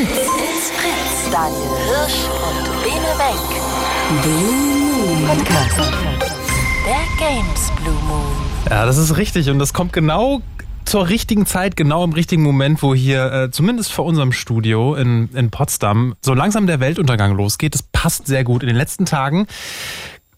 Fritz. 0.00 0.16
It's 0.16 0.70
Fritz. 0.70 1.30
Daniel 1.30 1.76
Hirsch 1.88 2.24
und 2.48 2.82
Bene 2.82 3.12
Wenk. 3.18 4.22
Blue 4.22 5.18
Moon 5.18 5.26
Podcast. 5.26 5.92
Der 6.86 7.04
Games 7.18 7.70
Blue 7.82 7.94
Moon. 8.08 8.24
Ja, 8.70 8.86
das 8.86 8.96
ist 8.96 9.18
richtig 9.18 9.50
und 9.50 9.58
das 9.58 9.74
kommt 9.74 9.92
genau 9.92 10.40
zur 10.86 11.10
richtigen 11.10 11.44
Zeit, 11.44 11.76
genau 11.76 12.02
im 12.02 12.12
richtigen 12.12 12.42
Moment, 12.42 12.82
wo 12.82 12.94
hier 12.94 13.30
äh, 13.30 13.50
zumindest 13.50 13.92
vor 13.92 14.06
unserem 14.06 14.32
Studio 14.32 14.94
in, 14.94 15.28
in 15.34 15.50
Potsdam 15.50 16.14
so 16.24 16.32
langsam 16.32 16.66
der 16.66 16.80
Weltuntergang 16.80 17.36
losgeht. 17.36 17.74
Das 17.74 17.82
passt 17.82 18.26
sehr 18.26 18.42
gut. 18.42 18.62
In 18.62 18.68
den 18.68 18.76
letzten 18.76 19.04
Tagen 19.04 19.48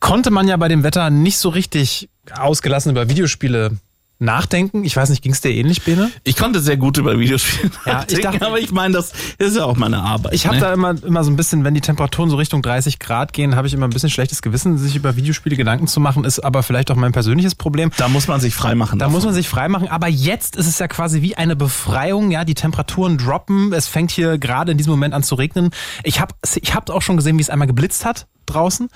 konnte 0.01 0.33
man 0.33 0.49
ja 0.49 0.57
bei 0.57 0.67
dem 0.67 0.83
Wetter 0.83 1.09
nicht 1.11 1.39
so 1.39 1.51
richtig 1.51 2.09
ausgelassen 2.37 2.91
über 2.91 3.09
Videospiele 3.09 3.79
nachdenken. 4.23 4.85
Ich 4.85 4.97
weiß 4.97 5.11
nicht, 5.11 5.23
ging 5.23 5.33
es 5.33 5.41
dir 5.41 5.51
ähnlich, 5.51 5.83
Bene? 5.83 6.11
Ich 6.25 6.37
konnte 6.37 6.61
sehr 6.61 6.77
gut 6.77 6.97
über 6.99 7.19
Videospiele 7.19 7.71
Ja, 7.85 7.93
nachdenken, 7.95 8.15
ich 8.15 8.21
dachte- 8.21 8.47
aber 8.47 8.59
ich 8.59 8.73
meine, 8.73 8.95
das 8.95 9.13
ist 9.39 9.57
ja 9.57 9.65
auch 9.65 9.77
meine 9.77 10.01
Arbeit. 10.03 10.33
Ich 10.35 10.47
habe 10.47 10.57
ne? 10.57 10.61
da 10.63 10.73
immer, 10.73 10.95
immer 11.03 11.25
so 11.25 11.31
ein 11.31 11.37
bisschen, 11.37 11.65
wenn 11.65 11.75
die 11.75 11.81
Temperaturen 11.81 12.31
so 12.31 12.37
Richtung 12.37 12.63
30 12.63 12.99
Grad 12.99 13.33
gehen, 13.33 13.57
habe 13.57 13.67
ich 13.67 13.75
immer 13.75 13.87
ein 13.87 13.91
bisschen 13.91 14.11
schlechtes 14.11 14.43
Gewissen, 14.43 14.79
sich 14.79 14.97
über 14.97 15.17
Videospiele 15.17 15.57
Gedanken 15.57 15.87
zu 15.87 16.01
machen, 16.01 16.25
ist 16.25 16.39
aber 16.41 16.63
vielleicht 16.63 16.91
auch 16.91 16.97
mein 16.97 17.13
persönliches 17.13 17.55
Problem. 17.55 17.91
da 17.97 18.09
muss 18.09 18.29
man 18.29 18.41
sich 18.41 18.55
freimachen. 18.55 18.99
Da 18.99 19.09
muss 19.09 19.25
man 19.25 19.35
sich 19.35 19.49
freimachen, 19.49 19.89
aber 19.89 20.09
jetzt 20.09 20.57
ist 20.57 20.67
es 20.67 20.79
ja 20.79 20.89
quasi 20.89 21.23
wie 21.23 21.37
eine 21.37 21.57
Befreiung, 21.57 22.31
ja, 22.31 22.45
die 22.45 22.55
Temperaturen 22.55 23.19
droppen, 23.19 23.73
es 23.73 23.89
fängt 23.89 24.11
hier 24.11 24.39
gerade 24.39 24.73
in 24.73 24.79
diesem 24.79 24.91
Moment 24.91 25.15
an 25.15 25.23
zu 25.23 25.35
regnen. 25.35 25.71
Ich 26.05 26.21
habe 26.21 26.35
ich 26.61 26.75
hab 26.75 26.89
auch 26.91 27.03
schon 27.03 27.17
gesehen, 27.17 27.39
wie 27.39 27.43
es 27.43 27.51
einmal 27.51 27.67
geblitzt 27.67 28.05
hat 28.05 28.27
draußen. 28.47 28.89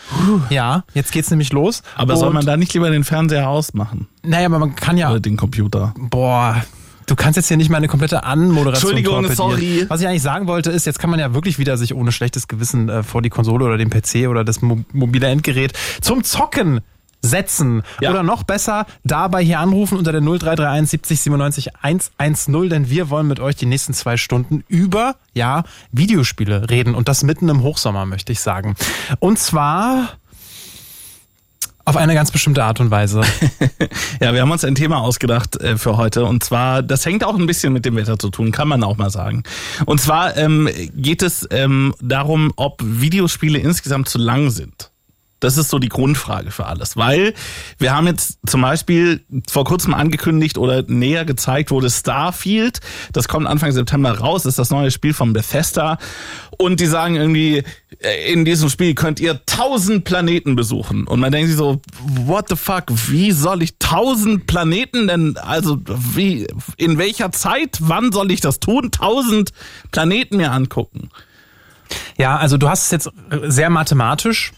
Ja, 0.50 0.84
jetzt 0.94 1.12
geht's 1.12 1.30
nämlich 1.30 1.52
los. 1.52 1.82
aber 1.96 2.16
soll 2.16 2.28
Und- 2.28 2.34
man 2.34 2.46
da 2.46 2.56
nicht 2.56 2.72
lieber 2.74 2.90
den 2.90 3.04
Fernseher 3.04 3.48
ausmachen? 3.48 4.08
Naja, 4.22 4.46
aber 4.46 4.58
man 4.58 4.74
kann 4.74 4.96
ja 4.98 5.10
Oder 5.10 5.20
den 5.20 5.36
Computer? 5.36 5.94
Boah. 5.98 6.64
Du 7.06 7.14
kannst 7.14 7.36
jetzt 7.36 7.46
hier 7.46 7.56
nicht 7.56 7.70
meine 7.70 7.86
komplette 7.86 8.24
Anmoderation 8.24 8.96
Entschuldigung, 8.96 9.32
sorry. 9.32 9.84
Was 9.88 10.00
ich 10.00 10.08
eigentlich 10.08 10.22
sagen 10.22 10.48
wollte 10.48 10.72
ist, 10.72 10.86
jetzt 10.86 10.98
kann 10.98 11.08
man 11.08 11.20
ja 11.20 11.34
wirklich 11.34 11.56
wieder 11.56 11.76
sich 11.76 11.94
ohne 11.94 12.10
schlechtes 12.10 12.48
Gewissen 12.48 12.88
äh, 12.88 13.04
vor 13.04 13.22
die 13.22 13.30
Konsole 13.30 13.64
oder 13.64 13.78
den 13.78 13.90
PC 13.90 14.26
oder 14.28 14.42
das 14.42 14.60
mo 14.60 14.80
mobile 14.92 15.28
Endgerät 15.28 15.72
zum 16.00 16.24
Zocken 16.24 16.80
setzen. 17.26 17.82
Ja. 18.00 18.10
Oder 18.10 18.22
noch 18.22 18.42
besser, 18.42 18.86
dabei 19.04 19.42
hier 19.42 19.60
anrufen 19.60 19.98
unter 19.98 20.12
der 20.12 20.20
0331 20.20 20.90
70 20.90 21.20
97 21.20 21.76
110, 21.82 22.70
denn 22.70 22.90
wir 22.90 23.10
wollen 23.10 23.26
mit 23.26 23.40
euch 23.40 23.56
die 23.56 23.66
nächsten 23.66 23.94
zwei 23.94 24.16
Stunden 24.16 24.64
über, 24.68 25.16
ja, 25.34 25.64
Videospiele 25.92 26.70
reden 26.70 26.94
und 26.94 27.08
das 27.08 27.22
mitten 27.22 27.48
im 27.48 27.62
Hochsommer, 27.62 28.06
möchte 28.06 28.32
ich 28.32 28.40
sagen. 28.40 28.76
Und 29.18 29.38
zwar 29.38 30.16
auf 31.86 31.96
eine 31.96 32.14
ganz 32.14 32.32
bestimmte 32.32 32.64
Art 32.64 32.80
und 32.80 32.90
Weise. 32.90 33.22
Ja, 34.18 34.32
wir 34.32 34.40
haben 34.40 34.50
uns 34.50 34.64
ein 34.64 34.74
Thema 34.74 35.00
ausgedacht 35.00 35.60
äh, 35.60 35.76
für 35.76 35.98
heute 35.98 36.24
und 36.24 36.42
zwar, 36.42 36.82
das 36.82 37.04
hängt 37.04 37.22
auch 37.22 37.38
ein 37.38 37.46
bisschen 37.46 37.74
mit 37.74 37.84
dem 37.84 37.96
Wetter 37.96 38.18
zu 38.18 38.30
tun, 38.30 38.50
kann 38.50 38.66
man 38.66 38.82
auch 38.82 38.96
mal 38.96 39.10
sagen. 39.10 39.42
Und 39.84 40.00
zwar 40.00 40.36
ähm, 40.38 40.70
geht 40.94 41.22
es 41.22 41.46
ähm, 41.50 41.94
darum, 42.00 42.52
ob 42.56 42.80
Videospiele 42.82 43.58
insgesamt 43.58 44.08
zu 44.08 44.16
lang 44.16 44.48
sind. 44.48 44.90
Das 45.40 45.58
ist 45.58 45.68
so 45.68 45.78
die 45.78 45.90
Grundfrage 45.90 46.50
für 46.50 46.66
alles, 46.66 46.96
weil 46.96 47.34
wir 47.78 47.94
haben 47.94 48.06
jetzt 48.06 48.38
zum 48.46 48.62
Beispiel 48.62 49.24
vor 49.48 49.64
kurzem 49.64 49.92
angekündigt 49.92 50.56
oder 50.56 50.82
näher 50.86 51.26
gezeigt 51.26 51.70
wurde 51.70 51.90
Starfield. 51.90 52.80
Das 53.12 53.28
kommt 53.28 53.46
Anfang 53.46 53.72
September 53.72 54.18
raus, 54.18 54.46
ist 54.46 54.58
das 54.58 54.70
neue 54.70 54.90
Spiel 54.90 55.12
von 55.12 55.34
Bethesda. 55.34 55.98
Und 56.58 56.80
die 56.80 56.86
sagen 56.86 57.16
irgendwie, 57.16 57.64
äh, 57.98 58.32
in 58.32 58.46
diesem 58.46 58.70
Spiel 58.70 58.94
könnt 58.94 59.20
ihr 59.20 59.44
tausend 59.44 60.04
Planeten 60.04 60.56
besuchen. 60.56 61.06
Und 61.06 61.20
man 61.20 61.32
denkt 61.32 61.48
sich 61.48 61.58
so, 61.58 61.82
what 62.24 62.48
the 62.48 62.56
fuck, 62.56 62.84
wie 63.08 63.32
soll 63.32 63.62
ich 63.62 63.78
tausend 63.78 64.46
Planeten 64.46 65.08
denn, 65.08 65.36
also 65.36 65.78
wie, 65.86 66.46
in 66.78 66.96
welcher 66.96 67.30
Zeit, 67.32 67.76
wann 67.80 68.10
soll 68.10 68.30
ich 68.30 68.40
das 68.40 68.58
tun? 68.58 68.90
Tausend 68.90 69.52
Planeten 69.90 70.38
mir 70.38 70.52
angucken. 70.52 71.10
Ja, 72.16 72.36
also 72.36 72.56
du 72.56 72.68
hast 72.68 72.86
es 72.86 72.90
jetzt 72.90 73.10
sehr 73.42 73.70
mathematisch, 73.70 74.52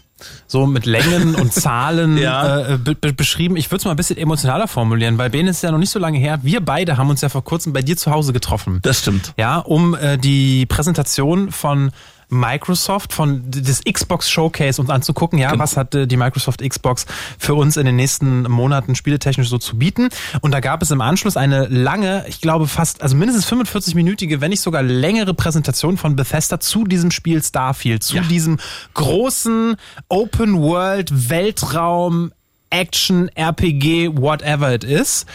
so 0.47 0.65
mit 0.65 0.85
Längen 0.85 1.35
und 1.35 1.53
Zahlen 1.53 2.17
Ja. 2.17 2.73
äh, 2.73 2.77
be 2.77 2.95
be 2.95 3.13
beschrieben. 3.13 3.55
Ich 3.57 3.69
würde 3.71 3.77
es 3.79 3.85
mal 3.85 3.91
ein 3.91 3.97
bisschen 3.97 4.17
emotionaler 4.17 4.67
formulieren, 4.67 5.17
weil 5.17 5.29
Ben 5.29 5.47
ist 5.47 5.63
ja 5.63 5.71
noch 5.71 5.77
nicht 5.77 5.91
so 5.91 5.99
lange 5.99 6.17
her. 6.17 6.39
Wir 6.43 6.61
beide 6.61 6.97
haben 6.97 7.09
uns 7.09 7.21
ja 7.21 7.29
vor 7.29 7.43
kurzem 7.43 7.73
bei 7.73 7.81
dir 7.81 7.97
zu 7.97 8.11
Hause 8.11 8.33
getroffen. 8.33 8.79
Das 8.81 8.99
stimmt. 8.99 9.33
Ja, 9.37 9.57
um 9.57 9.95
äh, 9.95 10.17
die 10.17 10.65
Präsentation 10.65 11.51
von 11.51 11.91
Microsoft, 12.29 13.11
von 13.13 13.41
des 13.49 13.81
Xbox 13.83 14.29
Showcase 14.29 14.79
uns 14.79 14.89
anzugucken, 14.89 15.39
ja, 15.39 15.51
Genau. 15.51 15.63
was 15.63 15.75
hat 15.77 15.95
äh, 15.95 16.05
die 16.07 16.15
Microsoft 16.17 16.61
Xbox 16.67 17.05
für 17.37 17.55
uns 17.55 17.75
in 17.75 17.85
den 17.85 17.95
nächsten 17.95 18.43
Monaten 18.43 18.95
spieletechnisch 18.95 19.49
so 19.49 19.57
zu 19.57 19.77
bieten. 19.77 20.09
Und 20.41 20.51
da 20.51 20.59
gab 20.59 20.81
es 20.81 20.91
im 20.91 21.01
Anschluss 21.01 21.37
eine 21.37 21.65
lange, 21.67 22.25
ich 22.27 22.39
glaube 22.41 22.67
fast, 22.67 23.01
also 23.01 23.15
mindestens 23.15 23.51
45-minütige, 23.51 24.41
wenn 24.41 24.51
nicht 24.51 24.61
sogar 24.61 24.83
längere 24.83 25.33
Präsentation 25.33 25.97
von 25.97 26.15
Bethesda 26.15 26.59
zu 26.59 26.83
diesem 26.85 27.11
Spiel 27.11 27.43
Starfield, 27.43 28.03
zu 28.03 28.17
Ja. 28.17 28.21
diesem 28.23 28.57
großen 28.93 29.75
Open 30.07 30.61
World 30.61 31.29
Weltraum 31.29 32.31
Action 32.69 33.29
RPG 33.35 34.09
whatever 34.15 34.73
it 34.73 34.83
is. 34.83 35.25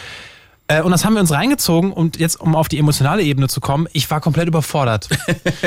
Äh, 0.67 0.81
Und 0.83 0.93
das 0.93 1.05
haben 1.05 1.15
wir 1.15 1.21
uns 1.21 1.31
reingezogen 1.33 1.93
und 1.93 2.19
jetzt, 2.19 2.41
um 2.41 2.57
auf 2.57 2.69
die 2.69 2.79
emotionale 2.79 3.23
Ebene 3.23 3.49
zu 3.49 3.61
kommen, 3.61 3.87
ich 3.93 4.11
war 4.11 4.21
komplett 4.21 4.49
überfordert. 4.49 5.09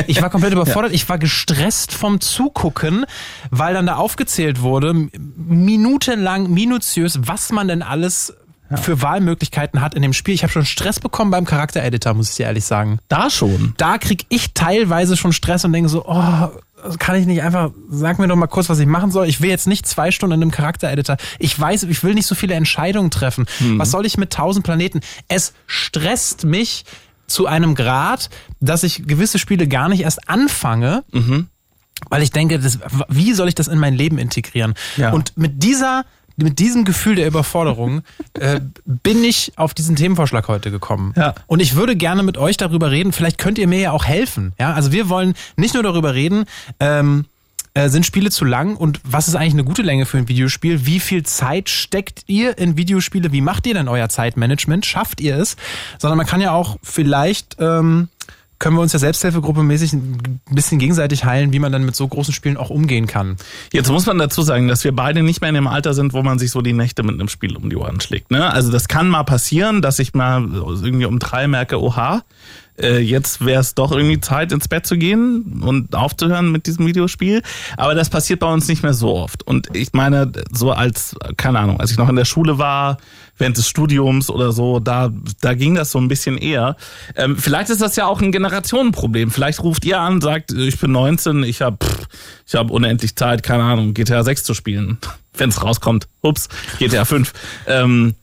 Ich 0.07 0.21
war 0.21 0.29
komplett 0.29 0.53
überfordert. 0.53 0.93
Ich 0.93 1.07
war 1.09 1.17
gestresst 1.17 1.93
vom 1.93 2.21
Zugucken, 2.21 3.05
weil 3.49 3.73
dann 3.73 3.87
da 3.87 3.95
aufgezählt 3.95 4.61
wurde, 4.61 4.93
minutenlang, 4.93 6.49
minutiös, 6.51 7.19
was 7.23 7.51
man 7.51 7.67
denn 7.67 7.81
alles 7.81 8.35
für 8.81 9.01
Wahlmöglichkeiten 9.01 9.81
hat 9.81 9.95
in 9.95 10.01
dem 10.01 10.13
Spiel. 10.13 10.33
Ich 10.33 10.43
habe 10.43 10.51
schon 10.51 10.65
Stress 10.65 10.99
bekommen 10.99 11.31
beim 11.31 11.45
Charaktereditor, 11.45 12.13
muss 12.13 12.29
ich 12.31 12.35
dir 12.35 12.45
ehrlich 12.47 12.65
sagen. 12.65 12.99
Da 13.07 13.29
schon. 13.29 13.73
Da 13.77 13.97
krieg 13.97 14.25
ich 14.29 14.53
teilweise 14.53 15.15
schon 15.17 15.31
Stress 15.33 15.63
und 15.65 15.73
denke 15.73 15.89
so, 15.89 16.05
oh, 16.05 16.49
kann 16.99 17.15
ich 17.15 17.25
nicht 17.25 17.41
einfach, 17.41 17.71
sag 17.89 18.19
mir 18.19 18.27
doch 18.27 18.35
mal 18.35 18.47
kurz, 18.47 18.69
was 18.69 18.79
ich 18.79 18.87
machen 18.87 19.11
soll. 19.11 19.27
Ich 19.27 19.41
will 19.41 19.49
jetzt 19.49 19.67
nicht 19.67 19.85
zwei 19.85 20.11
Stunden 20.11 20.35
in 20.35 20.41
einem 20.41 20.51
Charaktereditor. 20.51 21.17
Ich 21.39 21.59
weiß, 21.59 21.83
ich 21.83 22.03
will 22.03 22.13
nicht 22.13 22.27
so 22.27 22.35
viele 22.35 22.55
Entscheidungen 22.55 23.11
treffen. 23.11 23.45
Was 23.77 23.91
soll 23.91 24.05
ich 24.05 24.17
mit 24.17 24.31
tausend 24.31 24.65
Planeten? 24.65 25.01
Es 25.27 25.53
stresst 25.65 26.45
mich 26.45 26.85
zu 27.27 27.45
einem 27.45 27.75
Grad, 27.75 28.29
dass 28.59 28.83
ich 28.83 29.05
gewisse 29.05 29.39
Spiele 29.39 29.67
gar 29.67 29.89
nicht 29.89 30.01
erst 30.01 30.29
anfange, 30.29 31.03
weil 32.09 32.23
ich 32.23 32.31
denke, 32.31 32.59
das, 32.59 32.79
wie 33.09 33.33
soll 33.33 33.49
ich 33.49 33.55
das 33.55 33.67
in 33.67 33.79
mein 33.79 33.93
Leben 33.93 34.17
integrieren? 34.17 34.75
Ja. 34.95 35.11
Und 35.11 35.37
mit 35.37 35.63
dieser 35.63 36.05
mit 36.37 36.59
diesem 36.59 36.85
Gefühl 36.85 37.15
der 37.15 37.27
Überforderung 37.27 38.03
äh, 38.39 38.61
bin 38.85 39.23
ich 39.23 39.53
auf 39.57 39.73
diesen 39.73 39.95
Themenvorschlag 39.95 40.47
heute 40.47 40.71
gekommen. 40.71 41.13
Ja. 41.17 41.35
Und 41.47 41.59
ich 41.59 41.75
würde 41.75 41.95
gerne 41.95 42.23
mit 42.23 42.37
euch 42.37 42.57
darüber 42.57 42.91
reden. 42.91 43.11
Vielleicht 43.11 43.37
könnt 43.37 43.57
ihr 43.57 43.67
mir 43.67 43.79
ja 43.79 43.91
auch 43.91 44.05
helfen. 44.05 44.53
Ja, 44.59 44.73
also 44.73 44.91
wir 44.91 45.09
wollen 45.09 45.33
nicht 45.55 45.73
nur 45.73 45.83
darüber 45.83 46.13
reden, 46.13 46.45
ähm, 46.79 47.25
äh, 47.77 47.89
sind 47.89 48.05
Spiele 48.05 48.31
zu 48.31 48.43
lang 48.43 48.75
und 48.75 48.99
was 49.03 49.27
ist 49.27 49.35
eigentlich 49.35 49.53
eine 49.53 49.63
gute 49.63 49.83
Länge 49.83 50.07
für 50.07 50.17
ein 50.17 50.27
Videospiel? 50.27 50.87
Wie 50.87 50.99
viel 50.99 51.21
Zeit 51.23 51.69
steckt 51.69 52.23
ihr 52.25 52.57
in 52.57 52.75
Videospiele? 52.75 53.31
Wie 53.31 53.41
macht 53.41 53.67
ihr 53.67 53.75
denn 53.75 53.87
euer 53.87 54.09
Zeitmanagement? 54.09 54.83
Schafft 54.85 55.21
ihr 55.21 55.37
es? 55.37 55.57
Sondern 55.99 56.17
man 56.17 56.25
kann 56.25 56.41
ja 56.41 56.53
auch 56.53 56.77
vielleicht 56.81 57.57
ähm, 57.59 58.09
können 58.59 58.75
wir 58.75 58.81
uns 58.81 58.93
ja 58.93 58.99
Selbsthilfegruppe 58.99 59.63
mäßig 59.63 59.93
ein 59.93 60.39
bisschen 60.51 60.79
gegenseitig 60.79 61.25
heilen, 61.25 61.53
wie 61.53 61.59
man 61.59 61.71
dann 61.71 61.85
mit 61.85 61.95
so 61.95 62.07
großen 62.07 62.33
Spielen 62.33 62.57
auch 62.57 62.69
umgehen 62.69 63.07
kann. 63.07 63.37
Jetzt 63.71 63.91
muss 63.91 64.05
man 64.05 64.17
dazu 64.17 64.41
sagen, 64.41 64.67
dass 64.67 64.83
wir 64.83 64.95
beide 64.95 65.23
nicht 65.23 65.41
mehr 65.41 65.49
in 65.49 65.55
dem 65.55 65.67
Alter 65.67 65.93
sind, 65.93 66.13
wo 66.13 66.23
man 66.23 66.39
sich 66.39 66.51
so 66.51 66.61
die 66.61 66.73
Nächte 66.73 67.03
mit 67.03 67.15
einem 67.15 67.29
Spiel 67.29 67.55
um 67.55 67.69
die 67.69 67.75
Ohren 67.75 68.01
schlägt. 68.01 68.31
Ne? 68.31 68.51
Also 68.51 68.71
das 68.71 68.87
kann 68.87 69.09
mal 69.09 69.23
passieren, 69.23 69.81
dass 69.81 69.99
ich 69.99 70.13
mal 70.13 70.43
irgendwie 70.53 71.05
um 71.05 71.19
drei 71.19 71.47
merke, 71.47 71.81
oha, 71.81 72.23
äh, 72.81 72.99
jetzt 72.99 73.45
wäre 73.45 73.61
es 73.61 73.75
doch 73.75 73.91
irgendwie 73.91 74.19
Zeit, 74.19 74.51
ins 74.51 74.67
Bett 74.67 74.85
zu 74.85 74.97
gehen 74.97 75.61
und 75.63 75.95
aufzuhören 75.95 76.51
mit 76.51 76.67
diesem 76.67 76.85
Videospiel. 76.85 77.41
Aber 77.75 77.95
das 77.95 78.09
passiert 78.09 78.39
bei 78.39 78.51
uns 78.51 78.67
nicht 78.67 78.83
mehr 78.83 78.93
so 78.93 79.15
oft. 79.15 79.45
Und 79.45 79.69
ich 79.75 79.93
meine, 79.93 80.31
so 80.51 80.71
als, 80.71 81.15
keine 81.37 81.59
Ahnung, 81.59 81.79
als 81.79 81.91
ich 81.91 81.97
noch 81.97 82.09
in 82.09 82.15
der 82.15 82.25
Schule 82.25 82.57
war, 82.57 82.97
während 83.37 83.57
des 83.57 83.67
Studiums 83.67 84.29
oder 84.29 84.51
so, 84.51 84.79
da, 84.79 85.11
da 85.41 85.53
ging 85.53 85.75
das 85.75 85.91
so 85.91 85.99
ein 85.99 86.07
bisschen 86.07 86.37
eher. 86.37 86.75
Ähm, 87.15 87.37
vielleicht 87.37 87.69
ist 87.69 87.81
das 87.81 87.95
ja 87.95 88.07
auch 88.07 88.21
ein 88.21 88.31
Generationenproblem. 88.31 89.31
Vielleicht 89.31 89.61
ruft 89.63 89.85
ihr 89.85 89.99
an, 89.99 90.21
sagt, 90.21 90.51
ich 90.53 90.79
bin 90.79 90.91
19, 90.91 91.43
ich 91.43 91.61
habe 91.61 91.77
ich 92.47 92.55
hab 92.55 92.71
unendlich 92.71 93.15
Zeit, 93.15 93.43
keine 93.43 93.63
Ahnung, 93.63 93.93
GTA 93.93 94.23
6 94.23 94.43
zu 94.43 94.53
spielen, 94.53 94.97
wenn 95.35 95.49
es 95.49 95.63
rauskommt. 95.63 96.07
Ups, 96.21 96.49
GTA 96.79 97.05
5. 97.05 97.31
Ähm, 97.67 98.15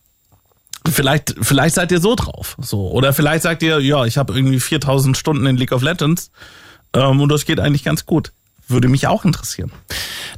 vielleicht, 0.88 1.34
vielleicht 1.40 1.74
seid 1.74 1.92
ihr 1.92 2.00
so 2.00 2.14
drauf. 2.14 2.56
So. 2.60 2.90
Oder 2.90 3.12
vielleicht 3.12 3.42
sagt 3.42 3.62
ihr, 3.62 3.80
ja, 3.80 4.04
ich 4.04 4.18
habe 4.18 4.34
irgendwie 4.34 4.60
4000 4.60 5.16
Stunden 5.16 5.46
in 5.46 5.56
League 5.56 5.72
of 5.72 5.82
Legends 5.82 6.30
ähm, 6.94 7.20
und 7.20 7.28
das 7.30 7.44
geht 7.44 7.60
eigentlich 7.60 7.84
ganz 7.84 8.06
gut. 8.06 8.32
Würde 8.66 8.88
mich 8.88 9.06
auch 9.06 9.24
interessieren. 9.24 9.70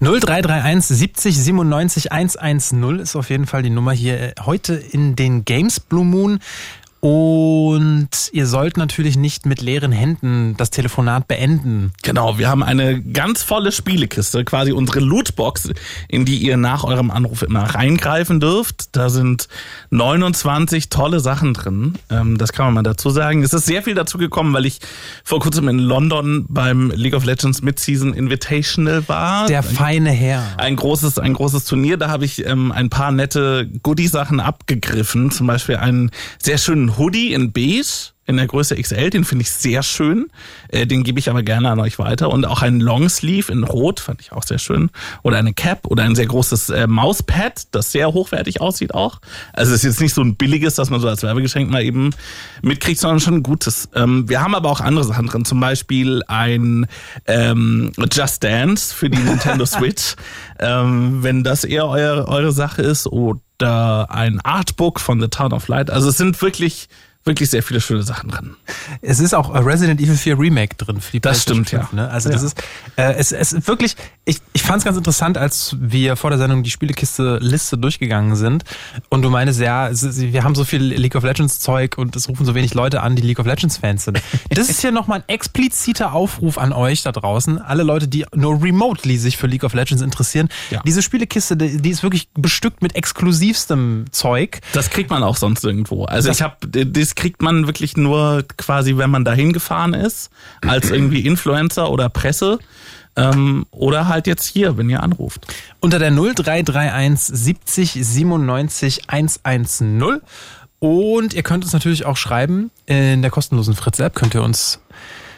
0331 0.00 0.96
70 0.96 1.38
97 1.38 2.12
110 2.12 2.98
ist 2.98 3.14
auf 3.14 3.30
jeden 3.30 3.46
Fall 3.46 3.62
die 3.62 3.70
Nummer 3.70 3.92
hier 3.92 4.20
äh, 4.20 4.34
heute 4.44 4.74
in 4.74 5.14
den 5.14 5.44
Games 5.44 5.78
Blue 5.78 6.04
Moon. 6.04 6.40
Und 7.00 8.08
ihr 8.32 8.46
sollt 8.46 8.78
natürlich 8.78 9.16
nicht 9.16 9.46
mit 9.46 9.60
leeren 9.60 9.92
Händen 9.92 10.54
das 10.56 10.70
Telefonat 10.70 11.28
beenden. 11.28 11.92
Genau, 12.02 12.38
wir 12.38 12.48
haben 12.48 12.62
eine 12.62 13.02
ganz 13.02 13.42
volle 13.42 13.70
Spielekiste, 13.70 14.44
quasi 14.44 14.72
unsere 14.72 15.00
Lootbox, 15.00 15.70
in 16.08 16.24
die 16.24 16.38
ihr 16.38 16.56
nach 16.56 16.84
eurem 16.84 17.10
Anruf 17.10 17.42
immer 17.42 17.62
reingreifen 17.62 18.40
dürft. 18.40 18.96
Da 18.96 19.10
sind 19.10 19.48
29 19.90 20.88
tolle 20.88 21.20
Sachen 21.20 21.54
drin. 21.54 21.94
Ähm, 22.10 22.38
das 22.38 22.52
kann 22.52 22.66
man 22.66 22.74
mal 22.74 22.82
dazu 22.82 23.10
sagen. 23.10 23.42
Es 23.42 23.52
ist 23.52 23.66
sehr 23.66 23.82
viel 23.82 23.94
dazu 23.94 24.16
gekommen, 24.16 24.54
weil 24.54 24.66
ich 24.66 24.80
vor 25.22 25.38
kurzem 25.38 25.68
in 25.68 25.78
London 25.78 26.46
beim 26.48 26.90
League 26.90 27.14
of 27.14 27.24
Legends 27.24 27.62
Mid-Season 27.62 28.14
Invitational 28.14 29.06
war. 29.06 29.46
Der 29.46 29.62
feine 29.62 30.10
Herr. 30.10 30.42
Ein 30.56 30.76
großes, 30.76 31.18
ein 31.18 31.34
großes 31.34 31.66
Turnier. 31.66 31.98
Da 31.98 32.08
habe 32.08 32.24
ich 32.24 32.44
ähm, 32.46 32.72
ein 32.72 32.90
paar 32.90 33.12
nette 33.12 33.70
Goodie-Sachen 33.82 34.40
abgegriffen. 34.40 35.30
Zum 35.30 35.46
Beispiel 35.46 35.76
einen 35.76 36.10
sehr 36.42 36.58
schönen 36.58 36.85
Hoodie 36.88 37.32
in 37.32 37.52
beige 37.52 38.12
in 38.26 38.36
der 38.36 38.46
Größe 38.46 38.74
XL, 38.74 39.10
den 39.10 39.24
finde 39.24 39.42
ich 39.42 39.50
sehr 39.52 39.82
schön. 39.82 40.26
Äh, 40.68 40.86
den 40.86 41.04
gebe 41.04 41.18
ich 41.18 41.30
aber 41.30 41.42
gerne 41.42 41.70
an 41.70 41.78
euch 41.80 41.98
weiter. 41.98 42.30
Und 42.30 42.44
auch 42.44 42.60
einen 42.60 42.80
Longsleeve 42.80 43.52
in 43.52 43.62
Rot 43.62 44.00
fand 44.00 44.20
ich 44.20 44.32
auch 44.32 44.42
sehr 44.42 44.58
schön. 44.58 44.90
Oder 45.22 45.38
eine 45.38 45.54
Cap 45.54 45.86
oder 45.86 46.02
ein 46.02 46.16
sehr 46.16 46.26
großes 46.26 46.70
äh, 46.70 46.86
Mauspad, 46.88 47.68
das 47.70 47.92
sehr 47.92 48.12
hochwertig 48.12 48.60
aussieht 48.60 48.94
auch. 48.94 49.20
Also 49.52 49.72
es 49.72 49.78
ist 49.78 49.84
jetzt 49.84 50.00
nicht 50.00 50.14
so 50.14 50.22
ein 50.22 50.34
billiges, 50.34 50.74
dass 50.74 50.90
man 50.90 51.00
so 51.00 51.08
als 51.08 51.22
Werbegeschenk 51.22 51.70
mal 51.70 51.82
eben 51.82 52.10
mitkriegt, 52.62 52.98
sondern 52.98 53.20
schon 53.20 53.34
ein 53.34 53.42
gutes. 53.44 53.88
Ähm, 53.94 54.28
wir 54.28 54.42
haben 54.42 54.54
aber 54.54 54.70
auch 54.70 54.80
andere 54.80 55.04
Sachen 55.04 55.26
drin. 55.26 55.44
Zum 55.44 55.60
Beispiel 55.60 56.22
ein 56.26 56.86
ähm, 57.26 57.92
Just 58.12 58.42
Dance 58.42 58.92
für 58.92 59.08
die 59.08 59.18
Nintendo 59.18 59.64
Switch. 59.66 60.16
Ähm, 60.58 61.22
wenn 61.22 61.44
das 61.44 61.62
eher 61.62 61.86
eure, 61.86 62.26
eure 62.26 62.52
Sache 62.52 62.82
ist. 62.82 63.06
Oder 63.06 64.10
ein 64.10 64.40
Artbook 64.40 64.98
von 64.98 65.20
The 65.20 65.28
Town 65.28 65.52
of 65.52 65.68
Light. 65.68 65.90
Also 65.90 66.08
es 66.08 66.16
sind 66.16 66.40
wirklich 66.42 66.88
wirklich 67.26 67.50
sehr 67.50 67.62
viele 67.62 67.80
schöne 67.80 68.02
Sachen 68.02 68.30
drin. 68.30 68.56
Es 69.02 69.18
ist 69.20 69.34
auch 69.34 69.52
Resident 69.54 70.00
Evil 70.00 70.16
4 70.16 70.38
Remake 70.38 70.76
drin 70.76 71.00
für 71.00 71.12
die 71.12 71.20
Das 71.20 71.42
stimmt, 71.42 71.68
5, 71.70 71.92
Ne? 71.92 72.08
Also 72.08 72.30
das 72.30 72.42
ist 72.42 72.62
äh, 72.96 73.14
es, 73.14 73.32
es 73.32 73.52
ist 73.52 73.66
wirklich 73.68 73.96
ich, 74.24 74.38
ich 74.52 74.62
fand 74.62 74.78
es 74.78 74.84
ganz 74.84 74.96
interessant, 74.96 75.38
als 75.38 75.76
wir 75.78 76.16
vor 76.16 76.30
der 76.30 76.38
Sendung 76.38 76.62
die 76.62 76.70
Spielekiste 76.70 77.38
Liste 77.40 77.78
durchgegangen 77.78 78.34
sind 78.36 78.64
und 79.08 79.22
du 79.22 79.30
meinst 79.30 79.60
ja, 79.60 79.90
wir 79.92 80.44
haben 80.44 80.54
so 80.54 80.64
viel 80.64 80.82
League 80.82 81.14
of 81.14 81.24
Legends 81.24 81.60
Zeug 81.60 81.96
und 81.98 82.14
es 82.16 82.28
rufen 82.28 82.44
so 82.46 82.54
wenig 82.54 82.74
Leute 82.74 83.02
an, 83.02 83.16
die 83.16 83.22
League 83.22 83.38
of 83.38 83.46
Legends 83.46 83.78
Fans 83.78 84.04
sind. 84.04 84.20
Das 84.50 84.68
ist 84.70 84.80
hier 84.80 84.90
nochmal 84.92 85.18
ein 85.18 85.24
expliziter 85.28 86.12
Aufruf 86.12 86.56
an 86.58 86.72
euch 86.72 87.02
da 87.02 87.12
draußen, 87.12 87.58
alle 87.60 87.82
Leute, 87.82 88.08
die 88.08 88.24
nur 88.34 88.62
remotely 88.62 89.18
sich 89.18 89.36
für 89.36 89.46
League 89.46 89.64
of 89.64 89.74
Legends 89.74 90.02
interessieren. 90.02 90.48
Ja. 90.70 90.80
Diese 90.86 91.02
Spielekiste, 91.02 91.56
die, 91.56 91.80
die 91.80 91.90
ist 91.90 92.02
wirklich 92.02 92.28
bestückt 92.34 92.82
mit 92.82 92.94
exklusivstem 92.94 94.06
Zeug. 94.12 94.60
Das 94.72 94.90
kriegt 94.90 95.10
man 95.10 95.22
auch 95.22 95.36
sonst 95.36 95.64
irgendwo. 95.64 96.04
Also 96.04 96.28
Das- 96.28 96.38
ich 96.38 96.42
habe 96.42 96.56
das 96.66 97.14
kriegt 97.16 97.42
man 97.42 97.66
wirklich 97.66 97.96
nur 97.96 98.44
quasi, 98.56 98.96
wenn 98.96 99.10
man 99.10 99.24
dahin 99.24 99.52
gefahren 99.52 99.94
ist, 99.94 100.30
als 100.66 100.90
irgendwie 100.90 101.20
Influencer 101.26 101.90
oder 101.90 102.08
Presse. 102.08 102.58
Ähm, 103.18 103.64
oder 103.70 104.08
halt 104.08 104.26
jetzt 104.26 104.44
hier, 104.46 104.76
wenn 104.76 104.90
ihr 104.90 105.02
anruft. 105.02 105.46
Unter 105.80 105.98
der 105.98 106.10
0331 106.10 107.34
70 107.34 107.92
97 107.92 109.08
110. 109.08 110.20
Und 110.78 111.32
ihr 111.32 111.42
könnt 111.42 111.64
uns 111.64 111.72
natürlich 111.72 112.04
auch 112.04 112.18
schreiben. 112.18 112.70
In 112.84 113.22
der 113.22 113.30
kostenlosen 113.30 113.74
Fritz-App 113.74 114.14
könnt 114.14 114.34
ihr 114.34 114.42
uns 114.42 114.80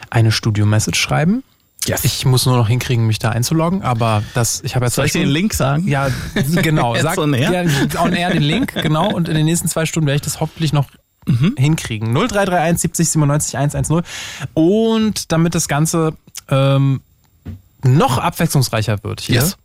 eine 0.09 0.31
Studio-Message 0.33 0.99
schreiben. 0.99 1.43
Yes. 1.85 2.03
Ich 2.03 2.25
muss 2.25 2.45
nur 2.45 2.57
noch 2.57 2.67
hinkriegen, 2.67 3.07
mich 3.07 3.19
da 3.19 3.29
einzuloggen, 3.29 3.81
aber 3.83 4.21
das, 4.33 4.61
ich 4.65 4.75
habe 4.75 4.85
jetzt 4.85 4.95
Soll 4.95 5.05
ich 5.05 5.13
dir 5.13 5.19
den 5.19 5.27
Stunden- 5.27 5.33
Link 5.35 5.53
sagen? 5.53 5.87
Ja, 5.87 6.09
genau. 6.61 6.93
Sag 7.01 7.17
on 7.17 7.33
air? 7.33 7.63
Ja, 7.63 8.03
on 8.03 8.11
air 8.11 8.31
den 8.31 8.43
Link, 8.43 8.73
genau. 8.73 9.09
Und 9.13 9.29
in 9.29 9.35
den 9.35 9.45
nächsten 9.45 9.69
zwei 9.69 9.85
Stunden 9.85 10.05
werde 10.07 10.17
ich 10.17 10.21
das 10.21 10.41
hoffentlich 10.41 10.73
noch 10.73 10.87
Mhm. 11.29 11.55
hinkriegen. 11.57 12.13
0331 12.13 12.81
70 12.81 13.09
97 13.11 13.57
110. 13.57 14.01
Und 14.53 15.31
damit 15.31 15.55
das 15.55 15.67
Ganze 15.67 16.13
ähm, 16.49 17.01
noch 17.83 18.17
abwechslungsreicher 18.17 19.03
wird 19.03 19.21
hier, 19.21 19.35
Yes. 19.35 19.57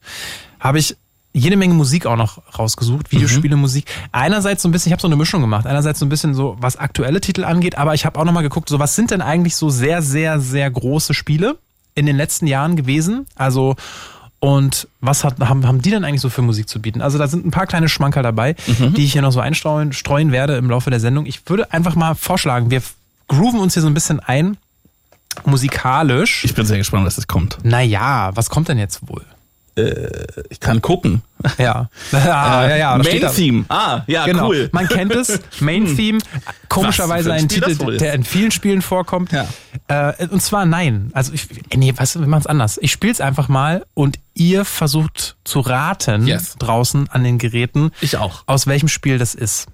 habe 0.60 0.78
ich 0.78 0.96
jede 1.32 1.56
Menge 1.56 1.74
Musik 1.74 2.06
auch 2.06 2.14
noch 2.16 2.40
rausgesucht, 2.58 3.10
Videospiele, 3.10 3.56
Musik. 3.56 3.86
Einerseits 4.12 4.62
so 4.62 4.68
ein 4.68 4.72
bisschen, 4.72 4.90
ich 4.90 4.92
habe 4.92 5.02
so 5.02 5.08
eine 5.08 5.16
Mischung 5.16 5.40
gemacht. 5.40 5.66
Einerseits 5.66 5.98
so 5.98 6.06
ein 6.06 6.08
bisschen 6.08 6.32
so, 6.34 6.56
was 6.60 6.76
aktuelle 6.76 7.20
Titel 7.20 7.42
angeht, 7.44 7.76
aber 7.76 7.92
ich 7.94 8.06
habe 8.06 8.20
auch 8.20 8.24
noch 8.24 8.32
mal 8.32 8.42
geguckt, 8.42 8.68
so 8.68 8.78
was 8.78 8.94
sind 8.94 9.10
denn 9.10 9.20
eigentlich 9.20 9.56
so 9.56 9.68
sehr, 9.68 10.00
sehr, 10.00 10.38
sehr 10.38 10.70
große 10.70 11.12
Spiele 11.12 11.58
in 11.96 12.06
den 12.06 12.16
letzten 12.16 12.46
Jahren 12.46 12.76
gewesen? 12.76 13.26
Also 13.34 13.74
und 14.44 14.88
was 15.00 15.24
hat, 15.24 15.40
haben, 15.40 15.66
haben 15.66 15.80
die 15.80 15.88
denn 15.88 16.04
eigentlich 16.04 16.20
so 16.20 16.28
für 16.28 16.42
Musik 16.42 16.68
zu 16.68 16.78
bieten? 16.78 17.00
Also 17.00 17.16
da 17.16 17.26
sind 17.28 17.46
ein 17.46 17.50
paar 17.50 17.66
kleine 17.66 17.88
Schmankerl 17.88 18.22
dabei, 18.22 18.54
die 18.94 19.06
ich 19.06 19.12
hier 19.12 19.22
noch 19.22 19.32
so 19.32 19.40
einstreuen 19.40 19.94
streuen 19.94 20.32
werde 20.32 20.56
im 20.56 20.68
Laufe 20.68 20.90
der 20.90 21.00
Sendung. 21.00 21.24
Ich 21.24 21.48
würde 21.48 21.72
einfach 21.72 21.94
mal 21.94 22.14
vorschlagen, 22.14 22.70
wir 22.70 22.82
grooven 23.26 23.58
uns 23.58 23.72
hier 23.72 23.80
so 23.80 23.88
ein 23.88 23.94
bisschen 23.94 24.20
ein, 24.20 24.58
musikalisch. 25.46 26.44
Ich 26.44 26.54
bin 26.54 26.66
sehr 26.66 26.76
gespannt, 26.76 27.06
was 27.06 27.14
das 27.14 27.26
kommt. 27.26 27.56
Naja, 27.62 28.32
was 28.34 28.50
kommt 28.50 28.68
denn 28.68 28.76
jetzt 28.76 29.08
wohl? 29.08 29.24
Ich 30.50 30.60
kann 30.60 30.80
gucken. 30.82 31.22
Ja. 31.58 31.90
ja, 32.12 32.68
ja, 32.68 32.76
ja. 32.76 33.04
steht 33.04 33.22
Main 33.22 33.34
Theme. 33.34 33.64
Ah, 33.68 34.02
ja, 34.06 34.24
Genau, 34.24 34.48
cool. 34.48 34.68
man 34.72 34.88
kennt 34.88 35.12
es. 35.14 35.40
Main 35.60 35.94
Theme, 35.94 36.18
komischerweise 36.68 37.28
Was 37.30 37.36
ein 37.36 37.42
ein 37.44 37.48
Titel, 37.48 37.96
der 37.98 38.14
in 38.14 38.24
vielen 38.24 38.50
Spielen 38.50 38.80
vorkommt. 38.82 39.30
Ja. 39.32 39.46
Äh, 39.88 40.26
und 40.28 40.40
zwar 40.42 40.64
nein. 40.64 41.10
Also 41.12 41.32
ich, 41.32 41.50
äh, 41.70 41.76
nee, 41.76 41.92
weißt 41.94 42.14
du, 42.14 42.20
wir 42.20 42.26
machen 42.28 42.40
es 42.40 42.46
anders. 42.46 42.78
Ich 42.80 42.92
spiele 42.92 43.12
es 43.12 43.20
einfach 43.20 43.48
mal 43.48 43.84
und 43.94 44.18
ihr 44.34 44.64
versucht 44.64 45.36
zu 45.44 45.60
raten 45.60 46.26
Yes. 46.26 46.56
draußen 46.58 47.08
an 47.10 47.24
den 47.24 47.38
Geräten, 47.38 47.90
Ich 48.00 48.16
auch. 48.16 48.42
aus 48.46 48.66
welchem 48.66 48.88
Spiel 48.88 49.18
das 49.18 49.34
ist. 49.34 49.66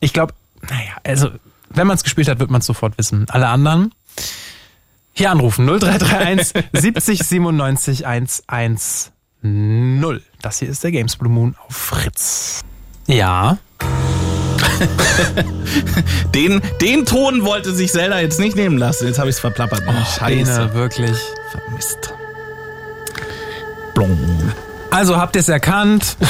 Ich 0.00 0.12
glaube, 0.12 0.34
naja, 0.62 0.92
also 1.04 1.30
wenn 1.70 1.86
man 1.86 1.96
es 1.96 2.04
gespielt 2.04 2.28
hat, 2.28 2.38
wird 2.38 2.50
man 2.50 2.60
es 2.60 2.66
sofort 2.66 2.96
wissen. 2.96 3.26
Alle 3.28 3.48
anderen 3.48 3.92
hier 5.12 5.30
anrufen 5.32 5.66
0331 5.66 6.64
70 6.72 7.24
97 7.24 8.06
110. 9.48 10.22
Das 10.42 10.58
hier 10.58 10.68
ist 10.68 10.84
der 10.84 10.92
Games 10.92 11.16
Blue 11.16 11.32
Moon 11.32 11.54
auf 11.66 11.74
Fritz. 11.74 12.64
Ja. 13.06 13.58
Den, 16.34 16.60
den 16.80 17.04
Ton 17.04 17.42
wollte 17.44 17.72
sich 17.72 17.90
Zelda 17.90 18.20
jetzt 18.20 18.38
nicht 18.38 18.54
nehmen 18.54 18.78
lassen. 18.78 19.06
Jetzt 19.06 19.18
habe 19.18 19.28
ich 19.28 19.34
es 19.36 19.40
verplappert. 19.40 19.82
Oh, 19.86 19.92
Scheiße. 19.92 20.44
Bene, 20.60 20.74
wirklich. 20.74 21.18
Mist. 21.74 22.14
Blong. 23.94 24.16
Also 24.90 25.16
habt 25.16 25.34
ihr 25.36 25.40
es 25.40 25.48
erkannt? 25.48 26.16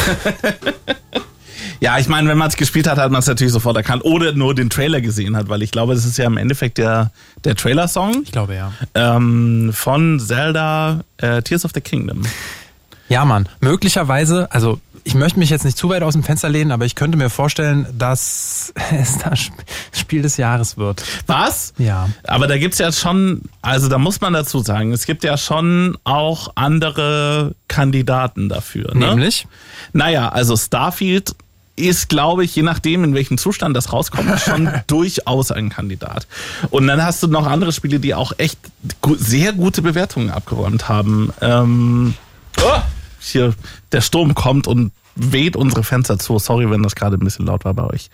Ja, 1.80 1.96
ich 1.98 2.08
meine, 2.08 2.28
wenn 2.28 2.38
man 2.38 2.48
es 2.48 2.56
gespielt 2.56 2.88
hat, 2.88 2.98
hat 2.98 3.12
man 3.12 3.20
es 3.20 3.28
natürlich 3.28 3.52
sofort 3.52 3.76
erkannt. 3.76 4.04
Oder 4.04 4.32
nur 4.32 4.54
den 4.54 4.68
Trailer 4.68 5.00
gesehen 5.00 5.36
hat, 5.36 5.48
weil 5.48 5.62
ich 5.62 5.70
glaube, 5.70 5.94
das 5.94 6.04
ist 6.04 6.18
ja 6.18 6.26
im 6.26 6.36
Endeffekt 6.36 6.78
der, 6.78 7.12
der 7.44 7.54
Trailer-Song 7.54 8.22
Ich 8.24 8.32
glaube 8.32 8.56
ja. 8.56 8.72
ähm, 8.94 9.70
von 9.72 10.18
Zelda 10.18 11.04
äh, 11.18 11.40
Tears 11.42 11.64
of 11.64 11.70
the 11.74 11.80
Kingdom. 11.80 12.22
Ja, 13.08 13.24
Mann. 13.24 13.48
Möglicherweise, 13.60 14.48
also 14.52 14.80
ich 15.04 15.14
möchte 15.14 15.38
mich 15.38 15.48
jetzt 15.48 15.64
nicht 15.64 15.78
zu 15.78 15.88
weit 15.88 16.02
aus 16.02 16.12
dem 16.12 16.22
Fenster 16.22 16.48
lehnen, 16.50 16.70
aber 16.72 16.84
ich 16.84 16.94
könnte 16.94 17.16
mir 17.16 17.30
vorstellen, 17.30 17.86
dass 17.96 18.72
es 18.92 19.16
das 19.18 19.38
Sp- 19.48 19.64
Spiel 19.92 20.22
des 20.22 20.36
Jahres 20.36 20.76
wird. 20.76 21.02
Was? 21.26 21.72
Ja. 21.78 22.08
Aber 22.24 22.46
da 22.46 22.58
gibt's 22.58 22.78
ja 22.78 22.92
schon, 22.92 23.42
also 23.62 23.88
da 23.88 23.96
muss 23.98 24.20
man 24.20 24.32
dazu 24.34 24.58
sagen, 24.60 24.92
es 24.92 25.06
gibt 25.06 25.24
ja 25.24 25.36
schon 25.38 25.96
auch 26.04 26.50
andere 26.56 27.54
Kandidaten 27.68 28.48
dafür. 28.48 28.94
Ne? 28.94 29.06
Nämlich? 29.08 29.46
Naja, 29.94 30.28
also 30.28 30.56
Starfield 30.56 31.34
ist, 31.76 32.08
glaube 32.08 32.44
ich, 32.44 32.54
je 32.56 32.62
nachdem, 32.62 33.04
in 33.04 33.14
welchem 33.14 33.38
Zustand 33.38 33.76
das 33.76 33.92
rauskommt, 33.92 34.38
schon 34.44 34.68
durchaus 34.88 35.52
ein 35.52 35.70
Kandidat. 35.70 36.26
Und 36.70 36.86
dann 36.88 37.02
hast 37.02 37.22
du 37.22 37.28
noch 37.28 37.46
andere 37.46 37.72
Spiele, 37.72 38.00
die 38.00 38.14
auch 38.14 38.32
echt 38.36 38.58
sehr 39.16 39.52
gute 39.52 39.80
Bewertungen 39.80 40.28
abgeräumt 40.30 40.88
haben. 40.88 41.32
Ähm, 41.40 42.14
oh, 42.60 42.80
hier, 43.20 43.54
der 43.92 44.00
Sturm 44.00 44.34
kommt 44.34 44.66
und 44.66 44.92
weht 45.14 45.56
unsere 45.56 45.82
Fenster 45.82 46.18
zu. 46.18 46.38
Sorry, 46.38 46.70
wenn 46.70 46.82
das 46.82 46.94
gerade 46.94 47.16
ein 47.16 47.24
bisschen 47.24 47.46
laut 47.46 47.64
war 47.64 47.74
bei 47.74 47.84
euch. 47.84 48.10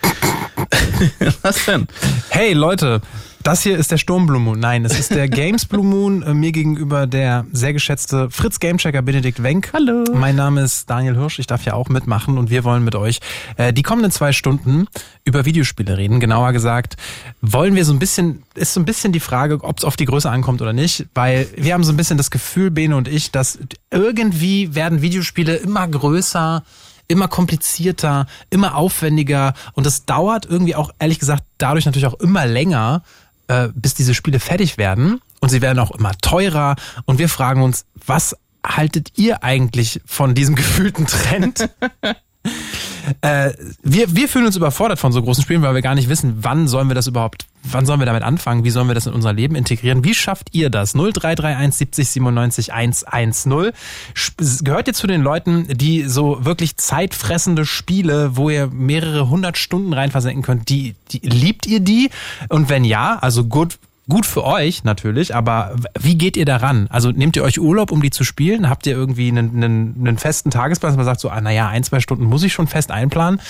Was 1.42 1.64
denn? 1.66 1.86
Hey 2.30 2.52
Leute, 2.54 3.02
das 3.44 3.62
hier 3.62 3.76
ist 3.78 3.90
der 3.90 3.98
Sturm 3.98 4.26
Blue 4.26 4.40
Moon. 4.40 4.58
Nein, 4.58 4.86
es 4.86 4.98
ist 4.98 5.10
der 5.10 5.28
Games 5.28 5.66
Blue 5.66 5.84
Moon. 5.84 6.22
Äh, 6.22 6.32
Mir 6.32 6.50
gegenüber 6.50 7.06
der 7.06 7.44
sehr 7.52 7.74
geschätzte 7.74 8.30
Fritz 8.30 8.58
Gamechecker 8.58 9.02
Benedikt 9.02 9.42
Wenk. 9.42 9.70
Hallo. 9.74 10.04
Mein 10.14 10.34
Name 10.34 10.62
ist 10.62 10.88
Daniel 10.88 11.14
Hirsch. 11.14 11.38
Ich 11.38 11.46
darf 11.46 11.62
ja 11.66 11.74
auch 11.74 11.90
mitmachen 11.90 12.38
und 12.38 12.48
wir 12.48 12.64
wollen 12.64 12.82
mit 12.84 12.94
euch 12.96 13.20
äh, 13.58 13.74
die 13.74 13.82
kommenden 13.82 14.10
zwei 14.10 14.32
Stunden 14.32 14.86
über 15.24 15.44
Videospiele 15.44 15.98
reden. 15.98 16.20
Genauer 16.20 16.52
gesagt, 16.52 16.96
wollen 17.42 17.74
wir 17.74 17.84
so 17.84 17.92
ein 17.92 17.98
bisschen, 17.98 18.44
ist 18.54 18.72
so 18.72 18.80
ein 18.80 18.86
bisschen 18.86 19.12
die 19.12 19.20
Frage, 19.20 19.62
ob 19.62 19.76
es 19.76 19.84
auf 19.84 19.96
die 19.96 20.06
Größe 20.06 20.30
ankommt 20.30 20.62
oder 20.62 20.72
nicht, 20.72 21.06
weil 21.14 21.46
wir 21.54 21.74
haben 21.74 21.84
so 21.84 21.92
ein 21.92 21.98
bisschen 21.98 22.16
das 22.16 22.30
Gefühl, 22.30 22.70
Bene 22.70 22.96
und 22.96 23.08
ich, 23.08 23.30
dass 23.30 23.58
irgendwie 23.90 24.74
werden 24.74 25.02
Videospiele 25.02 25.56
immer 25.56 25.86
größer, 25.86 26.62
immer 27.08 27.28
komplizierter, 27.28 28.26
immer 28.48 28.74
aufwendiger 28.74 29.52
und 29.74 29.86
es 29.86 30.06
dauert 30.06 30.46
irgendwie 30.46 30.74
auch, 30.74 30.90
ehrlich 30.98 31.18
gesagt, 31.18 31.44
dadurch 31.58 31.84
natürlich 31.84 32.06
auch 32.06 32.18
immer 32.20 32.46
länger, 32.46 33.02
äh, 33.48 33.68
bis 33.74 33.94
diese 33.94 34.14
Spiele 34.14 34.40
fertig 34.40 34.78
werden 34.78 35.20
und 35.40 35.48
sie 35.48 35.62
werden 35.62 35.78
auch 35.78 35.90
immer 35.90 36.12
teurer 36.18 36.76
und 37.04 37.18
wir 37.18 37.28
fragen 37.28 37.62
uns, 37.62 37.86
was 38.06 38.36
haltet 38.64 39.12
ihr 39.16 39.42
eigentlich 39.42 40.00
von 40.06 40.34
diesem 40.34 40.54
gefühlten 40.56 41.06
Trend? 41.06 41.68
Äh, 43.20 43.52
wir, 43.82 44.16
wir 44.16 44.28
fühlen 44.28 44.46
uns 44.46 44.56
überfordert 44.56 44.98
von 44.98 45.12
so 45.12 45.22
großen 45.22 45.42
Spielen, 45.42 45.60
weil 45.60 45.74
wir 45.74 45.82
gar 45.82 45.94
nicht 45.94 46.08
wissen, 46.08 46.38
wann 46.40 46.68
sollen 46.68 46.88
wir 46.88 46.94
das 46.94 47.06
überhaupt, 47.06 47.46
wann 47.64 47.86
sollen 47.86 48.00
wir 48.00 48.06
damit 48.06 48.22
anfangen, 48.22 48.64
wie 48.64 48.70
sollen 48.70 48.88
wir 48.88 48.94
das 48.94 49.06
in 49.06 49.12
unser 49.12 49.32
Leben 49.32 49.54
integrieren. 49.56 50.04
Wie 50.04 50.14
schafft 50.14 50.48
ihr 50.52 50.70
das? 50.70 50.92
0331 50.92 51.74
70 51.74 52.08
97 52.10 52.72
110. 52.72 53.72
Gehört 54.62 54.88
ihr 54.88 54.94
zu 54.94 55.06
den 55.06 55.22
Leuten, 55.22 55.66
die 55.68 56.04
so 56.04 56.44
wirklich 56.44 56.76
zeitfressende 56.76 57.64
Spiele, 57.66 58.36
wo 58.36 58.50
ihr 58.50 58.68
mehrere 58.68 59.28
hundert 59.28 59.58
Stunden 59.58 59.92
rein 59.92 60.10
versenken 60.10 60.42
könnt, 60.42 60.68
die, 60.68 60.94
die 61.10 61.20
liebt 61.20 61.66
ihr 61.66 61.80
die? 61.80 62.10
Und 62.48 62.68
wenn 62.68 62.84
ja, 62.84 63.18
also 63.20 63.44
gut, 63.44 63.78
Gut 64.06 64.26
für 64.26 64.44
euch 64.44 64.84
natürlich, 64.84 65.34
aber 65.34 65.76
wie 65.98 66.16
geht 66.16 66.36
ihr 66.36 66.44
daran? 66.44 66.88
Also 66.90 67.10
nehmt 67.10 67.36
ihr 67.36 67.42
euch 67.42 67.58
Urlaub, 67.58 67.90
um 67.90 68.02
die 68.02 68.10
zu 68.10 68.22
spielen? 68.22 68.68
Habt 68.68 68.86
ihr 68.86 68.92
irgendwie 68.92 69.28
einen, 69.28 69.56
einen, 69.56 69.94
einen 69.98 70.18
festen 70.18 70.50
Tagesplan, 70.50 70.90
dass 70.90 70.96
man 70.96 71.06
sagt 71.06 71.20
so, 71.20 71.30
ah, 71.30 71.40
naja, 71.40 71.68
ein, 71.68 71.82
zwei 71.84 72.00
Stunden 72.00 72.24
muss 72.24 72.42
ich 72.42 72.52
schon 72.52 72.66
fest 72.66 72.90
einplanen? 72.90 73.40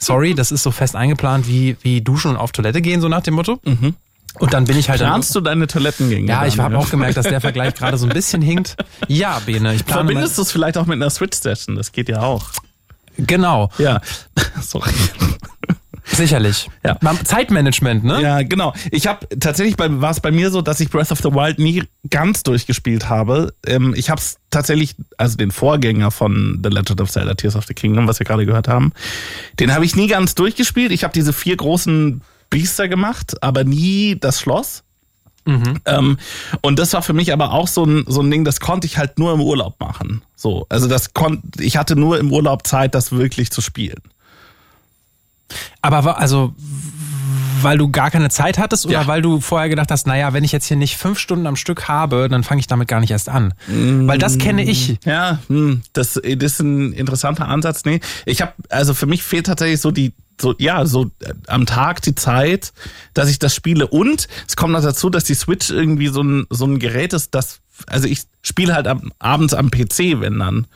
Sorry, 0.00 0.34
das 0.34 0.50
ist 0.50 0.64
so 0.64 0.72
fest 0.72 0.96
eingeplant 0.96 1.46
wie, 1.46 1.76
wie 1.82 2.00
duschen 2.00 2.32
und 2.32 2.36
auf 2.38 2.50
Toilette 2.50 2.82
gehen, 2.82 3.00
so 3.00 3.08
nach 3.08 3.22
dem 3.22 3.34
Motto. 3.34 3.60
Mhm. 3.64 3.94
Und 4.38 4.52
dann 4.52 4.64
bin 4.64 4.78
ich 4.78 4.88
halt. 4.88 5.00
Planst 5.00 5.34
du 5.34 5.40
deine 5.40 5.66
Toilettengänge? 5.66 6.28
Ja, 6.28 6.46
ich 6.46 6.58
habe 6.58 6.78
auch 6.78 6.90
gemerkt, 6.90 7.16
dass 7.16 7.26
der 7.26 7.40
Vergleich 7.40 7.74
gerade 7.74 7.96
so 7.96 8.06
ein 8.06 8.12
bisschen 8.12 8.42
hinkt. 8.42 8.76
Ja, 9.08 9.40
Bene, 9.44 9.74
ich 9.74 9.84
plane. 9.84 10.06
Verbindest 10.06 10.38
du 10.38 10.42
es 10.42 10.52
vielleicht 10.52 10.76
auch 10.78 10.86
mit 10.86 10.96
einer 10.96 11.10
Switch-Session? 11.10 11.76
Das 11.76 11.92
geht 11.92 12.08
ja 12.08 12.22
auch. 12.22 12.46
Genau. 13.16 13.70
Ja. 13.78 14.00
Sorry. 14.60 14.90
Sicherlich. 16.12 16.68
Ja. 16.84 16.98
Zeitmanagement, 17.24 18.04
ne? 18.04 18.20
Ja, 18.22 18.42
genau. 18.42 18.74
Ich 18.90 19.06
habe 19.06 19.26
tatsächlich 19.38 19.76
bei, 19.76 19.88
war 20.00 20.10
es 20.10 20.20
bei 20.20 20.30
mir 20.30 20.50
so, 20.50 20.62
dass 20.62 20.80
ich 20.80 20.90
Breath 20.90 21.12
of 21.12 21.18
the 21.18 21.32
Wild 21.32 21.58
nie 21.58 21.84
ganz 22.08 22.42
durchgespielt 22.42 23.08
habe. 23.08 23.54
Ähm, 23.66 23.94
ich 23.96 24.10
habe 24.10 24.20
es 24.20 24.38
tatsächlich, 24.50 24.96
also 25.16 25.36
den 25.36 25.50
Vorgänger 25.50 26.10
von 26.10 26.60
The 26.62 26.70
Legend 26.70 27.00
of 27.00 27.10
Zelda 27.10 27.34
Tears 27.34 27.56
of 27.56 27.66
the 27.66 27.74
Kingdom, 27.74 28.06
was 28.08 28.18
wir 28.18 28.26
gerade 28.26 28.46
gehört 28.46 28.68
haben, 28.68 28.92
den 29.58 29.72
habe 29.72 29.84
ich 29.84 29.96
nie 29.96 30.08
ganz 30.08 30.34
durchgespielt. 30.34 30.92
Ich 30.92 31.04
habe 31.04 31.12
diese 31.12 31.32
vier 31.32 31.56
großen 31.56 32.22
Biester 32.50 32.88
gemacht, 32.88 33.42
aber 33.42 33.64
nie 33.64 34.16
das 34.18 34.40
Schloss. 34.40 34.82
Mhm. 35.46 35.80
Ähm, 35.86 36.18
und 36.60 36.78
das 36.78 36.92
war 36.92 37.02
für 37.02 37.12
mich 37.12 37.32
aber 37.32 37.52
auch 37.52 37.68
so 37.68 37.84
ein, 37.84 38.04
so 38.06 38.20
ein 38.20 38.30
Ding, 38.30 38.44
das 38.44 38.60
konnte 38.60 38.86
ich 38.86 38.98
halt 38.98 39.18
nur 39.18 39.32
im 39.32 39.40
Urlaub 39.40 39.80
machen. 39.80 40.22
So, 40.36 40.66
also 40.68 40.86
das 40.86 41.14
konnte, 41.14 41.62
ich 41.62 41.76
hatte 41.76 41.96
nur 41.96 42.18
im 42.18 42.32
Urlaub 42.32 42.66
Zeit, 42.66 42.94
das 42.94 43.12
wirklich 43.12 43.50
zu 43.50 43.60
spielen. 43.60 44.00
Aber 45.82 46.18
also, 46.18 46.54
weil 47.62 47.78
du 47.78 47.90
gar 47.90 48.10
keine 48.10 48.30
Zeit 48.30 48.58
hattest 48.58 48.86
oder 48.86 49.02
ja. 49.02 49.06
weil 49.06 49.22
du 49.22 49.40
vorher 49.40 49.68
gedacht 49.68 49.90
hast, 49.90 50.06
naja, 50.06 50.32
wenn 50.32 50.44
ich 50.44 50.52
jetzt 50.52 50.66
hier 50.66 50.76
nicht 50.76 50.96
fünf 50.96 51.18
Stunden 51.18 51.46
am 51.46 51.56
Stück 51.56 51.88
habe, 51.88 52.28
dann 52.28 52.42
fange 52.42 52.60
ich 52.60 52.66
damit 52.66 52.88
gar 52.88 53.00
nicht 53.00 53.10
erst 53.10 53.28
an. 53.28 53.54
Mm, 53.66 54.06
weil 54.06 54.18
das 54.18 54.38
kenne 54.38 54.62
ich. 54.62 54.98
Ja, 55.04 55.38
hm, 55.48 55.82
das, 55.92 56.14
das 56.14 56.52
ist 56.52 56.60
ein 56.60 56.92
interessanter 56.92 57.48
Ansatz. 57.48 57.84
Nee, 57.84 58.00
ich 58.26 58.42
habe, 58.42 58.52
also 58.68 58.94
für 58.94 59.06
mich 59.06 59.22
fehlt 59.22 59.46
tatsächlich 59.46 59.80
so 59.80 59.90
die 59.90 60.12
so 60.40 60.54
ja 60.58 60.86
so 60.86 61.10
äh, 61.20 61.34
am 61.46 61.66
Tag 61.66 62.02
die 62.02 62.14
Zeit, 62.14 62.72
dass 63.14 63.28
ich 63.28 63.38
das 63.38 63.54
spiele 63.54 63.86
und 63.86 64.26
es 64.48 64.56
kommt 64.56 64.72
noch 64.72 64.82
dazu, 64.82 65.10
dass 65.10 65.24
die 65.24 65.34
Switch 65.34 65.70
irgendwie 65.70 66.08
so 66.08 66.22
ein 66.22 66.46
so 66.50 66.64
ein 66.64 66.78
Gerät 66.78 67.12
ist, 67.12 67.34
das 67.34 67.60
also 67.86 68.06
ich 68.06 68.22
spiele 68.42 68.74
halt 68.74 68.86
am, 68.86 69.12
abends 69.18 69.54
am 69.54 69.70
PC, 69.70 70.20
wenn 70.20 70.38
dann. 70.38 70.66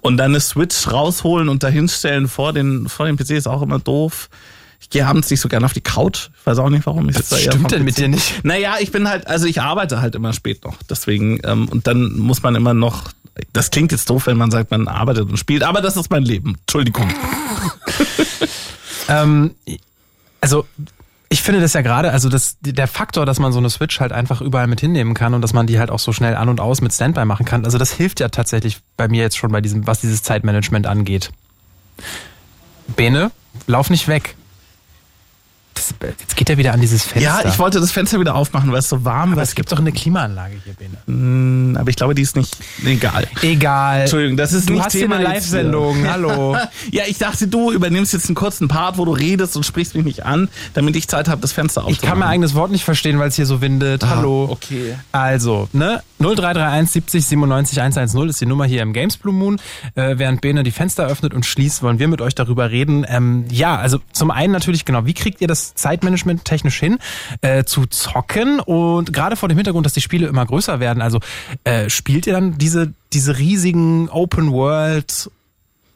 Und 0.00 0.16
dann 0.16 0.32
eine 0.32 0.40
Switch 0.40 0.90
rausholen 0.90 1.48
und 1.48 1.62
dahinstellen 1.62 2.28
vor 2.28 2.52
den, 2.52 2.88
vor 2.88 3.06
dem 3.06 3.16
PC 3.16 3.30
ist 3.30 3.46
auch 3.46 3.62
immer 3.62 3.78
doof. 3.78 4.28
Ich 4.80 4.90
gehe 4.90 5.06
abends 5.06 5.28
nicht 5.30 5.40
so 5.40 5.48
gerne 5.48 5.66
auf 5.66 5.72
die 5.72 5.80
Couch. 5.80 6.28
Ich 6.38 6.46
weiß 6.46 6.58
auch 6.58 6.70
nicht, 6.70 6.86
warum. 6.86 7.08
Ich 7.08 7.18
Was 7.18 7.28
da 7.30 7.36
stimmt 7.36 7.72
denn 7.72 7.84
mit 7.84 7.98
dir 7.98 8.08
nicht? 8.08 8.44
Naja, 8.44 8.76
ich 8.80 8.92
bin 8.92 9.08
halt, 9.08 9.26
also 9.26 9.46
ich 9.46 9.60
arbeite 9.60 10.00
halt 10.00 10.14
immer 10.14 10.32
spät 10.32 10.64
noch. 10.64 10.76
Deswegen, 10.88 11.40
ähm, 11.44 11.68
und 11.68 11.86
dann 11.86 12.16
muss 12.16 12.42
man 12.42 12.54
immer 12.54 12.74
noch, 12.74 13.10
das 13.52 13.70
klingt 13.70 13.92
jetzt 13.92 14.08
doof, 14.08 14.26
wenn 14.26 14.36
man 14.36 14.50
sagt, 14.50 14.70
man 14.70 14.86
arbeitet 14.86 15.28
und 15.28 15.36
spielt, 15.36 15.62
aber 15.64 15.80
das 15.80 15.96
ist 15.96 16.10
mein 16.10 16.22
Leben. 16.22 16.56
Entschuldigung. 16.60 17.12
ähm, 19.08 19.54
also 20.40 20.64
ich 21.30 21.42
finde 21.42 21.60
das 21.60 21.74
ja 21.74 21.82
gerade, 21.82 22.10
also 22.10 22.28
das, 22.28 22.56
der 22.60 22.88
Faktor, 22.88 23.26
dass 23.26 23.38
man 23.38 23.52
so 23.52 23.58
eine 23.58 23.68
Switch 23.68 24.00
halt 24.00 24.12
einfach 24.12 24.40
überall 24.40 24.66
mit 24.66 24.80
hinnehmen 24.80 25.14
kann 25.14 25.34
und 25.34 25.42
dass 25.42 25.52
man 25.52 25.66
die 25.66 25.78
halt 25.78 25.90
auch 25.90 25.98
so 25.98 26.12
schnell 26.12 26.34
an 26.34 26.48
und 26.48 26.60
aus 26.60 26.80
mit 26.80 26.92
Standby 26.92 27.24
machen 27.26 27.44
kann, 27.44 27.64
also 27.64 27.76
das 27.76 27.92
hilft 27.92 28.20
ja 28.20 28.28
tatsächlich 28.28 28.78
bei 28.96 29.08
mir 29.08 29.22
jetzt 29.22 29.36
schon 29.36 29.52
bei 29.52 29.60
diesem, 29.60 29.86
was 29.86 30.00
dieses 30.00 30.22
Zeitmanagement 30.22 30.86
angeht. 30.86 31.30
Bene, 32.96 33.30
lauf 33.66 33.90
nicht 33.90 34.08
weg. 34.08 34.36
Das, 35.74 35.94
jetzt 36.00 36.36
geht 36.36 36.48
er 36.50 36.56
wieder 36.56 36.72
an 36.72 36.80
dieses 36.80 37.04
Fenster. 37.04 37.42
Ja, 37.42 37.48
ich 37.48 37.58
wollte 37.58 37.78
das 37.78 37.92
Fenster 37.92 38.18
wieder 38.18 38.34
aufmachen, 38.34 38.72
weil 38.72 38.78
es 38.78 38.88
so 38.88 39.04
warm 39.04 39.34
ist. 39.34 39.50
Es 39.50 39.54
gibt 39.54 39.70
doch 39.70 39.78
eine 39.78 39.92
Klimaanlage 39.92 40.56
hier, 40.64 40.74
Bene. 40.74 40.96
Aber 41.78 41.90
ich 41.90 41.96
glaube, 41.96 42.14
die 42.14 42.22
ist 42.22 42.36
nicht 42.36 42.56
egal. 42.84 43.28
Egal. 43.42 44.02
Entschuldigung, 44.02 44.36
das 44.36 44.52
ist 44.52 44.68
du 44.68 44.74
nicht 44.74 44.84
hast 44.84 44.92
Thema 44.92 45.18
hier 45.18 45.26
eine 45.26 45.34
Live-Sendung. 45.34 46.08
Hallo. 46.08 46.56
ja, 46.90 47.04
ich 47.06 47.18
dachte, 47.18 47.46
du 47.46 47.70
übernimmst 47.70 48.12
jetzt 48.12 48.26
einen 48.26 48.34
kurzen 48.34 48.66
Part, 48.66 48.98
wo 48.98 49.04
du 49.04 49.12
redest 49.12 49.56
und 49.56 49.64
sprichst 49.64 49.94
mich 49.94 50.04
nicht 50.04 50.26
an, 50.26 50.48
damit 50.74 50.96
ich 50.96 51.06
Zeit 51.08 51.28
habe, 51.28 51.40
das 51.40 51.52
Fenster 51.52 51.82
aufzumachen. 51.82 52.02
Ich 52.02 52.08
kann 52.08 52.18
mein 52.18 52.28
eigenes 52.28 52.54
Wort 52.54 52.72
nicht 52.72 52.84
verstehen, 52.84 53.18
weil 53.18 53.28
es 53.28 53.36
hier 53.36 53.46
so 53.46 53.60
windet. 53.60 54.02
Ah, 54.02 54.16
Hallo. 54.16 54.48
Okay. 54.50 54.96
Also, 55.12 55.68
ne? 55.72 56.02
0331 56.18 56.90
70 56.90 57.26
97 57.26 57.80
110 57.80 58.28
ist 58.28 58.40
die 58.40 58.46
Nummer 58.46 58.64
hier 58.64 58.82
im 58.82 58.92
Games 58.92 59.16
Blue 59.16 59.32
Moon. 59.32 59.60
Äh, 59.94 60.18
während 60.18 60.40
Bene 60.40 60.64
die 60.64 60.72
Fenster 60.72 61.06
öffnet 61.06 61.32
und 61.32 61.46
schließt, 61.46 61.82
wollen 61.82 62.00
wir 62.00 62.08
mit 62.08 62.20
euch 62.20 62.34
darüber 62.34 62.70
reden. 62.70 63.06
Ähm, 63.08 63.44
ja, 63.50 63.76
also 63.76 64.00
zum 64.12 64.32
einen 64.32 64.52
natürlich 64.52 64.84
genau, 64.84 65.06
wie 65.06 65.14
kriegt 65.14 65.40
ihr 65.40 65.46
das 65.46 65.74
Zeitmanagement 65.74 66.44
technisch 66.44 66.78
hin, 66.80 66.98
äh, 67.40 67.62
zu 67.62 67.86
zocken 67.86 68.58
und 68.58 69.12
gerade 69.12 69.36
vor 69.36 69.48
dem 69.48 69.56
Hintergrund, 69.56 69.86
dass 69.86 69.92
die 69.92 70.00
Spiele 70.00 70.26
immer 70.26 70.44
größer 70.44 70.80
werden. 70.80 71.02
Also 71.02 71.20
äh, 71.68 71.90
spielt 71.90 72.26
ihr 72.26 72.32
dann 72.32 72.56
diese, 72.56 72.94
diese 73.12 73.38
riesigen 73.38 74.08
Open 74.08 74.52
World 74.52 75.30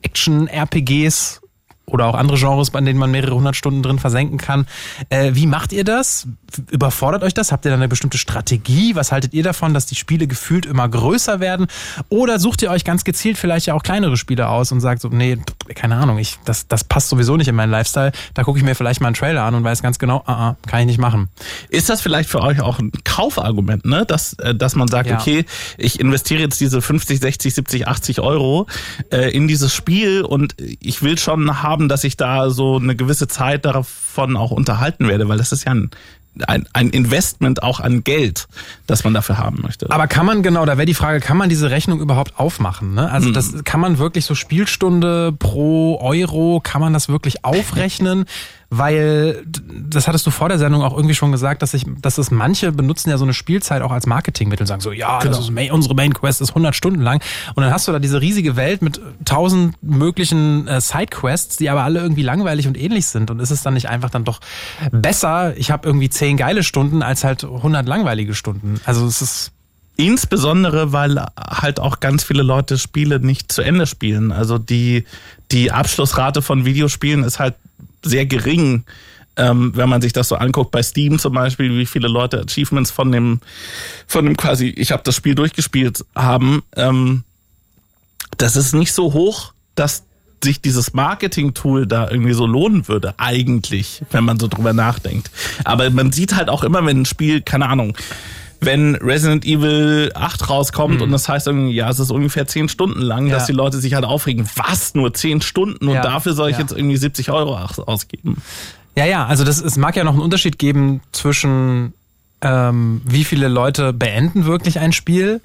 Action 0.03 0.49
RPGs 0.49 1.41
oder 1.93 2.07
auch 2.07 2.15
andere 2.15 2.39
Genres, 2.39 2.71
bei 2.71 2.81
denen 2.81 2.99
man 2.99 3.11
mehrere 3.11 3.35
hundert 3.35 3.55
Stunden 3.57 3.83
drin 3.83 3.99
versenken 3.99 4.39
kann. 4.39 4.67
Äh, 5.11 5.33
wie 5.35 5.47
macht 5.47 5.73
ihr 5.73 5.85
das? 5.85 6.27
Überfordert 6.71 7.23
euch 7.23 7.35
das? 7.35 7.53
Habt 7.53 7.65
ihr 7.65 7.71
da 7.71 7.77
eine 7.77 7.89
bestimmte 7.89 8.19
Strategie? 8.19 8.95
Was 8.95 9.13
haltet 9.13 9.35
ihr 9.35 9.43
davon, 9.43 9.75
dass 9.75 9.87
die 9.87 9.95
Spiele 9.95 10.27
gefühlt 10.27 10.67
immer 10.67 10.89
größer 10.89 11.41
werden? 11.41 11.67
Oder 12.09 12.39
sucht 12.39 12.63
ihr 12.63 12.71
euch 12.71 12.85
ganz 12.85 13.05
gezielt 13.05 13.39
vielleicht 13.39 13.67
ja 13.67 13.75
auch 13.75 13.83
kleinere 13.83 14.17
Spiele 14.17 14.49
aus 14.49 14.73
und 14.73 14.81
sagt 14.81 15.03
so, 15.03 15.09
nee, 15.09 15.39
keine 15.75 15.97
Ahnung, 15.97 16.19
ich, 16.19 16.39
das, 16.45 16.67
das 16.67 16.85
passt 16.85 17.09
sowieso 17.09 17.37
nicht 17.37 17.49
in 17.49 17.55
meinen 17.55 17.71
Lifestyle. 17.71 18.13
Da 18.35 18.43
gucke 18.43 18.59
ich 18.59 18.65
mir 18.65 18.75
vielleicht 18.75 19.01
mal 19.01 19.09
einen 19.09 19.15
Trailer 19.15 19.43
an 19.43 19.55
und 19.55 19.65
weiß 19.65 19.83
ganz 19.83 19.99
genau, 19.99 20.23
ah, 20.27 20.33
ah, 20.33 20.57
kann 20.67 20.81
ich 20.81 20.87
nicht 20.87 20.99
machen. 20.99 21.29
Ist 21.69 21.91
das 21.91 22.01
vielleicht 22.01 22.29
für 22.29 22.41
euch 22.41 22.61
auch 22.61 22.79
ein 22.79 22.93
Kaufargument, 23.05 23.85
ne? 23.85 24.05
Dass, 24.07 24.35
äh, 24.35 24.55
dass 24.55 24.75
man 24.77 24.89
sagt, 24.89 25.11
ja. 25.11 25.19
okay, 25.19 25.45
ich 25.77 26.01
investiere 26.01 26.41
jetzt 26.41 26.61
diese 26.61 26.81
50, 26.81 27.21
60, 27.21 27.55
70, 27.55 27.89
80 27.89 28.21
Euro 28.21 28.67
äh, 29.11 29.31
in 29.31 29.49
dieses 29.49 29.75
Spiel 29.75 30.23
und 30.23 30.55
ich 30.81 31.03
will 31.03 31.19
schon 31.19 31.63
haben, 31.63 31.82
dass 31.89 32.05
ich 32.05 32.17
da 32.17 32.51
so 32.51 32.77
eine 32.77 32.97
gewisse 32.97 33.29
Zeit 33.29 33.65
davon 33.65 34.37
auch 34.37 34.51
unterhalten 34.51 35.09
werde, 35.09 35.29
weil 35.29 35.39
das 35.39 35.53
ist 35.53 35.65
ja 35.65 35.73
ein 35.73 35.91
ein, 36.47 36.67
ein 36.73 36.91
Investment 36.91 37.63
auch 37.63 37.81
an 37.81 38.05
Geld, 38.05 38.49
das 38.87 39.05
man 39.05 39.13
dafür 39.13 39.39
haben 39.39 39.61
möchte. 39.63 39.91
Aber 39.91 40.07
kann 40.07 40.25
man, 40.25 40.43
genau, 40.43 40.65
da 40.65 40.79
wäre 40.79 40.87
die 40.87 40.95
Frage, 40.95 41.21
kann 41.21 41.37
man 41.37 41.49
diese 41.49 41.71
Rechnung 41.71 42.01
überhaupt 42.01 42.39
aufmachen? 42.39 42.95
Ne? 42.95 43.11
Also 43.11 43.29
mhm. 43.29 43.35
das 43.35 43.65
kann 43.65 43.81
man 43.81 43.99
wirklich 43.99 44.25
so 44.25 44.35
Spielstunde 44.35 45.33
pro 45.33 46.01
Euro, 46.01 46.61
kann 46.63 46.81
man 46.81 46.93
das 46.93 47.09
wirklich 47.09 47.45
aufrechnen? 47.45 48.25
Weil 48.75 49.45
das 49.91 50.09
hattest 50.09 50.27
du 50.27 50.31
vor 50.31 50.49
der 50.49 50.59
Sendung 50.59 50.83
auch 50.83 50.97
irgendwie 50.97 51.15
schon 51.15 51.31
gesagt, 51.31 51.61
dass 51.61 51.75
ich, 51.75 51.85
dass 52.01 52.17
es 52.17 52.31
manche 52.31 52.73
benutzen 52.73 53.11
ja 53.11 53.19
so 53.19 53.25
eine 53.25 53.35
Spielzeit 53.35 53.83
auch 53.83 53.93
als 53.93 54.07
Marketingmittel, 54.07 54.67
sagen 54.67 54.81
so, 54.81 54.93
ja, 54.93 55.19
genau. 55.19 55.39
ist, 55.39 55.51
unsere 55.71 55.95
Main 55.95 56.15
Quest 56.15 56.41
ist 56.41 56.51
100 56.53 56.75
Stunden 56.75 57.03
lang 57.03 57.23
und 57.55 57.63
dann 57.63 57.71
hast 57.71 57.87
du 57.87 57.93
da 57.93 57.99
diese 57.99 58.23
riesige 58.23 58.57
Welt 58.57 58.81
mit 58.81 58.99
tausend 59.27 59.75
möglichen 59.83 60.67
äh, 60.69 60.81
Sidequests, 60.81 61.59
die 61.59 61.69
aber 61.69 61.83
alle 61.83 62.01
irgendwie 62.01 62.23
langweilig 62.23 62.67
und 62.67 62.79
ähnlich 62.79 63.05
sind 63.05 63.31
und 63.31 63.41
ist 63.41 63.51
es 63.51 63.63
dann 63.63 63.75
nicht 63.75 63.91
einfach 63.91 64.09
dann 64.09 64.25
doch 64.25 64.41
besser, 64.91 65.55
ich 65.59 65.71
habe 65.71 65.87
irgendwie 65.87 66.09
zehn 66.09 66.39
geile 66.39 66.63
Stunden 66.63 67.03
als 67.03 67.25
halt 67.25 67.45
100 67.45 67.87
langweilige 67.87 68.35
Stunden. 68.35 68.81
Also 68.87 69.05
es 69.05 69.21
ist 69.21 69.53
Insbesondere, 69.97 70.93
weil 70.93 71.23
halt 71.39 71.79
auch 71.79 72.01
ganz 72.01 72.25
viele 72.25 72.43
Leute 72.43 72.79
Spiele 72.79 73.21
nicht 73.21 73.53
zu 73.53 73.61
Ende 73.61 73.87
spielen. 73.87 74.33
Also 74.33 74.57
die, 74.57 75.05
die 75.51 75.71
Abschlussrate 75.71 76.41
von 76.41 76.65
Videospielen 76.65 77.25
ist 77.25 77.39
halt 77.39 77.55
sehr 78.03 78.27
gering, 78.27 78.85
ähm, 79.37 79.73
wenn 79.75 79.89
man 79.89 80.03
sich 80.03 80.13
das 80.13 80.29
so 80.29 80.37
anguckt. 80.37 80.71
Bei 80.71 80.83
Steam 80.83 81.19
zum 81.19 81.35
Beispiel, 81.35 81.77
wie 81.79 81.87
viele 81.87 82.09
Leute 82.09 82.41
Achievements 82.41 82.91
von 82.91 83.13
dem, 83.13 83.41
von 84.07 84.25
dem 84.25 84.37
quasi, 84.37 84.69
ich 84.69 84.93
habe 84.93 85.03
das 85.05 85.17
Spiel 85.17 85.35
durchgespielt 85.35 86.05
haben. 86.15 86.63
Ähm, 86.77 87.25
das 88.37 88.57
ist 88.57 88.75
nicht 88.75 88.93
so 88.93 89.13
hoch, 89.13 89.53
dass 89.75 90.05
sich 90.43 90.61
dieses 90.61 90.93
Marketing-Tool 90.93 91.87
da 91.87 92.11
irgendwie 92.11 92.33
so 92.33 92.47
lohnen 92.47 92.89
würde, 92.89 93.15
eigentlich, 93.19 94.03
wenn 94.11 94.25
man 94.25 94.41
so 94.41 94.49
drüber 94.49 94.73
nachdenkt. 94.73 95.31
Aber 95.65 95.89
man 95.91 96.13
sieht 96.13 96.35
halt 96.35 96.49
auch 96.49 96.65
immer, 96.65 96.85
wenn 96.85 97.03
ein 97.03 97.07
Spiel, 97.07 97.43
keine 97.43 97.69
Ahnung, 97.69 97.97
wenn 98.65 98.95
Resident 98.95 99.45
Evil 99.45 100.13
8 100.15 100.49
rauskommt 100.49 100.97
mhm. 100.97 101.03
und 101.03 101.13
das 101.13 101.29
heißt 101.29 101.47
irgendwie, 101.47 101.75
ja, 101.75 101.89
es 101.89 101.99
ist 101.99 102.11
ungefähr 102.11 102.47
10 102.47 102.69
Stunden 102.69 103.01
lang, 103.01 103.27
ja. 103.27 103.35
dass 103.35 103.47
die 103.47 103.53
Leute 103.53 103.79
sich 103.79 103.95
halt 103.95 104.05
aufregen, 104.05 104.49
was, 104.55 104.95
nur 104.95 105.13
10 105.13 105.43
Stunden 105.43 105.89
und 105.89 105.95
ja. 105.95 106.03
dafür 106.03 106.35
soll 106.35 106.51
ich 106.51 106.59
jetzt 106.59 106.73
irgendwie 106.73 106.97
70 106.97 107.31
Euro 107.31 107.57
ausgeben. 107.57 108.41
Ja, 108.97 109.07
ja, 109.07 109.27
also 109.27 109.45
das, 109.45 109.61
es 109.61 109.77
mag 109.77 109.97
ja 109.97 110.05
noch 110.05 110.13
einen 110.13 110.23
Unterschied 110.23 110.59
geben 110.59 111.01
zwischen 111.13 111.95
ähm, 112.43 113.01
wie 113.05 113.25
viele 113.25 113.49
Leute 113.49 113.93
beenden 113.93 114.45
wirklich 114.45 114.79
ein 114.79 114.93
Spiel 114.93 115.41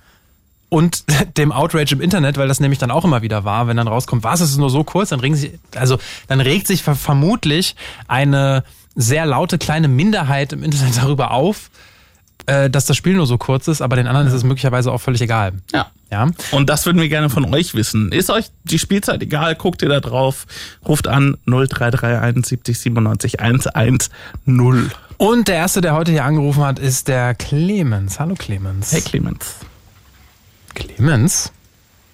und 0.70 1.06
dem 1.38 1.52
Outrage 1.52 1.94
im 1.94 2.02
Internet, 2.02 2.38
weil 2.38 2.48
das 2.48 2.60
nämlich 2.60 2.80
dann 2.80 2.92
auch 2.92 3.06
immer 3.06 3.22
wieder 3.22 3.46
war, 3.46 3.68
wenn 3.68 3.78
dann 3.78 3.88
rauskommt, 3.88 4.24
was 4.24 4.42
ist 4.42 4.58
nur 4.58 4.70
so 4.70 4.84
kurz, 4.84 5.10
dann 5.10 5.20
regen 5.20 5.36
sich, 5.36 5.52
also 5.76 5.98
dann 6.28 6.42
regt 6.42 6.68
sich 6.68 6.84
ver 6.84 6.96
vermutlich 6.96 7.76
eine 8.08 8.64
sehr 8.96 9.26
laute 9.26 9.58
kleine 9.58 9.88
Minderheit 9.88 10.54
im 10.54 10.64
Internet 10.64 10.98
darüber 11.02 11.32
auf, 11.32 11.70
äh, 12.46 12.70
dass 12.70 12.86
das 12.86 12.96
Spiel 12.96 13.14
nur 13.16 13.26
so 13.28 13.38
kurz 13.38 13.68
ist, 13.68 13.82
aber 13.82 13.96
den 13.96 14.08
anderen 14.08 14.28
ist 14.28 14.34
es 14.34 14.44
möglicherweise 14.44 14.92
auch 14.92 15.00
völlig 15.02 15.22
egal. 15.22 15.54
Ja. 15.74 15.88
Ja. 16.10 16.30
Und 16.52 16.70
das 16.70 16.86
würden 16.86 17.02
wir 17.02 17.10
gerne 17.10 17.30
von 17.30 17.54
euch 17.54 17.74
wissen. 17.76 18.14
Ist 18.14 18.30
euch 18.30 18.46
die 18.64 18.80
Spielzeit 18.80 19.22
egal? 19.22 19.56
Guckt 19.56 19.82
ihr 19.82 19.90
da 19.90 20.00
drauf? 20.00 20.46
Ruft 20.88 21.08
an 21.10 21.36
0331 21.46 22.46
70 22.46 22.80
97 22.80 23.40
110. 23.42 23.98
Und 25.18 25.48
der 25.50 25.56
erste, 25.56 25.82
der 25.82 25.96
heute 25.96 26.12
hier 26.12 26.24
angerufen 26.24 26.64
hat, 26.64 26.80
ist 26.80 27.10
der 27.10 27.36
Clemens. 27.36 28.20
Hallo 28.22 28.36
Clemens. 28.36 28.94
Hey 28.94 29.02
Clemens. 29.02 29.56
Clemens? 30.76 31.52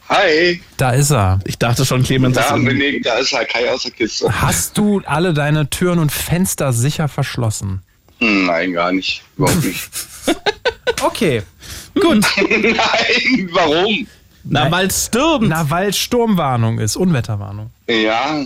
Hi, 0.10 0.62
Da 0.78 0.92
ist 0.92 1.12
er. 1.12 1.40
Ich 1.46 1.58
dachte 1.58 1.86
schon, 1.86 2.04
Clemens 2.04 2.38
ist 2.38 2.50
da 2.50 2.56
bin 2.56 2.68
irgendwie- 2.68 2.98
ich, 2.98 3.04
da 3.04 3.16
ist 3.16 3.32
Herr 3.32 3.46
Kai 3.46 3.72
aus 3.72 3.84
der 3.84 3.92
Kiste. 3.92 4.28
Hast 4.42 4.78
du 4.78 5.02
alle 5.06 5.34
deine 5.34 5.70
Türen 5.70 5.98
und 6.00 6.12
Fenster 6.12 6.74
sicher 6.74 7.08
verschlossen? 7.08 7.82
Nein, 8.24 8.74
gar 8.74 8.92
nicht. 8.92 9.24
Überhaupt 9.38 9.64
nicht. 9.64 9.90
Okay. 11.02 11.42
Gut. 11.96 12.26
Nein, 12.38 13.50
warum? 13.52 14.08
Na, 14.46 14.72
weil 14.72 14.88
es 14.88 15.06
stürmt. 15.08 15.50
Na, 15.50 15.70
weil 15.70 15.94
Sturmwarnung 15.94 16.80
ist, 16.80 16.96
Unwetterwarnung. 16.96 17.72
Ja, 17.88 18.46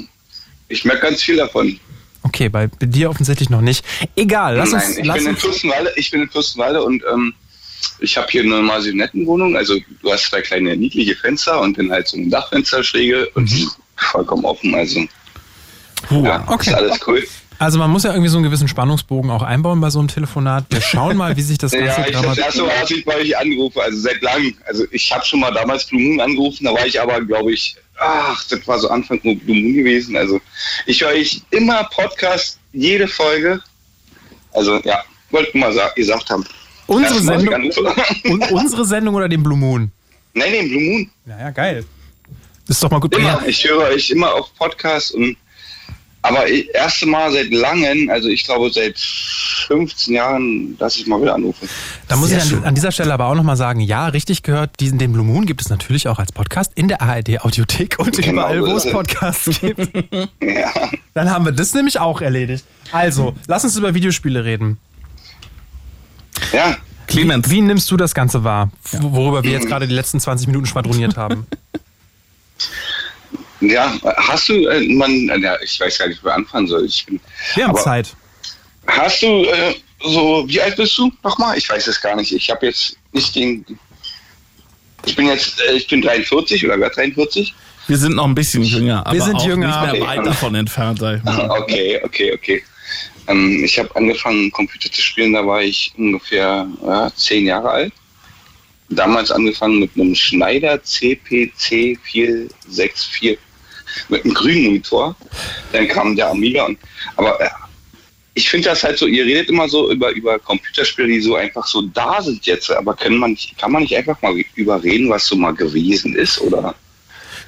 ich 0.68 0.84
merke 0.84 1.02
ganz 1.02 1.22
viel 1.22 1.38
davon. 1.38 1.80
Okay, 2.24 2.50
bei 2.50 2.68
dir 2.82 3.10
offensichtlich 3.10 3.50
noch 3.50 3.62
nicht. 3.62 3.86
Egal, 4.16 4.58
lass 4.58 4.72
Nein, 4.72 4.88
uns. 4.88 4.98
ich 4.98 5.06
Lass 5.06 5.18
bin 5.18 5.26
in 5.26 5.34
uns 5.34 5.42
Fürstenwalde, 5.42 5.94
ich 5.96 6.12
bin 6.12 6.22
in 6.24 6.30
Fürstenwalde 6.30 6.84
und 6.84 7.04
ähm, 7.12 7.34
ich 8.00 8.18
habe 8.18 8.28
hier 8.30 8.42
eine 8.42 8.62
Masionettenwohnung. 8.62 9.56
Also 9.56 9.76
du 10.02 10.12
hast 10.12 10.26
zwei 10.26 10.42
kleine 10.42 10.76
niedliche 10.76 11.16
Fenster 11.16 11.62
und 11.62 11.78
dann 11.78 11.92
halt 11.92 12.08
so 12.08 12.18
eine 12.18 12.28
Dachfensterschräge 12.30 13.30
und 13.36 13.50
die 13.52 13.68
vollkommen 13.96 14.46
offen. 14.46 14.74
Also 14.76 15.06
ja, 16.10 16.44
okay. 16.48 16.72
ist 16.72 16.76
alles 16.76 17.00
cool. 17.08 17.24
Also 17.60 17.80
man 17.80 17.90
muss 17.92 18.04
ja 18.04 18.12
irgendwie 18.12 18.30
so 18.30 18.38
einen 18.38 18.44
gewissen 18.46 18.68
Spannungsbogen 18.68 19.32
auch 19.32 19.42
einbauen 19.42 19.80
bei 19.82 19.90
so 19.90 20.00
einem 20.00 20.08
Telefonat. 20.08 20.66
Wir 20.70 20.82
schauen 20.82 21.18
mal, 21.18 21.36
wie 21.38 21.42
sich 21.42 21.58
das 21.58 21.72
Ganze 21.74 21.86
Ja, 21.86 22.06
ich 22.06 22.12
das 22.14 22.22
dramatisch. 22.22 22.44
erste 22.46 22.62
Mal, 22.64 22.72
als 22.72 22.92
ich 22.92 23.06
bei 23.06 23.16
euch 23.16 23.38
angerufen, 23.38 23.80
also 23.82 23.98
seit 24.00 24.22
langem. 24.22 24.56
Also 24.66 24.86
ich 24.92 25.12
habe 25.12 25.26
schon 25.26 25.40
mal 25.40 25.52
damals 25.52 25.86
Blue 25.86 26.02
Moon 26.02 26.22
angerufen, 26.22 26.66
da 26.66 26.74
war 26.74 26.86
ich 26.86 27.00
aber, 27.02 27.22
glaube 27.22 27.54
ich, 27.54 27.76
ach, 28.00 28.44
das 28.50 28.68
war 28.68 28.80
so 28.80 28.90
Anfang 28.90 29.20
nur 29.24 29.36
Blue 29.38 29.56
Moon 29.56 29.74
gewesen. 29.74 30.16
Also 30.16 30.40
ich 30.86 31.02
höre 31.02 31.14
ich 31.16 31.42
immer 31.52 31.84
Podcast, 31.86 32.60
jede 32.74 33.08
Folge. 33.08 33.62
Also 34.54 34.80
ja, 34.84 35.04
wollte 35.32 35.58
mal 35.58 35.74
sa 35.74 35.90
gesagt 35.90 36.30
haben. 36.30 36.46
Unsere 36.88 37.20
Sendung, 37.20 37.54
anrufe. 37.54 37.82
un, 38.26 38.42
unsere 38.52 38.86
Sendung 38.86 39.16
oder 39.16 39.28
den 39.28 39.44
Blue 39.44 39.58
Moon? 39.58 39.92
Nein, 40.34 40.52
nein, 40.52 40.70
Blue 40.70 40.82
Moon. 40.82 41.10
Ja, 41.26 41.40
ja, 41.40 41.50
geil. 41.52 41.86
Ist 42.68 42.84
doch 42.84 42.90
mal 42.92 43.00
gut. 43.00 43.16
Immer. 43.16 43.42
Ja, 43.42 43.42
Ich 43.46 43.64
höre 43.68 43.80
euch 43.90 44.10
immer 44.10 44.34
auf 44.34 44.54
Podcast 44.56 45.12
und 45.14 45.36
aber 46.22 46.50
ich- 46.50 46.68
erste 46.74 47.06
Mal 47.06 47.32
seit 47.32 47.52
langem, 47.54 48.10
also 48.10 48.28
ich 48.28 48.44
glaube 48.46 48.70
seit 48.72 48.98
15 48.98 50.14
Jahren, 50.14 50.78
dass 50.78 50.98
ich 50.98 51.08
mal 51.08 51.22
wieder 51.22 51.36
anrufe. 51.36 51.68
Da 52.08 52.16
muss 52.16 52.30
Sehr 52.30 52.40
ich 52.44 52.54
an, 52.54 52.64
an 52.66 52.76
dieser 52.76 52.92
Stelle 52.92 53.14
aber 53.14 53.26
auch 53.28 53.36
nochmal 53.36 53.56
sagen, 53.58 53.80
ja, 53.80 54.08
richtig 54.08 54.44
gehört, 54.44 54.80
diesen, 54.80 54.98
den 54.98 55.14
Blue 55.14 55.26
Moon 55.26 55.46
gibt 55.46 55.62
es 55.62 55.70
natürlich 55.70 56.08
auch 56.08 56.20
als 56.20 56.32
Podcast 56.32 56.72
in 56.76 56.88
der 56.88 57.02
ARD 57.02 57.42
Audiothek 57.42 57.98
und 58.00 58.16
Genau 58.18 58.54
überall, 58.54 58.62
wo 58.62 58.76
es 58.78 58.86
es. 58.86 58.92
Podcasts 58.92 59.60
gibt. 59.60 59.90
Ja. 60.42 60.72
Dann 61.14 61.30
haben 61.32 61.46
wir 61.46 61.52
das 61.52 61.74
nämlich 61.74 62.00
auch 62.00 62.22
erledigt. 62.22 62.64
Also, 62.92 63.36
lass 63.48 63.64
uns 63.64 63.76
über 63.76 63.94
Videospiele 63.94 64.46
reden. 64.46 64.78
ja, 66.54 66.78
Clemens. 67.08 67.50
Wie 67.50 67.62
nimmst 67.62 67.90
du 67.90 67.98
das 67.98 68.14
Ganze 68.14 68.44
wahr, 68.44 68.70
worüber 68.92 69.44
wir 69.44 69.52
jetzt 69.52 69.68
gerade 69.68 69.88
die 69.88 69.94
letzten 69.96 70.20
20 70.20 70.48
Minuten 70.48 70.66
schwadroniert 70.66 71.16
haben? 71.18 71.48
Ja, 73.62 73.94
hast 74.18 74.50
du, 74.50 74.54
äh, 74.68 74.88
man, 74.94 75.28
ja, 75.42 75.58
ich 75.64 75.80
weiß 75.80 75.98
gar 75.98 76.08
nicht, 76.08 76.22
wo 76.24 76.28
wir 76.28 76.36
anfangen 76.36 76.68
soll. 76.68 76.86
Ich 76.86 77.06
bin, 77.06 77.20
Wir 77.56 77.68
haben 77.68 77.78
Zeit. 77.78 78.16
Hast 78.88 79.22
du 79.22 79.44
äh, 79.46 79.76
so, 80.04 80.44
wie 80.48 80.62
alt 80.62 80.76
bist 80.76 80.98
du 80.98 81.12
nochmal? 81.24 81.58
Ich 81.58 81.70
weiß 81.70 81.88
es 81.88 82.00
gar 82.00 82.16
nicht. 82.16 82.32
Ich 82.32 82.50
habe 82.50 82.68
jetzt 82.68 82.98
nicht 83.14 83.36
den. 83.36 83.66
Ich 85.06 85.16
bin 85.16 85.28
jetzt, 85.28 85.60
äh, 85.62 85.74
ich 85.74 85.88
bin 85.88 86.02
43 86.02 86.66
oder 86.66 86.80
werde 86.80 86.96
43. 86.96 87.54
Wir 87.88 87.98
sind 87.98 88.16
noch 88.16 88.26
ein 88.26 88.36
bisschen 88.36 88.64
jünger, 88.64 89.06
aber 89.08 89.20
sind 89.22 89.36
auch 89.38 89.46
jünger. 89.46 89.68
nicht 89.68 89.82
mehr 89.94 90.04
Okay. 90.04 90.18
weit 90.20 90.26
davon 90.26 90.56
entfernt, 90.56 91.00
sag 91.00 91.18
ich 91.18 91.24
mal. 91.24 91.50
Okay, 91.62 92.00
okay, 92.04 92.34
okay. 92.34 92.64
Ähm, 93.28 93.64
ich 93.64 93.80
habe 93.80 93.94
angefangen, 93.96 94.52
Computer 94.52 94.92
zu 94.92 95.02
spielen, 95.02 95.34
da 95.34 95.46
war 95.46 95.62
ich 95.62 95.92
ungefähr 95.98 96.68
ja, 96.86 97.12
zehn 97.16 97.46
Jahre 97.46 97.70
alt. 97.70 97.94
Damals 98.90 99.32
angefangen 99.32 99.80
mit 99.80 99.92
einem 99.96 100.16
Schneider 100.16 100.82
CPC 100.82 101.98
464 102.04 103.38
mit 104.10 104.24
einem 104.24 104.34
grünen 104.34 104.66
Monitor. 104.66 105.16
Dann 105.72 105.88
kam 105.88 106.16
der 106.16 106.30
Amiga 106.30 106.66
und 106.66 106.78
aber 107.16 107.40
äh, 107.42 107.50
ich 108.34 108.50
finde 108.50 108.70
das 108.70 108.84
halt 108.84 109.00
so, 109.00 109.08
ihr 109.08 109.26
redet 109.26 109.50
immer 109.50 109.68
so 109.68 109.92
über, 109.92 110.12
über 110.12 110.38
Computerspiele, 110.38 111.08
die 111.08 111.22
so 111.22 111.36
einfach 111.36 111.66
so 111.66 111.82
da 111.82 112.22
sind 112.22 112.46
jetzt, 112.46 112.70
aber 112.70 112.96
können 112.96 113.18
man 113.18 113.36
kann 113.58 113.72
man 113.72 113.82
nicht 113.82 113.96
einfach 113.98 114.22
mal 114.22 114.36
überreden, 114.56 115.10
was 115.10 115.26
so 115.26 115.36
mal 115.36 115.56
gewesen 115.56 116.16
ist, 116.16 116.40
oder? 116.42 116.76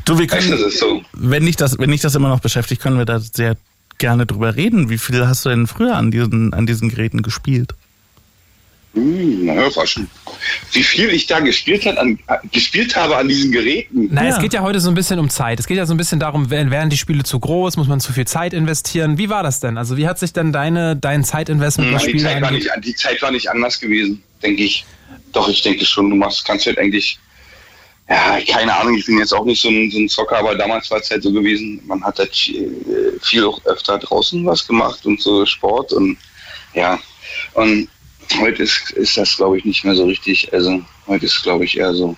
Du, 0.06 0.18
wir 0.18 0.30
Weißt 0.30 0.50
du, 0.50 0.58
können, 0.58 0.72
so. 0.72 1.04
wenn 1.14 1.46
dich 1.46 1.58
das, 1.58 1.78
wenn 1.78 1.92
dich 1.92 2.02
das 2.02 2.16
immer 2.16 2.30
noch 2.30 2.40
beschäftigt, 2.40 2.82
können 2.82 2.98
wir 2.98 3.06
da 3.06 3.20
sehr 3.20 3.56
gerne 4.00 4.26
drüber 4.26 4.56
reden. 4.56 4.90
Wie 4.90 4.98
viel 4.98 5.28
hast 5.28 5.46
du 5.46 5.50
denn 5.50 5.68
früher 5.68 5.96
an 5.96 6.10
diesen, 6.10 6.54
an 6.56 6.66
diesen 6.66 6.90
Geräten 6.90 7.22
gespielt? 7.22 7.76
Hm, 8.94 9.46
na 9.46 9.54
ja, 9.54 9.76
war 9.76 9.86
schon. 9.86 10.10
Wie 10.72 10.84
viel 10.84 11.10
ich 11.10 11.28
da 11.28 11.40
gespielt, 11.42 11.86
hat 11.86 11.98
an, 11.98 12.18
gespielt 12.52 12.96
habe 12.96 13.18
an 13.18 13.28
diesen 13.28 13.52
Geräten. 13.52 14.10
Na, 14.12 14.24
Ja. 14.24 14.30
es 14.30 14.40
geht 14.40 14.54
ja 14.54 14.62
heute 14.62 14.80
so 14.80 14.90
ein 14.90 14.96
bisschen 14.96 15.20
um 15.20 15.30
Zeit. 15.30 15.60
Es 15.60 15.68
geht 15.68 15.78
ja 15.78 15.86
so 15.86 15.94
ein 15.94 15.98
bisschen 15.98 16.20
darum, 16.20 16.50
werden 16.50 16.72
werden 16.72 16.90
die 16.90 16.98
Spiele 16.98 17.24
zu 17.24 17.40
groß, 17.40 17.78
muss 17.78 17.88
man 17.88 18.00
zu 18.00 18.14
viel 18.14 18.26
Zeit 18.26 18.54
investieren. 18.54 19.18
Wie 19.20 19.30
war 19.30 19.44
das 19.44 19.60
denn? 19.60 19.78
Also 19.78 19.96
wie 19.98 20.08
hat 20.08 20.18
sich 20.18 20.34
denn 20.34 20.52
deine, 20.52 20.96
dein 20.96 21.24
Zeitinvestment, 21.24 21.94
was 21.94 22.04
die, 22.04 22.10
Spiele 22.10 22.24
Zeit 22.24 22.42
war 22.42 22.52
nicht, 22.52 22.70
die 22.84 22.96
Zeit 22.96 23.22
war 23.22 23.32
nicht 23.32 23.50
anders 23.50 23.80
gewesen, 23.80 24.24
denke 24.42 24.64
ich. 24.64 24.86
Doch, 25.34 25.48
ich 25.50 25.62
denke 25.62 25.86
schon, 25.86 26.10
du 26.10 26.16
machst, 26.16 26.44
kannst 26.46 26.66
halt 26.66 26.80
eigentlich, 26.80 27.20
ja, 28.10 28.40
keine 28.52 28.76
Ahnung, 28.76 28.96
ich 28.98 29.06
bin 29.06 29.20
jetzt 29.20 29.34
auch 29.34 29.46
nicht 29.46 29.62
so 29.62 29.70
ein, 29.70 29.92
so 29.92 30.00
ein 30.00 30.10
Zocker, 30.10 30.38
aber 30.40 30.56
damals 30.56 30.90
war 30.90 31.00
es 31.00 31.12
halt 31.12 31.22
so 31.22 31.32
gewesen, 31.32 31.80
man 31.86 32.04
hat 32.04 32.18
halt 32.18 32.36
viel, 32.36 33.20
viel 33.22 33.46
auch 33.46 33.64
öfter 33.66 34.00
draußen 34.00 34.44
was 34.48 34.66
gemacht 34.66 35.06
und 35.06 35.22
so 35.22 35.46
Sport 35.46 35.94
und 35.94 36.18
ja, 36.74 36.98
und 37.54 37.88
heute 38.40 38.64
ist, 38.64 38.92
ist 38.92 39.18
das, 39.18 39.36
glaube 39.38 39.58
ich, 39.58 39.66
nicht 39.66 39.84
mehr 39.84 39.96
so 39.96 40.06
richtig. 40.06 40.52
Also 40.54 40.82
heute 41.08 41.26
ist, 41.26 41.42
glaube 41.44 41.66
ich, 41.66 41.78
eher 41.78 41.94
so 41.94 42.16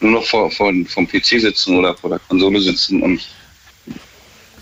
nur 0.00 0.12
noch 0.12 0.24
vor, 0.26 0.50
vor, 0.50 0.72
vom 0.88 1.06
PC 1.08 1.24
sitzen 1.40 1.78
oder 1.78 1.96
vor 1.96 2.10
der 2.10 2.18
Konsole 2.28 2.60
sitzen 2.60 3.02
und 3.02 3.20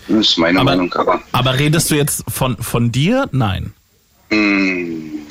das 0.07 0.27
ist 0.29 0.37
meine 0.37 0.59
Aber- 0.59 0.71
Meinung, 0.71 0.93
aber 0.93 1.21
Aber 1.31 1.57
redest 1.59 1.89
du 1.91 1.95
jetzt 1.95 2.23
von, 2.29 2.57
von 2.57 2.91
dir? 2.91 3.27
Nein. 3.31 3.73
mh, 4.29 4.37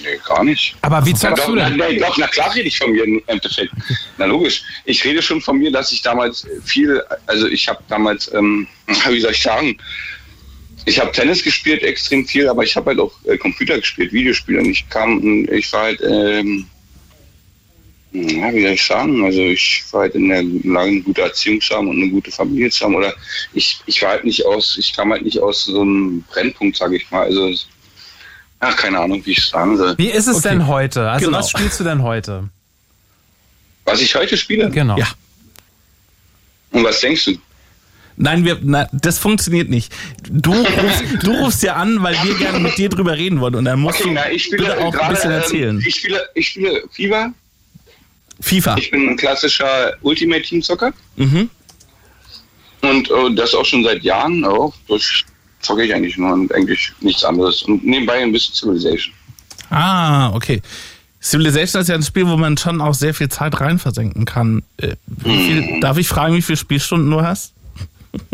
nee, 0.02 0.18
gar 0.26 0.44
nicht. 0.44 0.74
Aber 0.82 1.04
wie 1.04 1.11
Ja, 1.11 1.16
zockst 1.16 1.44
doch, 1.44 1.50
du 1.50 1.56
denn? 1.56 1.76
nee, 1.76 1.98
doch, 1.98 2.16
na 2.18 2.26
klar 2.26 2.54
rede 2.54 2.68
ich 2.68 2.78
von 2.78 2.90
mir 2.92 3.04
im 3.04 3.22
Endeffekt. 3.26 3.72
Na 4.18 4.24
logisch. 4.24 4.62
Ich 4.85 5.04
rede 5.04 5.20
schon 5.22 5.40
von 5.40 5.58
mir, 5.58 5.70
dass 5.70 5.92
ich 5.92 6.02
damals 6.02 6.46
viel, 6.64 7.02
also 7.26 7.46
ich 7.48 7.68
habe 7.68 7.82
damals, 7.88 8.32
ähm, 8.32 8.66
wie 9.08 9.20
soll 9.20 9.32
ich 9.32 9.42
sagen, 9.42 9.76
ich 10.85 10.99
habe 11.01 11.12
Tennis 11.12 11.42
gespielt 11.42 11.83
extrem 11.83 12.27
viel, 12.27 12.49
aber 12.49 12.64
ich 12.64 12.75
habe 12.77 12.90
halt 12.90 12.99
auch 13.01 13.12
äh, 13.25 13.37
Computer 13.38 13.79
gespielt, 13.79 14.12
Videospiele. 14.12 14.59
Und 14.61 14.66
ich 14.71 14.88
kam, 14.88 15.47
ich 15.51 15.73
war 15.73 15.83
halt, 15.83 16.01
ähm, 16.03 16.66
ja, 18.12 18.53
wie 18.53 18.62
soll 18.62 18.73
ich 18.73 18.85
sagen, 18.85 19.25
also 19.25 19.40
ich 19.40 19.85
war 19.90 20.03
halt 20.03 20.14
in 20.14 20.29
der 20.29 20.42
Lage, 20.42 20.90
eine 20.90 21.01
gute 21.01 21.23
Erziehung 21.23 21.61
zu 21.61 21.75
haben 21.75 21.88
und 21.88 21.97
eine 21.97 22.11
gute 22.11 22.31
Familie 22.31 22.71
zu 22.71 22.85
haben. 22.85 22.95
Oder 22.95 23.14
ich, 23.55 23.81
ich 23.87 24.03
war 24.03 24.11
halt 24.11 24.25
nicht 24.25 24.45
aus, 24.45 24.77
ich 24.79 24.92
kam 24.92 25.12
halt 25.12 25.23
nicht 25.25 25.38
aus 25.38 25.64
so 25.64 25.81
einem 25.81 26.23
Brennpunkt, 26.31 26.77
sage 26.77 26.97
ich 26.97 27.11
mal. 27.11 27.23
Also, 27.23 27.55
ach, 28.61 28.77
keine 28.77 28.99
Ahnung, 28.99 29.25
wie 29.25 29.31
ich 29.33 29.38
es 29.38 29.49
sagen 29.49 29.77
soll. 29.79 29.97
Wie 29.97 30.11
ist 30.11 30.27
es 30.27 30.38
Okay. 30.38 30.51
denn 30.51 30.66
heute? 30.66 31.09
Also 31.09 31.27
Genau. 31.27 31.38
was 31.38 31.51
spielst 31.51 31.81
du 31.81 31.85
denn 31.85 32.03
heute? 32.03 32.49
Was 33.85 34.01
ich 34.01 34.14
heute 34.14 34.37
spiele? 34.37 34.71
Genau. 34.71 34.99
Ja. 34.99 35.09
Und 36.73 36.85
was 36.85 37.01
denkst 37.01 37.25
du? 37.25 37.37
Nein, 38.16 38.44
wir, 38.44 38.59
na, 38.62 38.88
das 38.92 39.18
funktioniert 39.18 39.68
nicht. 39.70 39.92
Du 40.31 40.53
rufst, 40.55 41.05
du 41.22 41.31
rufst 41.33 41.62
ja 41.62 41.75
an, 41.77 42.03
weil 42.03 42.14
wir 42.25 42.35
gerne 42.37 42.59
mit 42.61 42.77
dir 42.79 42.88
drüber 42.88 43.16
reden 43.16 43.40
wollen. 43.40 43.55
Und 43.55 43.64
dann 43.64 43.81
musst 43.81 44.01
Okay, 44.01 44.09
du 44.11 44.14
na, 44.14 44.31
ich 44.31 44.44
spiele 44.44 44.59
bitte 44.64 44.79
auch 44.79 44.85
ein 44.87 44.90
gerade, 44.92 45.14
bisschen 45.14 45.31
erzählen. 45.31 45.77
Ähm, 45.81 45.85
ich 45.87 45.94
spiele, 45.96 46.20
ich 46.35 46.48
spiele 46.48 46.83
FIFA. 46.92 47.33
FIFA. 48.40 48.77
Ich 48.79 48.90
bin 48.90 49.09
ein 49.09 49.16
klassischer 49.16 49.92
Ultimate 50.03 50.42
Team 50.42 50.62
Zocker 50.62 50.92
Mhm. 51.16 51.48
und 52.83 53.11
äh, 53.11 53.35
das 53.37 53.55
auch 53.55 53.64
schon 53.64 53.85
seit 53.85 54.03
Jahren. 54.03 54.44
Oh, 54.44 54.72
das 54.88 55.22
zocke 55.61 55.85
ich 55.85 55.94
eigentlich 55.94 56.16
nur 56.16 56.33
und 56.33 56.53
eigentlich 56.55 56.92
nichts 57.01 57.22
anderes. 57.25 57.62
Und 57.62 57.85
nebenbei 57.85 58.20
ein 58.22 58.33
bisschen 58.33 58.55
Civilization. 58.55 59.14
Ah, 59.70 60.31
okay. 60.35 60.61
Civilization 61.22 61.81
ist 61.83 61.88
ja 61.88 61.94
ein 61.94 62.03
Spiel, 62.03 62.27
wo 62.27 62.37
man 62.37 62.59
schon 62.59 62.81
auch 62.81 62.94
sehr 62.94 63.14
viel 63.14 63.29
Zeit 63.29 63.61
rein 63.61 63.79
versenken 63.79 64.25
kann. 64.25 64.64
Äh, 64.79 64.96
viel, 65.22 65.79
Darf 65.81 65.96
ich 65.98 66.09
fragen, 66.09 66.35
wie 66.35 66.42
viele 66.42 66.57
Spielstunden 66.57 67.09
du 67.11 67.22
hast? 67.22 67.53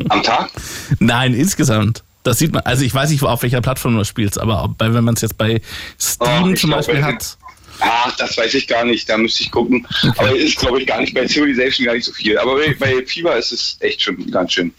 Am 0.08 0.22
Tag? 0.22 0.50
Nein, 0.98 1.34
insgesamt. 1.34 2.02
Das 2.24 2.38
sieht 2.38 2.52
man, 2.52 2.62
also 2.64 2.84
ich 2.84 2.92
weiß 2.92 3.10
nicht, 3.10 3.22
auf 3.22 3.42
welcher 3.42 3.60
Plattform 3.60 3.96
du 3.96 4.04
spielst, 4.04 4.38
aber 4.40 4.74
bei, 4.76 4.92
wenn 4.92 5.04
man 5.04 5.14
es 5.14 5.20
jetzt 5.22 5.38
bei 5.38 5.60
Steam 6.00 6.28
Oh, 6.42 6.54
zum 6.54 6.70
glaub, 6.70 6.70
Beispiel 6.80 6.96
wenn- 6.96 7.04
hat. 7.04 7.38
Ach, 7.80 8.16
das 8.16 8.36
weiß 8.36 8.54
ich 8.54 8.66
gar 8.66 8.84
nicht, 8.84 9.08
da 9.08 9.16
müsste 9.16 9.42
ich 9.42 9.50
gucken. 9.50 9.86
Okay. 10.02 10.12
Aber 10.16 10.36
ist, 10.36 10.58
glaube 10.58 10.80
ich, 10.80 10.86
gar 10.86 11.00
nicht 11.00 11.14
bei 11.14 11.26
Civilization 11.26 11.86
gar 11.86 11.94
nicht 11.94 12.04
so 12.04 12.12
viel. 12.12 12.38
Aber 12.38 12.56
bei, 12.56 12.74
bei 12.74 13.06
Fieber 13.06 13.36
ist 13.36 13.52
es 13.52 13.76
echt 13.80 14.02
schon 14.02 14.30
ganz 14.30 14.52
schön. 14.52 14.72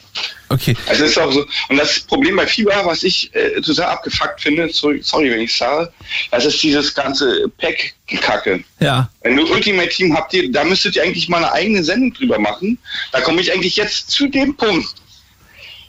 Okay. 0.49 0.75
Also 0.87 1.05
ist 1.05 1.17
auch 1.17 1.31
so. 1.31 1.45
Und 1.69 1.77
das 1.77 1.99
Problem 2.01 2.35
bei 2.35 2.47
Fieber, 2.47 2.81
was 2.83 3.03
ich 3.03 3.33
äh, 3.35 3.61
total 3.61 3.85
abgefuckt 3.85 4.41
finde, 4.41 4.69
sorry, 4.69 4.99
sorry 5.03 5.31
wenn 5.31 5.41
ich 5.41 5.55
sage, 5.55 5.91
das 6.31 6.45
ist 6.45 6.61
dieses 6.61 6.93
ganze 6.93 7.49
Pack-Kacke. 7.57 8.63
Ja. 8.79 9.09
Wenn 9.21 9.37
du 9.37 9.51
Ultimate 9.51 9.89
Team 9.89 10.15
habt, 10.15 10.33
ihr, 10.33 10.51
da 10.51 10.63
müsstet 10.63 10.95
ihr 10.95 11.03
eigentlich 11.03 11.29
mal 11.29 11.37
eine 11.37 11.51
eigene 11.51 11.83
Sendung 11.83 12.13
drüber 12.13 12.39
machen. 12.39 12.77
Da 13.11 13.21
komme 13.21 13.41
ich 13.41 13.51
eigentlich 13.53 13.75
jetzt 13.75 14.09
zu 14.09 14.27
dem 14.27 14.55
Punkt. 14.55 14.87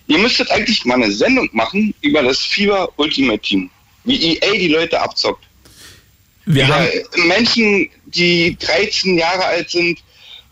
Ihr 0.07 0.19
müsstet 0.19 0.51
eigentlich 0.51 0.85
mal 0.85 0.95
eine 0.95 1.11
Sendung 1.11 1.49
machen 1.53 1.95
über 2.01 2.23
das 2.23 2.41
Fieber 2.41 2.89
Ultimate 2.97 3.41
Team. 3.41 3.71
Wie 4.05 4.37
EA 4.37 4.53
die 4.53 4.69
Leute 4.69 5.01
abzockt. 5.01 5.45
Wir 6.55 6.69
haben, 6.69 6.89
Menschen, 7.27 7.89
die 8.07 8.57
13 8.59 9.19
Jahre 9.19 9.45
alt 9.45 9.71
sind, 9.71 9.99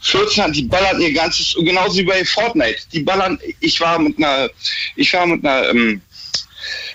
14, 0.01 0.53
die 0.53 0.63
ballern 0.63 1.01
ihr 1.01 1.13
ganzes, 1.13 1.55
genauso 1.59 1.99
wie 1.99 2.05
bei 2.05 2.25
Fortnite. 2.25 2.79
Die 2.93 3.01
ballern, 3.01 3.39
ich 3.61 3.81
war 3.81 3.99
mit 3.99 4.17
einer, 4.19 4.49
ich 4.97 5.13
war 5.13 5.27
mit 5.27 5.45
einer, 5.45 5.69
ähm, 5.71 6.01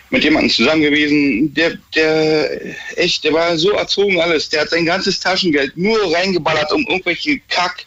mit 0.10 0.24
jemandem 0.24 0.52
zusammen 0.52 0.84
gewesen, 0.84 1.54
der, 1.54 1.78
der, 1.96 2.76
echt, 2.96 3.24
der 3.24 3.34
war 3.34 3.58
so 3.58 3.72
erzogen 3.72 4.22
alles. 4.22 4.50
Der 4.50 4.62
hat 4.62 4.70
sein 4.70 4.86
ganzes 4.86 5.20
Taschengeld 5.20 5.76
nur 5.76 6.14
reingeballert, 6.14 6.72
um 6.72 6.86
irgendwelche 6.88 7.40
Kack 7.50 7.86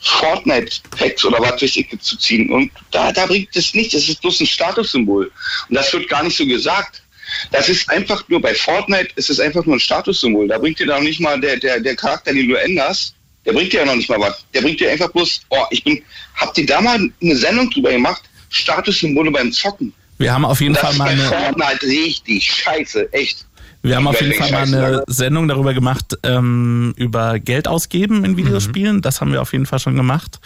Fortnite-Packs 0.00 1.24
oder 1.24 1.40
was 1.40 1.60
weiß 1.60 1.76
ich 1.76 1.88
zu 2.00 2.16
ziehen. 2.16 2.50
Und 2.50 2.70
da, 2.90 3.12
da 3.12 3.26
bringt 3.26 3.54
es 3.56 3.74
nichts. 3.74 3.94
Das 3.94 4.08
ist 4.08 4.20
bloß 4.20 4.40
ein 4.40 4.46
Statussymbol. 4.46 5.30
Und 5.68 5.74
das 5.74 5.92
wird 5.92 6.08
gar 6.08 6.22
nicht 6.22 6.36
so 6.36 6.46
gesagt. 6.46 7.02
Das 7.50 7.68
ist 7.68 7.88
einfach 7.90 8.28
nur 8.28 8.40
bei 8.40 8.54
Fortnite, 8.54 9.08
ist 9.16 9.30
es 9.30 9.40
einfach 9.40 9.64
nur 9.64 9.76
ein 9.76 9.80
Statussymbol. 9.80 10.48
Da 10.48 10.58
bringt 10.58 10.78
dir 10.78 10.86
doch 10.86 11.00
nicht 11.00 11.20
mal 11.20 11.40
der, 11.40 11.56
der, 11.56 11.80
der 11.80 11.96
Charakter, 11.96 12.32
den 12.32 12.48
du 12.48 12.54
änderst, 12.54 13.14
der 13.44 13.52
bringt 13.52 13.72
dir 13.72 13.80
ja 13.80 13.86
noch 13.86 13.96
nicht 13.96 14.08
mal 14.08 14.20
was. 14.20 14.44
Der 14.52 14.60
bringt 14.60 14.80
dir 14.80 14.90
einfach 14.90 15.10
bloß, 15.10 15.40
oh, 15.50 15.64
ich 15.70 15.82
bin, 15.84 16.02
habt 16.34 16.58
ihr 16.58 16.66
da 16.66 16.80
mal 16.80 16.98
eine 17.22 17.36
Sendung 17.36 17.70
drüber 17.70 17.92
gemacht? 17.92 18.22
Statussymbole 18.50 19.30
beim 19.30 19.52
Zocken. 19.52 19.92
wir 20.18 20.32
haben 20.32 20.44
auf 20.44 20.60
jeden 20.60 20.74
Das 20.74 20.82
Fall 20.82 20.94
mal 20.94 21.08
eine, 21.10 21.22
Fortnite 21.22 21.86
richtig 21.86 22.44
scheiße, 22.44 23.12
echt. 23.12 23.45
Wir 23.86 23.96
haben 23.96 24.06
auf 24.08 24.20
jeden 24.20 24.34
Fall 24.34 24.50
mal 24.50 24.62
eine 24.62 25.04
Sendung 25.06 25.48
darüber 25.48 25.72
gemacht, 25.74 26.18
ähm, 26.22 26.94
über 26.96 27.38
Geld 27.38 27.68
ausgeben 27.68 28.24
in 28.24 28.36
Videospielen. 28.36 29.02
Das 29.02 29.20
haben 29.20 29.32
wir 29.32 29.42
auf 29.42 29.52
jeden 29.52 29.66
Fall 29.66 29.78
schon 29.78 29.96
gemacht. 29.96 30.38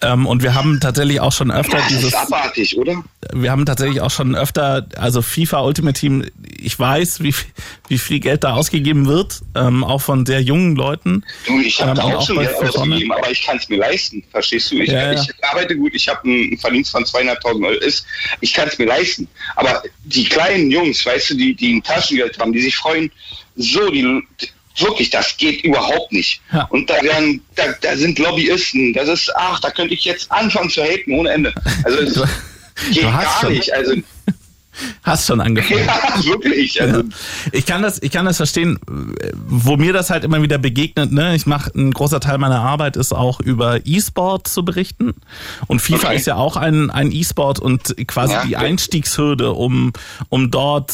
Ähm, 0.00 0.26
und 0.26 0.42
wir 0.42 0.54
haben 0.54 0.78
tatsächlich 0.80 1.20
auch 1.20 1.32
schon 1.32 1.50
öfter 1.50 1.78
Das 1.78 1.88
dieses, 1.88 2.04
ist 2.04 2.14
abartig, 2.14 2.76
oder? 2.78 3.02
wir 3.32 3.50
haben 3.50 3.64
tatsächlich 3.66 4.00
auch 4.00 4.10
schon 4.10 4.34
öfter, 4.34 4.86
also 4.96 5.22
FIFA 5.22 5.60
Ultimate 5.62 5.98
Team, 5.98 6.24
ich 6.58 6.78
weiß, 6.78 7.22
wie, 7.22 7.32
viel- 7.32 7.50
wie 7.88 7.98
viel 7.98 8.20
Geld 8.20 8.44
da 8.44 8.54
ausgegeben 8.54 9.06
wird, 9.06 9.40
ähm, 9.54 9.84
auch 9.84 10.00
von 10.00 10.26
sehr 10.26 10.42
jungen 10.42 10.76
Leuten. 10.76 11.24
Du, 11.46 11.58
ich 11.60 11.80
habe 11.80 11.90
Ähm, 11.90 11.96
da 11.96 12.02
auch 12.02 12.14
auch 12.14 12.26
schon 12.26 12.36
Geld 12.38 12.50
Fortnite. 12.50 12.78
ausgegeben, 12.80 13.12
aber 13.12 13.30
ich 13.30 13.42
kann 13.42 13.56
es 13.56 13.68
mir 13.68 13.78
leisten. 13.78 14.22
Verstehst 14.30 14.70
du? 14.70 14.76
Ich, 14.76 14.90
Ja, 14.90 15.12
ja. 15.12 15.20
ich 15.22 15.28
arbeite 15.44 15.76
gut, 15.76 15.94
ich 15.94 16.08
habe 16.08 16.20
einen 16.24 16.58
Verdienst 16.58 16.90
von 16.90 17.04
200.000 17.04 17.64
Euro. 17.66 17.78
Ist, 17.80 18.04
ich 18.40 18.52
kann 18.52 18.68
es 18.68 18.78
mir 18.78 18.86
leisten. 18.86 19.26
Aber 19.56 19.82
die 20.04 20.24
kleinen 20.24 20.70
Jungs, 20.70 21.04
weißt 21.06 21.30
du, 21.30 21.34
die, 21.34 21.54
die 21.54 21.74
ein 21.76 21.82
Taschengeld 21.82 22.38
haben, 22.38 22.52
die 22.52 22.60
sich 22.60 22.76
freuen, 22.82 23.10
so, 23.56 23.90
die, 23.90 24.22
wirklich, 24.78 25.10
das 25.10 25.36
geht 25.36 25.62
überhaupt 25.62 26.12
nicht. 26.12 26.40
Ja. 26.52 26.64
Und 26.70 26.88
da, 26.90 27.00
werden, 27.02 27.42
da, 27.54 27.72
da 27.80 27.96
sind 27.96 28.18
Lobbyisten. 28.18 28.92
Das 28.92 29.08
ist, 29.08 29.30
ach, 29.36 29.60
da 29.60 29.70
könnte 29.70 29.94
ich 29.94 30.04
jetzt 30.04 30.30
anfangen 30.32 30.70
zu 30.70 30.82
haten 30.82 31.12
ohne 31.12 31.30
Ende. 31.30 31.52
Also, 31.84 31.98
es 31.98 32.14
geht 32.92 33.02
gar 33.02 33.40
schon- 33.40 33.52
nicht. 33.52 33.72
Also, 33.72 33.94
Hast 35.02 35.26
schon 35.26 35.40
angefangen. 35.40 35.84
ja, 35.86 36.24
wirklich. 36.24 36.80
Also, 36.80 36.98
Ja. 37.00 37.04
Ich 37.52 37.66
kann 37.66 37.82
das, 37.82 38.00
ich 38.02 38.10
kann 38.10 38.24
das 38.24 38.38
verstehen, 38.38 38.78
wo 39.46 39.76
mir 39.76 39.92
das 39.92 40.10
halt 40.10 40.24
immer 40.24 40.40
wieder 40.42 40.58
begegnet. 40.58 41.12
Ne? 41.12 41.34
Ich 41.34 41.46
mache 41.46 41.70
ein 41.74 41.90
großer 41.92 42.20
Teil 42.20 42.38
meiner 42.38 42.60
Arbeit 42.60 42.96
ist 42.96 43.12
auch 43.12 43.40
über 43.40 43.84
E-Sport 43.86 44.48
zu 44.48 44.64
berichten 44.64 45.12
und 45.66 45.80
FIFA 45.82 46.08
Okay. 46.08 46.16
ist 46.16 46.26
ja 46.26 46.36
auch 46.36 46.56
ein 46.56 46.90
ein 46.90 47.12
E-Sport 47.12 47.58
und 47.60 47.94
quasi 48.08 48.32
Ja, 48.32 48.44
die 48.44 48.56
okay. 48.56 48.64
Einstiegshürde, 48.66 49.52
um 49.52 49.92
um 50.30 50.50
dort 50.50 50.92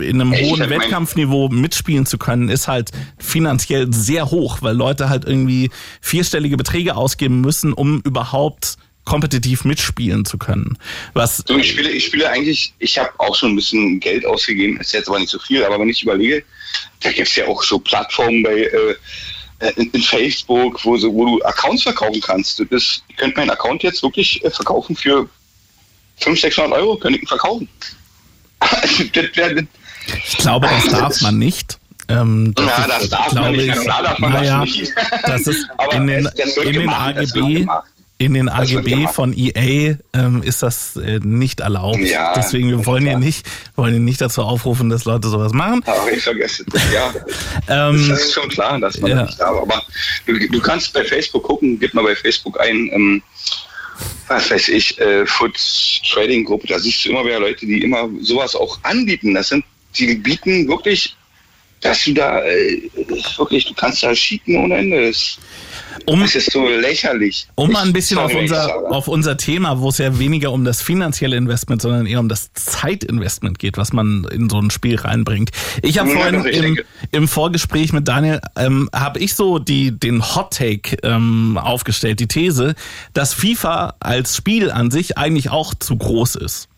in 0.00 0.20
einem 0.20 0.32
Ich 0.32 0.42
hohen 0.50 0.68
Wettkampfniveau 0.68 1.48
mitspielen 1.48 2.06
zu 2.06 2.18
können, 2.18 2.48
ist 2.48 2.68
halt 2.68 2.90
finanziell 3.18 3.92
sehr 3.92 4.30
hoch, 4.30 4.58
weil 4.60 4.76
Leute 4.76 5.08
halt 5.08 5.24
irgendwie 5.24 5.70
vierstellige 6.00 6.56
Beträge 6.56 6.94
ausgeben 6.96 7.40
müssen, 7.40 7.72
um 7.72 8.00
überhaupt 8.02 8.76
kompetitiv 9.04 9.64
mitspielen 9.64 10.24
zu 10.24 10.38
können. 10.38 10.78
Was 11.12 11.42
So, 11.46 11.56
ich 11.58 11.70
spiele, 11.70 11.90
ich 11.90 12.06
spiele 12.06 12.28
eigentlich, 12.30 12.72
ich 12.78 12.98
habe 12.98 13.10
auch 13.18 13.34
schon 13.34 13.50
ein 13.50 13.56
bisschen 13.56 14.00
Geld 14.00 14.24
ausgegeben, 14.24 14.78
ist 14.80 14.92
jetzt 14.92 15.08
aber 15.08 15.18
nicht 15.18 15.30
so 15.30 15.38
viel, 15.38 15.64
aber 15.64 15.78
wenn 15.78 15.88
ich 15.88 16.02
überlege, 16.02 16.44
da 17.00 17.12
gibt 17.12 17.28
es 17.28 17.36
ja 17.36 17.46
auch 17.46 17.62
so 17.62 17.78
Plattformen 17.78 18.42
bei 18.42 18.62
äh, 18.62 18.94
in, 19.76 19.90
in 19.90 20.02
Facebook, 20.02 20.84
wo, 20.84 20.96
so, 20.96 21.12
wo 21.12 21.26
du 21.26 21.42
Accounts 21.42 21.82
verkaufen 21.82 22.20
kannst. 22.20 22.60
Das 22.60 22.66
ist, 22.70 23.04
ihr 23.08 23.16
könnt 23.16 23.36
meinen 23.36 23.50
Account 23.50 23.82
jetzt 23.82 24.02
wirklich 24.02 24.44
äh, 24.44 24.50
verkaufen 24.50 24.96
für 24.96 25.28
500, 26.16 26.40
600 26.40 26.78
Euro, 26.78 26.96
könnt 26.96 27.16
ihr 27.16 27.22
ihn 27.22 27.28
verkaufen. 27.28 27.68
das 28.60 28.80
das, 29.12 29.64
Ich 30.28 30.36
glaube, 30.38 30.68
das 30.68 30.84
darf 30.86 31.20
man 31.20 31.38
nicht. 31.38 31.78
Ähm, 32.08 32.54
Ja, 32.58 32.84
ist, 32.84 32.88
das 32.88 33.08
darf 33.08 33.32
man 33.32 33.52
nicht. 33.52 33.76
ich, 33.76 33.84
darf 33.84 34.18
man 34.18 34.32
das 34.32 34.42
naja, 34.42 34.64
nicht. 34.64 34.92
Das 35.22 35.46
ist 35.46 35.66
Aber 35.78 35.94
in 35.94 36.06
den, 36.06 36.24
das 36.36 36.56
in 36.56 36.72
den 36.72 36.82
gemacht, 36.82 37.16
das 37.16 37.32
AGB. 37.32 37.66
In 38.24 38.34
den 38.34 38.48
AGB 38.48 39.06
von 39.08 39.34
EA 39.36 39.96
ähm, 40.14 40.42
ist 40.42 40.62
das 40.62 40.96
äh, 40.96 41.20
nicht 41.22 41.60
erlaubt. 41.60 41.98
Ja, 42.00 42.32
Deswegen 42.34 42.68
wir 42.70 42.86
wollen 42.86 43.04
klar. 43.04 43.18
nicht, 43.18 43.46
wollen 43.76 44.04
nicht 44.04 44.20
dazu 44.20 44.42
aufrufen, 44.42 44.88
dass 44.88 45.04
Leute 45.04 45.28
sowas 45.28 45.52
machen. 45.52 45.82
Aber 45.86 46.10
ich 46.10 46.22
vergesse 46.22 46.64
das, 46.70 46.82
ja. 46.92 47.12
Ähm, 47.68 48.08
Das 48.08 48.20
ist 48.20 48.32
schon 48.34 48.48
klar, 48.48 48.78
dass 48.80 48.98
man 49.00 49.10
ja. 49.10 49.16
das 49.18 49.28
nicht 49.28 49.40
darf. 49.40 49.56
Aber 49.56 49.82
du, 50.26 50.38
du 50.38 50.60
kannst 50.60 50.92
bei 50.92 51.04
Facebook 51.04 51.42
gucken, 51.42 51.78
gib 51.78 51.94
mal 51.94 52.04
bei 52.04 52.16
Facebook 52.16 52.60
ein, 52.60 52.90
ähm, 52.92 53.22
was 54.28 54.50
weiß 54.50 54.68
ich, 54.68 54.98
äh, 54.98 55.26
Food 55.26 55.56
Trading 56.12 56.44
Gruppe, 56.44 56.66
da 56.66 56.78
siehst 56.78 57.04
du 57.04 57.10
immer 57.10 57.24
wieder 57.24 57.40
Leute, 57.40 57.66
die 57.66 57.82
immer 57.82 58.08
sowas 58.20 58.56
auch 58.56 58.78
anbieten. 58.82 59.34
Das 59.34 59.48
sind, 59.48 59.64
die 59.98 60.14
bieten 60.14 60.66
wirklich, 60.68 61.16
dass 61.80 62.04
du 62.04 62.14
da 62.14 62.42
äh, 62.42 62.90
wirklich, 63.36 63.66
du 63.66 63.74
kannst 63.74 64.02
da 64.02 64.12
cheaten 64.14 64.56
ohne 64.56 64.78
Ende. 64.78 65.08
Das, 65.08 65.38
um, 66.06 66.20
das 66.20 66.34
ist 66.34 66.50
so 66.52 66.68
lächerlich. 66.68 67.46
um 67.54 67.72
mal 67.72 67.84
ein 67.84 67.92
bisschen 67.92 68.18
auf 68.18 68.34
unser, 68.34 68.90
auf 68.90 69.08
unser 69.08 69.36
Thema, 69.36 69.80
wo 69.80 69.88
es 69.88 69.98
ja 69.98 70.18
weniger 70.18 70.52
um 70.52 70.64
das 70.64 70.82
finanzielle 70.82 71.36
Investment, 71.36 71.82
sondern 71.82 72.06
eher 72.06 72.20
um 72.20 72.28
das 72.28 72.52
Zeitinvestment 72.52 73.58
geht, 73.58 73.76
was 73.76 73.92
man 73.92 74.26
in 74.32 74.48
so 74.50 74.58
ein 74.60 74.70
Spiel 74.70 74.96
reinbringt. 74.96 75.50
Ich 75.82 75.98
habe 75.98 76.10
vorhin 76.10 76.44
im, 76.44 76.78
im 77.10 77.28
Vorgespräch 77.28 77.92
mit 77.92 78.08
Daniel, 78.08 78.40
ähm, 78.56 78.88
habe 78.94 79.18
ich 79.18 79.34
so 79.34 79.58
die, 79.58 79.98
den 79.98 80.22
Hot 80.34 80.54
Take 80.54 80.96
ähm, 81.02 81.58
aufgestellt, 81.58 82.20
die 82.20 82.28
These, 82.28 82.74
dass 83.12 83.34
FIFA 83.34 83.94
als 84.00 84.36
Spiel 84.36 84.70
an 84.70 84.90
sich 84.90 85.18
eigentlich 85.18 85.50
auch 85.50 85.74
zu 85.74 85.96
groß 85.96 86.36
ist. 86.36 86.68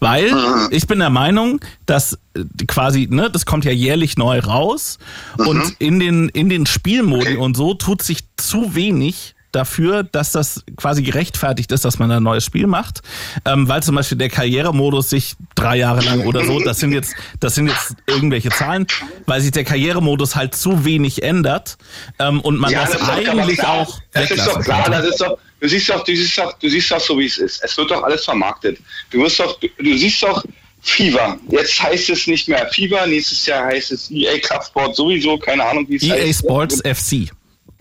Weil 0.00 0.32
ich 0.70 0.86
bin 0.86 0.98
der 0.98 1.10
Meinung, 1.10 1.60
dass 1.86 2.18
äh, 2.34 2.44
quasi, 2.66 3.08
ne, 3.10 3.30
das 3.30 3.46
kommt 3.46 3.64
ja 3.64 3.72
jährlich 3.72 4.16
neu 4.16 4.40
raus 4.40 4.98
und 5.36 5.76
in 5.78 6.00
den, 6.00 6.28
in 6.30 6.48
den 6.48 6.66
Spielmodi 6.66 7.36
und 7.36 7.56
so 7.56 7.74
tut 7.74 8.02
sich 8.02 8.24
zu 8.36 8.74
wenig 8.74 9.34
dafür, 9.52 10.02
dass 10.02 10.32
das 10.32 10.64
quasi 10.76 11.02
gerechtfertigt 11.02 11.70
ist, 11.72 11.84
dass 11.84 11.98
man 11.98 12.10
ein 12.10 12.22
neues 12.22 12.44
Spiel 12.44 12.66
macht, 12.66 13.02
ähm, 13.44 13.68
weil 13.68 13.82
zum 13.82 13.94
Beispiel 13.94 14.18
der 14.18 14.30
Karrieremodus 14.30 15.10
sich 15.10 15.34
drei 15.54 15.76
Jahre 15.76 16.00
lang 16.00 16.26
oder 16.26 16.44
so, 16.44 16.58
das 16.60 16.78
sind 16.78 16.92
jetzt, 16.92 17.14
das 17.38 17.54
sind 17.54 17.68
jetzt 17.68 17.94
irgendwelche 18.06 18.50
Zahlen, 18.50 18.86
weil 19.26 19.40
sich 19.40 19.50
der 19.52 19.64
Karrieremodus 19.64 20.34
halt 20.34 20.54
zu 20.54 20.84
wenig 20.84 21.22
ändert 21.22 21.76
ähm, 22.18 22.40
und 22.40 22.58
man 22.58 22.72
das, 22.72 22.90
ist 22.90 23.00
doch 23.00 23.08
eigentlich 23.08 23.58
klar. 23.58 23.82
auch 23.82 24.00
Das 24.12 24.30
ist 24.30 24.46
doch 24.46 24.60
klar, 24.60 24.90
das 24.90 25.06
ist 25.06 25.20
doch, 25.20 25.38
du 25.60 25.68
siehst 25.68 25.88
doch, 25.88 26.02
du 26.04 26.16
siehst 26.16 26.38
doch, 26.38 26.58
du 26.58 26.68
siehst 26.68 26.90
doch 26.90 27.00
so 27.00 27.18
wie 27.18 27.26
es 27.26 27.38
ist. 27.38 27.62
Es 27.62 27.76
wird 27.76 27.90
doch 27.90 28.02
alles 28.02 28.24
vermarktet. 28.24 28.78
Du 29.10 29.20
wirst 29.20 29.38
doch, 29.38 29.58
du, 29.60 29.68
du 29.78 29.96
siehst 29.96 30.22
doch 30.22 30.44
FIFA. 30.82 31.38
Jetzt 31.48 31.80
heißt 31.80 32.10
es 32.10 32.26
nicht 32.26 32.48
mehr 32.48 32.68
FIFA, 32.72 33.06
nächstes 33.06 33.46
Jahr 33.46 33.66
heißt 33.66 33.92
es 33.92 34.10
EA 34.10 34.38
Club 34.38 34.64
Sport 34.64 34.96
sowieso, 34.96 35.38
keine 35.38 35.64
Ahnung 35.64 35.86
wie 35.88 35.96
es 35.96 36.02
EA 36.02 36.14
heißt. 36.14 36.26
E 36.26 36.32
Sports 36.32 36.82
FC. 36.84 37.32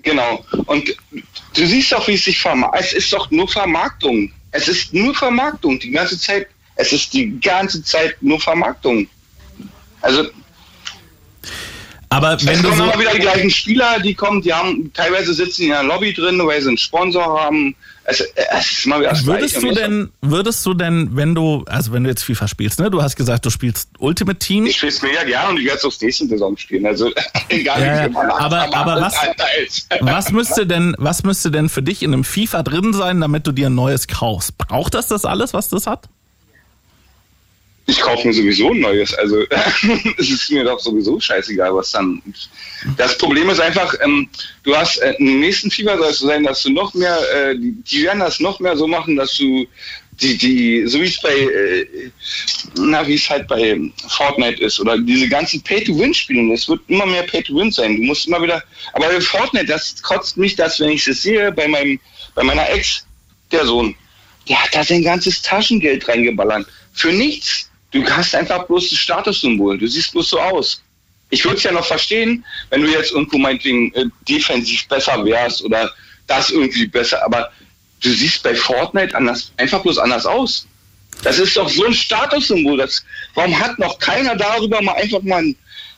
Genau. 0.03 0.43
Und 0.65 0.95
du 1.53 1.65
siehst 1.65 1.91
doch, 1.91 2.07
wie 2.07 2.13
es 2.13 2.25
sich 2.25 2.39
vermarktet. 2.39 2.81
Es 2.81 2.93
ist 2.93 3.13
doch 3.13 3.29
nur 3.31 3.47
Vermarktung. 3.47 4.31
Es 4.51 4.67
ist 4.67 4.93
nur 4.93 5.13
Vermarktung 5.13 5.79
die 5.79 5.91
ganze 5.91 6.19
Zeit. 6.19 6.47
Es 6.75 6.91
ist 6.91 7.13
die 7.13 7.39
ganze 7.39 7.83
Zeit 7.83 8.15
nur 8.21 8.39
Vermarktung. 8.39 9.07
Also 10.01 10.29
Aber 12.09 12.37
wenn 12.41 12.55
es 12.55 12.63
kommen 12.63 12.77
so, 12.77 12.83
immer 12.83 12.99
wieder 12.99 13.13
die 13.13 13.19
gleichen 13.19 13.49
Spieler, 13.49 13.99
die 13.99 14.15
kommen, 14.15 14.41
die 14.41 14.53
haben 14.53 14.91
teilweise 14.93 15.33
sitzen 15.33 15.63
in 15.63 15.73
einer 15.73 15.87
Lobby 15.87 16.13
drin, 16.13 16.39
weil 16.45 16.61
sie 16.61 16.69
einen 16.69 16.77
Sponsor 16.77 17.39
haben. 17.39 17.75
Es, 18.03 18.19
es 18.19 18.71
ist 18.71 18.85
immer 18.87 18.99
wieder 18.99 19.11
das 19.11 19.25
Würdest 19.25 19.59
Gleiche. 19.59 19.75
du 19.75 19.81
denn, 19.81 20.11
würdest 20.21 20.65
du 20.65 20.73
denn, 20.73 21.15
wenn 21.15 21.35
du, 21.35 21.63
also 21.67 21.91
wenn 21.93 22.03
du 22.03 22.09
jetzt 22.09 22.23
FIFA 22.23 22.47
spielst, 22.47 22.79
ne? 22.79 22.89
Du 22.89 23.01
hast 23.01 23.15
gesagt, 23.15 23.45
du 23.45 23.49
spielst 23.51 23.89
Ultimate 23.99 24.39
Team. 24.39 24.65
Ich 24.65 24.77
spiele 24.77 24.91
es 24.91 25.01
mega 25.03 25.23
gerne 25.23 25.49
und 25.51 25.57
ich 25.59 25.65
werde 25.65 25.77
es 25.77 25.85
auch 25.85 26.01
nächste 26.01 26.27
Saison 26.27 26.57
spielen. 26.57 26.85
Also 26.87 27.11
egal 27.49 27.79
Ja, 27.81 28.05
wie 28.09 28.13
viel 28.13 28.17
Aber- 28.17 28.75
aber 28.75 29.01
was-. 29.01 29.15
Was 29.99 30.31
müsste 30.31 30.65
denn, 30.65 30.95
was 30.97 31.23
müsste 31.23 31.51
denn 31.51 31.69
für 31.69 31.83
dich 31.83 32.01
in 32.03 32.13
einem 32.13 32.23
FIFA 32.23 32.63
drin 32.63 32.93
sein, 32.93 33.21
damit 33.21 33.45
du 33.45 33.51
dir 33.51 33.67
ein 33.67 33.75
neues 33.75 34.07
kaufst? 34.07 34.57
Braucht 34.57 34.93
das 34.95 35.07
das 35.07 35.23
alles, 35.25 35.53
was 35.53 35.69
das 35.69 35.85
hat? 35.87 36.09
Ich 37.87 37.99
kaufe 37.99 38.27
mir 38.27 38.33
sowieso 38.33 38.71
ein 38.71 38.79
neues. 38.79 39.13
Also 39.13 39.43
es 40.17 40.29
ist 40.29 40.51
mir 40.51 40.63
doch 40.63 40.79
sowieso 40.79 41.19
scheißegal, 41.19 41.75
was 41.75 41.91
dann. 41.91 42.21
Das 42.97 43.17
Problem 43.17 43.49
ist 43.49 43.59
einfach, 43.59 43.93
ähm, 44.01 44.29
du 44.63 44.75
hast 44.75 44.97
äh, 44.97 45.15
im 45.19 45.39
nächsten 45.39 45.71
Fieber 45.71 45.97
soll 45.97 46.09
es 46.09 46.19
so 46.19 46.27
sein, 46.27 46.43
dass 46.43 46.63
du 46.63 46.69
noch 46.69 46.93
mehr, 46.93 47.17
äh, 47.33 47.55
die, 47.57 48.03
werden 48.03 48.19
das 48.19 48.39
noch 48.39 48.59
mehr 48.59 48.77
so 48.77 48.87
machen, 48.87 49.15
dass 49.15 49.35
du 49.35 49.67
die, 50.21 50.37
die, 50.37 50.87
so 50.87 51.01
wie 51.01 51.07
es 51.07 51.19
bei, 51.21 51.33
äh, 51.33 52.11
na, 52.75 53.05
wie 53.07 53.15
es 53.15 53.29
halt 53.29 53.47
bei 53.47 53.79
Fortnite 54.07 54.63
ist 54.63 54.79
oder 54.79 54.97
diese 54.97 55.27
ganzen 55.27 55.61
Pay-to-Win-Spiele, 55.61 56.53
es 56.53 56.69
wird 56.69 56.81
immer 56.87 57.05
mehr 57.05 57.23
Pay-to-Win 57.23 57.71
sein. 57.71 57.97
Du 57.97 58.03
musst 58.03 58.27
immer 58.27 58.41
wieder, 58.41 58.63
aber 58.93 59.07
bei 59.07 59.21
Fortnite, 59.21 59.65
das 59.65 60.01
kotzt 60.01 60.37
mich 60.37 60.55
das, 60.55 60.79
wenn 60.79 60.89
ich 60.89 61.07
es 61.07 61.23
sehe, 61.23 61.51
bei 61.51 61.67
meinem, 61.67 61.99
bei 62.35 62.43
meiner 62.43 62.69
Ex, 62.69 63.05
der 63.51 63.65
Sohn, 63.65 63.95
der 64.47 64.63
hat 64.63 64.73
da 64.73 64.83
sein 64.83 65.03
ganzes 65.03 65.41
Taschengeld 65.41 66.07
reingeballert. 66.07 66.67
Für 66.93 67.11
nichts. 67.11 67.70
Du 67.91 68.03
hast 68.09 68.33
einfach 68.35 68.65
bloß 68.67 68.89
das 68.89 68.99
Statussymbol. 68.99 69.77
Du 69.77 69.87
siehst 69.87 70.11
bloß 70.13 70.29
so 70.29 70.39
aus. 70.39 70.81
Ich 71.29 71.43
würde 71.43 71.57
es 71.57 71.63
ja 71.63 71.71
noch 71.71 71.85
verstehen, 71.85 72.43
wenn 72.69 72.81
du 72.81 72.87
jetzt 72.89 73.11
irgendwo 73.11 73.37
meinetwegen 73.37 73.93
äh, 73.93 74.05
defensiv 74.27 74.87
besser 74.87 75.23
wärst 75.23 75.63
oder 75.63 75.91
das 76.27 76.49
irgendwie 76.49 76.87
besser, 76.87 77.23
aber 77.23 77.51
du 78.01 78.09
siehst 78.09 78.43
bei 78.43 78.55
Fortnite 78.55 79.15
anders, 79.15 79.51
einfach 79.57 79.81
bloß 79.81 79.97
anders 79.97 80.25
aus. 80.25 80.67
Das 81.23 81.39
ist 81.39 81.55
doch 81.55 81.69
so 81.69 81.85
ein 81.85 81.93
Statussymbol. 81.93 82.77
Das, 82.77 83.03
warum 83.35 83.57
hat 83.57 83.77
noch 83.79 83.99
keiner 83.99 84.35
darüber 84.35 84.81
mal 84.81 84.93
einfach 84.93 85.21
mal, 85.21 85.43
ein, 85.43 85.55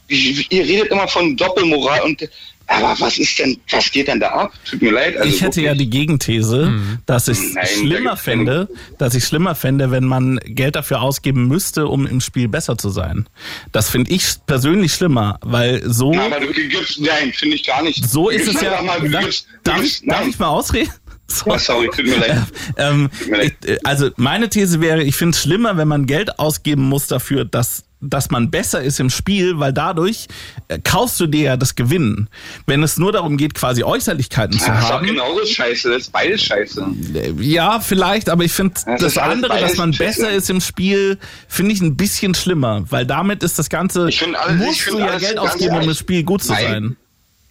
ihr 0.07 0.65
redet 0.65 0.91
immer 0.91 1.07
von 1.07 1.37
Doppelmoral 1.37 2.01
und 2.01 2.27
aber 2.73 2.99
was 2.99 3.17
ist 3.17 3.37
denn, 3.37 3.57
was 3.69 3.91
geht 3.91 4.07
denn 4.07 4.19
da 4.19 4.29
ab? 4.29 4.53
Tut 4.69 4.81
mir 4.81 4.91
leid. 4.91 5.15
Also 5.17 5.29
ich 5.29 5.41
hätte 5.41 5.57
wirklich. 5.57 5.65
ja 5.65 5.75
die 5.75 5.89
Gegenthese, 5.89 6.65
mhm. 6.67 6.97
dass 7.05 7.27
ich 7.27 7.37
es 7.39 7.69
schlimmer 7.69 8.17
fände, 8.17 8.67
dass 8.97 9.13
ich 9.13 9.25
schlimmer 9.25 9.53
fände, 9.53 9.91
wenn 9.91 10.05
man 10.05 10.39
Geld 10.43 10.75
dafür 10.75 11.01
ausgeben 11.01 11.47
müsste, 11.47 11.87
um 11.87 12.07
im 12.07 12.19
Spiel 12.19 12.47
besser 12.47 12.77
zu 12.77 12.89
sein. 12.89 13.29
Das 13.71 13.89
finde 13.89 14.11
ich 14.11 14.23
persönlich 14.47 14.93
schlimmer, 14.93 15.37
weil 15.41 15.83
so. 15.85 16.13
Na, 16.13 16.25
aber 16.25 16.39
du 16.39 16.51
gibst, 16.51 16.99
nein, 16.99 17.31
finde 17.33 17.55
ich 17.55 17.63
gar 17.63 17.83
nicht. 17.83 18.03
So 18.09 18.29
ist 18.29 18.47
es 18.47 18.61
ja. 18.61 18.81
Mal, 18.81 19.07
darf, 19.09 19.23
gibst, 19.23 19.47
darf, 19.63 19.81
gibst, 19.81 20.03
darf 20.07 20.27
ich 20.27 20.39
mal 20.39 20.47
ausreden? 20.47 20.91
Sorry. 21.27 21.55
Oh, 21.55 21.57
sorry, 21.57 21.89
tut 21.95 22.05
mir 22.05 22.17
leid. 22.17 22.43
ähm, 22.77 23.09
tut 23.17 23.29
mir 23.29 23.37
leid. 23.37 23.55
Ich, 23.65 23.85
also 23.85 24.09
meine 24.17 24.49
These 24.49 24.81
wäre, 24.81 25.03
ich 25.03 25.15
finde 25.15 25.35
es 25.35 25.41
schlimmer, 25.41 25.77
wenn 25.77 25.87
man 25.87 26.05
Geld 26.05 26.37
ausgeben 26.37 26.83
muss 26.83 27.07
dafür, 27.07 27.45
dass 27.45 27.85
dass 28.09 28.29
man 28.29 28.51
besser 28.51 28.81
ist 28.81 28.99
im 28.99 29.09
Spiel, 29.09 29.59
weil 29.59 29.73
dadurch 29.73 30.27
äh, 30.67 30.79
kaufst 30.83 31.19
du 31.19 31.27
dir 31.27 31.43
ja 31.43 31.57
das 31.57 31.75
Gewinnen. 31.75 32.29
Wenn 32.65 32.83
es 32.83 32.97
nur 32.97 33.11
darum 33.11 33.37
geht, 33.37 33.53
quasi 33.53 33.83
Äußerlichkeiten 33.83 34.59
zu 34.59 34.65
ja, 34.65 34.73
haben. 34.73 34.81
Das 34.81 34.85
ist 34.85 34.91
doch 34.91 35.01
genauso 35.01 35.45
scheiße, 35.45 35.89
das 35.89 36.01
ist 36.03 36.11
beides 36.11 36.43
scheiße. 36.43 36.85
Äh, 37.15 37.31
ja, 37.41 37.79
vielleicht, 37.79 38.29
aber 38.29 38.43
ich 38.43 38.51
finde 38.51 38.73
das, 38.85 39.01
das 39.01 39.17
andere, 39.17 39.59
dass 39.59 39.77
man 39.77 39.91
besser 39.91 40.31
ist 40.31 40.49
im 40.49 40.61
Spiel, 40.61 41.17
finde 41.47 41.73
ich 41.73 41.81
ein 41.81 41.95
bisschen 41.95 42.35
schlimmer, 42.35 42.85
weil 42.89 43.05
damit 43.05 43.43
ist 43.43 43.59
das 43.59 43.69
Ganze, 43.69 44.09
ich 44.09 44.21
alles, 44.21 44.65
musst 44.65 44.87
ich 44.87 44.93
du 44.93 44.99
ja 44.99 45.17
Geld 45.17 45.37
ausgeben, 45.37 45.77
um 45.77 45.87
das 45.87 45.97
Spiel 45.97 46.23
gut 46.23 46.43
zu 46.43 46.51
Nein. 46.51 46.63
sein. 46.63 46.97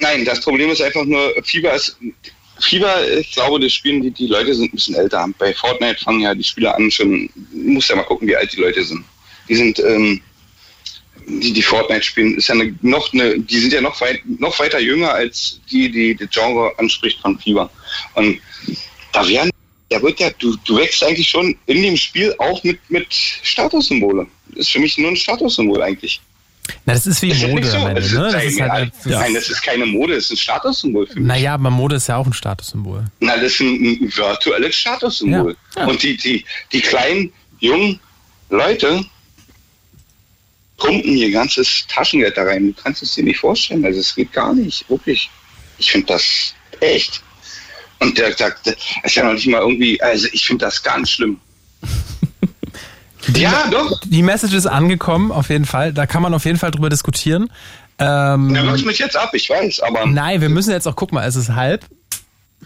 Nein, 0.00 0.24
das 0.24 0.40
Problem 0.40 0.70
ist 0.70 0.82
einfach 0.82 1.04
nur, 1.04 1.32
Fieber 1.44 1.74
ist, 1.74 1.96
Fieber, 2.60 2.94
ich 3.18 3.32
glaube, 3.32 3.60
das 3.60 3.72
spielen 3.72 4.02
die, 4.02 4.10
die 4.10 4.26
Leute 4.26 4.54
sind 4.54 4.72
ein 4.72 4.76
bisschen 4.76 4.94
älter. 4.94 5.26
Bei 5.38 5.52
Fortnite 5.52 6.02
fangen 6.02 6.20
ja 6.20 6.34
die 6.34 6.44
Spieler 6.44 6.74
an 6.76 6.90
schon, 6.90 7.28
muss 7.52 7.88
ja 7.88 7.96
mal 7.96 8.04
gucken, 8.04 8.28
wie 8.28 8.36
alt 8.36 8.52
die 8.52 8.60
Leute 8.60 8.84
sind. 8.84 9.04
Die 9.48 9.54
sind, 9.56 9.80
ähm, 9.80 10.20
die, 11.26 11.52
die 11.52 11.62
Fortnite 11.62 12.02
spielen, 12.02 12.36
ist 12.36 12.48
ja 12.48 12.54
eine, 12.54 12.74
noch 12.82 13.12
eine, 13.12 13.38
die 13.38 13.58
sind 13.58 13.72
ja 13.72 13.80
noch, 13.80 14.00
weit, 14.00 14.20
noch 14.38 14.58
weiter 14.58 14.80
jünger 14.80 15.12
als 15.12 15.60
die, 15.70 15.90
die 15.90 16.14
das 16.14 16.28
Genre 16.30 16.72
anspricht 16.78 17.20
von 17.20 17.38
Fieber. 17.38 17.70
Und 18.14 18.38
da 19.12 19.26
werden, 19.28 19.50
da 19.88 20.00
wird 20.02 20.20
ja, 20.20 20.30
du, 20.38 20.56
du 20.64 20.76
wächst 20.76 21.02
eigentlich 21.04 21.28
schon 21.28 21.56
in 21.66 21.82
dem 21.82 21.96
Spiel 21.96 22.34
auch 22.38 22.62
mit, 22.64 22.78
mit 22.90 23.06
Statussymbole. 23.12 24.26
Das 24.50 24.60
ist 24.60 24.70
für 24.70 24.80
mich 24.80 24.96
nur 24.98 25.10
ein 25.10 25.16
Statussymbol 25.16 25.82
eigentlich. 25.82 26.20
Na, 26.84 26.94
das 26.94 27.06
ist 27.06 27.20
wie 27.22 27.30
Das 27.30 27.42
Mode 27.42 27.66
so. 27.66 27.76
am 27.76 27.88
Ende, 27.88 28.00
Das 28.00 28.10
ist, 28.10 28.14
ne? 28.16 28.22
Das 28.24 28.32
nein, 28.34 28.46
ist 28.46 28.60
halt, 28.60 28.92
nein, 29.04 29.34
das 29.34 29.50
ist 29.50 29.62
keine 29.62 29.86
Mode, 29.86 30.14
das 30.14 30.24
ist 30.26 30.30
ein 30.32 30.36
Statussymbol 30.36 31.06
für 31.06 31.18
mich. 31.18 31.26
naja, 31.26 31.54
aber 31.54 31.70
Mode 31.70 31.96
ist 31.96 32.06
ja 32.08 32.16
auch 32.16 32.26
ein 32.26 32.32
Statussymbol. 32.32 33.04
Na, 33.20 33.34
das 33.36 33.52
ist 33.52 33.60
ein, 33.60 33.82
ein 33.82 34.12
virtuelles 34.16 34.74
Statussymbol. 34.76 35.56
Ja, 35.76 35.82
ja. 35.82 35.88
Und 35.88 36.02
die, 36.02 36.16
die, 36.16 36.44
die 36.72 36.80
kleinen, 36.80 37.32
jungen 37.58 37.98
Leute 38.50 39.04
pumpen 40.82 41.16
ihr 41.16 41.30
ganzes 41.30 41.86
Taschengeld 41.88 42.36
da 42.36 42.42
rein. 42.42 42.74
Du 42.74 42.82
kannst 42.82 43.02
es 43.02 43.14
dir 43.14 43.24
nicht 43.24 43.38
vorstellen. 43.38 43.84
Also 43.84 44.00
es 44.00 44.14
geht 44.14 44.32
gar 44.32 44.52
nicht, 44.52 44.88
wirklich. 44.90 45.30
Ich 45.78 45.92
finde 45.92 46.08
das 46.08 46.54
echt. 46.80 47.22
Und 48.00 48.18
der 48.18 48.36
sagt, 48.36 48.66
das 48.66 48.74
ist 49.04 49.14
ja 49.14 49.24
noch 49.24 49.34
nicht 49.34 49.46
mal 49.46 49.60
irgendwie, 49.60 50.00
also 50.02 50.26
ich 50.32 50.44
finde 50.44 50.64
das 50.64 50.82
ganz 50.82 51.10
schlimm. 51.10 51.38
ja, 53.36 53.68
doch. 53.70 54.00
Die 54.04 54.22
Message 54.22 54.54
ist 54.54 54.66
angekommen, 54.66 55.30
auf 55.30 55.50
jeden 55.50 55.66
Fall. 55.66 55.92
Da 55.92 56.06
kann 56.06 56.22
man 56.22 56.34
auf 56.34 56.44
jeden 56.44 56.58
Fall 56.58 56.72
drüber 56.72 56.90
diskutieren. 56.90 57.44
Ähm, 57.98 58.52
Da 58.52 58.62
läuft 58.62 58.84
mich 58.84 58.98
jetzt 58.98 59.16
ab, 59.16 59.30
ich 59.34 59.48
weiß, 59.48 59.80
aber. 59.80 60.06
nein, 60.06 60.40
wir 60.40 60.48
müssen 60.48 60.72
jetzt 60.72 60.88
auch, 60.88 60.96
guck 60.96 61.12
mal, 61.12 61.26
es 61.26 61.36
ist 61.36 61.50
halb. 61.50 61.84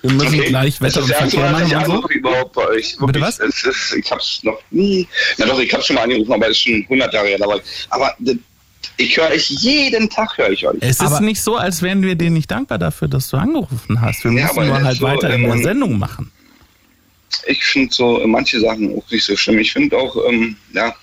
Wir 0.03 0.13
müssen 0.13 0.27
Okay. 0.41 0.49
gleich 0.49 0.81
Wetter 0.81 1.01
das 1.01 1.05
und 1.05 1.11
ist 1.11 1.17
Verkehr 1.17 1.51
dass 1.53 1.63
ich 1.63 1.73
machen 1.73 1.77
und 1.81 1.87
so. 1.87 1.93
anrufe 1.93 2.13
überhaupt 2.15 2.53
bei 2.53 2.67
euch. 2.69 3.01
Wirklich, 3.01 3.23
was? 3.25 3.39
Es 3.41 3.65
ist, 3.65 3.95
ich 3.99 4.11
hab's 4.11 4.41
noch 4.43 4.59
nie. 4.71 5.09
Na 5.39 5.47
doch, 5.47 5.59
ich 5.59 5.73
hab's 5.73 5.87
schon 5.87 5.97
mal 5.97 6.03
angerufen, 6.03 6.33
aber 6.33 6.47
es 6.47 6.53
ist 6.53 6.63
schon 6.63 6.83
100 6.83 7.13
Jahre 7.15 7.29
her. 7.29 7.39
Aber 7.91 8.15
d- 8.19 8.39
ich 8.99 9.17
höre 9.17 9.29
euch 9.31 9.49
jeden 9.51 10.09
Tag, 10.11 10.37
höre 10.39 10.51
ich 10.51 10.67
euch. 10.67 10.77
Es 10.81 10.97
ist 10.97 11.01
Aber- 11.03 11.21
nicht 11.21 11.41
so, 11.41 11.57
als 11.57 11.83
wären 11.83 12.03
wir 12.03 12.15
dir 12.15 12.31
nicht 12.31 12.51
dankbar 12.51 12.79
dafür, 12.79 13.09
dass 13.09 13.29
du 13.31 13.37
angerufen 13.37 14.01
hast. 14.01 14.23
Wir 14.25 14.33
Ja, 14.33 14.43
müssen 14.45 14.59
aber 14.59 14.65
nur 14.67 14.83
halt 14.83 14.99
so, 14.99 15.05
weiter 15.05 15.35
in 15.35 15.43
der 15.43 15.55
ähm, 15.55 15.63
Sendung 15.63 15.99
machen. 15.99 16.31
Ich 17.47 17.65
finde 17.65 17.93
so 17.93 18.21
äh, 18.23 18.27
manche 18.27 18.61
Sachen 18.61 18.97
auch 18.97 19.11
nicht 19.11 19.25
so 19.25 19.37
schlimm. 19.37 19.59
Ich 19.59 19.73
finde 19.73 19.97
auch, 19.97 20.17
ähm, 20.29 20.57
ja, 20.73 20.95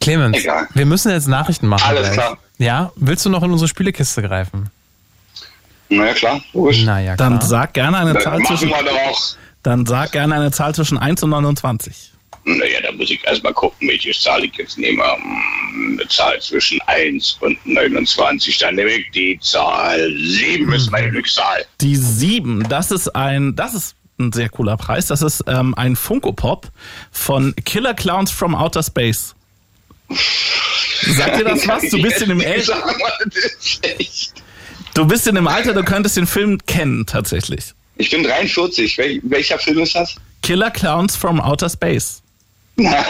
Clemens, 0.00 0.38
Egal. 0.38 0.68
wir 0.74 0.86
müssen 0.86 1.10
jetzt 1.10 1.26
Nachrichten 1.26 1.66
machen. 1.66 1.84
Alles 1.86 2.02
gleich. 2.12 2.14
klar. 2.14 2.38
Ja, 2.58 2.92
willst 2.96 3.24
du 3.26 3.30
noch 3.30 3.42
in 3.42 3.50
unsere 3.50 3.68
Spielekiste 3.68 4.22
greifen? 4.22 4.70
Naja 5.88 6.14
klar, 6.14 6.40
logisch. 6.52 6.82
Naja, 6.84 7.16
klar. 7.16 7.30
Dann 7.30 7.40
sag 7.40 7.74
gerne 7.74 7.98
eine 7.98 8.12
Dann 8.14 8.22
Zahl 8.22 8.42
zwischen, 8.44 8.68
wir 8.70 8.82
doch. 8.82 9.36
dann 9.62 9.86
sag 9.86 10.12
gerne 10.12 10.34
eine 10.34 10.50
Zahl 10.50 10.74
zwischen 10.74 10.98
1 10.98 11.22
und 11.22 11.30
29. 11.30 12.12
Naja, 12.48 12.80
da 12.80 12.92
muss 12.92 13.10
ich 13.10 13.24
erstmal 13.24 13.52
gucken, 13.52 13.88
welche 13.88 14.12
Zahl 14.12 14.44
ich 14.44 14.54
jetzt 14.54 14.78
nehme. 14.78 15.02
Hm, 15.02 15.98
Eine 15.98 16.08
Zahl 16.08 16.40
zwischen 16.40 16.80
1 16.82 17.38
und 17.40 17.58
29. 17.66 18.56
Dann 18.58 18.76
nehme 18.76 18.90
ich 18.90 19.10
die 19.10 19.38
Zahl 19.40 20.12
7 20.16 20.72
ist 20.72 20.90
meine 20.92 21.10
Glückszahl. 21.10 21.64
Die 21.80 21.96
7, 21.96 22.68
das 22.68 22.92
ist 22.92 23.08
ein, 23.16 23.56
das 23.56 23.74
ist 23.74 23.96
ein 24.20 24.32
sehr 24.32 24.48
cooler 24.48 24.76
Preis. 24.76 25.06
Das 25.06 25.22
ist 25.22 25.42
ähm, 25.48 25.74
ein 25.74 25.96
Funko 25.96 26.32
Pop 26.32 26.68
von 27.10 27.52
Killer 27.64 27.94
Clowns 27.94 28.30
from 28.30 28.54
Outer 28.54 28.84
Space. 28.84 29.34
Sagt 30.08 31.40
dir 31.40 31.44
das 31.44 31.66
was? 31.66 31.82
Du 31.90 32.00
bist 32.00 32.22
in 32.22 32.28
dem 32.28 32.40
El 32.40 32.62
Du 34.96 35.04
bist 35.04 35.26
in 35.26 35.34
dem 35.34 35.46
Alter, 35.46 35.74
du 35.74 35.84
könntest 35.84 36.16
den 36.16 36.26
Film 36.26 36.58
kennen 36.64 37.04
tatsächlich. 37.04 37.74
Ich 37.96 38.08
bin 38.08 38.22
43. 38.22 38.96
Wel 38.96 39.20
welcher 39.24 39.58
Film 39.58 39.80
ist 39.80 39.94
das? 39.94 40.14
Killer 40.42 40.70
Clowns 40.70 41.14
from 41.14 41.38
Outer 41.38 41.68
Space. 41.68 42.22
Nein. 42.76 43.04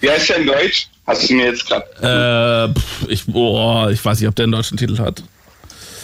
Wie 0.00 0.10
heißt 0.10 0.28
der 0.30 0.38
in 0.38 0.46
Deutsch? 0.48 0.88
Hast 1.06 1.30
du 1.30 1.34
mir 1.34 1.46
jetzt 1.46 1.68
gerade. 1.68 2.72
Äh, 2.74 2.74
pff, 2.76 3.08
ich, 3.08 3.26
boah, 3.26 3.90
ich 3.92 4.04
weiß 4.04 4.18
nicht, 4.18 4.28
ob 4.28 4.34
der 4.34 4.42
einen 4.42 4.52
deutschen 4.52 4.76
Titel 4.76 4.98
hat. 4.98 5.22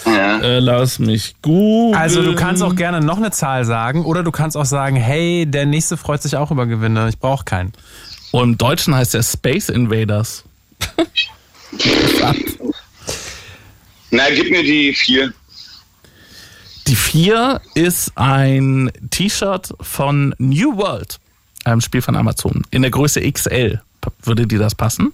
Ja. 0.07 0.38
Äh, 0.42 0.61
lass 0.61 1.01
mich 1.01 1.35
googeln. 1.42 2.01
Also 2.01 2.23
du 2.23 2.37
kannst 2.37 2.62
auch 2.62 2.77
gerne 2.77 3.01
noch 3.01 3.16
eine 3.16 3.33
Zahl 3.33 3.64
sagen 3.64 4.05
oder 4.05 4.23
du 4.23 4.31
kannst 4.31 4.57
auch 4.57 4.64
sagen, 4.64 4.94
hey, 4.94 5.44
der 5.44 5.66
nächste 5.66 5.96
freut 5.96 6.23
sich 6.23 6.37
auch 6.37 6.53
über 6.53 6.66
Gewinne, 6.66 7.09
ich 7.09 7.18
brauche 7.18 7.44
keinen. 7.44 7.73
Und 8.31 8.42
im 8.44 8.59
Deutschen 8.59 8.94
heißt 8.94 9.14
der 9.14 9.25
Space 9.25 9.70
Invaders. 9.70 10.44
Na, 14.11 14.29
gib 14.31 14.51
mir 14.51 14.62
die 14.62 14.92
4. 14.94 15.33
Die 16.87 16.96
4 16.96 17.61
ist 17.75 18.12
ein 18.16 18.90
T-Shirt 19.11 19.73
von 19.81 20.35
New 20.38 20.77
World, 20.77 21.18
einem 21.64 21.81
Spiel 21.81 22.03
von 22.03 22.16
Amazon, 22.16 22.64
in 22.70 22.83
der 22.83 22.90
Größe 22.90 23.20
XL. 23.31 23.81
Würde 24.23 24.46
dir 24.46 24.59
das 24.59 24.75
passen? 24.75 25.12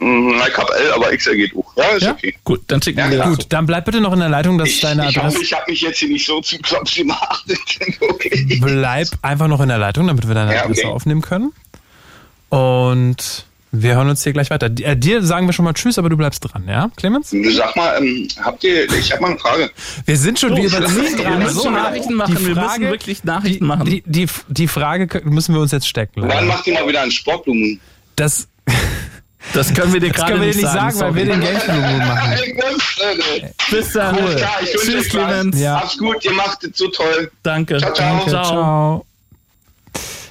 Na, 0.00 0.46
ich 0.46 0.56
hab 0.56 0.70
L, 0.70 0.92
aber 0.92 1.14
XL 1.14 1.34
geht 1.36 1.52
hoch. 1.52 1.72
Ja, 1.76 1.84
ist 1.88 2.04
Ja? 2.04 2.12
okay. 2.12 2.34
Gut, 2.44 2.62
dann 2.68 2.80
schicken 2.80 3.00
Ja, 3.00 3.10
wir. 3.10 3.18
Gut, 3.24 3.46
dann 3.48 3.66
bleib 3.66 3.84
bitte 3.84 4.00
noch 4.00 4.12
in 4.12 4.20
der 4.20 4.28
Leitung, 4.28 4.56
dass 4.56 4.68
Ich, 4.68 4.80
deine 4.80 5.08
ich 5.10 5.16
hoffe, 5.16 5.26
Adresse. 5.26 5.42
ich 5.42 5.52
habe 5.52 5.64
mich 5.70 5.80
jetzt 5.80 5.98
hier 5.98 6.08
nicht 6.08 6.24
so 6.24 6.40
zu 6.40 6.56
klopf 6.58 6.94
gemacht. 6.94 7.44
okay. 8.00 8.58
Bleib 8.62 9.08
einfach 9.22 9.48
noch 9.48 9.60
in 9.60 9.68
der 9.68 9.78
Leitung, 9.78 10.06
damit 10.06 10.26
wir 10.28 10.34
deine 10.34 10.54
Ja, 10.54 10.62
Adresse 10.62 10.82
okay. 10.84 10.92
aufnehmen 10.92 11.20
können. 11.22 11.52
Und 12.50 13.44
wir 13.70 13.94
hören 13.96 14.08
uns 14.08 14.22
hier 14.24 14.32
gleich 14.32 14.50
weiter. 14.50 14.66
Äh, 14.80 14.96
Dir 14.96 15.22
sagen 15.22 15.46
wir 15.46 15.52
schon 15.52 15.64
mal 15.64 15.72
Tschüss, 15.74 15.98
aber 15.98 16.08
du 16.08 16.16
bleibst 16.16 16.42
dran, 16.44 16.64
ja, 16.66 16.90
Clemens? 16.96 17.30
Sag 17.30 17.76
mal, 17.76 17.98
ähm, 18.02 18.26
habt 18.42 18.64
ihr, 18.64 18.90
ich 18.92 19.12
habe 19.12 19.22
mal 19.22 19.30
eine 19.32 19.38
Frage. 19.38 19.70
Wir 20.06 20.16
sind 20.16 20.38
schon 20.38 20.56
wieder 20.56 20.80
lass 20.80 20.92
mich 20.94 21.18
Wir 21.18 21.30
müssen 21.30 21.60
So, 21.60 21.70
Nachrichten 21.70 22.14
machen. 22.14 22.36
die 22.38 22.46
wir 22.46 22.54
Frage- 22.54 22.80
müssen 22.80 22.90
wirklich 22.92 23.24
Nachrichten 23.24 23.66
machen. 23.66 23.84
Die, 23.86 24.02
die, 24.06 24.26
die 24.48 24.68
Frage 24.68 25.20
müssen 25.24 25.54
wir 25.54 25.60
uns 25.60 25.72
jetzt 25.72 25.86
stecken. 25.88 26.22
Wann 26.26 26.46
macht 26.46 26.66
ihr 26.66 26.74
mal 26.74 26.86
wieder 26.88 27.02
einen 27.02 27.10
Sportblumen? 27.10 27.80
Das, 28.16 28.48
das 29.54 29.72
können 29.74 29.92
wir 29.92 30.00
dir 30.00 30.10
gerade 30.10 30.38
nicht 30.38 30.56
nicht 30.56 30.66
sagen, 30.68 30.98
weil 31.00 31.14
wir 31.14 31.24
den 31.26 31.40
Gamesblumen 31.40 31.98
machen. 31.98 32.32
Bis 33.70 33.92
dann. 33.92 34.16
Cool. 34.16 34.34
Wünsche 34.34 34.78
Tschüss. 34.90 35.08
Clemens. 35.08 35.60
Ja. 35.60 35.74
Macht's 35.74 35.98
gut, 35.98 36.24
ihr 36.24 36.32
macht 36.32 36.64
es 36.64 36.76
so 36.78 36.88
toll. 36.88 37.30
Danke. 37.42 37.78
Ciao, 37.78 37.92
ciao. 37.92 38.16
Danke, 38.16 38.30
ciao. 38.30 39.04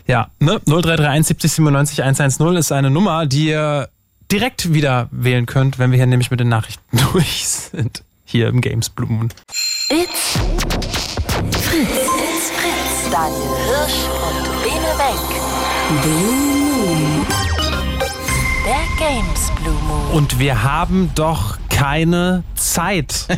Ja, 0.07 0.29
ne? 0.39 0.61
0331 0.65 1.27
70 1.27 1.51
97 1.51 2.01
110 2.03 2.55
ist 2.55 2.71
eine 2.71 2.89
Nummer, 2.89 3.25
die 3.25 3.47
ihr 3.49 3.89
direkt 4.31 4.73
wieder 4.73 5.09
wählen 5.11 5.45
könnt, 5.45 5.79
wenn 5.79 5.91
wir 5.91 5.97
hier 5.97 6.07
nämlich 6.07 6.31
mit 6.31 6.39
den 6.39 6.47
Nachrichten 6.49 6.97
durch 7.11 7.45
sind. 7.47 8.03
Hier 8.23 8.47
im 8.47 8.61
Games 8.61 8.89
Blue 8.89 9.09
Moon. 9.09 9.29
It's 9.89 10.37
Fritz. 11.61 11.89
It's 11.89 12.51
Fritz. 12.51 13.11
Daniel 13.11 13.41
Hirsch 13.67 14.03
und 14.27 14.63
Bene 14.63 14.91
Wenk. 14.97 16.01
Blue 16.01 16.35
Moon. 16.75 17.25
Der 18.65 19.07
Games 19.07 19.51
Blue 19.61 19.73
Moon. 19.87 20.11
Und 20.11 20.39
wir 20.39 20.63
haben 20.63 21.11
doch 21.15 21.57
keine 21.69 22.43
Zeit. 22.55 23.27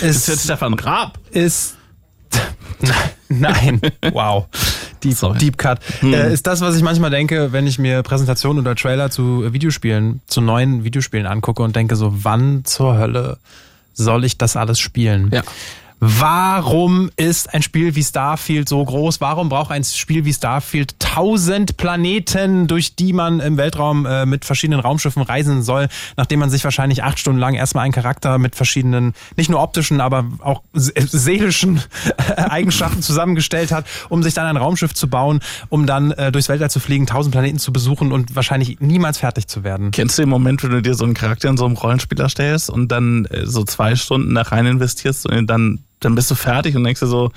Das 0.00 0.28
ist 0.28 0.44
Stefan 0.44 0.74
Raab. 0.74 1.18
ist 1.32 1.76
Nein, 3.28 3.80
wow. 4.12 4.46
Deep, 5.04 5.14
Sorry. 5.14 5.38
Deep 5.38 5.58
Cut. 5.58 5.80
Äh, 6.02 6.32
ist 6.32 6.46
das, 6.46 6.60
was 6.60 6.76
ich 6.76 6.82
manchmal 6.82 7.10
denke, 7.10 7.52
wenn 7.52 7.66
ich 7.66 7.78
mir 7.78 8.02
Präsentationen 8.02 8.60
oder 8.62 8.74
Trailer 8.74 9.10
zu 9.10 9.52
Videospielen, 9.52 10.20
zu 10.26 10.40
neuen 10.40 10.84
Videospielen 10.84 11.26
angucke 11.26 11.62
und 11.62 11.76
denke 11.76 11.96
so, 11.96 12.12
wann 12.24 12.64
zur 12.64 12.98
Hölle 12.98 13.38
soll 13.94 14.24
ich 14.24 14.38
das 14.38 14.56
alles 14.56 14.78
spielen? 14.78 15.30
Ja. 15.32 15.42
Warum 16.00 17.10
ist 17.16 17.52
ein 17.52 17.62
Spiel 17.62 17.94
wie 17.96 18.04
Starfield 18.04 18.68
so 18.68 18.84
groß? 18.84 19.20
Warum 19.20 19.48
braucht 19.48 19.72
ein 19.72 19.82
Spiel 19.82 20.24
wie 20.24 20.32
Starfield 20.32 20.98
tausend 21.00 21.76
Planeten, 21.76 22.68
durch 22.68 22.94
die 22.94 23.12
man 23.12 23.40
im 23.40 23.56
Weltraum 23.56 24.06
äh, 24.06 24.24
mit 24.24 24.44
verschiedenen 24.44 24.80
Raumschiffen 24.80 25.22
reisen 25.22 25.62
soll, 25.62 25.88
nachdem 26.16 26.38
man 26.38 26.50
sich 26.50 26.62
wahrscheinlich 26.62 27.02
acht 27.02 27.18
Stunden 27.18 27.40
lang 27.40 27.54
erstmal 27.54 27.84
einen 27.84 27.92
Charakter 27.92 28.38
mit 28.38 28.54
verschiedenen, 28.54 29.12
nicht 29.36 29.50
nur 29.50 29.60
optischen, 29.60 30.00
aber 30.00 30.24
auch 30.40 30.62
se- 30.72 30.92
seelischen 30.96 31.82
Eigenschaften 32.36 33.02
zusammengestellt 33.02 33.72
hat, 33.72 33.84
um 34.08 34.22
sich 34.22 34.34
dann 34.34 34.46
ein 34.46 34.56
Raumschiff 34.56 34.94
zu 34.94 35.08
bauen, 35.08 35.40
um 35.68 35.86
dann 35.86 36.12
äh, 36.12 36.30
durchs 36.30 36.48
Weltall 36.48 36.70
zu 36.70 36.78
fliegen, 36.78 37.06
tausend 37.06 37.32
Planeten 37.32 37.58
zu 37.58 37.72
besuchen 37.72 38.12
und 38.12 38.36
wahrscheinlich 38.36 38.78
niemals 38.80 39.18
fertig 39.18 39.48
zu 39.48 39.64
werden. 39.64 39.90
Kennst 39.90 40.16
du 40.16 40.22
den 40.22 40.28
Moment, 40.28 40.62
wenn 40.62 40.70
du 40.70 40.82
dir 40.82 40.94
so 40.94 41.04
einen 41.04 41.14
Charakter 41.14 41.48
in 41.48 41.56
so 41.56 41.64
einem 41.64 41.76
Rollenspieler 41.76 42.28
stellst 42.28 42.70
und 42.70 42.88
dann 42.92 43.24
äh, 43.26 43.46
so 43.46 43.64
zwei 43.64 43.96
Stunden 43.96 44.34
da 44.34 44.42
rein 44.42 44.66
investierst 44.66 45.26
und 45.26 45.48
dann, 45.48 45.80
dann 46.00 46.14
bist 46.14 46.30
du 46.30 46.34
fertig 46.34 46.74
und 46.76 46.84
denkst 46.84 47.00
dir 47.00 47.06
so, 47.06 47.30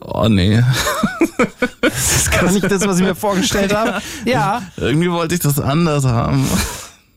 oh 0.00 0.28
nee, 0.28 0.62
Das 1.80 2.16
ist 2.16 2.30
gar 2.32 2.50
nicht 2.50 2.70
das, 2.70 2.86
was 2.86 2.98
ich 2.98 3.04
mir 3.04 3.14
vorgestellt 3.14 3.74
habe. 3.76 4.00
Ja, 4.24 4.62
irgendwie 4.76 5.10
wollte 5.10 5.34
ich 5.34 5.40
das 5.40 5.58
anders 5.58 6.04
haben. 6.04 6.46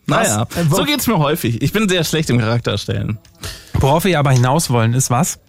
Naja, 0.08 0.46
Was? 0.50 0.58
Äh, 0.58 0.70
wo- 0.72 0.76
so 0.78 0.84
geht's 0.84 1.08
mir 1.08 1.18
häufig. 1.18 1.62
Ich 1.62 1.72
bin 1.74 1.88
sehr 1.90 2.04
schlecht 2.04 2.30
im 2.30 2.40
Charakter 2.40 2.72
erstellen. 2.72 3.18
worauf 3.74 4.06
wir 4.06 4.18
aber 4.20 4.32
hinaus 4.32 4.70
wollen, 4.70 4.94
ist 4.94 5.10
was? 5.10 5.40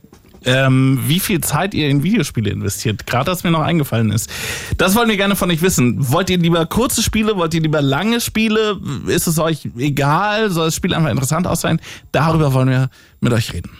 ähm, 0.48 1.00
wie 1.06 1.18
viel 1.18 1.40
Zeit 1.40 1.74
ihr 1.74 1.88
in 1.88 2.04
Videospiele 2.04 2.50
investiert. 2.50 3.04
Gerade 3.04 3.32
was 3.32 3.42
mir 3.42 3.50
noch 3.50 3.62
eingefallen 3.62 4.12
ist. 4.12 4.30
Das 4.76 4.94
wollen 4.94 5.08
wir 5.08 5.16
gerne 5.16 5.34
von 5.34 5.50
euch 5.50 5.60
wissen. 5.60 6.12
Wollt 6.12 6.30
ihr 6.30 6.38
lieber 6.38 6.64
kurze 6.66 7.02
Spiele? 7.02 7.36
Wollt 7.36 7.52
ihr 7.54 7.60
lieber 7.62 7.82
lange 7.82 8.20
Spiele? 8.20 8.78
Ist 9.08 9.26
es 9.26 9.40
euch 9.40 9.68
egal? 9.76 10.50
Soll 10.50 10.66
das 10.66 10.76
Spiel 10.76 10.94
einfach 10.94 11.10
interessant 11.10 11.48
aussehen? 11.48 11.80
Darüber 12.12 12.52
wollen 12.52 12.68
wir 12.68 12.90
mit 13.20 13.32
euch 13.32 13.52
reden. 13.54 13.70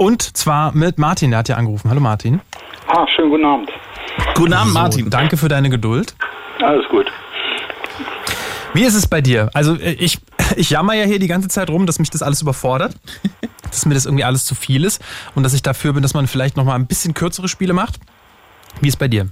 Und 0.00 0.22
zwar 0.34 0.74
mit 0.74 0.96
Martin, 0.96 1.28
der 1.28 1.40
hat 1.40 1.50
ja 1.50 1.56
angerufen. 1.56 1.90
Hallo 1.90 2.00
Martin. 2.00 2.40
Ah, 2.86 3.06
schönen 3.14 3.28
guten 3.28 3.44
Abend. 3.44 3.70
Guten 4.34 4.54
Abend, 4.54 4.72
So, 4.72 4.78
Martin. 4.78 5.10
danke 5.10 5.36
für 5.36 5.48
deine 5.48 5.68
Geduld. 5.68 6.14
Alles 6.62 6.88
gut. 6.88 7.06
Wie 8.72 8.82
ist 8.82 8.94
es 8.94 9.06
bei 9.06 9.20
dir? 9.20 9.50
Also 9.52 9.74
äh, 9.76 9.90
ich, 9.92 10.16
ich 10.56 10.70
jammer 10.70 10.94
ja 10.94 11.04
hier 11.04 11.18
die 11.18 11.26
ganze 11.26 11.48
Zeit 11.48 11.68
rum, 11.68 11.84
dass 11.84 11.98
mich 11.98 12.08
das 12.08 12.22
alles 12.22 12.40
überfordert, 12.40 12.94
dass 13.64 13.84
mir 13.84 13.92
das 13.92 14.06
irgendwie 14.06 14.24
alles 14.24 14.46
zu 14.46 14.54
viel 14.54 14.84
ist 14.86 15.04
und 15.34 15.42
dass 15.42 15.52
ich 15.52 15.60
dafür 15.60 15.92
bin, 15.92 16.00
dass 16.00 16.14
man 16.14 16.26
vielleicht 16.26 16.56
noch 16.56 16.64
mal 16.64 16.76
ein 16.76 16.86
bisschen 16.86 17.12
kürzere 17.12 17.48
Spiele 17.48 17.74
macht. 17.74 18.00
Wie 18.80 18.88
ist 18.88 18.96
bei 18.98 19.08
dir? 19.08 19.28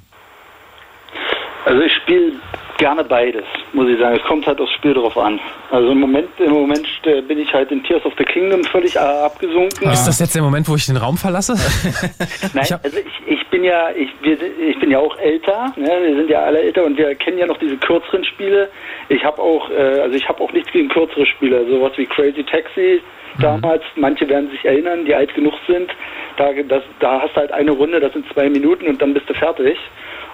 Also 1.65 1.81
ich 1.81 1.95
spiele 2.03 2.33
gerne 2.79 3.05
beides, 3.05 3.45
muss 3.73 3.89
ich 3.89 3.99
sagen. 3.99 4.17
Es 4.17 4.23
kommt 4.25 4.47
halt 4.47 4.61
aufs 4.61 4.73
Spiel 4.73 4.95
drauf 4.95 5.17
an. 5.19 5.39
Also 5.71 5.91
im 5.91 6.01
Moment, 6.01 6.29
im 6.39 6.53
Moment 6.53 6.87
bin 7.03 7.39
ich 7.39 7.53
halt 7.53 7.71
in 7.71 7.83
Tears 7.85 8.05
of 8.07 8.15
the 8.17 8.25
Kingdom 8.25 8.65
völlig 8.65 8.97
äh, 8.97 8.99
abgesunken. 8.99 9.91
Ist 9.91 10.07
das 10.07 10.19
jetzt 10.19 10.35
der 10.35 10.43
Moment, 10.43 10.69
wo 10.69 10.77
ich 10.77 10.87
den 10.87 10.97
Raum 10.97 11.17
verlasse? 11.17 11.55
Nein, 12.55 12.65
ich 12.65 12.73
also 12.73 12.99
ich, 12.99 13.33
ich 13.33 13.47
bin 13.49 13.65
ja, 13.65 13.91
ich, 13.91 14.09
wir, 14.23 14.39
ich 14.41 14.79
bin 14.79 14.91
ja 14.91 14.99
auch 14.99 15.17
älter. 15.19 15.73
Ne? 15.77 15.91
Wir 16.03 16.17
sind 16.17 16.31
ja 16.31 16.41
alle 16.41 16.63
älter 16.63 16.85
und 16.85 16.97
wir 16.97 17.15
kennen 17.17 17.39
ja 17.39 17.47
noch 17.47 17.59
diese 17.59 17.77
kürzeren 17.77 18.25
Spiele. 18.25 18.71
Ich 19.09 19.25
habe 19.25 19.43
auch, 19.43 19.69
äh, 19.71 20.01
also 20.01 20.17
ich 20.17 20.29
habe 20.29 20.41
auch 20.41 20.53
nichts 20.53 20.73
gegen 20.73 20.89
kürzere 20.89 21.27
Spiele, 21.27 21.67
sowas 21.69 21.93
wie 21.97 22.07
Crazy 22.07 22.45
Taxi 22.45 23.03
damals. 23.41 23.83
Manche 23.97 24.29
werden 24.29 24.51
sich 24.51 24.65
erinnern, 24.65 25.05
die 25.05 25.15
alt 25.15 25.35
genug 25.35 25.55
sind. 25.67 25.91
Da, 26.37 26.53
das, 26.53 26.83
da 27.01 27.21
hast 27.23 27.35
du 27.35 27.41
halt 27.41 27.53
eine 27.53 27.71
Runde, 27.71 28.01
das 28.01 28.13
sind 28.13 28.27
zwei 28.33 28.49
Minuten 28.49 28.87
und 28.87 29.01
dann 29.03 29.15
bist 29.15 29.29
du 29.29 29.35
fertig. 29.35 29.79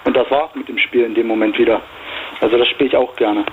Und 0.05 0.17
das 0.17 0.31
war's 0.31 0.55
mit 0.55 0.69
dem 0.69 0.79
Spiel 0.79 1.05
in 1.05 1.15
dem 1.15 1.27
Moment 1.27 1.59
wieder. 1.59 1.81
Also 2.41 2.59
das 2.59 2.69
spiele 2.69 2.89
ich 2.89 2.97
auch 2.97 3.15
gerne. 3.17 3.45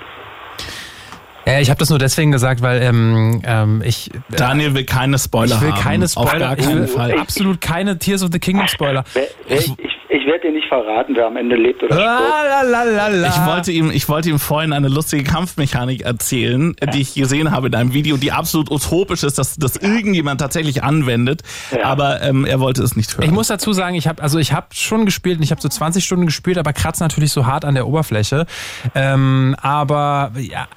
Ja, 1.46 1.60
ich 1.60 1.70
habe 1.70 1.80
das 1.80 1.90
nur 1.90 2.00
deswegen 2.00 2.32
gesagt, 2.32 2.62
weil 2.62 2.82
ähm, 2.82 3.42
ähm, 3.46 3.82
ich 3.86 4.12
Daniel 4.30 4.74
will 4.76 4.86
keine 4.86 5.18
Spoiler 5.18 5.56
ich 5.56 5.62
will 5.62 5.74
keine 5.74 6.06
Auf 6.06 6.12
Spoiler, 6.12 6.40
gar 6.40 6.58
ich 6.58 6.68
will 6.68 6.74
keinen 6.76 6.88
Fall. 6.88 7.20
absolut 7.20 7.62
keine 7.62 7.98
Tears 7.98 8.24
of 8.24 8.30
the 8.32 8.40
Kingdom 8.40 8.68
Spoiler. 8.68 9.04
Wer, 9.14 9.28
ich 9.48 9.74
ich 10.14 10.26
werde 10.26 10.48
dir 10.48 10.52
nicht 10.52 10.68
verraten, 10.68 11.16
wer 11.16 11.28
am 11.28 11.38
Ende 11.38 11.56
lebt 11.56 11.82
oder 11.82 11.96
stirbt. 11.96 12.10
Ah, 12.10 12.44
la, 12.44 12.62
la, 12.64 12.84
la, 12.84 13.08
la. 13.08 13.28
Ich 13.30 13.46
wollte 13.46 13.72
ihm, 13.72 13.92
ich 13.92 14.10
wollte 14.10 14.30
ihm 14.30 14.40
vorhin 14.40 14.74
eine 14.74 14.90
lustige 14.90 15.24
Kampfmechanik 15.24 16.02
erzählen, 16.02 16.76
die 16.94 17.02
ich 17.02 17.14
gesehen 17.14 17.52
habe 17.52 17.68
in 17.68 17.76
einem 17.76 17.94
Video, 17.94 18.18
die 18.18 18.34
absolut 18.34 18.70
utopisch 18.70 19.24
ist, 19.24 19.38
dass 19.38 19.56
das 19.56 19.78
irgendjemand 19.78 20.42
tatsächlich 20.42 20.84
anwendet. 20.84 21.44
Ja. 21.72 21.86
Aber 21.86 22.22
ähm, 22.22 22.46
er 22.46 22.60
wollte 22.60 22.84
es 22.84 22.98
nicht 22.98 23.14
hören. 23.14 23.24
Ich 23.24 23.32
muss 23.32 23.48
dazu 23.48 23.72
sagen, 23.72 23.96
ich 23.96 24.08
habe 24.08 24.22
also 24.22 24.38
ich 24.38 24.52
habe 24.52 24.68
schon 24.74 25.06
gespielt 25.06 25.38
und 25.38 25.44
ich 25.44 25.52
habe 25.52 25.62
so 25.62 25.70
20 25.70 26.04
Stunden 26.04 26.26
gespielt, 26.26 26.58
aber 26.58 26.74
kratzt 26.74 27.00
natürlich 27.00 27.32
so 27.32 27.46
hart 27.46 27.64
an 27.64 27.76
der 27.76 27.88
Oberfläche. 27.88 28.46
Ähm, 28.94 29.56
aber 29.62 30.34
ja, 30.38 30.68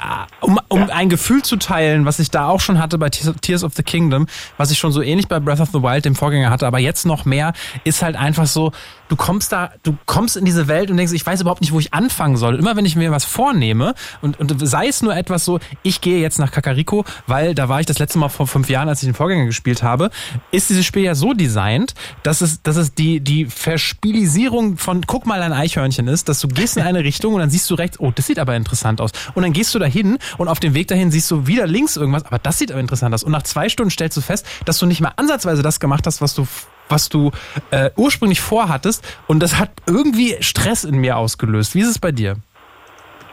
um, 0.40 0.53
um 0.68 0.90
ein 0.90 1.08
Gefühl 1.08 1.42
zu 1.42 1.56
teilen, 1.56 2.04
was 2.04 2.18
ich 2.18 2.30
da 2.30 2.48
auch 2.48 2.60
schon 2.60 2.78
hatte 2.78 2.98
bei 2.98 3.10
Tears 3.10 3.34
Tears 3.40 3.64
of 3.64 3.74
the 3.74 3.82
Kingdom, 3.82 4.26
was 4.56 4.70
ich 4.70 4.78
schon 4.78 4.92
so 4.92 5.02
ähnlich 5.02 5.28
bei 5.28 5.40
Breath 5.40 5.60
of 5.60 5.70
the 5.72 5.82
Wild, 5.82 6.04
dem 6.04 6.14
Vorgänger 6.14 6.50
hatte, 6.50 6.66
aber 6.66 6.78
jetzt 6.78 7.06
noch 7.06 7.24
mehr, 7.24 7.52
ist 7.84 8.02
halt 8.02 8.16
einfach 8.16 8.46
so, 8.46 8.72
du 9.14 9.16
kommst 9.16 9.52
da, 9.52 9.70
du 9.84 9.96
kommst 10.06 10.36
in 10.36 10.44
diese 10.44 10.66
Welt 10.66 10.90
und 10.90 10.96
denkst, 10.96 11.12
ich 11.12 11.24
weiß 11.24 11.40
überhaupt 11.40 11.60
nicht, 11.60 11.72
wo 11.72 11.78
ich 11.78 11.94
anfangen 11.94 12.36
soll. 12.36 12.56
Immer 12.56 12.74
wenn 12.74 12.84
ich 12.84 12.96
mir 12.96 13.12
was 13.12 13.24
vornehme 13.24 13.94
und, 14.22 14.40
und 14.40 14.52
sei 14.66 14.88
es 14.88 15.02
nur 15.02 15.14
etwas 15.14 15.44
so, 15.44 15.60
ich 15.84 16.00
gehe 16.00 16.18
jetzt 16.18 16.40
nach 16.40 16.50
Kakariko, 16.50 17.04
weil 17.28 17.54
da 17.54 17.68
war 17.68 17.78
ich 17.78 17.86
das 17.86 18.00
letzte 18.00 18.18
Mal 18.18 18.28
vor 18.28 18.48
fünf 18.48 18.68
Jahren, 18.68 18.88
als 18.88 19.04
ich 19.04 19.06
den 19.06 19.14
Vorgänger 19.14 19.46
gespielt 19.46 19.84
habe, 19.84 20.10
ist 20.50 20.68
dieses 20.68 20.84
Spiel 20.84 21.04
ja 21.04 21.14
so 21.14 21.32
designt, 21.32 21.94
dass 22.24 22.40
es, 22.40 22.60
dass 22.62 22.74
es 22.74 22.92
die, 22.92 23.20
die 23.20 23.46
Verspielisierung 23.46 24.78
von 24.78 25.02
guck 25.06 25.26
mal 25.26 25.40
ein 25.42 25.52
Eichhörnchen 25.52 26.08
ist, 26.08 26.28
dass 26.28 26.40
du 26.40 26.48
gehst 26.48 26.76
in 26.76 26.82
eine 26.82 27.04
Richtung 27.04 27.34
und 27.34 27.40
dann 27.40 27.50
siehst 27.50 27.70
du 27.70 27.76
rechts, 27.76 28.00
oh, 28.00 28.10
das 28.12 28.26
sieht 28.26 28.40
aber 28.40 28.56
interessant 28.56 29.00
aus. 29.00 29.12
Und 29.34 29.44
dann 29.44 29.52
gehst 29.52 29.72
du 29.76 29.78
dahin 29.78 30.18
und 30.38 30.48
auf 30.48 30.58
dem 30.58 30.74
Weg 30.74 30.88
dahin 30.88 31.12
siehst 31.12 31.30
du 31.30 31.46
wieder 31.46 31.68
links 31.68 31.96
irgendwas, 31.96 32.24
aber 32.26 32.40
das 32.40 32.58
sieht 32.58 32.72
aber 32.72 32.80
interessant 32.80 33.14
aus. 33.14 33.22
Und 33.22 33.30
nach 33.30 33.44
zwei 33.44 33.68
Stunden 33.68 33.92
stellst 33.92 34.16
du 34.16 34.20
fest, 34.20 34.44
dass 34.64 34.78
du 34.78 34.86
nicht 34.86 35.00
mal 35.00 35.12
ansatzweise 35.14 35.62
das 35.62 35.78
gemacht 35.78 36.04
hast, 36.08 36.20
was 36.20 36.34
du 36.34 36.48
was 36.88 37.08
du 37.08 37.30
äh, 37.70 37.90
ursprünglich 37.96 38.40
vorhattest 38.40 39.04
und 39.26 39.42
das 39.42 39.58
hat 39.58 39.70
irgendwie 39.86 40.36
Stress 40.40 40.84
in 40.84 40.98
mir 40.98 41.16
ausgelöst. 41.16 41.74
Wie 41.74 41.80
ist 41.80 41.88
es 41.88 41.98
bei 41.98 42.12
dir? 42.12 42.36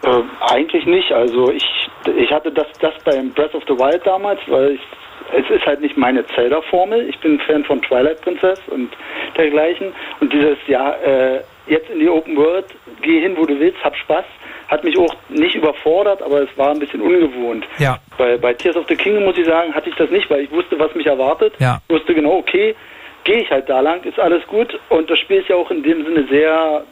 Äh, 0.04 0.22
eigentlich 0.50 0.86
nicht. 0.86 1.12
Also 1.12 1.52
ich, 1.52 1.66
ich 2.18 2.32
hatte 2.32 2.52
das, 2.52 2.68
das 2.80 2.94
beim 3.04 3.32
Breath 3.32 3.54
of 3.54 3.64
the 3.68 3.74
Wild 3.78 4.06
damals, 4.06 4.40
weil 4.48 4.72
ich, 4.72 4.82
es 5.34 5.50
ist 5.50 5.66
halt 5.66 5.82
nicht 5.82 5.98
meine 5.98 6.26
Zelda-Formel. 6.28 7.08
Ich 7.08 7.20
bin 7.20 7.40
Fan 7.40 7.64
von 7.64 7.82
Twilight 7.82 8.22
Princess 8.22 8.60
und 8.68 8.90
dergleichen. 9.38 9.94
Und 10.20 10.34
dieses, 10.34 10.58
ja, 10.68 10.94
äh, 10.94 11.42
jetzt 11.68 11.90
in 11.90 12.00
die 12.00 12.10
Open 12.10 12.36
World, 12.36 12.66
geh 13.02 13.22
hin, 13.22 13.36
wo 13.38 13.46
du 13.46 13.60
willst, 13.60 13.84
hab 13.84 13.96
Spaß, 13.96 14.26
hat 14.68 14.84
mich 14.84 14.98
auch 14.98 15.14
nicht 15.30 15.56
überfordert, 15.56 16.22
aber 16.22 16.42
es 16.42 16.50
war 16.58 16.72
ein 16.72 16.80
bisschen 16.80 17.02
ungewohnt. 17.02 17.66
Ja. 17.78 18.00
Bei, 18.18 18.38
bei 18.38 18.54
Tears 18.54 18.78
of 18.78 18.86
the 18.88 18.96
Kingdom, 18.96 19.26
muss 19.26 19.38
ich 19.38 19.46
sagen, 19.46 19.74
hatte 19.74 19.90
ich 19.90 19.96
das 19.96 20.10
nicht, 20.10 20.30
weil 20.30 20.42
ich 20.42 20.52
wusste, 20.52 20.80
was 20.80 20.96
mich 20.96 21.06
erwartet. 21.06 21.54
Ja. 21.60 21.82
Ich 21.88 21.96
wusste 21.96 22.16
genau, 22.16 22.38
okay, 22.38 22.76
gehe 23.23 23.41
ich 23.41 23.51
halt 23.51 23.69
da 23.69 23.79
lang, 23.79 24.03
ist 24.03 24.19
alles 24.19 24.45
gut. 24.47 24.79
Und 24.89 25.10
das 25.10 25.19
Spiel 25.19 25.38
ist 25.38 25.49
ja 25.49 25.55
auch 25.55 25.71
in 25.71 25.84
dem 25.84 26.03
Sinne 26.05 26.27
sehr 26.29 26.84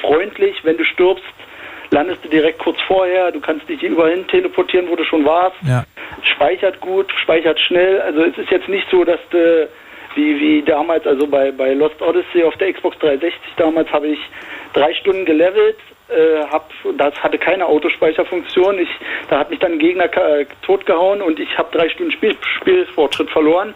freundlich. 0.00 0.56
Wenn 0.64 0.76
du 0.76 0.84
stirbst, 0.84 1.24
landest 1.90 2.24
du 2.24 2.28
direkt 2.28 2.58
kurz 2.58 2.80
vorher. 2.86 3.32
Du 3.32 3.40
kannst 3.40 3.68
dich 3.68 3.82
überall 3.82 4.10
hin 4.10 4.26
teleportieren, 4.26 4.88
wo 4.88 4.96
du 4.96 5.04
schon 5.04 5.24
warst. 5.24 5.56
Ja. 5.66 5.84
Speichert 6.22 6.80
gut, 6.80 7.12
speichert 7.22 7.58
schnell. 7.60 8.00
Also 8.00 8.22
es 8.22 8.36
ist 8.38 8.50
jetzt 8.50 8.68
nicht 8.68 8.86
so, 8.90 9.04
dass 9.04 9.20
du 9.30 9.68
wie, 10.16 10.40
wie 10.40 10.62
damals, 10.62 11.06
also 11.06 11.26
bei, 11.26 11.52
bei 11.52 11.74
Lost 11.74 12.00
Odyssey 12.00 12.42
auf 12.42 12.56
der 12.56 12.72
Xbox 12.72 12.98
360 12.98 13.38
damals 13.56 13.90
habe 13.92 14.08
ich 14.08 14.18
drei 14.72 14.94
Stunden 14.94 15.24
gelevelt, 15.24 15.76
äh, 16.08 16.44
hab, 16.50 16.70
das 16.98 17.14
hatte 17.16 17.38
keine 17.38 17.66
Autospeicherfunktion. 17.66 18.78
Ich, 18.78 18.88
da 19.28 19.40
hat 19.40 19.50
mich 19.50 19.58
dann 19.58 19.72
ein 19.72 19.78
Gegner 19.78 20.04
äh, 20.04 20.46
totgehauen 20.62 21.20
und 21.20 21.38
ich 21.40 21.58
habe 21.58 21.76
drei 21.76 21.88
Stunden 21.88 22.12
Spiel, 22.12 22.36
Spielfortschritt 22.60 23.30
verloren. 23.30 23.74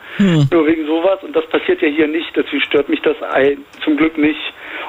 Nur 0.51 0.67
wegen 0.67 0.87
sowas. 0.87 1.19
Und 1.23 1.35
das 1.35 1.47
passiert 1.49 1.83
ja 1.83 1.89
hier 1.89 2.07
nicht. 2.07 2.35
Deswegen 2.37 2.63
stört 2.63 2.89
mich 2.89 3.01
das 3.03 3.17
zum 3.83 3.97
Glück 3.97 4.17
nicht. 4.17 4.41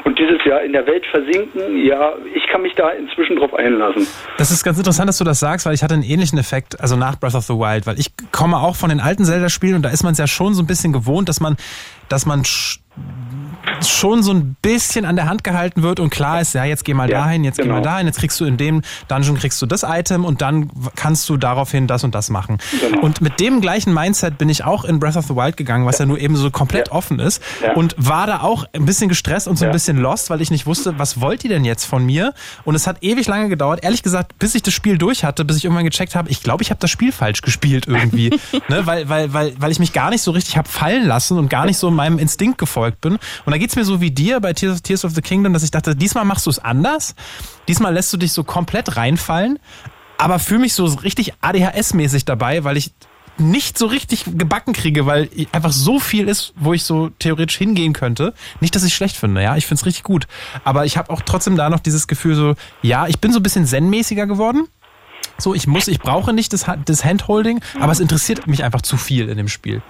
Und 0.03 0.17
dieses 0.17 0.43
Jahr 0.45 0.61
in 0.61 0.73
der 0.73 0.85
Welt 0.87 1.05
versinken, 1.07 1.85
ja, 1.85 2.13
ich 2.33 2.47
kann 2.47 2.61
mich 2.61 2.73
da 2.75 2.89
inzwischen 2.89 3.35
drauf 3.35 3.53
einlassen. 3.53 4.07
Das 4.37 4.51
ist 4.51 4.63
ganz 4.63 4.77
interessant, 4.77 5.09
dass 5.09 5.17
du 5.17 5.23
das 5.23 5.39
sagst, 5.39 5.65
weil 5.65 5.73
ich 5.73 5.83
hatte 5.83 5.93
einen 5.93 6.03
ähnlichen 6.03 6.39
Effekt, 6.39 6.79
also 6.79 6.95
nach 6.95 7.19
Breath 7.19 7.35
of 7.35 7.43
the 7.43 7.53
Wild, 7.53 7.85
weil 7.85 7.99
ich 7.99 8.11
komme 8.31 8.57
auch 8.57 8.75
von 8.75 8.89
den 8.89 8.99
alten 8.99 9.25
Zelda-Spielen 9.25 9.75
und 9.75 9.81
da 9.83 9.89
ist 9.89 10.03
man 10.03 10.13
es 10.13 10.17
ja 10.17 10.27
schon 10.27 10.53
so 10.53 10.63
ein 10.63 10.67
bisschen 10.67 10.91
gewohnt, 10.91 11.29
dass 11.29 11.39
man, 11.39 11.57
dass 12.09 12.25
man 12.25 12.43
schon 13.83 14.21
so 14.21 14.31
ein 14.31 14.55
bisschen 14.61 15.05
an 15.05 15.15
der 15.15 15.27
Hand 15.27 15.43
gehalten 15.43 15.81
wird 15.81 15.99
und 15.99 16.11
klar 16.11 16.39
ist, 16.41 16.53
ja, 16.53 16.65
jetzt 16.65 16.85
geh 16.85 16.93
mal 16.93 17.09
Ja, 17.09 17.19
dahin, 17.21 17.43
jetzt 17.43 17.57
geh 17.57 17.63
genau. 17.63 17.75
mal 17.75 17.81
dahin, 17.81 18.05
jetzt 18.05 18.19
kriegst 18.19 18.39
du 18.39 18.45
in 18.45 18.57
dem 18.57 18.81
Dungeon 19.07 19.37
kriegst 19.37 19.59
du 19.61 19.65
das 19.65 19.83
Item 19.87 20.23
und 20.23 20.41
dann 20.41 20.69
kannst 20.95 21.27
du 21.29 21.37
daraufhin 21.37 21.87
das 21.87 22.03
und 22.03 22.13
das 22.13 22.29
machen. 22.29 22.59
Genau. 22.79 23.01
Und 23.01 23.21
mit 23.21 23.39
dem 23.39 23.59
gleichen 23.59 23.91
Mindset 23.93 24.37
bin 24.37 24.49
ich 24.49 24.63
auch 24.63 24.85
in 24.85 24.99
Breath 24.99 25.17
of 25.17 25.25
the 25.25 25.35
Wild 25.35 25.57
gegangen, 25.57 25.85
was 25.87 25.97
ja, 25.97 26.05
nur 26.05 26.19
eben 26.19 26.35
so 26.35 26.51
komplett 26.51 26.89
Ja. 26.89 26.93
offen 26.93 27.19
ist 27.19 27.41
Ja. 27.63 27.73
und 27.73 27.95
war 27.97 28.27
da 28.27 28.41
auch 28.41 28.65
ein 28.73 28.85
bisschen 28.85 29.09
gestresst 29.09 29.47
und 29.47 29.57
so 29.57 29.65
ein 29.65 29.69
Ja. 29.69 29.73
bisschen 29.73 29.97
lost, 29.97 30.29
weil 30.29 30.41
ich 30.41 30.51
nicht 30.51 30.67
wusste, 30.67 30.99
was 30.99 31.19
wollt 31.19 31.43
ihr 31.43 31.49
denn 31.49 31.65
jetzt 31.65 31.85
von 31.85 32.05
mir? 32.05 32.33
Und 32.65 32.75
es 32.75 32.85
hat 32.85 32.97
ewig 33.01 33.27
lange 33.27 33.49
gedauert, 33.49 33.83
ehrlich 33.83 34.03
gesagt, 34.03 34.37
bis 34.37 34.53
ich 34.53 34.61
das 34.61 34.73
Spiel 34.75 34.97
durch 34.99 35.23
hatte, 35.23 35.43
bis 35.43 35.57
ich 35.57 35.65
irgendwann 35.65 35.85
gecheckt 35.85 36.13
habe, 36.15 36.29
ich 36.29 36.43
glaube, 36.43 36.61
ich 36.61 36.69
habe 36.69 36.79
das 36.79 36.91
Spiel 36.91 37.11
falsch 37.11 37.41
gespielt 37.41 37.87
irgendwie, 37.87 38.29
ne? 38.69 38.85
weil, 38.85 39.09
weil, 39.09 39.33
weil, 39.33 39.53
weil 39.57 39.71
ich 39.71 39.79
mich 39.79 39.91
gar 39.93 40.11
nicht 40.11 40.21
so 40.21 40.31
richtig 40.31 40.57
habe 40.57 40.69
fallen 40.69 41.07
lassen 41.07 41.37
und 41.39 41.49
gar 41.49 41.65
nicht 41.65 41.77
so 41.77 41.89
meinem 41.89 42.19
Instinkt 42.19 42.57
gefolgt 42.59 42.90
bin. 42.99 43.13
Und 43.13 43.51
da 43.51 43.57
geht's 43.57 43.75
mir 43.75 43.85
so 43.85 44.01
wie 44.01 44.11
dir 44.11 44.39
bei 44.39 44.53
Tears, 44.53 44.81
Tears 44.81 45.05
of 45.05 45.13
the 45.13 45.21
Kingdom, 45.21 45.53
dass 45.53 45.63
ich 45.63 45.71
dachte, 45.71 45.95
diesmal 45.95 46.25
machst 46.25 46.45
du 46.45 46.49
es 46.49 46.59
anders, 46.59 47.15
diesmal 47.67 47.93
lässt 47.93 48.11
du 48.11 48.17
dich 48.17 48.33
so 48.33 48.43
komplett 48.43 48.97
reinfallen, 48.97 49.59
aber 50.17 50.39
fühle 50.39 50.61
mich 50.61 50.73
so 50.73 50.85
richtig 50.85 51.33
ADHS-mäßig 51.41 52.25
dabei, 52.25 52.63
weil 52.63 52.77
ich 52.77 52.91
nicht 53.37 53.77
so 53.77 53.87
richtig 53.87 54.25
gebacken 54.25 54.73
kriege, 54.73 55.05
weil 55.05 55.29
einfach 55.51 55.71
so 55.71 55.99
viel 55.99 56.27
ist, 56.27 56.53
wo 56.55 56.73
ich 56.73 56.83
so 56.83 57.09
theoretisch 57.19 57.57
hingehen 57.57 57.93
könnte. 57.93 58.33
Nicht, 58.59 58.75
dass 58.75 58.83
ich 58.83 58.93
schlecht 58.93 59.17
finde, 59.17 59.41
ja, 59.41 59.55
ich 59.57 59.65
finde 59.65 59.79
es 59.79 59.85
richtig 59.85 60.03
gut. 60.03 60.27
Aber 60.63 60.85
ich 60.85 60.97
habe 60.97 61.09
auch 61.09 61.21
trotzdem 61.21 61.55
da 61.55 61.69
noch 61.69 61.79
dieses 61.79 62.07
Gefühl 62.07 62.35
so, 62.35 62.55
ja, 62.81 63.07
ich 63.07 63.19
bin 63.19 63.31
so 63.31 63.39
ein 63.39 63.43
bisschen 63.43 63.65
zen-mäßiger 63.65 64.27
geworden. 64.27 64.67
So, 65.37 65.55
ich 65.55 65.65
muss, 65.65 65.87
ich 65.87 65.99
brauche 65.99 66.33
nicht 66.33 66.53
das, 66.53 66.65
das 66.85 67.03
Handholding, 67.03 67.61
aber 67.79 67.91
es 67.91 67.99
interessiert 67.99 68.45
mich 68.47 68.63
einfach 68.63 68.81
zu 68.81 68.97
viel 68.97 69.27
in 69.27 69.37
dem 69.37 69.47
Spiel. 69.47 69.81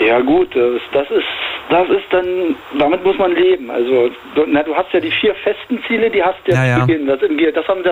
Ja 0.00 0.20
gut, 0.20 0.54
das, 0.54 0.80
das 0.92 1.10
ist 1.10 1.26
das 1.70 1.88
ist 1.88 2.04
dann, 2.10 2.56
damit 2.78 3.04
muss 3.04 3.16
man 3.18 3.32
leben. 3.32 3.70
Also 3.70 4.10
du, 4.34 4.44
na, 4.46 4.62
du 4.62 4.74
hast 4.74 4.92
ja 4.92 4.98
die 4.98 5.10
vier 5.10 5.34
festen 5.36 5.80
Ziele, 5.86 6.10
die 6.10 6.22
hast 6.22 6.38
du 6.44 6.52
Ja, 6.52 6.64
ja, 6.66 6.74
zu 6.80 6.86
Beginn. 6.86 7.06
Das, 7.06 7.20
das 7.20 7.68
haben 7.68 7.84
sie, 7.84 7.90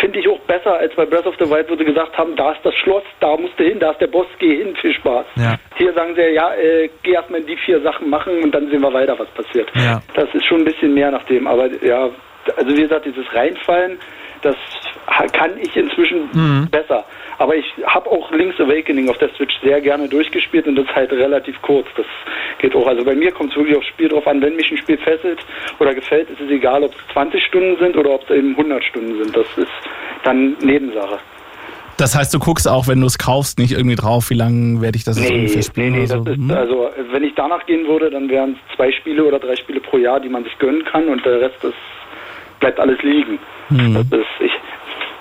finde 0.00 0.18
ich 0.18 0.28
auch 0.28 0.38
besser 0.40 0.74
als 0.76 0.94
bei 0.94 1.06
Breath 1.06 1.26
of 1.26 1.34
the 1.38 1.48
Wild, 1.48 1.70
wo 1.70 1.76
sie 1.76 1.84
gesagt 1.86 2.18
haben, 2.18 2.36
da 2.36 2.52
ist 2.52 2.60
das 2.64 2.74
Schloss, 2.74 3.02
da 3.20 3.34
musst 3.36 3.58
du 3.58 3.64
hin, 3.64 3.78
da 3.78 3.92
ist 3.92 4.00
der 4.00 4.08
Boss, 4.08 4.26
geh 4.38 4.56
hin, 4.62 4.76
viel 4.76 4.92
Spaß. 4.92 5.24
Ja. 5.36 5.56
Hier 5.76 5.92
sagen 5.94 6.14
sie 6.16 6.34
ja, 6.34 6.52
äh, 6.54 6.90
geh 7.02 7.12
erstmal 7.12 7.40
in 7.40 7.46
die 7.46 7.56
vier 7.56 7.80
Sachen 7.80 8.10
machen 8.10 8.42
und 8.42 8.54
dann 8.54 8.68
sehen 8.70 8.82
wir 8.82 8.92
weiter, 8.92 9.18
was 9.18 9.28
passiert. 9.28 9.70
Ja. 9.74 10.02
Das 10.14 10.28
ist 10.34 10.44
schon 10.44 10.58
ein 10.58 10.64
bisschen 10.66 10.92
mehr 10.92 11.10
nach 11.10 11.24
dem, 11.24 11.46
aber 11.46 11.68
ja, 11.82 12.10
also 12.56 12.76
wie 12.76 12.82
gesagt, 12.82 13.06
dieses 13.06 13.24
Reinfallen, 13.34 13.98
das 14.42 14.56
kann 15.32 15.52
ich 15.60 15.74
inzwischen 15.76 16.28
Mhm. 16.32 16.68
besser. 16.70 17.04
Aber 17.38 17.54
ich 17.54 17.64
habe 17.86 18.10
auch 18.10 18.30
Link's 18.32 18.58
Awakening 18.60 19.08
auf 19.08 19.18
der 19.18 19.28
Switch 19.36 19.54
sehr 19.62 19.80
gerne 19.80 20.08
durchgespielt 20.08 20.66
und 20.66 20.76
das 20.76 20.86
ist 20.86 20.94
halt 20.94 21.12
relativ 21.12 21.60
kurz. 21.62 21.86
Das 21.96 22.06
geht 22.58 22.74
auch. 22.74 22.86
Also 22.86 23.04
bei 23.04 23.14
mir 23.14 23.30
kommt 23.30 23.52
es 23.52 23.56
wirklich 23.56 23.76
aufs 23.76 23.86
Spiel 23.86 24.08
drauf 24.08 24.26
an. 24.26 24.42
Wenn 24.42 24.56
mich 24.56 24.70
ein 24.70 24.76
Spiel 24.78 24.98
fesselt 24.98 25.38
oder 25.78 25.94
gefällt, 25.94 26.28
ist 26.30 26.40
es 26.40 26.50
egal, 26.50 26.82
ob 26.82 26.92
es 26.92 27.12
20 27.12 27.42
Stunden 27.44 27.76
sind 27.78 27.96
oder 27.96 28.10
ob 28.10 28.28
es 28.28 28.36
eben 28.36 28.50
100 28.50 28.82
Stunden 28.84 29.22
sind. 29.22 29.36
Das 29.36 29.46
ist 29.56 29.70
dann 30.24 30.56
Nebensache. 30.60 31.18
Das 31.96 32.16
heißt, 32.16 32.32
du 32.32 32.38
guckst 32.38 32.68
auch, 32.68 32.86
wenn 32.86 33.00
du 33.00 33.06
es 33.06 33.18
kaufst, 33.18 33.58
nicht 33.58 33.72
irgendwie 33.72 33.96
drauf, 33.96 34.30
wie 34.30 34.34
lange 34.34 34.80
werde 34.80 34.96
ich 34.96 35.02
das 35.04 35.18
jetzt 35.18 35.30
Nee, 35.30 35.34
ungefähr 35.38 35.56
nee, 35.56 35.62
spielen 35.62 35.92
nee, 35.94 36.00
das 36.06 36.10
so. 36.10 36.30
ist, 36.30 36.36
Hm? 36.36 36.50
also 36.52 36.90
wenn 37.10 37.24
ich 37.24 37.34
danach 37.34 37.66
gehen 37.66 37.86
würde, 37.88 38.08
dann 38.10 38.28
wären 38.28 38.52
es 38.52 38.76
zwei 38.76 38.92
Spiele 38.92 39.24
oder 39.24 39.40
drei 39.40 39.56
Spiele 39.56 39.80
pro 39.80 39.98
Jahr, 39.98 40.20
die 40.20 40.28
man 40.28 40.44
sich 40.44 40.56
gönnen 40.60 40.84
kann 40.84 41.08
und 41.08 41.24
der 41.26 41.40
Rest 41.40 41.62
ist, 41.64 41.74
bleibt 42.60 42.78
alles 42.78 43.02
liegen. 43.02 43.40
Hm. 43.68 43.94
Das 43.94 44.20
ist, 44.20 44.26
ich 44.40 44.52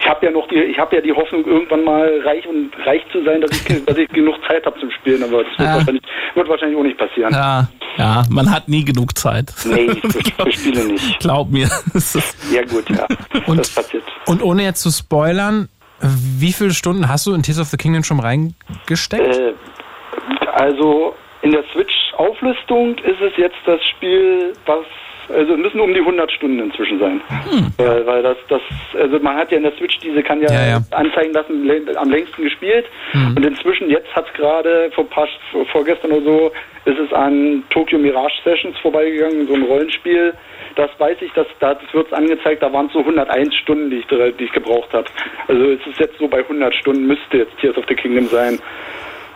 habe 0.08 0.26
ja 0.26 0.32
noch 0.32 0.48
die, 0.48 0.56
ich 0.56 0.78
habe 0.80 0.96
ja 0.96 1.02
die 1.02 1.14
Hoffnung, 1.14 1.46
irgendwann 1.46 1.84
mal 1.84 2.22
reich 2.26 2.46
und 2.48 2.72
reich 2.86 3.02
zu 3.12 3.24
sein, 3.24 3.42
dass 3.42 3.52
ich, 3.52 3.86
dass 3.86 3.98
ich 3.98 4.08
genug 4.10 4.36
Zeit 4.48 4.66
habe 4.66 4.80
zum 4.80 4.92
Spielen, 4.92 5.24
aber 5.24 5.44
das 5.44 5.58
wird, 5.58 5.68
Ah. 5.70 5.76
wahrscheinlich, 5.76 6.04
wird 6.36 6.50
wahrscheinlich 6.50 6.78
auch 6.78 6.84
nicht 6.84 6.98
passieren. 6.98 7.34
Ja, 7.34 7.68
ja, 7.98 8.24
man 8.30 8.52
hat 8.52 8.68
nie 8.70 8.86
genug 8.86 9.18
Zeit. 9.18 9.54
Nee, 9.66 9.90
für 10.36 10.52
Spiele 10.52 10.86
nicht. 10.86 11.20
Glaub 11.20 11.50
mir. 11.52 11.68
Ja 12.54 12.64
gut, 12.64 12.90
ja. 12.90 13.08
Und- 13.48 13.60
das 13.60 13.70
passiert. 13.72 14.04
Und 14.26 14.42
ohne 14.44 14.64
jetzt 14.64 14.82
zu 14.82 14.90
spoilern, 14.92 15.68
wie 16.00 16.54
viele 16.54 16.72
Stunden 16.72 17.10
hast 17.10 17.26
du 17.26 17.34
in 17.34 17.42
Tears 17.44 17.60
of 17.60 17.68
the 17.68 17.78
Kingdom 17.78 18.04
schon 18.04 18.20
reingesteckt? 18.20 19.36
Äh, 19.36 19.54
also 20.54 21.16
in 21.42 21.52
der 21.52 21.64
Switch-Auflistung 21.74 22.98
ist 23.00 23.22
es 23.22 23.34
jetzt 23.38 23.58
das 23.66 23.80
Spiel, 23.96 24.54
was 24.66 24.86
also 25.30 25.54
es 25.54 25.60
müssen 25.60 25.80
um 25.80 25.94
die 25.94 26.00
100 26.00 26.32
Stunden 26.32 26.60
inzwischen 26.60 27.00
sein. 27.00 27.22
Weil, 27.78 28.06
weil 28.06 28.24
das, 28.24 28.38
das, 28.50 28.62
also 29.00 29.20
man 29.20 29.36
hat 29.38 29.52
ja 29.52 29.58
in 29.58 29.64
der 29.64 29.74
Switch 29.74 29.98
diese, 30.00 30.24
kann 30.24 30.42
ja, 30.42 30.52
Ja, 30.52 30.68
ja. 30.68 30.82
anzeigen 30.92 31.34
lassen, 31.34 31.70
am 31.98 32.10
längsten 32.10 32.44
gespielt. 32.44 32.86
Und 33.14 33.46
inzwischen, 33.46 33.90
jetzt 33.90 34.14
hat 34.16 34.28
es 34.28 34.34
gerade 34.34 34.90
vor 34.96 35.10
paar, 35.10 35.28
vor- 35.52 35.66
vorgestern 35.68 36.12
oder 36.12 36.24
so, 36.24 36.52
ist 36.86 37.00
es 37.00 37.12
an 37.14 37.64
Tokyo 37.70 38.00
Mirage 38.00 38.36
Sessions 38.44 38.78
vorbeigegangen, 38.80 39.48
so 39.48 39.54
ein 39.54 39.64
Rollenspiel. 39.64 40.34
Das 40.76 40.90
weiß 41.00 41.18
ich, 41.22 41.32
dass 41.34 41.48
da 41.60 41.76
wird 41.92 42.08
es 42.08 42.14
angezeigt, 42.14 42.62
da 42.62 42.72
waren 42.72 42.86
es 42.86 42.94
so 42.94 43.00
101 43.00 43.56
Stunden, 43.56 43.90
die 43.90 43.98
ich, 43.98 44.06
die 44.08 44.44
ich 44.44 44.52
gebraucht 44.52 44.94
habe. 44.94 45.06
Also 45.48 45.72
es 45.72 45.86
ist 45.88 46.00
jetzt 46.00 46.18
so 46.20 46.28
bei 46.28 46.40
100 46.40 46.74
Stunden, 46.76 47.08
müsste 47.08 47.38
jetzt 47.40 47.58
Tears 47.60 47.78
of 47.78 47.86
the 47.90 47.96
Kingdom 47.96 48.28
sein. 48.28 48.60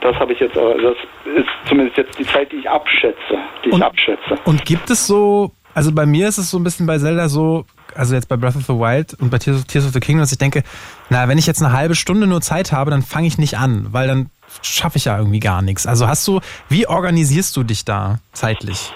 Das 0.02 0.16
habe 0.16 0.34
ich 0.34 0.40
jetzt, 0.40 0.58
aber 0.58 0.76
das 0.76 0.96
ist 1.36 1.48
zumindest 1.68 1.98
jetzt 1.98 2.18
die 2.18 2.26
Zeit, 2.26 2.52
die 2.52 2.58
ich 2.58 2.70
abschätze, 2.70 3.38
die 3.64 3.70
ich 3.70 3.74
Und- 3.76 3.84
abschätze. 3.84 4.36
Und 4.46 4.66
gibt 4.66 4.90
es 4.90 5.06
so, 5.06 5.52
also 5.74 5.92
bei 5.94 6.06
mir 6.06 6.28
ist 6.28 6.38
es 6.38 6.52
so 6.52 6.58
ein 6.58 6.64
bisschen 6.64 6.86
bei 6.86 6.98
Zelda 6.98 7.30
so, 7.30 7.66
also 7.96 8.16
jetzt 8.16 8.28
bei 8.28 8.38
Breath 8.38 8.56
of 8.56 8.64
the 8.64 8.74
Wild 8.74 9.16
und 9.20 9.30
bei 9.30 9.38
Tears 9.38 9.58
of, 9.58 9.66
Tears 9.66 9.86
of 9.86 9.94
the 9.94 10.00
Kingdom, 10.00 10.22
dass 10.22 10.32
ich 10.32 10.38
denke, 10.38 10.64
na, 11.10 11.28
wenn 11.28 11.38
ich 11.38 11.48
jetzt 11.48 11.62
eine 11.62 11.74
halbe 11.74 11.96
Stunde 11.96 12.28
nur 12.28 12.42
Zeit 12.42 12.72
habe, 12.72 12.92
dann 12.92 13.02
fange 13.02 13.28
ich 13.28 13.38
nicht 13.38 13.58
an, 13.58 13.88
weil 13.92 14.08
dann 14.08 14.30
schaffe 14.62 14.98
ich 14.98 15.06
ja 15.06 15.18
irgendwie 15.18 15.40
gar 15.40 15.62
nichts. 15.62 15.88
Also 15.88 16.08
hast 16.08 16.28
du, 16.28 16.40
wie 16.70 16.88
organisierst 16.88 17.56
du 17.56 17.64
dich 17.64 17.86
da 17.86 18.20
zeitlich? 18.34 18.94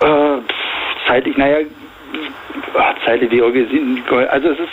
Äh, 0.00 0.38
zeitlich, 1.06 1.36
naja, 1.36 1.58
ah, 2.74 2.94
zeitlich 3.04 3.30
die 3.30 3.42
organisieren. 3.42 4.02
Also 4.30 4.48
es 4.48 4.58
ist 4.58 4.68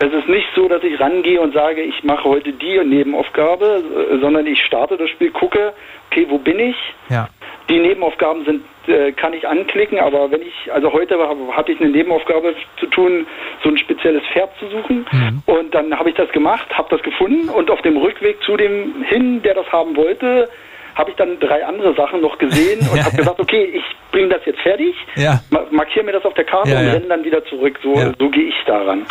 es 0.00 0.12
ist 0.12 0.28
nicht 0.28 0.48
so, 0.56 0.68
dass 0.68 0.82
ich 0.82 0.98
rangehe 0.98 1.40
und 1.40 1.54
sage, 1.54 1.80
ich 1.80 2.02
mache 2.02 2.24
heute 2.24 2.52
die 2.52 2.78
Nebenaufgabe, 2.78 3.82
sondern 4.20 4.46
ich 4.46 4.60
starte 4.64 4.96
das 4.96 5.08
Spiel, 5.10 5.30
gucke, 5.30 5.72
okay, 6.10 6.26
wo 6.28 6.38
bin 6.38 6.58
ich? 6.58 6.76
Ja. 7.08 7.28
Die 7.68 7.78
Nebenaufgaben 7.78 8.44
sind, 8.44 8.62
äh, 8.86 9.12
kann 9.12 9.32
ich 9.32 9.48
anklicken, 9.48 9.98
aber 9.98 10.30
wenn 10.30 10.42
ich, 10.42 10.72
also 10.72 10.92
heute 10.92 11.18
hatte 11.52 11.72
ich 11.72 11.80
eine 11.80 11.90
Nebenaufgabe 11.90 12.54
zu 12.78 12.86
tun, 12.86 13.26
so 13.62 13.70
ein 13.70 13.78
spezielles 13.78 14.22
Pferd 14.32 14.50
zu 14.58 14.68
suchen. 14.68 15.06
Und 15.46 15.74
dann 15.74 15.98
habe 15.98 16.10
ich 16.10 16.16
das 16.16 16.30
gemacht, 16.32 16.66
habe 16.76 16.88
das 16.90 17.02
gefunden 17.02 17.48
und 17.48 17.70
auf 17.70 17.80
dem 17.82 17.96
Rückweg 17.96 18.42
zu 18.42 18.56
dem 18.56 19.02
hin, 19.04 19.42
der 19.42 19.54
das 19.54 19.70
haben 19.72 19.96
wollte, 19.96 20.48
habe 20.94 21.10
ich 21.10 21.16
dann 21.16 21.38
drei 21.40 21.64
andere 21.66 21.94
Sachen 21.94 22.20
noch 22.20 22.38
gesehen 22.38 22.80
und 22.80 22.86
Ja, 22.96 23.04
habe 23.04 23.12
ja. 23.16 23.18
gesagt, 23.22 23.40
okay, 23.40 23.64
ich 23.64 23.82
bringe 24.12 24.28
das 24.28 24.40
jetzt 24.46 24.60
fertig, 24.60 24.94
Ja. 25.16 25.40
ma- 25.50 25.64
markiere 25.70 26.04
mir 26.04 26.12
das 26.12 26.24
auf 26.24 26.34
der 26.34 26.44
Karte 26.44 26.70
Ja, 26.70 26.78
und 26.80 26.86
renne 26.86 27.06
dann 27.08 27.24
wieder 27.24 27.44
zurück. 27.46 27.78
So, 27.82 27.94
so 28.18 28.30
gehe 28.30 28.44
ich 28.48 28.54
daran. 28.66 29.04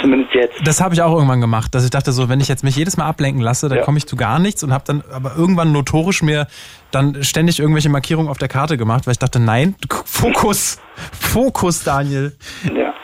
Zumindest 0.00 0.32
jetzt. 0.34 0.66
Das 0.66 0.80
habe 0.80 0.94
ich 0.94 1.02
auch 1.02 1.12
irgendwann 1.12 1.40
gemacht, 1.40 1.74
dass 1.74 1.84
ich 1.84 1.90
dachte 1.90 2.12
so, 2.12 2.28
wenn 2.28 2.40
ich 2.40 2.46
jetzt 2.48 2.62
mich 2.62 2.76
jedes 2.76 2.96
Mal 2.96 3.06
ablenken 3.06 3.42
lasse, 3.42 3.68
dann 3.68 3.80
komme 3.80 3.98
ich 3.98 4.06
zu 4.06 4.14
gar 4.16 4.38
nichts 4.38 4.62
und 4.62 4.72
habe 4.72 4.84
dann 4.86 5.02
aber 5.12 5.32
irgendwann 5.36 5.72
notorisch 5.72 6.22
mir 6.22 6.46
dann 6.92 7.22
ständig 7.24 7.58
irgendwelche 7.58 7.88
Markierungen 7.88 8.30
auf 8.30 8.38
der 8.38 8.48
Karte 8.48 8.76
gemacht, 8.76 9.06
weil 9.06 9.12
ich 9.12 9.18
dachte, 9.18 9.40
nein, 9.40 9.74
Fokus, 10.04 10.80
Fokus, 11.12 11.82
Daniel. 11.84 12.32
Ja. 12.74 12.94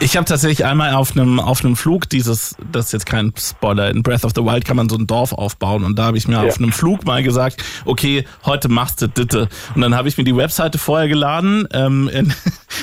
Ich 0.00 0.16
habe 0.16 0.24
tatsächlich 0.24 0.64
einmal 0.64 0.94
auf 0.94 1.12
einem 1.16 1.40
auf 1.40 1.64
einem 1.64 1.76
Flug 1.76 2.08
dieses, 2.08 2.56
das 2.72 2.86
ist 2.86 2.92
jetzt 2.92 3.06
kein 3.06 3.32
Spoiler, 3.38 3.90
in 3.90 4.02
Breath 4.02 4.24
of 4.24 4.32
the 4.34 4.42
Wild 4.42 4.64
kann 4.64 4.76
man 4.76 4.88
so 4.88 4.96
ein 4.96 5.06
Dorf 5.06 5.32
aufbauen 5.32 5.84
und 5.84 5.98
da 5.98 6.04
habe 6.04 6.16
ich 6.16 6.26
mir 6.28 6.34
Ja. 6.36 6.42
auf 6.44 6.58
einem 6.58 6.72
Flug 6.72 7.04
mal 7.04 7.22
gesagt, 7.22 7.62
okay, 7.84 8.24
heute 8.46 8.68
machst 8.68 9.02
du 9.02 9.08
Ditte. 9.08 9.48
Und 9.74 9.80
dann 9.82 9.94
habe 9.94 10.08
ich 10.08 10.16
mir 10.18 10.24
die 10.24 10.36
Webseite 10.36 10.78
vorher 10.78 11.08
geladen 11.08 11.66
ähm, 11.72 12.08
in, 12.12 12.32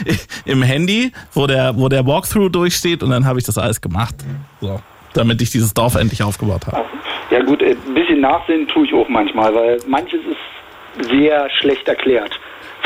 im 0.45 0.61
Handy, 0.61 1.11
wo 1.33 1.47
der 1.47 1.75
wo 1.77 1.89
der 1.89 2.05
Walkthrough 2.05 2.49
durchsteht 2.51 3.01
und 3.03 3.09
dann 3.09 3.25
habe 3.25 3.39
ich 3.39 3.45
das 3.45 3.57
alles 3.57 3.81
gemacht, 3.81 4.15
so, 4.61 4.79
damit 5.13 5.41
ich 5.41 5.49
dieses 5.51 5.73
Dorf 5.73 5.95
endlich 5.95 6.21
aufgebaut 6.23 6.67
habe. 6.67 6.83
Ja 7.31 7.41
gut, 7.43 7.61
äh, 7.61 7.75
ein 7.87 7.93
bisschen 7.93 8.21
Nachsehen 8.21 8.67
tue 8.67 8.85
ich 8.85 8.93
auch 8.93 9.09
manchmal, 9.09 9.53
weil 9.55 9.77
manches 9.87 10.19
ist 10.29 11.09
sehr 11.09 11.49
schlecht 11.59 11.87
erklärt, 11.87 12.31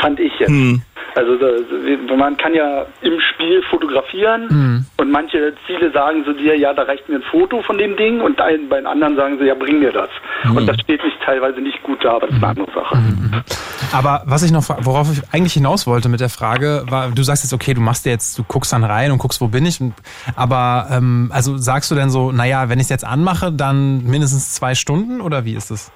fand 0.00 0.20
ich 0.20 0.32
jetzt. 0.38 0.48
Hm. 0.48 0.82
Also 1.16 1.32
man 2.16 2.36
kann 2.36 2.54
ja 2.54 2.86
im 3.02 3.18
Spiel 3.20 3.62
fotografieren 3.68 4.48
Hm. 4.48 4.86
und 4.96 5.10
manche 5.10 5.52
Ziele 5.66 5.90
sagen 5.90 6.22
so 6.24 6.32
dir, 6.32 6.56
ja, 6.56 6.72
da 6.72 6.82
reicht 6.82 7.08
mir 7.08 7.16
ein 7.16 7.22
Foto 7.22 7.62
von 7.62 7.78
dem 7.78 7.96
Ding 7.96 8.20
und 8.20 8.40
ein, 8.40 8.68
bei 8.68 8.76
den 8.76 8.86
anderen 8.86 9.16
sagen 9.16 9.36
sie, 9.38 9.46
ja, 9.46 9.54
bring 9.54 9.80
mir 9.80 9.92
das. 9.92 10.08
Hm. 10.42 10.56
Und 10.56 10.66
das 10.66 10.78
steht 10.80 11.02
sich 11.02 11.12
teilweise 11.24 11.60
nicht 11.60 11.82
gut 11.82 12.04
da, 12.04 12.12
aber 12.12 12.28
das 12.28 12.36
ist 12.36 12.42
eine 12.44 12.50
andere 12.50 12.72
Sache. 12.72 12.98
Aber 13.92 14.22
was 14.26 14.44
ich 14.44 14.52
noch, 14.52 14.68
worauf 14.84 15.10
ich 15.12 15.20
eigentlich 15.32 15.54
hinaus 15.54 15.86
wollte 15.86 16.08
mit 16.08 16.20
der 16.20 16.28
Frage, 16.28 16.84
war, 16.88 17.10
du 17.10 17.22
sagst 17.24 17.42
jetzt, 17.42 17.52
okay, 17.52 17.74
du 17.74 17.80
machst 17.80 18.06
dir 18.06 18.10
jetzt, 18.10 18.38
du 18.38 18.44
guckst 18.44 18.72
dann 18.72 18.84
rein 18.84 19.10
und 19.10 19.18
guckst, 19.18 19.40
wo 19.40 19.48
bin 19.48 19.66
ich. 19.66 19.80
Aber 20.36 20.86
ähm, 20.92 21.30
also 21.34 21.56
sagst 21.56 21.90
du 21.90 21.96
denn 21.96 22.10
so, 22.10 22.30
naja, 22.30 22.68
wenn 22.68 22.78
ich 22.78 22.84
es 22.84 22.90
jetzt 22.90 23.04
anmache, 23.04 23.50
dann 23.50 24.04
mindestens 24.04 24.54
zwei 24.54 24.74
Stunden 24.74 25.20
oder 25.20 25.44
wie 25.44 25.54
ist 25.54 25.70
es? 25.70 25.90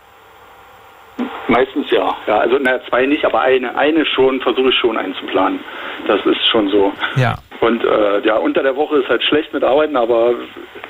Meistens 1.49 1.91
ja. 1.91 2.17
ja 2.27 2.39
also 2.39 2.59
naja, 2.59 2.81
zwei 2.89 3.07
nicht, 3.07 3.25
aber 3.25 3.41
eine, 3.41 3.77
eine 3.77 4.05
schon, 4.07 4.41
versuche 4.41 4.71
ich 4.71 4.77
schon 4.77 4.97
einzuplanen. 4.97 5.61
Das 6.07 6.25
ist 6.27 6.47
schon 6.49 6.69
so. 6.69 6.93
Ja. 7.17 7.37
Und 7.61 7.85
äh, 7.85 8.21
ja, 8.27 8.37
unter 8.37 8.63
der 8.63 8.77
Woche 8.77 8.99
ist 8.99 9.09
halt 9.09 9.23
schlecht 9.23 9.53
mit 9.53 9.63
Arbeiten, 9.63 9.97
aber 9.97 10.35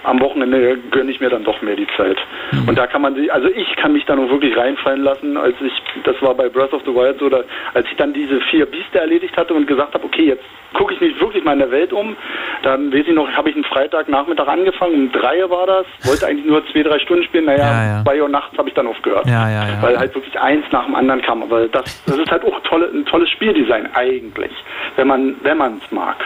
am 0.04 0.20
Wochenende 0.20 0.78
gönne 0.90 1.10
ich 1.10 1.20
mir 1.20 1.30
dann 1.30 1.44
doch 1.44 1.60
mehr 1.62 1.76
die 1.76 1.86
Zeit. 1.96 2.16
Mhm. 2.52 2.68
Und 2.68 2.78
da 2.78 2.86
kann 2.86 3.02
man 3.02 3.14
sich, 3.14 3.32
also 3.32 3.48
ich 3.48 3.74
kann 3.76 3.92
mich 3.92 4.04
da 4.04 4.14
nur 4.14 4.30
wirklich 4.30 4.56
reinfallen 4.56 5.02
lassen, 5.02 5.36
als 5.36 5.56
ich, 5.60 5.72
das 6.04 6.20
war 6.22 6.34
bei 6.34 6.48
Breath 6.48 6.72
of 6.72 6.82
the 6.84 6.94
Wild 6.94 7.18
so, 7.18 7.28
da, 7.28 7.42
als 7.72 7.86
ich 7.90 7.96
dann 7.96 8.12
diese 8.12 8.40
vier 8.42 8.66
Biester 8.66 9.00
erledigt 9.00 9.36
hatte 9.36 9.54
und 9.54 9.66
gesagt 9.66 9.94
habe, 9.94 10.04
okay, 10.04 10.26
jetzt 10.26 10.44
gucke 10.74 10.92
ich 10.92 11.00
mich 11.00 11.18
wirklich 11.20 11.44
mal 11.44 11.52
in 11.52 11.60
der 11.60 11.70
Welt 11.70 11.92
um. 11.92 12.16
Dann 12.62 12.92
weiß 12.92 13.06
ich 13.06 13.14
noch, 13.14 13.30
habe 13.32 13.48
ich 13.48 13.54
einen 13.54 13.64
Freitagnachmittag 13.64 14.48
angefangen, 14.48 14.94
um 14.94 15.12
drei 15.12 15.48
war 15.48 15.66
das, 15.66 15.86
wollte 16.02 16.26
eigentlich 16.26 16.46
nur 16.46 16.66
zwei, 16.66 16.82
drei 16.82 16.98
Stunden 16.98 17.24
spielen, 17.24 17.46
naja, 17.46 17.58
ja, 17.58 17.86
ja. 17.86 18.02
zwei 18.04 18.20
Uhr 18.20 18.28
nachts 18.28 18.56
habe 18.58 18.68
ich 18.68 18.74
dann 18.74 18.86
aufgehört. 18.86 19.26
Ja, 19.26 19.48
ja, 19.48 19.68
ja. 19.68 19.82
Weil 19.82 19.98
halt 19.98 20.14
wirklich 20.14 20.38
eins 20.38 20.64
nach 20.72 20.84
dem 20.84 20.94
anderen 20.94 21.22
kam. 21.22 21.42
Aber 21.42 21.68
das, 21.68 22.04
das 22.04 22.18
ist 22.18 22.30
halt 22.30 22.44
auch 22.44 22.60
tolle, 22.60 22.86
ein 22.86 23.06
tolles 23.06 23.30
Spieldesign 23.30 23.88
eigentlich, 23.94 24.52
wenn 24.96 25.08
man 25.08 25.36
wenn 25.42 25.56
man 25.56 25.80
es 25.82 25.90
mag. 25.90 26.16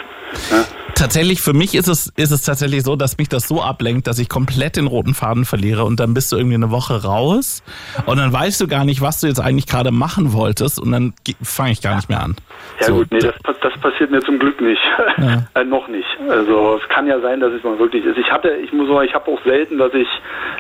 Tatsächlich, 0.98 1.40
für 1.40 1.52
mich 1.52 1.76
ist 1.76 1.86
es, 1.86 2.12
ist 2.16 2.32
es 2.32 2.42
tatsächlich 2.42 2.82
so, 2.82 2.96
dass 2.96 3.18
mich 3.18 3.28
das 3.28 3.46
so 3.46 3.62
ablenkt, 3.62 4.08
dass 4.08 4.18
ich 4.18 4.28
komplett 4.28 4.74
den 4.74 4.88
roten 4.88 5.14
Faden 5.14 5.44
verliere 5.44 5.84
und 5.84 6.00
dann 6.00 6.12
bist 6.12 6.32
du 6.32 6.36
irgendwie 6.36 6.56
eine 6.56 6.72
Woche 6.72 7.04
raus 7.04 7.62
und 8.06 8.16
dann 8.16 8.32
weißt 8.32 8.60
du 8.60 8.66
gar 8.66 8.84
nicht, 8.84 9.00
was 9.00 9.20
du 9.20 9.28
jetzt 9.28 9.38
eigentlich 9.38 9.66
gerade 9.66 9.92
machen 9.92 10.32
wolltest 10.32 10.80
und 10.80 10.90
dann 10.90 11.14
fange 11.40 11.70
ich 11.70 11.82
gar 11.82 11.94
nicht 11.94 12.08
mehr 12.08 12.20
an. 12.20 12.34
Ja 12.80 12.88
so. 12.88 12.96
gut, 12.96 13.12
nee, 13.12 13.20
das, 13.20 13.34
das 13.62 13.67
passiert 13.80 14.10
mir 14.10 14.20
zum 14.20 14.38
Glück 14.38 14.60
nicht. 14.60 14.82
Ja. 15.18 15.42
äh, 15.60 15.64
noch 15.64 15.88
nicht. 15.88 16.08
Also 16.28 16.80
es 16.82 16.88
kann 16.88 17.06
ja 17.06 17.20
sein, 17.20 17.40
dass 17.40 17.52
es 17.52 17.62
mal 17.62 17.78
wirklich 17.78 18.04
ist. 18.04 18.18
Ich 18.18 18.30
hatte, 18.30 18.50
ich 18.50 18.72
muss 18.72 18.88
sagen, 18.88 19.06
ich 19.06 19.14
habe 19.14 19.30
auch 19.30 19.42
selten, 19.44 19.78
dass 19.78 19.92
ich 19.94 20.08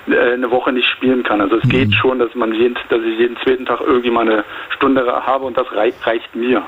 äh, 0.08 0.34
eine 0.34 0.50
Woche 0.50 0.72
nicht 0.72 0.88
spielen 0.88 1.22
kann. 1.22 1.40
Also 1.40 1.56
es 1.56 1.64
mhm. 1.64 1.68
geht 1.70 1.94
schon, 1.94 2.18
dass 2.18 2.34
man 2.34 2.52
jeden, 2.52 2.76
dass 2.88 3.00
ich 3.02 3.18
jeden 3.18 3.36
zweiten 3.38 3.66
Tag 3.66 3.80
irgendwie 3.80 4.10
mal 4.10 4.22
eine 4.22 4.44
Stunde 4.70 5.04
habe 5.06 5.44
und 5.44 5.56
das 5.56 5.70
reicht, 5.72 6.06
reicht 6.06 6.34
mir. 6.34 6.62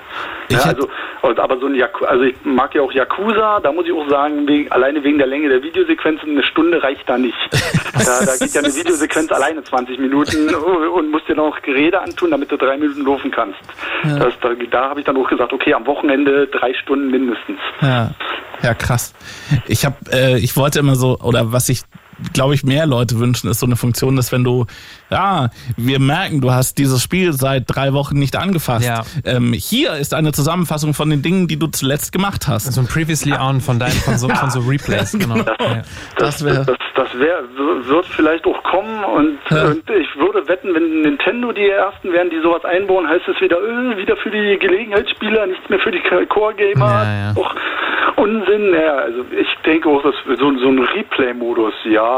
Ja, 0.50 0.60
also, 0.64 0.88
aber 1.22 1.58
so 1.58 1.66
ein 1.66 1.74
Yaku 1.74 2.04
also 2.04 2.24
ich 2.24 2.34
mag 2.44 2.74
ja 2.74 2.82
auch 2.82 2.92
Yakuza, 2.92 3.60
da 3.60 3.72
muss 3.72 3.86
ich 3.86 3.92
auch 3.92 4.08
sagen, 4.08 4.46
wegen, 4.48 4.70
alleine 4.72 5.02
wegen 5.04 5.18
der 5.18 5.26
Länge 5.26 5.48
der 5.48 5.62
Videosequenzen, 5.62 6.30
eine 6.30 6.42
Stunde 6.42 6.82
reicht 6.82 7.08
da 7.08 7.18
nicht. 7.18 7.36
da, 7.94 8.24
da 8.24 8.36
geht 8.36 8.54
ja 8.54 8.62
eine 8.62 8.74
Videosequenz 8.74 9.30
alleine 9.30 9.62
20 9.62 9.98
Minuten 9.98 10.52
und 10.94 11.10
musst 11.10 11.28
dir 11.28 11.36
noch 11.36 11.60
Gerede 11.62 12.00
antun, 12.00 12.30
damit 12.30 12.50
du 12.50 12.56
drei 12.56 12.76
Minuten 12.76 13.04
laufen 13.04 13.30
kannst. 13.30 13.60
Ja. 14.04 14.18
Das, 14.18 14.34
da 14.40 14.50
da 14.54 14.90
habe 14.90 15.00
ich 15.00 15.06
dann 15.06 15.16
auch 15.16 15.28
gesagt, 15.28 15.52
okay, 15.52 15.74
am 15.74 15.86
Wochenende 15.86 16.39
drei 16.46 16.72
Stunden 16.74 17.10
mindestens. 17.10 17.58
Ja, 17.80 18.10
ja 18.62 18.74
krass. 18.74 19.14
Ich 19.66 19.84
habe, 19.84 19.96
äh, 20.12 20.38
ich 20.38 20.56
wollte 20.56 20.78
immer 20.78 20.96
so, 20.96 21.18
oder 21.18 21.52
was 21.52 21.68
ich 21.68 21.82
glaube 22.32 22.54
ich, 22.54 22.64
mehr 22.64 22.86
Leute 22.86 23.18
wünschen, 23.18 23.50
ist 23.50 23.60
so 23.60 23.66
eine 23.66 23.76
Funktion, 23.76 24.16
dass 24.16 24.32
wenn 24.32 24.44
du, 24.44 24.66
ja, 25.10 25.50
wir 25.76 25.98
merken, 25.98 26.40
du 26.40 26.52
hast 26.52 26.78
dieses 26.78 27.02
Spiel 27.02 27.32
seit 27.32 27.64
drei 27.66 27.92
Wochen 27.92 28.18
nicht 28.18 28.36
angefasst. 28.36 28.86
Ja. 28.86 29.02
Ähm, 29.24 29.52
hier 29.52 29.94
ist 29.94 30.14
eine 30.14 30.32
Zusammenfassung 30.32 30.94
von 30.94 31.10
den 31.10 31.22
Dingen, 31.22 31.48
die 31.48 31.58
du 31.58 31.66
zuletzt 31.68 32.12
gemacht 32.12 32.48
hast. 32.48 32.72
So 32.72 32.80
ein 32.80 32.86
Previously 32.86 33.32
On 33.32 33.60
von 33.60 33.78
deinen, 33.78 33.92
von 33.92 34.18
so, 34.18 34.28
von 34.28 34.50
so 34.50 34.60
Replays, 34.68 35.12
genau. 35.12 35.34
genau. 35.34 35.54
Ja. 35.58 35.82
Das, 36.16 36.44
wäre. 36.44 36.64
Das, 36.64 36.78
das 36.94 37.18
wär, 37.18 37.42
wird 37.86 38.06
vielleicht 38.06 38.46
auch 38.46 38.62
kommen 38.62 39.04
und, 39.04 39.38
ja. 39.50 39.66
und, 39.66 39.88
ich 39.90 40.16
würde 40.16 40.46
wetten, 40.48 40.74
wenn 40.74 41.02
Nintendo 41.02 41.52
die 41.52 41.68
ersten 41.68 42.12
wären, 42.12 42.30
die 42.30 42.40
sowas 42.40 42.64
einbauen, 42.64 43.08
heißt 43.08 43.28
es 43.28 43.40
wieder, 43.40 43.58
öh, 43.60 43.96
wieder 43.96 44.16
für 44.16 44.30
die 44.30 44.58
Gelegenheitsspieler, 44.58 45.46
nichts 45.46 45.68
mehr 45.68 45.80
für 45.80 45.90
die 45.90 46.00
Core-Gamer. 46.28 46.86
Ja, 46.86 47.32
ja. 47.32 47.34
Unsinn. 48.16 48.74
Ja, 48.74 48.96
also 48.96 49.24
ich 49.30 49.48
denke 49.64 49.88
auch, 49.88 50.02
dass 50.02 50.14
so, 50.38 50.58
so 50.58 50.68
ein 50.68 50.78
Replay-Modus, 50.78 51.74
ja, 51.84 52.09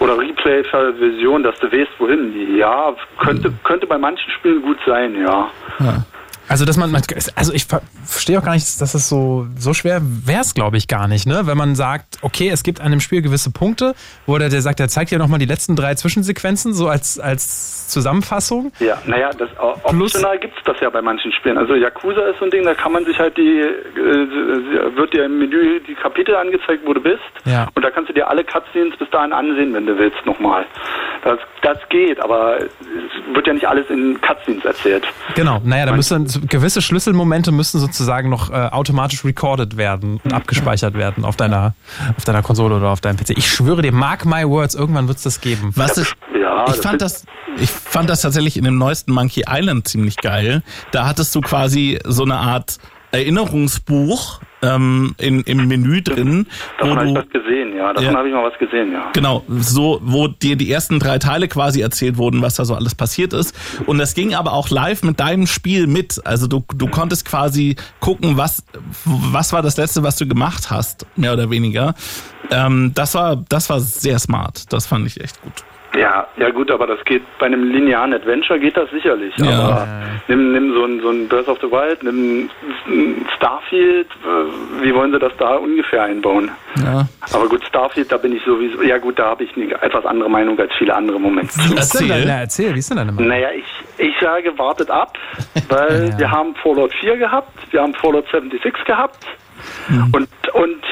oder 0.00 0.18
Replay-Version, 0.18 1.42
dass 1.42 1.58
du 1.58 1.72
weißt, 1.72 1.92
wohin. 1.98 2.56
Ja, 2.56 2.94
könnte, 3.18 3.52
könnte 3.64 3.86
bei 3.86 3.98
manchen 3.98 4.30
Spielen 4.32 4.62
gut 4.62 4.78
sein, 4.86 5.14
ja. 5.20 5.48
ja. 5.80 5.96
Also, 6.48 6.64
dass 6.64 6.76
man, 6.76 6.94
also 7.34 7.52
ich 7.52 7.66
verstehe 8.04 8.38
auch 8.38 8.44
gar 8.44 8.54
nicht, 8.54 8.80
dass 8.80 8.94
es 8.94 9.08
so, 9.08 9.46
so 9.56 9.74
schwer 9.74 10.00
wäre 10.02 10.40
es, 10.40 10.54
glaube 10.54 10.76
ich, 10.76 10.86
gar 10.86 11.08
nicht, 11.08 11.26
ne? 11.26 11.42
Wenn 11.44 11.58
man 11.58 11.74
sagt, 11.74 12.18
okay, 12.22 12.48
es 12.48 12.62
gibt 12.62 12.80
an 12.80 12.92
dem 12.92 13.00
Spiel 13.00 13.20
gewisse 13.22 13.50
Punkte, 13.50 13.94
wo 14.26 14.38
der, 14.38 14.48
der 14.48 14.62
sagt, 14.62 14.78
der 14.78 14.88
zeigt 14.88 15.10
dir 15.10 15.18
nochmal 15.18 15.38
die 15.38 15.46
letzten 15.46 15.74
drei 15.74 15.94
Zwischensequenzen, 15.94 16.72
so 16.72 16.88
als, 16.88 17.18
als 17.18 17.88
Zusammenfassung. 17.88 18.72
Ja, 18.78 18.98
naja, 19.06 19.30
das 19.30 19.48
optional 19.82 20.38
gibt 20.38 20.56
es 20.56 20.64
das 20.64 20.76
ja 20.80 20.90
bei 20.90 21.02
manchen 21.02 21.32
Spielen. 21.32 21.58
Also 21.58 21.74
Yakuza 21.74 22.20
ist 22.26 22.38
so 22.38 22.44
ein 22.44 22.50
Ding, 22.50 22.64
da 22.64 22.74
kann 22.74 22.92
man 22.92 23.04
sich 23.04 23.18
halt 23.18 23.36
die, 23.36 23.60
äh, 23.60 24.96
wird 24.96 25.12
dir 25.14 25.24
im 25.24 25.38
Menü 25.38 25.80
die 25.80 25.94
Kapitel 25.94 26.34
angezeigt, 26.34 26.82
wo 26.84 26.92
du 26.92 27.00
bist. 27.00 27.22
Ja. 27.44 27.68
Und 27.74 27.84
da 27.84 27.90
kannst 27.90 28.10
du 28.10 28.14
dir 28.14 28.28
alle 28.28 28.44
Cutscenes 28.44 28.96
bis 28.98 29.08
dahin 29.10 29.32
ansehen, 29.32 29.74
wenn 29.74 29.86
du 29.86 29.98
willst, 29.98 30.24
nochmal. 30.24 30.64
Das, 31.24 31.38
das 31.62 31.78
geht, 31.88 32.20
aber 32.20 32.58
es 32.60 32.70
wird 33.34 33.46
ja 33.46 33.52
nicht 33.52 33.66
alles 33.66 33.88
in 33.90 34.20
Cutscenes 34.20 34.64
erzählt. 34.64 35.04
Genau, 35.34 35.60
naja, 35.64 35.86
da 35.86 35.92
müsste 35.92 36.24
gewisse 36.40 36.82
Schlüsselmomente 36.82 37.52
müssen 37.52 37.80
sozusagen 37.80 38.28
noch 38.28 38.50
äh, 38.50 38.54
automatisch 38.54 39.24
recorded 39.24 39.76
werden 39.76 40.20
und 40.22 40.32
abgespeichert 40.32 40.94
werden 40.94 41.24
auf 41.24 41.36
deiner, 41.36 41.74
auf 42.16 42.24
deiner 42.24 42.42
Konsole 42.42 42.76
oder 42.76 42.90
auf 42.90 43.00
deinem 43.00 43.16
PC. 43.16 43.30
Ich 43.36 43.50
schwöre 43.50 43.82
dir, 43.82 43.92
mark 43.92 44.24
my 44.24 44.46
words, 44.48 44.74
irgendwann 44.74 45.08
wird 45.08 45.18
es 45.18 45.24
das 45.24 45.40
geben. 45.40 45.72
Was 45.74 45.98
ist, 45.98 46.14
ja, 46.40 46.66
ich 46.68 46.76
fand 46.76 47.02
das, 47.02 47.24
ich 47.58 47.70
fand 47.70 48.10
das 48.10 48.22
tatsächlich 48.22 48.56
in 48.56 48.64
dem 48.64 48.78
neuesten 48.78 49.12
Monkey 49.12 49.44
Island 49.48 49.88
ziemlich 49.88 50.16
geil. 50.16 50.62
Da 50.92 51.06
hattest 51.06 51.34
du 51.34 51.40
quasi 51.40 51.98
so 52.04 52.24
eine 52.24 52.36
Art 52.36 52.78
Erinnerungsbuch 53.12 54.40
ähm, 54.62 55.14
in, 55.18 55.42
im 55.42 55.68
Menü 55.68 56.02
drin. 56.02 56.46
Davon 56.78 56.98
habe 56.98 57.08
ich 57.08 57.14
was 57.14 57.28
gesehen, 57.30 57.76
ja. 57.76 57.92
Davon 57.92 58.12
ja, 58.12 58.18
habe 58.18 58.28
ich 58.28 58.34
mal 58.34 58.44
was 58.44 58.58
gesehen, 58.58 58.92
ja. 58.92 59.10
Genau, 59.12 59.44
so, 59.48 60.00
wo 60.02 60.28
dir 60.28 60.56
die 60.56 60.70
ersten 60.70 60.98
drei 60.98 61.18
Teile 61.18 61.48
quasi 61.48 61.80
erzählt 61.80 62.16
wurden, 62.16 62.42
was 62.42 62.56
da 62.56 62.64
so 62.64 62.74
alles 62.74 62.94
passiert 62.94 63.32
ist. 63.32 63.54
Und 63.86 63.98
das 63.98 64.14
ging 64.14 64.34
aber 64.34 64.52
auch 64.52 64.70
live 64.70 65.02
mit 65.02 65.20
deinem 65.20 65.46
Spiel 65.46 65.86
mit. 65.86 66.20
Also 66.24 66.46
du, 66.46 66.64
du 66.74 66.86
konntest 66.88 67.26
quasi 67.26 67.76
gucken, 68.00 68.36
was, 68.36 68.64
was 69.04 69.52
war 69.52 69.62
das 69.62 69.76
letzte, 69.76 70.02
was 70.02 70.16
du 70.16 70.26
gemacht 70.26 70.70
hast, 70.70 71.06
mehr 71.16 71.32
oder 71.32 71.50
weniger. 71.50 71.94
Ähm, 72.50 72.92
das 72.94 73.14
war, 73.14 73.36
das 73.48 73.70
war 73.70 73.80
sehr 73.80 74.18
smart. 74.18 74.72
Das 74.72 74.86
fand 74.86 75.06
ich 75.06 75.20
echt 75.20 75.40
gut. 75.42 75.64
Ja, 75.96 76.26
ja 76.36 76.50
gut, 76.50 76.70
aber 76.70 76.86
das 76.86 77.02
geht 77.04 77.22
bei 77.38 77.46
einem 77.46 77.64
linearen 77.64 78.12
Adventure 78.12 78.58
geht 78.58 78.76
das 78.76 78.90
sicherlich. 78.90 79.34
Ja. 79.38 79.58
Aber 79.58 79.88
nimm, 80.28 80.52
nimm 80.52 80.74
so 80.74 80.84
ein 80.84 81.00
so 81.00 81.10
ein 81.10 81.28
Breath 81.28 81.48
of 81.48 81.58
the 81.60 81.70
Wild, 81.70 82.02
nimm 82.02 82.50
Starfield, 83.36 84.06
äh, 84.06 84.82
wie 84.84 84.94
wollen 84.94 85.12
sie 85.12 85.18
das 85.18 85.32
da 85.38 85.56
ungefähr 85.56 86.04
einbauen? 86.04 86.50
Ja. 86.82 87.06
Aber 87.32 87.48
gut, 87.48 87.64
Starfield, 87.66 88.10
da 88.12 88.16
bin 88.16 88.36
ich 88.36 88.42
sowieso, 88.44 88.82
ja 88.82 88.98
gut, 88.98 89.18
da 89.18 89.26
habe 89.26 89.44
ich 89.44 89.56
eine 89.56 89.72
etwas 89.82 90.04
andere 90.04 90.28
Meinung 90.28 90.58
als 90.58 90.72
viele 90.78 90.94
andere 90.94 91.18
Momente. 91.18 91.52
Erzähl, 91.76 92.08
denn, 92.08 92.24
na, 92.26 92.40
erzähl 92.40 92.74
wie 92.74 92.78
ist 92.78 92.90
denn 92.90 92.98
deine 92.98 93.12
Meinung? 93.12 93.28
Naja, 93.28 93.48
ich, 93.52 93.64
ich 93.98 94.14
sage, 94.20 94.56
wartet 94.58 94.90
ab, 94.90 95.18
weil 95.68 96.10
ja. 96.10 96.18
wir 96.18 96.30
haben 96.30 96.54
Fallout 96.56 96.92
4 96.94 97.16
gehabt, 97.16 97.52
wir 97.70 97.82
haben 97.82 97.94
Fallout 97.94 98.26
76 98.30 98.84
gehabt 98.84 99.26
mhm. 99.88 100.12
und, 100.12 100.28
und 100.54 100.82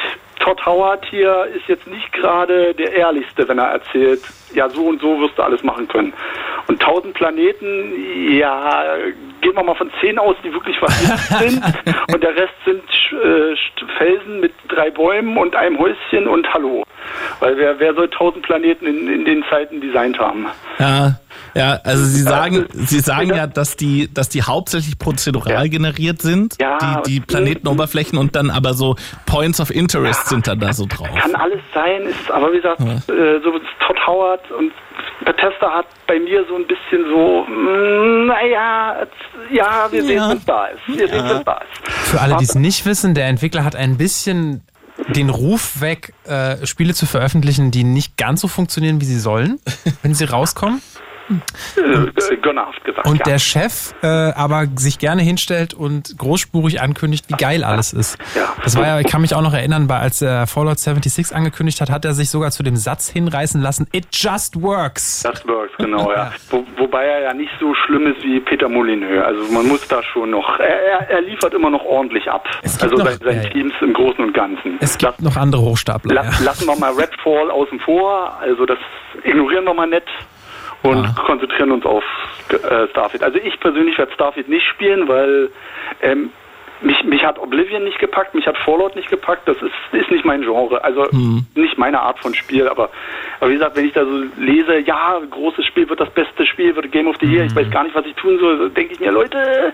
Todd 0.44 0.64
Howard 0.66 1.06
hier 1.06 1.46
ist 1.56 1.66
jetzt 1.68 1.86
nicht 1.86 2.12
gerade 2.12 2.74
der 2.74 2.92
Ehrlichste, 2.92 3.48
wenn 3.48 3.58
er 3.58 3.68
erzählt, 3.68 4.20
ja, 4.52 4.68
so 4.68 4.82
und 4.82 5.00
so 5.00 5.18
wirst 5.20 5.38
du 5.38 5.42
alles 5.42 5.62
machen 5.62 5.88
können. 5.88 6.12
Und 6.66 6.82
1000 6.82 7.14
Planeten, 7.14 7.94
ja, 8.30 8.84
gehen 9.40 9.54
wir 9.54 9.62
mal 9.62 9.74
von 9.74 9.90
10 10.02 10.18
aus, 10.18 10.36
die 10.44 10.52
wirklich 10.52 10.78
versiegt 10.78 11.18
sind. 11.38 11.62
und 12.12 12.22
der 12.22 12.36
Rest 12.36 12.52
sind 12.66 12.82
äh, 13.22 13.56
Felsen 13.96 14.40
mit 14.40 14.52
drei 14.68 14.90
Bäumen 14.90 15.36
und 15.38 15.56
einem 15.56 15.78
Häuschen 15.78 16.28
und 16.28 16.46
Hallo. 16.52 16.84
Weil 17.40 17.56
wer, 17.56 17.78
wer 17.80 17.94
soll 17.94 18.04
1000 18.04 18.44
Planeten 18.44 18.86
in, 18.86 19.08
in 19.08 19.24
den 19.24 19.44
Zeiten 19.48 19.80
designt 19.80 20.18
haben? 20.18 20.46
Ja, 20.78 21.14
ja, 21.54 21.80
also 21.84 22.04
Sie 22.04 22.22
sagen, 22.22 22.66
Sie 22.72 23.00
sagen 23.00 23.34
ja, 23.34 23.46
dass 23.46 23.76
die, 23.76 24.12
dass 24.12 24.28
die 24.28 24.42
hauptsächlich 24.42 24.98
prozedural 24.98 25.64
ja. 25.64 25.70
generiert 25.70 26.20
sind, 26.20 26.56
ja, 26.60 26.78
die, 26.78 27.12
die 27.12 27.20
Planetenoberflächen 27.20 28.18
und 28.18 28.34
dann 28.36 28.50
aber 28.50 28.74
so 28.74 28.96
Points 29.26 29.60
of 29.60 29.70
Interest 29.70 30.20
ja, 30.24 30.30
sind 30.30 30.46
dann 30.48 30.60
da 30.60 30.72
so 30.72 30.86
drauf. 30.86 31.08
Kann 31.14 31.34
alles 31.34 31.60
sein, 31.72 32.02
ist 32.02 32.30
aber 32.30 32.52
wie 32.52 32.56
gesagt, 32.56 32.80
äh, 32.80 33.40
so 33.42 33.52
Todd 33.86 34.06
Howard 34.06 34.50
und 34.52 34.72
Bethesda 35.24 35.70
hat 35.70 35.86
bei 36.06 36.18
mir 36.18 36.44
so 36.48 36.56
ein 36.56 36.66
bisschen 36.66 37.04
so, 37.08 37.44
mm, 37.44 38.26
naja, 38.26 39.06
ja, 39.50 39.88
wir 39.90 40.04
sehen, 40.04 40.20
was 40.20 40.44
da 40.44 40.66
ist. 40.66 40.80
Wir 40.86 41.08
sehen, 41.08 41.24
was 41.24 41.44
da 41.44 41.58
ist. 41.58 41.92
Für 42.10 42.20
alle, 42.20 42.36
die 42.36 42.44
es 42.44 42.54
nicht 42.54 42.84
wissen, 42.84 43.14
der 43.14 43.26
Entwickler 43.26 43.64
hat 43.64 43.76
ein 43.76 43.96
bisschen 43.96 44.62
den 45.08 45.30
Ruf 45.30 45.80
weg, 45.80 46.14
äh, 46.24 46.64
Spiele 46.66 46.94
zu 46.94 47.06
veröffentlichen, 47.06 47.70
die 47.70 47.84
nicht 47.84 48.16
ganz 48.16 48.40
so 48.40 48.48
funktionieren, 48.48 49.00
wie 49.00 49.04
sie 49.06 49.18
sollen, 49.18 49.58
wenn 50.02 50.14
sie 50.14 50.24
rauskommen. 50.24 50.80
Äh, 51.76 52.36
gönnerhaft 52.36 52.84
gesagt. 52.84 53.06
Und 53.06 53.18
ja. 53.18 53.24
der 53.24 53.38
Chef 53.38 53.94
äh, 54.02 54.06
aber 54.06 54.66
sich 54.76 54.98
gerne 54.98 55.22
hinstellt 55.22 55.74
und 55.74 56.16
großspurig 56.18 56.80
ankündigt, 56.80 57.26
wie 57.28 57.34
geil 57.34 57.64
alles 57.64 57.92
ist. 57.92 58.18
Ja. 58.34 58.54
Das 58.62 58.76
war 58.76 58.86
ja, 58.86 59.00
ich 59.00 59.06
kann 59.06 59.20
mich 59.20 59.34
auch 59.34 59.42
noch 59.42 59.54
erinnern, 59.54 59.86
bei, 59.86 59.98
als 59.98 60.22
er 60.22 60.46
Fallout 60.46 60.78
76 60.78 61.34
angekündigt 61.34 61.80
hat, 61.80 61.90
hat 61.90 62.04
er 62.04 62.14
sich 62.14 62.30
sogar 62.30 62.50
zu 62.50 62.62
dem 62.62 62.76
Satz 62.76 63.08
hinreißen 63.08 63.60
lassen, 63.60 63.86
it 63.92 64.06
just 64.12 64.60
works. 64.60 65.22
Just 65.24 65.46
works, 65.48 65.72
genau, 65.78 66.12
ja. 66.12 66.32
Wo, 66.50 66.64
wobei 66.76 67.04
er 67.04 67.20
ja 67.22 67.34
nicht 67.34 67.52
so 67.60 67.74
schlimm 67.74 68.06
ist 68.06 68.22
wie 68.22 68.40
Peter 68.40 68.68
Molyneux. 68.68 69.24
Also 69.24 69.52
man 69.52 69.66
muss 69.66 69.86
da 69.88 70.02
schon 70.02 70.30
noch, 70.30 70.58
er, 70.58 71.08
er 71.08 71.20
liefert 71.22 71.54
immer 71.54 71.70
noch 71.70 71.84
ordentlich 71.84 72.30
ab. 72.30 72.46
Also 72.80 72.96
noch, 72.96 73.10
sein, 73.10 73.42
ja, 73.42 73.48
Teams 73.50 73.72
im 73.80 73.92
Großen 73.92 74.22
und 74.22 74.34
Ganzen. 74.34 74.78
Es 74.80 74.98
gibt 74.98 75.14
Lass, 75.18 75.20
noch 75.20 75.36
andere 75.36 75.62
Hochstapler. 75.62 76.14
La, 76.14 76.22
lassen 76.42 76.66
wir 76.66 76.76
mal 76.76 76.92
Redfall 76.92 77.50
außen 77.50 77.80
vor, 77.80 78.38
also 78.40 78.66
das 78.66 78.78
ignorieren 79.24 79.64
wir 79.64 79.74
mal 79.74 79.86
nett 79.86 80.06
und 80.84 81.04
ah. 81.04 81.14
konzentrieren 81.26 81.72
uns 81.72 81.84
auf 81.86 82.04
äh, 82.50 82.86
Starfield. 82.90 83.22
Also 83.22 83.38
ich 83.38 83.58
persönlich 83.58 83.96
werde 83.98 84.12
Starfield 84.12 84.48
nicht 84.48 84.66
spielen, 84.66 85.08
weil 85.08 85.48
ähm, 86.02 86.30
mich, 86.82 87.02
mich 87.04 87.24
hat 87.24 87.38
Oblivion 87.38 87.84
nicht 87.84 87.98
gepackt, 87.98 88.34
mich 88.34 88.46
hat 88.46 88.58
Fallout 88.58 88.94
nicht 88.94 89.08
gepackt, 89.08 89.48
das 89.48 89.56
ist, 89.62 89.72
ist 89.92 90.10
nicht 90.10 90.24
mein 90.24 90.42
Genre, 90.42 90.84
also 90.84 91.10
Hm. 91.10 91.46
nicht 91.54 91.78
meine 91.78 92.00
Art 92.00 92.18
von 92.18 92.34
Spiel, 92.34 92.68
aber, 92.68 92.90
aber 93.40 93.50
wie 93.50 93.54
gesagt, 93.54 93.76
wenn 93.76 93.86
ich 93.86 93.94
da 93.94 94.04
so 94.04 94.24
lese, 94.36 94.78
ja, 94.80 95.20
großes 95.30 95.64
Spiel 95.66 95.88
wird 95.88 96.00
das 96.00 96.10
beste 96.10 96.44
Spiel, 96.44 96.76
wird 96.76 96.92
Game 96.92 97.06
of 97.06 97.16
the 97.20 97.26
Year, 97.26 97.44
ich 97.44 97.54
Hm. 97.54 97.56
weiß 97.56 97.70
gar 97.70 97.84
nicht, 97.84 97.94
was 97.94 98.04
ich 98.04 98.14
tun 98.16 98.38
soll, 98.38 98.68
denke 98.70 98.92
ich 98.92 99.00
mir, 99.00 99.10
Leute, 99.12 99.72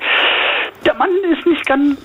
der 0.85 0.95
Mann 0.95 1.11
ist 1.37 1.47
nicht 1.47 1.67
ganz 1.67 1.99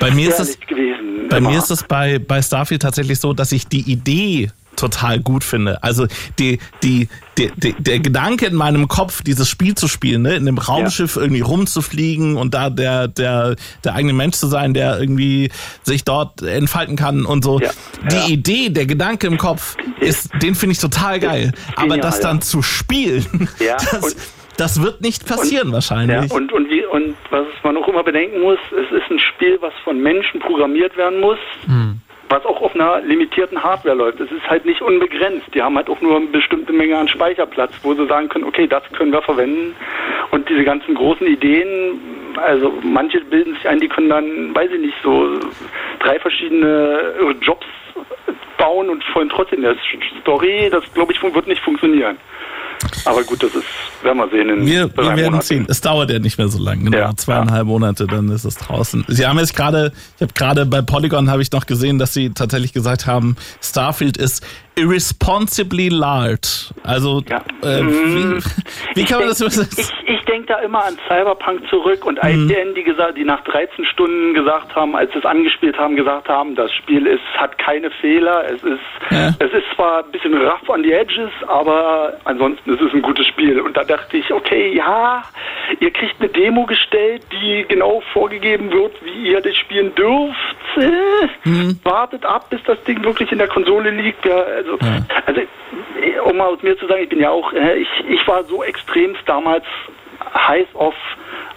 Bei 0.00 0.10
mir 0.10 0.28
ist 0.28 0.38
ehrlich 0.38 0.60
gewesen. 0.66 1.28
Bei 1.28 1.38
immer. 1.38 1.50
mir 1.50 1.58
ist 1.58 1.70
es 1.70 1.82
bei, 1.82 2.18
bei 2.18 2.42
Starfield 2.42 2.82
tatsächlich 2.82 3.20
so, 3.20 3.32
dass 3.32 3.52
ich 3.52 3.66
die 3.68 3.90
Idee 3.90 4.50
total 4.76 5.20
gut 5.20 5.44
finde. 5.44 5.82
Also 5.84 6.06
die, 6.38 6.58
die, 6.82 7.08
die, 7.38 7.50
die, 7.56 7.74
der 7.78 8.00
Gedanke 8.00 8.46
in 8.46 8.54
meinem 8.54 8.88
Kopf, 8.88 9.22
dieses 9.22 9.48
Spiel 9.48 9.74
zu 9.76 9.86
spielen, 9.88 10.22
ne, 10.22 10.34
in 10.34 10.48
einem 10.48 10.58
Raumschiff 10.58 11.16
irgendwie 11.16 11.42
rumzufliegen 11.42 12.36
und 12.36 12.54
da 12.54 12.70
der, 12.70 13.08
der, 13.08 13.56
der 13.84 13.94
eigene 13.94 14.12
Mensch 14.12 14.36
zu 14.36 14.48
sein, 14.48 14.74
der 14.74 14.98
irgendwie 14.98 15.50
sich 15.84 16.04
dort 16.04 16.42
entfalten 16.42 16.96
kann 16.96 17.24
und 17.24 17.44
so. 17.44 17.60
Ja. 17.60 17.70
Die 18.10 18.16
Ja. 18.16 18.26
Idee, 18.26 18.68
der 18.70 18.86
Gedanke 18.86 19.26
im 19.26 19.38
Kopf, 19.38 19.76
ist, 20.00 20.30
den 20.42 20.54
finde 20.54 20.72
ich 20.72 20.80
total 20.80 21.20
geil. 21.20 21.52
Aber 21.76 21.88
genial, 21.90 22.00
das 22.00 22.16
ja. 22.16 22.22
dann 22.22 22.42
zu 22.42 22.62
spielen, 22.62 23.48
Ja, 23.60 23.76
das, 23.76 24.16
das 24.56 24.82
wird 24.82 25.00
nicht 25.00 25.26
passieren 25.26 25.72
wahrscheinlich. 25.72 26.30
Ja, 26.30 26.36
und, 26.36 26.52
und, 26.52 26.68
wie, 26.70 26.84
und 26.84 27.16
was 27.30 27.46
man 27.62 27.76
auch 27.76 27.88
immer 27.88 28.02
bedenken 28.02 28.40
muss, 28.40 28.58
es 28.70 28.90
ist 28.92 29.10
ein 29.10 29.18
Spiel, 29.18 29.58
was 29.60 29.72
von 29.84 30.00
Menschen 30.00 30.40
programmiert 30.40 30.96
werden 30.96 31.20
muss, 31.20 31.38
was 32.28 32.44
auch 32.46 32.60
auf 32.62 32.74
einer 32.74 33.00
limitierten 33.00 33.62
Hardware 33.62 33.94
läuft. 33.94 34.20
Es 34.20 34.30
ist 34.30 34.48
halt 34.48 34.64
nicht 34.64 34.82
unbegrenzt. 34.82 35.46
Die 35.54 35.62
haben 35.62 35.76
halt 35.76 35.88
auch 35.88 36.00
nur 36.00 36.16
eine 36.16 36.26
bestimmte 36.26 36.72
Menge 36.72 36.96
an 36.98 37.08
Speicherplatz, 37.08 37.72
wo 37.82 37.94
sie 37.94 38.06
sagen 38.06 38.28
können, 38.28 38.44
okay, 38.44 38.66
das 38.66 38.82
können 38.92 39.12
wir 39.12 39.22
verwenden. 39.22 39.76
Und 40.30 40.48
diese 40.48 40.64
ganzen 40.64 40.94
großen 40.94 41.26
Ideen, 41.26 42.00
also 42.36 42.72
manche 42.82 43.20
bilden 43.20 43.54
sich 43.54 43.68
ein, 43.68 43.78
die 43.78 43.88
können 43.88 44.08
dann, 44.08 44.54
weiß 44.54 44.70
ich 44.72 44.80
nicht, 44.80 44.96
so 45.02 45.38
drei 46.00 46.18
verschiedene 46.18 47.14
Jobs 47.40 47.66
bauen 48.58 48.88
und 48.88 49.04
folgen 49.04 49.30
trotzdem 49.30 49.62
der 49.62 49.76
Story. 50.22 50.68
Das, 50.70 50.82
glaube 50.94 51.12
ich, 51.12 51.22
wird 51.22 51.46
nicht 51.46 51.62
funktionieren. 51.62 52.16
Aber 53.04 53.22
gut, 53.24 53.42
das 53.42 53.54
ist, 53.54 53.64
werden 54.02 54.18
wir 54.18 54.28
sehen. 54.30 54.48
In 54.50 54.66
Wir, 54.66 54.88
wir 54.96 55.04
werden 55.04 55.24
Monaten. 55.24 55.42
sehen. 55.46 55.66
Es 55.68 55.80
dauert 55.80 56.10
ja 56.10 56.18
nicht 56.18 56.38
mehr 56.38 56.48
so 56.48 56.58
lange, 56.58 56.84
genau. 56.84 56.96
Ja, 56.96 57.16
Zweieinhalb 57.16 57.66
Monate, 57.66 58.06
dann 58.06 58.30
ist 58.30 58.44
es 58.44 58.56
draußen. 58.56 59.04
Sie 59.08 59.26
haben 59.26 59.38
jetzt 59.38 59.54
gerade, 59.54 59.92
ich 60.16 60.22
habe 60.22 60.32
gerade 60.32 60.66
bei 60.66 60.80
Polygon 60.82 61.30
habe 61.30 61.42
ich 61.42 61.52
noch 61.52 61.66
gesehen, 61.66 61.98
dass 61.98 62.14
sie 62.14 62.30
tatsächlich 62.30 62.72
gesagt 62.72 63.06
haben, 63.06 63.36
Starfield 63.62 64.16
ist 64.16 64.44
irresponsibly 64.76 65.88
large. 65.88 66.72
Also 66.82 67.22
Ja. 67.28 67.38
äh, 67.62 67.80
wie, 67.82 68.38
wie 68.94 69.00
Ich 69.02 69.06
kann 69.08 69.18
man 69.20 69.28
das 69.28 69.38
denk- 69.38 69.52
übersetzen? 69.52 69.94
Ich, 70.06 70.14
ich 70.14 70.24
denke 70.24 70.46
da 70.48 70.58
immer 70.60 70.84
an 70.84 70.96
Cyberpunk 71.08 71.68
zurück 71.68 72.04
und 72.04 72.22
Mhm. 72.22 72.50
IGN, 72.50 72.74
die, 72.74 72.82
gesagt, 72.82 73.16
die 73.16 73.24
nach 73.24 73.42
13 73.44 73.84
Stunden 73.86 74.34
gesagt 74.34 74.74
haben, 74.74 74.94
als 74.96 75.12
sie 75.12 75.18
es 75.18 75.24
angespielt 75.24 75.78
haben, 75.78 75.96
gesagt 75.96 76.28
haben, 76.28 76.54
das 76.54 76.72
Spiel 76.72 77.06
ist, 77.06 77.22
hat 77.36 77.56
keine 77.58 77.90
Fehler. 78.00 78.44
Es 78.46 78.62
ist, 78.62 78.80
Ja. 79.10 79.28
es 79.38 79.52
ist 79.52 79.64
zwar 79.74 80.04
ein 80.04 80.10
bisschen 80.10 80.34
rough 80.34 80.68
on 80.68 80.82
the 80.82 80.92
edges, 80.92 81.30
aber 81.46 82.14
ansonsten 82.24 82.74
ist 82.74 82.80
es 82.80 82.92
ein 82.92 83.02
gutes 83.02 83.26
Spiel. 83.26 83.60
Und 83.60 83.76
da 83.76 83.84
dachte 83.84 84.16
ich, 84.16 84.32
okay, 84.32 84.74
ja, 84.76 85.22
ihr 85.80 85.90
kriegt 85.90 86.16
eine 86.20 86.28
Demo 86.28 86.66
gestellt, 86.66 87.22
die 87.32 87.64
genau 87.68 88.02
vorgegeben 88.12 88.70
wird, 88.72 88.92
wie 89.04 89.30
ihr 89.30 89.40
das 89.40 89.54
spielen 89.56 89.94
dürft. 89.94 90.56
Mhm. 91.44 91.78
Wartet 91.84 92.24
ab, 92.24 92.50
bis 92.50 92.60
das 92.64 92.82
Ding 92.84 93.02
wirklich 93.04 93.30
in 93.32 93.38
der 93.38 93.48
Konsole 93.48 93.90
liegt. 93.90 94.24
Ja, 94.24 94.42
also, 94.64 94.78
also 95.26 95.40
äh, 95.40 96.18
um 96.20 96.36
mal 96.36 96.46
aus 96.46 96.62
mir 96.62 96.76
zu 96.78 96.86
sagen, 96.86 97.02
ich 97.02 97.08
bin 97.08 97.20
ja 97.20 97.30
auch, 97.30 97.52
ich, 97.52 97.88
ich 98.08 98.26
war 98.26 98.44
so 98.44 98.62
extremst 98.62 99.20
damals 99.26 99.64
heiß 100.34 100.66
auf 100.74 100.94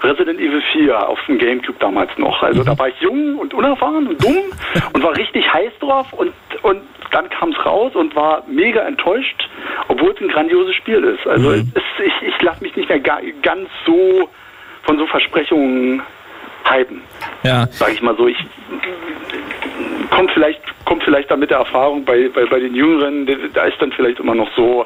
Resident 0.02 0.40
Evil 0.40 0.62
4 0.74 1.10
auf 1.10 1.20
dem 1.28 1.40
Gamecube 1.40 1.78
damals 1.80 2.16
noch. 2.18 2.44
Also 2.44 2.64
da 2.64 2.78
war 2.78 2.90
ich 2.90 3.00
jung 3.00 3.38
und 3.38 3.54
unerfahren 3.54 4.08
und 4.08 4.24
dumm 4.24 4.38
und 4.94 5.04
war 5.04 5.16
richtig 5.18 5.52
heiß 5.52 5.72
drauf 5.80 6.12
und, 6.14 6.34
und 6.64 6.82
dann 7.12 7.30
kam 7.30 7.50
es 7.50 7.66
raus 7.66 7.96
und 7.96 8.16
war 8.16 8.44
mega 8.48 8.82
enttäuscht, 8.82 9.50
obwohl 9.88 10.12
es 10.12 10.22
ein 10.22 10.28
grandioses 10.28 10.76
Spiel 10.76 11.04
ist. 11.04 11.26
Also 11.26 11.52
es, 11.52 11.64
ich, 12.04 12.28
ich 12.28 12.42
lasse 12.42 12.62
mich 12.62 12.76
nicht 12.76 12.90
mehr 12.90 13.00
ga, 13.00 13.20
ganz 13.42 13.70
so 13.86 14.30
von 14.84 14.98
so 14.98 15.08
Versprechungen 15.08 16.02
hypen 16.70 17.02
Ja, 17.44 17.68
sage 17.68 17.94
ich 17.94 18.02
mal 18.02 18.16
so, 18.18 18.28
ich 18.28 18.38
kommt 20.10 20.32
vielleicht 20.32 20.62
kommt 20.86 21.04
vielleicht 21.04 21.30
dann 21.30 21.40
mit 21.40 21.52
der 21.52 21.58
Erfahrung 21.58 22.06
bei, 22.06 22.30
bei, 22.34 22.46
bei 22.46 22.60
den 22.60 22.74
Jüngeren, 22.74 23.28
da 23.54 23.66
ist 23.66 23.82
dann 23.82 23.92
vielleicht 23.92 24.20
immer 24.20 24.36
noch 24.36 24.50
so, 24.56 24.86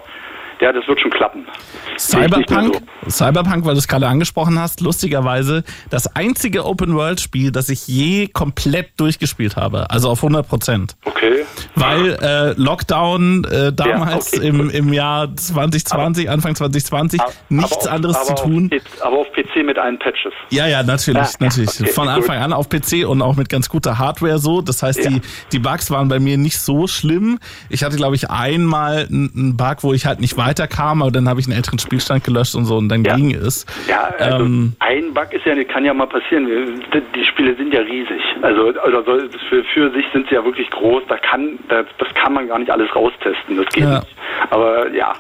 ja, 0.62 0.72
das 0.72 0.88
wird 0.88 0.99
schon 1.01 1.12
klappen. 1.12 1.39
Nicht 1.41 2.14
mehr 2.14 2.30
Cyberpunk, 2.30 2.82
Cyberpunk, 3.09 3.66
weil 3.66 3.74
du 3.74 3.80
es 3.80 3.88
gerade 3.88 4.07
angesprochen 4.07 4.57
hast, 4.59 4.82
lustigerweise 4.82 5.64
das 5.89 6.16
einzige 6.16 6.66
Open-World-Spiel, 6.66 7.51
das 7.51 7.70
ich 7.70 7.88
je 7.88 8.28
komplett 8.28 8.91
durchgespielt 8.99 9.55
habe, 9.55 9.89
also 9.89 10.09
auf 10.09 10.20
100 10.24 10.47
Prozent. 10.47 10.95
Okay. 11.05 11.43
Weil 11.76 12.14
äh, 12.22 12.53
Lockdown 12.62 13.43
äh, 13.45 13.74
damals 13.74 14.34
okay, 14.34 14.47
im, 14.47 14.70
im 14.70 14.93
Jahr 14.93 15.36
2020, 15.36 16.30
Anfang 16.30 16.55
2020, 16.55 17.22
nichts 17.49 17.78
auf- 17.78 17.88
anderes 17.91 18.24
zu 18.26 18.34
aber 18.34 18.43
tun. 18.43 18.70
Auf, 18.74 19.05
aber 19.05 19.18
auf 19.20 19.28
PC 19.34 19.64
mit 19.66 19.78
allen 19.78 19.99
Patches. 19.99 20.34
Ja, 20.49 20.68
ja, 20.68 20.84
natürlich, 20.84 21.22
Ja, 21.22 21.30
natürlich. 21.39 21.80
okay, 21.82 21.91
Von 21.91 22.05
gut. 22.07 22.16
Anfang 22.16 22.38
an 22.41 22.53
auf 22.53 22.70
PC 22.70 23.05
und 23.07 23.22
auch 23.22 23.36
mit 23.36 23.49
ganz 23.49 23.70
guter 23.70 23.97
Hardware 23.99 24.39
so. 24.39 24.62
Das 24.62 24.82
heißt, 24.84 25.03
Ja. 25.03 25.09
die, 25.12 25.22
die 25.51 25.59
Bugs 25.59 25.91
waren 25.91 26.07
bei 26.07 26.20
mir 26.20 26.38
nicht 26.38 26.59
so 26.59 26.88
schlimm. 26.88 27.39
Ich 27.70 27.84
hatte, 27.84 27.95
glaube 27.97 28.16
ich, 28.16 28.30
einmal 28.30 29.07
einen 29.09 29.55
Bug, 29.57 29.78
wo 29.82 29.93
ich 29.93 30.05
halt 30.05 30.20
nicht 30.20 30.38
weiterkam, 30.56 31.02
aber 31.02 31.12
dann 31.12 31.30
habe 31.30 31.39
ich 31.39 31.47
einen 31.47 31.56
älteren 31.56 31.80
Spielstand 31.80 32.24
gelöscht 32.26 32.56
und 32.56 32.66
so 32.66 32.78
und 32.78 32.89
dann 32.89 33.04
Ja. 33.04 33.16
ging 33.16 33.34
es. 33.34 33.66
Ja, 33.88 34.10
also 34.20 34.43
Ähm, 34.45 34.74
ein 34.80 35.14
Bug 35.14 35.32
ist 35.32 35.45
ja, 35.45 35.56
kann 35.64 35.86
ja 35.86 35.93
mal 35.93 36.08
passieren. 36.08 36.45
Die, 36.47 37.26
Spiele 37.26 37.56
sind 37.56 37.74
ja 37.74 37.80
riesig. 37.82 38.22
Also, 38.41 38.74
also 38.84 39.04
für, 39.49 39.64
für 39.74 39.91
sich 39.91 40.06
sind 40.14 40.28
sie 40.30 40.36
ja 40.36 40.43
wirklich 40.43 40.70
groß. 40.72 41.04
Da 41.08 41.18
kann, 41.18 41.58
da, 41.70 41.84
das 41.97 42.08
kann 42.16 42.34
man 42.34 42.47
gar 42.47 42.60
nicht 42.60 42.70
alles 42.72 42.93
raustesten. 42.95 43.58
Das 43.58 43.66
geht 43.74 43.84
Ja. 43.84 43.99
nicht. 43.99 44.08
Aber 44.49 44.91
ja, 44.93 45.14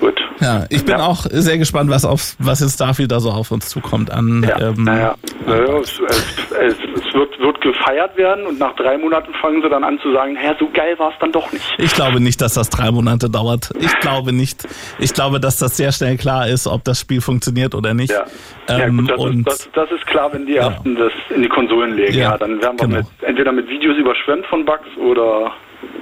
gut. 0.00 0.20
ja, 0.40 0.64
ich 0.68 0.84
bin 0.84 0.98
Ja. 0.98 1.04
auch 1.06 1.24
sehr 1.30 1.58
gespannt, 1.58 1.90
was 1.90 2.04
auf 2.04 2.34
was 2.38 2.60
jetzt 2.60 2.74
Starfield 2.74 3.10
da 3.12 3.20
so 3.20 3.30
auf 3.30 3.50
uns 3.50 3.68
zukommt 3.68 4.10
an. 4.10 4.44
Ja, 4.46 4.68
ähm, 4.68 4.84
naja, 4.84 5.14
naja 5.46 5.78
es, 5.78 6.00
es, 6.00 6.76
es, 6.76 7.14
wird, 7.14 7.38
wird 7.38 7.60
gefeiert 7.60 8.16
werden 8.16 8.46
und 8.46 8.58
nach 8.58 8.74
drei 8.76 8.98
Monaten 8.98 9.32
fangen 9.40 9.62
sie 9.62 9.68
dann 9.68 9.84
an 9.84 9.98
zu 10.00 10.12
sagen, 10.12 10.34
naja, 10.34 10.54
so 10.58 10.68
geil 10.72 10.98
war 10.98 11.10
es 11.10 11.14
dann 11.20 11.32
doch 11.32 11.50
nicht. 11.52 11.64
Ich 11.78 11.94
glaube 11.94 12.20
nicht, 12.20 12.40
dass 12.40 12.54
das 12.54 12.68
drei 12.68 12.90
Monate 12.90 13.30
dauert. 13.30 13.70
Ich 13.78 13.94
glaube 14.00 14.32
nicht. 14.32 14.57
Ich 14.98 15.12
glaube, 15.14 15.40
dass 15.40 15.56
das 15.58 15.76
sehr 15.76 15.92
schnell 15.92 16.16
klar 16.16 16.48
ist, 16.48 16.66
ob 16.66 16.84
das 16.84 17.00
Spiel 17.00 17.20
funktioniert 17.20 17.74
oder 17.74 17.94
nicht. 17.94 18.10
Ja, 18.12 18.24
ja 18.68 18.78
Ähm, 18.86 18.98
gut, 18.98 19.10
das, 19.10 19.18
und 19.20 19.38
ist, 19.38 19.46
das, 19.48 19.68
das 19.88 19.90
ist 19.98 20.06
klar, 20.06 20.32
wenn 20.32 20.46
die 20.46 20.56
ersten 20.56 20.96
das 20.96 21.12
in 21.34 21.42
die 21.42 21.48
Konsolen 21.48 21.94
legen. 21.96 22.14
Ja, 22.14 22.30
Ja, 22.32 22.38
dann 22.38 22.60
werden 22.62 22.78
wir 22.80 22.86
genau. 22.86 22.98
mit, 22.98 23.06
entweder 23.22 23.52
mit 23.52 23.68
Videos 23.68 23.96
überschwemmt 23.96 24.46
von 24.46 24.64
Bugs 24.64 24.88
oder 24.98 25.52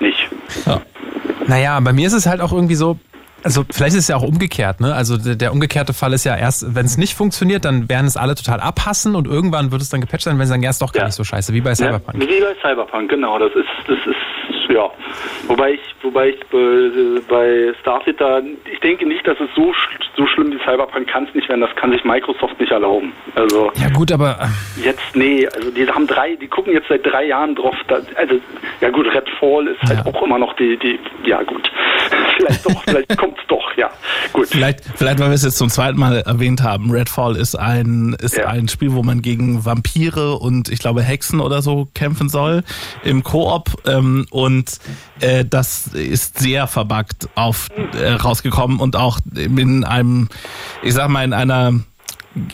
nicht. 0.00 0.28
ja. 0.66 0.80
Naja, 1.46 1.78
bei 1.80 1.92
mir 1.92 2.07
ist 2.07 2.12
es 2.14 2.26
halt 2.26 2.40
auch 2.40 2.52
irgendwie 2.52 2.74
so, 2.74 2.98
also 3.44 3.64
vielleicht 3.70 3.94
ist 3.94 4.02
es 4.04 4.09
ja 4.09 4.16
auch 4.16 4.22
umgekehrt, 4.22 4.80
ne? 4.80 4.94
Also 4.94 5.16
der, 5.16 5.36
der 5.36 5.52
umgekehrte 5.52 5.92
Fall 5.92 6.12
ist 6.12 6.24
ja 6.24 6.34
erst, 6.36 6.74
wenn 6.74 6.86
es 6.86 6.96
nicht 6.96 7.14
funktioniert, 7.14 7.64
dann 7.64 7.88
werden 7.88 8.07
es 8.07 8.16
alle 8.16 8.34
total 8.34 8.59
abhassen 8.61 9.14
und 9.14 9.28
irgendwann 9.28 9.70
wird 9.70 9.80
es 9.82 9.88
dann 9.90 10.00
gepatcht 10.00 10.24
sein, 10.24 10.38
wenn 10.38 10.46
sie 10.46 10.50
sagen, 10.50 10.62
ja, 10.62 10.70
ist 10.70 10.82
doch 10.82 10.92
gar 10.92 11.02
Ja. 11.02 11.07
nicht 11.07 11.14
so 11.14 11.22
scheiße, 11.22 11.52
wie 11.52 11.61
bei 11.61 11.74
Cyberpunk. 11.74 12.20
Ja, 12.20 12.28
wie 12.28 12.40
bei 12.40 12.54
Cyberpunk, 12.68 13.11
genau. 13.11 13.38
Das 13.38 13.52
ist, 13.54 13.68
das 13.86 13.98
ist, 13.98 14.16
ja. 14.68 14.90
Wobei 15.46 15.72
ich, 15.74 15.80
wobei 16.02 16.30
ich 16.30 16.40
bei, 16.50 16.90
bei 17.28 17.72
Starfield 17.80 18.20
da, 18.20 18.40
ich 18.72 18.80
denke 18.80 19.06
nicht, 19.06 19.26
dass 19.26 19.38
es 19.40 19.48
so, 19.54 19.72
so 20.16 20.26
schlimm 20.26 20.52
wie 20.52 20.58
Cyberpunk 20.58 21.06
kann 21.06 21.24
es 21.24 21.34
nicht 21.34 21.48
werden. 21.48 21.60
Das 21.60 21.74
kann 21.76 21.92
sich 21.92 22.04
Microsoft 22.04 22.58
nicht 22.60 22.72
erlauben. 22.72 23.12
Also 23.34 23.70
Ja 23.76 23.88
gut, 23.90 24.10
aber 24.12 24.38
äh, 24.40 24.82
jetzt, 24.84 25.14
nee, 25.14 25.46
also 25.46 25.70
die 25.70 25.88
haben 25.88 26.06
drei, 26.06 26.36
die 26.36 26.48
gucken 26.48 26.72
jetzt 26.72 26.88
seit 26.88 27.04
drei 27.06 27.24
Jahren 27.26 27.54
drauf. 27.54 27.76
Da, 27.88 27.98
also, 28.16 28.40
ja 28.80 28.90
gut, 28.90 29.06
Redfall 29.12 29.68
ist 29.68 29.82
halt 29.82 30.00
Ja. 30.04 30.12
auch 30.12 30.22
immer 30.22 30.38
noch 30.38 30.54
die, 30.56 30.76
die, 30.76 30.98
ja 31.24 31.42
gut. 31.42 31.70
vielleicht 32.36 32.66
doch, 32.66 32.82
vielleicht 32.84 33.16
kommt's 33.18 33.40
doch, 33.48 33.55
ja. 33.55 33.55
Gut. 34.47 34.53
Vielleicht, 34.53 34.82
vielleicht, 34.97 35.18
weil 35.18 35.28
wir 35.28 35.34
es 35.34 35.42
jetzt 35.42 35.59
zum 35.59 35.70
zweiten 35.70 35.99
Mal 35.99 36.20
erwähnt 36.20 36.62
haben, 36.62 36.90
Redfall 36.90 37.36
ist 37.36 37.57
ein, 37.59 38.16
ist 38.20 38.36
Ja. 38.36 38.47
ein 38.49 38.68
Spiel, 38.68 38.92
wo 38.92 39.03
man 39.03 39.20
gegen 39.22 39.64
Vampire 39.64 40.36
und 40.38 40.68
ich 40.68 40.78
glaube 40.78 41.03
Hexen 41.03 41.40
oder 41.40 41.62
so 41.62 41.88
kämpfen 41.94 42.28
soll 42.28 42.62
im 43.05 43.22
Koop 43.22 43.82
ähm, 43.86 44.26
und 44.30 44.78
äh, 45.20 45.44
das 45.44 45.88
ist 45.88 46.38
sehr 46.38 46.66
verbuggt 46.66 47.28
auf 47.34 47.68
äh, 48.01 48.12
rausgekommen 48.12 48.78
und 48.80 48.97
auch 48.97 49.18
in 49.34 49.84
einem, 49.84 50.28
ich 50.82 50.94
sag 50.94 51.09
mal, 51.09 51.24
in 51.24 51.32
einer 51.32 51.74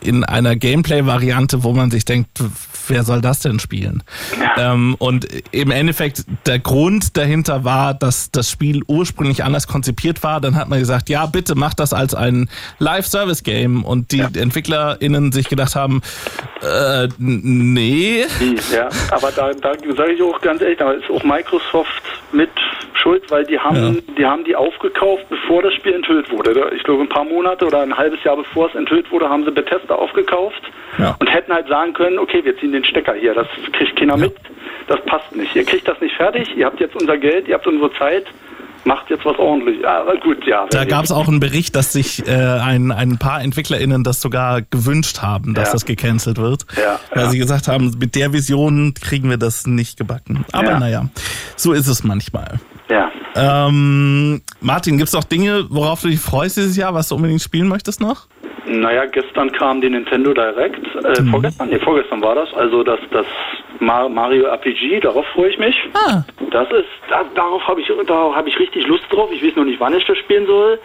in 0.00 0.22
einer 0.22 0.54
Gameplay-Variante, 0.54 1.64
wo 1.64 1.72
man 1.72 1.90
sich 1.90 2.04
denkt, 2.04 2.40
wer 2.88 3.02
soll 3.02 3.20
das 3.20 3.40
denn 3.40 3.58
spielen? 3.58 4.02
Ja. 4.40 4.72
Ähm, 4.72 4.94
und 4.98 5.26
im 5.52 5.70
Endeffekt, 5.70 6.24
der 6.46 6.58
Grund 6.58 7.16
dahinter 7.16 7.64
war, 7.64 7.94
dass 7.94 8.30
das 8.30 8.50
Spiel 8.50 8.82
ursprünglich 8.86 9.44
anders 9.44 9.66
konzipiert 9.68 10.22
war. 10.22 10.40
Dann 10.40 10.56
hat 10.56 10.68
man 10.68 10.78
gesagt, 10.78 11.08
ja, 11.08 11.26
bitte 11.26 11.54
macht 11.54 11.80
das 11.80 11.92
als 11.92 12.14
ein 12.14 12.48
Live-Service-Game. 12.78 13.84
Und 13.84 14.12
die 14.12 14.20
EntwicklerInnen 14.20 15.32
sich 15.32 15.48
gedacht 15.48 15.74
haben, 15.74 16.02
äh, 16.62 17.08
nee. 17.18 18.24
Ja, 18.72 18.88
aber 19.10 19.30
da, 19.32 19.52
da 19.52 19.72
sage 19.96 20.12
ich 20.12 20.22
auch 20.22 20.40
ganz 20.40 20.60
ehrlich, 20.62 20.78
da 20.78 20.92
ist 20.92 21.10
auch 21.10 21.22
Microsoft 21.24 22.02
mit 22.32 22.50
schuld, 22.94 23.30
weil 23.30 23.44
die 23.44 23.58
haben, 23.58 24.02
die 24.16 24.24
haben 24.24 24.44
die 24.44 24.54
aufgekauft, 24.54 25.24
bevor 25.28 25.62
das 25.62 25.74
Spiel 25.74 25.94
enthüllt 25.94 26.30
wurde. 26.30 26.70
Ich 26.76 26.82
glaube, 26.84 27.02
ein 27.02 27.08
paar 27.08 27.24
Monate 27.24 27.66
oder 27.66 27.82
ein 27.82 27.96
halbes 27.96 28.22
Jahr 28.24 28.36
bevor 28.36 28.68
es 28.68 28.74
enthüllt 28.74 29.10
wurde, 29.10 29.28
haben 29.28 29.44
sie 29.44 29.50
Bethesda 29.50 29.94
aufgekauft 29.94 30.62
Ja. 30.98 31.16
und 31.18 31.26
hätten 31.32 31.52
halt 31.52 31.68
sagen 31.68 31.92
können, 31.94 32.18
okay, 32.18 32.44
wir 32.44 32.56
ziehen 32.58 32.71
ziehen 32.72 32.82
den 32.82 32.84
Stecker 32.84 33.14
hier. 33.14 33.34
Das 33.34 33.46
kriegt 33.72 33.96
keiner 33.98 34.16
mit. 34.16 34.34
Das 34.88 34.98
passt 35.06 35.34
nicht. 35.34 35.54
Ihr 35.54 35.64
kriegt 35.64 35.86
das 35.86 36.00
nicht 36.00 36.16
fertig. 36.16 36.48
Ihr 36.56 36.66
habt 36.66 36.80
jetzt 36.80 36.96
unser 36.96 37.16
Geld, 37.18 37.48
ihr 37.48 37.54
habt 37.54 37.66
unsere 37.66 37.92
Zeit. 37.94 38.24
Macht 38.84 39.10
jetzt 39.10 39.24
was 39.24 39.38
ordentlich. 39.38 39.86
Aber 39.86 40.16
gut, 40.16 40.44
ja. 40.44 40.66
Da 40.70 40.84
gab 40.84 41.04
es 41.04 41.12
auch 41.12 41.28
einen 41.28 41.38
Bericht, 41.38 41.76
dass 41.76 41.92
sich 41.92 42.26
äh, 42.26 42.32
ein, 42.32 42.90
ein 42.90 43.16
paar 43.16 43.40
EntwicklerInnen 43.40 44.02
das 44.02 44.20
sogar 44.20 44.60
gewünscht 44.62 45.22
haben, 45.22 45.54
dass 45.54 45.68
Ja. 45.68 45.72
das 45.74 45.84
gecancelt 45.86 46.38
wird. 46.38 46.66
Ja, 46.76 46.98
weil 47.14 47.24
ja. 47.24 47.30
sie 47.30 47.38
gesagt 47.38 47.68
haben, 47.68 47.94
mit 48.00 48.16
der 48.16 48.32
Vision 48.32 48.92
kriegen 49.00 49.30
wir 49.30 49.36
das 49.36 49.68
nicht 49.68 49.98
gebacken. 49.98 50.44
Aber 50.50 50.72
Ja. 50.72 50.80
naja, 50.80 51.08
so 51.54 51.72
ist 51.72 51.86
es 51.86 52.02
manchmal. 52.02 52.58
Ja. 52.90 53.12
Ähm, 53.36 54.42
Martin, 54.60 54.98
gibt's 54.98 55.12
noch 55.12 55.24
Dinge, 55.24 55.66
worauf 55.70 56.02
du 56.02 56.08
dich 56.08 56.18
freust 56.20 56.56
dieses 56.56 56.76
Jahr, 56.76 56.92
was 56.92 57.08
du 57.08 57.14
unbedingt 57.14 57.40
spielen 57.40 57.68
möchtest 57.68 58.00
noch? 58.00 58.26
Naja, 58.66 59.06
gestern 59.06 59.50
kam 59.52 59.80
die 59.80 59.90
Nintendo 59.90 60.32
Direct. 60.32 60.78
Äh, 61.04 61.22
Vorgestern? 61.30 61.68
Nee, 61.68 61.78
vorgestern 61.80 62.22
war 62.22 62.34
das. 62.34 62.52
Also 62.54 62.82
das, 62.82 62.98
das 63.10 63.26
Ma- 63.80 64.08
Mario 64.08 64.44
RPG, 64.46 65.00
darauf 65.00 65.26
freue 65.34 65.50
ich 65.50 65.58
mich. 65.58 65.76
Ah. 65.94 66.22
Das 66.50 66.70
ist, 66.70 66.86
da, 67.08 67.24
darauf 67.34 67.66
habe 67.66 67.80
ich, 67.80 67.90
da 68.06 68.34
habe 68.34 68.48
ich 68.48 68.58
richtig 68.58 68.86
Lust 68.86 69.04
drauf. 69.10 69.30
Ich 69.32 69.44
weiß 69.44 69.56
noch 69.56 69.64
nicht, 69.64 69.80
wann 69.80 69.94
ich 69.96 70.04
das 70.06 70.16
spielen 70.18 70.46
soll. 70.46 70.78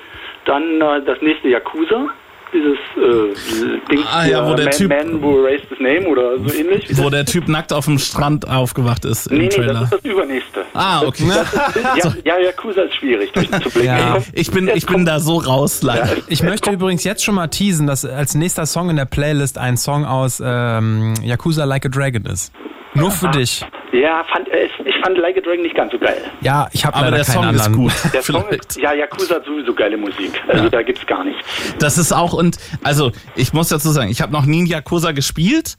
Dann 0.45 0.81
äh, 0.81 1.01
das 1.05 1.21
nächste 1.21 1.49
Yakuza. 1.49 2.07
Dieses 2.53 2.77
äh, 2.95 3.79
Ding, 3.91 4.03
Ah, 4.11 4.25
ja, 4.25 4.49
wo 4.49 4.53
der 4.55 4.65
Man, 4.65 4.73
Typ- 4.73 4.87
Man 4.89 5.21
Who 5.21 5.45
Erased 5.45 5.67
His 5.69 5.79
Name 5.79 6.07
oder 6.07 6.37
so 6.37 6.53
ähnlich. 6.53 6.85
Wo 6.97 7.09
der 7.09 7.25
Typ 7.25 7.47
nackt 7.47 7.73
auf 7.73 7.85
dem 7.85 7.99
Strand 7.99 8.47
aufgewacht 8.47 9.03
ist 9.05 9.27
im 9.27 9.37
nee, 9.37 9.43
nee, 9.43 9.49
Trailer. 9.49 9.73
das 9.73 9.83
ist 9.83 9.93
das 9.93 10.05
übernächste. 10.11 10.65
ah, 10.73 11.01
okay. 11.05 11.25
Ja, 11.97 12.13
ja, 12.23 12.37
Yakuza 12.39 12.83
ist 12.83 12.95
schwierig 12.95 13.31
durchzublicken. 13.33 13.83
Ja. 13.83 14.17
Ich 14.33 14.49
bin, 14.51 14.69
ich 14.73 14.85
bin 14.85 15.05
da 15.05 15.19
so 15.19 15.37
raus, 15.37 15.81
leider. 15.83 16.09
Ich 16.27 16.41
möchte 16.43 16.71
übrigens 16.71 17.03
jetzt 17.03 17.23
schon 17.23 17.35
mal 17.35 17.47
teasen, 17.47 17.85
dass 17.87 18.05
als 18.05 18.33
nächster 18.35 18.65
Song 18.65 18.89
in 18.89 18.95
der 18.95 19.05
Playlist 19.05 19.57
ein 19.57 19.75
Song 19.77 20.05
aus 20.05 20.41
ähm, 20.43 21.15
Yakuza 21.23 21.65
Like 21.65 21.85
a 21.85 21.89
Dragon 21.89 22.25
ist. 22.25 22.51
Nur 22.97 23.11
für 23.11 23.29
dich. 23.29 23.65
Ja, 23.93 24.23
fand, 24.31 24.49
äh, 24.49 24.67
ich 24.85 24.95
fand 25.01 25.17
Like 25.17 25.37
a 25.37 25.41
Dragon 25.41 25.61
nicht 25.61 25.75
ganz 25.75 25.91
so 25.91 25.97
geil. 25.97 26.21
Ja, 26.41 26.67
ich 26.73 26.85
habe 26.85 26.95
Aber 26.95 27.05
leider 27.05 27.17
der 27.17 27.25
Song 27.25 27.53
ist 27.53 27.71
gut. 27.71 27.93
Der 28.13 28.21
Song 28.23 28.47
ist, 28.49 28.77
ja, 28.77 28.93
Yakuza 28.93 29.35
hat 29.35 29.45
sowieso 29.45 29.73
geile 29.73 29.97
Musik. 29.97 30.41
Also 30.47 30.69
da 30.69 30.81
gibt's 30.81 31.05
gar 31.05 31.23
nichts. 31.23 31.41
Das 31.79 31.97
ist 31.97 32.11
auch, 32.11 32.33
und 32.33 32.57
also 32.83 33.11
ich 33.35 33.53
muss 33.53 33.69
dazu 33.69 33.89
sagen, 33.91 34.09
ich 34.09 34.21
habe 34.21 34.33
noch 34.33 34.45
nie 34.45 34.59
in 34.59 34.65
Yakuza 34.65 35.11
gespielt, 35.13 35.75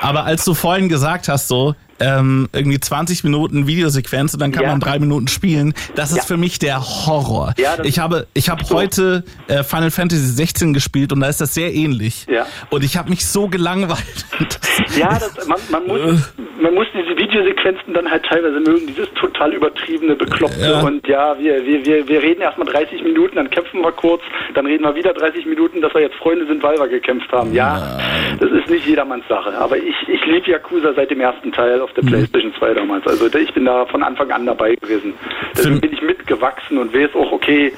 aber 0.00 0.24
als 0.24 0.44
du 0.44 0.54
vorhin 0.54 0.88
gesagt 0.88 1.28
hast, 1.28 1.48
so, 1.48 1.74
ähm, 2.00 2.48
irgendwie 2.52 2.80
20 2.80 3.24
Minuten 3.24 3.66
Videosequenz 3.66 4.34
und 4.34 4.40
dann 4.40 4.52
kann 4.52 4.64
Ja. 4.64 4.70
man 4.70 4.80
drei 4.80 4.98
Minuten 4.98 5.28
spielen, 5.28 5.74
das 5.94 6.10
ist 6.10 6.16
Ja. 6.18 6.22
für 6.24 6.36
mich 6.36 6.58
der 6.58 6.80
Horror. 6.80 7.54
Ja, 7.58 7.76
ich 7.84 7.98
habe, 7.98 8.26
ich 8.34 8.48
habe 8.48 8.64
so. 8.64 8.74
heute 8.74 9.24
äh, 9.48 9.62
Final 9.62 9.90
Fantasy 9.90 10.26
16 10.26 10.72
gespielt 10.74 11.12
und 11.12 11.20
da 11.20 11.28
ist 11.28 11.40
das 11.40 11.54
sehr 11.54 11.72
ähnlich. 11.72 12.26
Ja. 12.28 12.46
Und 12.70 12.84
ich 12.84 12.96
habe 12.96 13.10
mich 13.10 13.26
so 13.26 13.48
gelangweilt. 13.48 14.26
Ja, 14.98 15.18
das, 15.18 15.46
man, 15.46 15.58
man, 15.70 15.86
muss, 15.86 16.32
man 16.60 16.74
muss 16.74 16.86
diese 16.92 17.16
Videosequenzen 17.16 17.94
dann 17.94 18.10
halt 18.10 18.24
teilweise 18.24 18.58
mögen, 18.60 18.86
dieses 18.88 19.08
total 19.14 19.52
übertriebene, 19.52 20.16
bekloppte 20.16 20.82
und 20.84 21.06
ja, 21.06 21.38
wir, 21.38 21.64
wir, 21.64 21.84
wir, 21.86 22.08
wir 22.08 22.22
reden 22.22 22.40
erstmal 22.42 22.66
30 22.66 23.02
Minuten, 23.02 23.36
dann 23.36 23.50
kämpfen 23.50 23.80
wir 23.82 23.92
kurz, 23.92 24.22
dann 24.54 24.66
reden 24.66 24.82
wir 24.84 24.94
wieder 24.96 25.12
30 25.12 25.46
Minuten, 25.46 25.80
dass 25.80 25.94
wir 25.94 26.00
jetzt 26.02 26.16
Freunde 26.16 26.46
sind, 26.46 26.62
weil 26.62 26.76
wir 26.78 26.88
gekämpft 26.88 27.30
haben. 27.32 27.52
Ja, 27.54 27.98
das 28.40 28.50
ist 28.50 28.68
nicht 28.68 28.86
jedermanns 28.86 29.26
Sache, 29.28 29.56
aber 29.56 29.76
ich, 29.76 29.94
ich 30.08 30.24
liebe 30.26 30.50
Yakuza 30.50 30.92
seit 30.94 31.10
dem 31.10 31.20
ersten 31.20 31.52
Teil 31.52 31.80
auf 31.84 31.92
der 31.92 32.04
Mhm. 32.04 32.08
Playstation 32.08 32.52
2 32.58 32.74
damals, 32.74 33.06
also 33.06 33.26
ich 33.26 33.54
bin 33.54 33.64
da 33.64 33.86
von 33.86 34.02
Anfang 34.02 34.30
an 34.30 34.46
dabei 34.46 34.74
gewesen. 34.74 35.14
Deswegen 35.56 35.80
bin 35.80 35.92
ich 35.92 36.02
mitgewachsen 36.02 36.78
und 36.78 36.94
weiß 36.94 37.10
auch, 37.14 37.30
okay, 37.32 37.72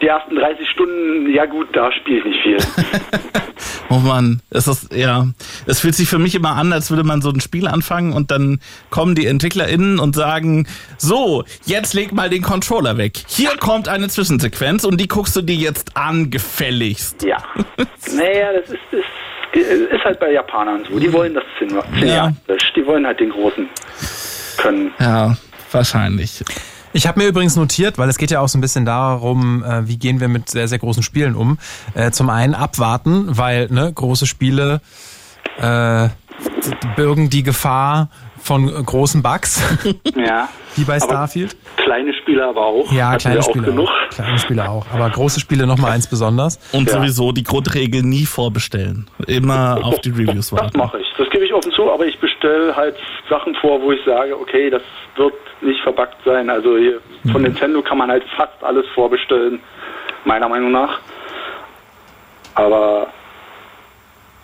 die 0.00 0.06
ersten 0.06 0.36
30 0.36 0.68
Stunden, 0.70 1.30
ja 1.32 1.44
gut, 1.46 1.68
da 1.72 1.92
spiele 1.92 2.18
ich 2.18 2.24
nicht 2.24 2.42
viel. 2.42 2.58
oh 3.90 3.98
Mann, 3.98 4.40
es 4.50 4.68
ist, 4.68 4.94
ja, 4.94 5.26
es 5.66 5.80
fühlt 5.80 5.94
sich 5.94 6.08
für 6.08 6.18
mich 6.18 6.34
immer 6.34 6.56
an, 6.56 6.72
als 6.72 6.90
würde 6.90 7.04
man 7.04 7.20
so 7.20 7.30
ein 7.30 7.40
Spiel 7.40 7.66
anfangen 7.66 8.12
und 8.12 8.30
dann 8.30 8.60
kommen 8.90 9.14
die 9.14 9.26
EntwicklerInnen 9.26 9.98
und 9.98 10.14
sagen, 10.14 10.66
so, 10.96 11.44
jetzt 11.66 11.94
leg 11.94 12.12
mal 12.12 12.30
den 12.30 12.42
Controller 12.42 12.96
weg. 12.96 13.18
Hier 13.26 13.50
kommt 13.58 13.88
eine 13.88 14.08
Zwischensequenz 14.08 14.84
und 14.84 15.00
die 15.00 15.08
guckst 15.08 15.36
du 15.36 15.42
dir 15.42 15.56
jetzt 15.56 15.96
an, 15.96 16.30
gefälligst. 16.30 17.24
Ja. 17.24 17.38
naja, 18.16 18.52
das 18.52 18.70
ist, 18.70 18.80
ist, 18.92 19.04
ist 19.58 20.04
halt 20.04 20.20
bei 20.20 20.32
Japanern 20.32 20.84
so. 20.88 20.98
Die 20.98 21.12
wollen 21.12 21.34
das 21.34 21.44
cineastisch. 21.58 22.72
Die 22.74 22.86
wollen 22.86 23.06
halt 23.06 23.20
den 23.20 23.30
Großen 23.30 23.68
können. 24.58 24.92
Ja, 24.98 25.36
wahrscheinlich. 25.70 26.44
Ich 26.92 27.06
habe 27.06 27.20
mir 27.20 27.28
übrigens 27.28 27.56
notiert, 27.56 27.98
weil 27.98 28.08
es 28.08 28.18
geht 28.18 28.30
ja 28.30 28.40
auch 28.40 28.48
so 28.48 28.58
ein 28.58 28.60
bisschen 28.60 28.84
darum, 28.84 29.62
äh, 29.62 29.86
wie 29.86 29.98
gehen 29.98 30.20
wir 30.20 30.28
mit 30.28 30.48
sehr, 30.48 30.68
sehr 30.68 30.78
großen 30.78 31.02
Spielen 31.02 31.34
um. 31.34 31.58
Äh, 31.94 32.10
zum 32.10 32.30
einen 32.30 32.54
abwarten, 32.54 33.26
weil 33.28 33.68
ne, 33.70 33.92
große 33.92 34.26
Spiele 34.26 34.80
äh, 35.58 36.08
birgen 36.96 37.30
die 37.30 37.42
Gefahr 37.42 38.08
von 38.42 38.66
großen 38.84 39.22
Bugs, 39.22 39.62
Ja. 40.16 40.48
wie 40.76 40.84
bei 40.84 40.98
Starfield. 41.00 41.56
Kleine 41.76 42.12
Spiele 42.14 42.46
aber 42.46 42.64
auch. 42.66 42.92
Ja, 42.92 43.08
Hatten 43.10 43.18
kleine 43.20 43.36
wir 43.36 43.40
auch 43.44 43.48
Spiele 43.50 43.66
genug. 43.66 43.88
auch. 43.88 44.08
Kleine 44.14 44.38
Spiele 44.38 44.68
auch. 44.70 44.86
Aber 44.92 45.10
große 45.10 45.40
Spiele 45.40 45.66
nochmal 45.66 45.92
eins 45.92 46.06
besonders. 46.06 46.58
Und 46.72 46.88
Ja. 46.88 46.94
sowieso 46.94 47.32
die 47.32 47.42
Grundregel 47.42 48.02
nie 48.02 48.26
vorbestellen. 48.26 49.08
Immer 49.26 49.80
auf 49.84 50.00
die 50.00 50.10
Reviews 50.10 50.50
Das 50.50 50.52
warten. 50.60 50.78
mache 50.78 51.00
ich. 51.00 51.06
Das 51.16 51.28
gebe 51.30 51.44
ich 51.44 51.52
offen 51.52 51.72
zu, 51.72 51.90
aber 51.90 52.06
ich 52.06 52.18
bestelle 52.18 52.74
halt 52.76 52.96
Sachen 53.28 53.54
vor, 53.56 53.80
wo 53.82 53.92
ich 53.92 54.00
sage, 54.04 54.38
okay, 54.38 54.70
das 54.70 54.82
wird 55.16 55.34
nicht 55.60 55.80
verbuggt 55.82 56.16
sein. 56.24 56.48
Also 56.50 56.76
hier 56.78 57.00
von 57.32 57.42
Nintendo 57.42 57.82
kann 57.82 57.98
man 57.98 58.10
halt 58.10 58.22
fast 58.36 58.52
alles 58.62 58.86
vorbestellen, 58.94 59.60
meiner 60.24 60.48
Meinung 60.48 60.70
nach. 60.72 61.00
Aber 62.54 63.08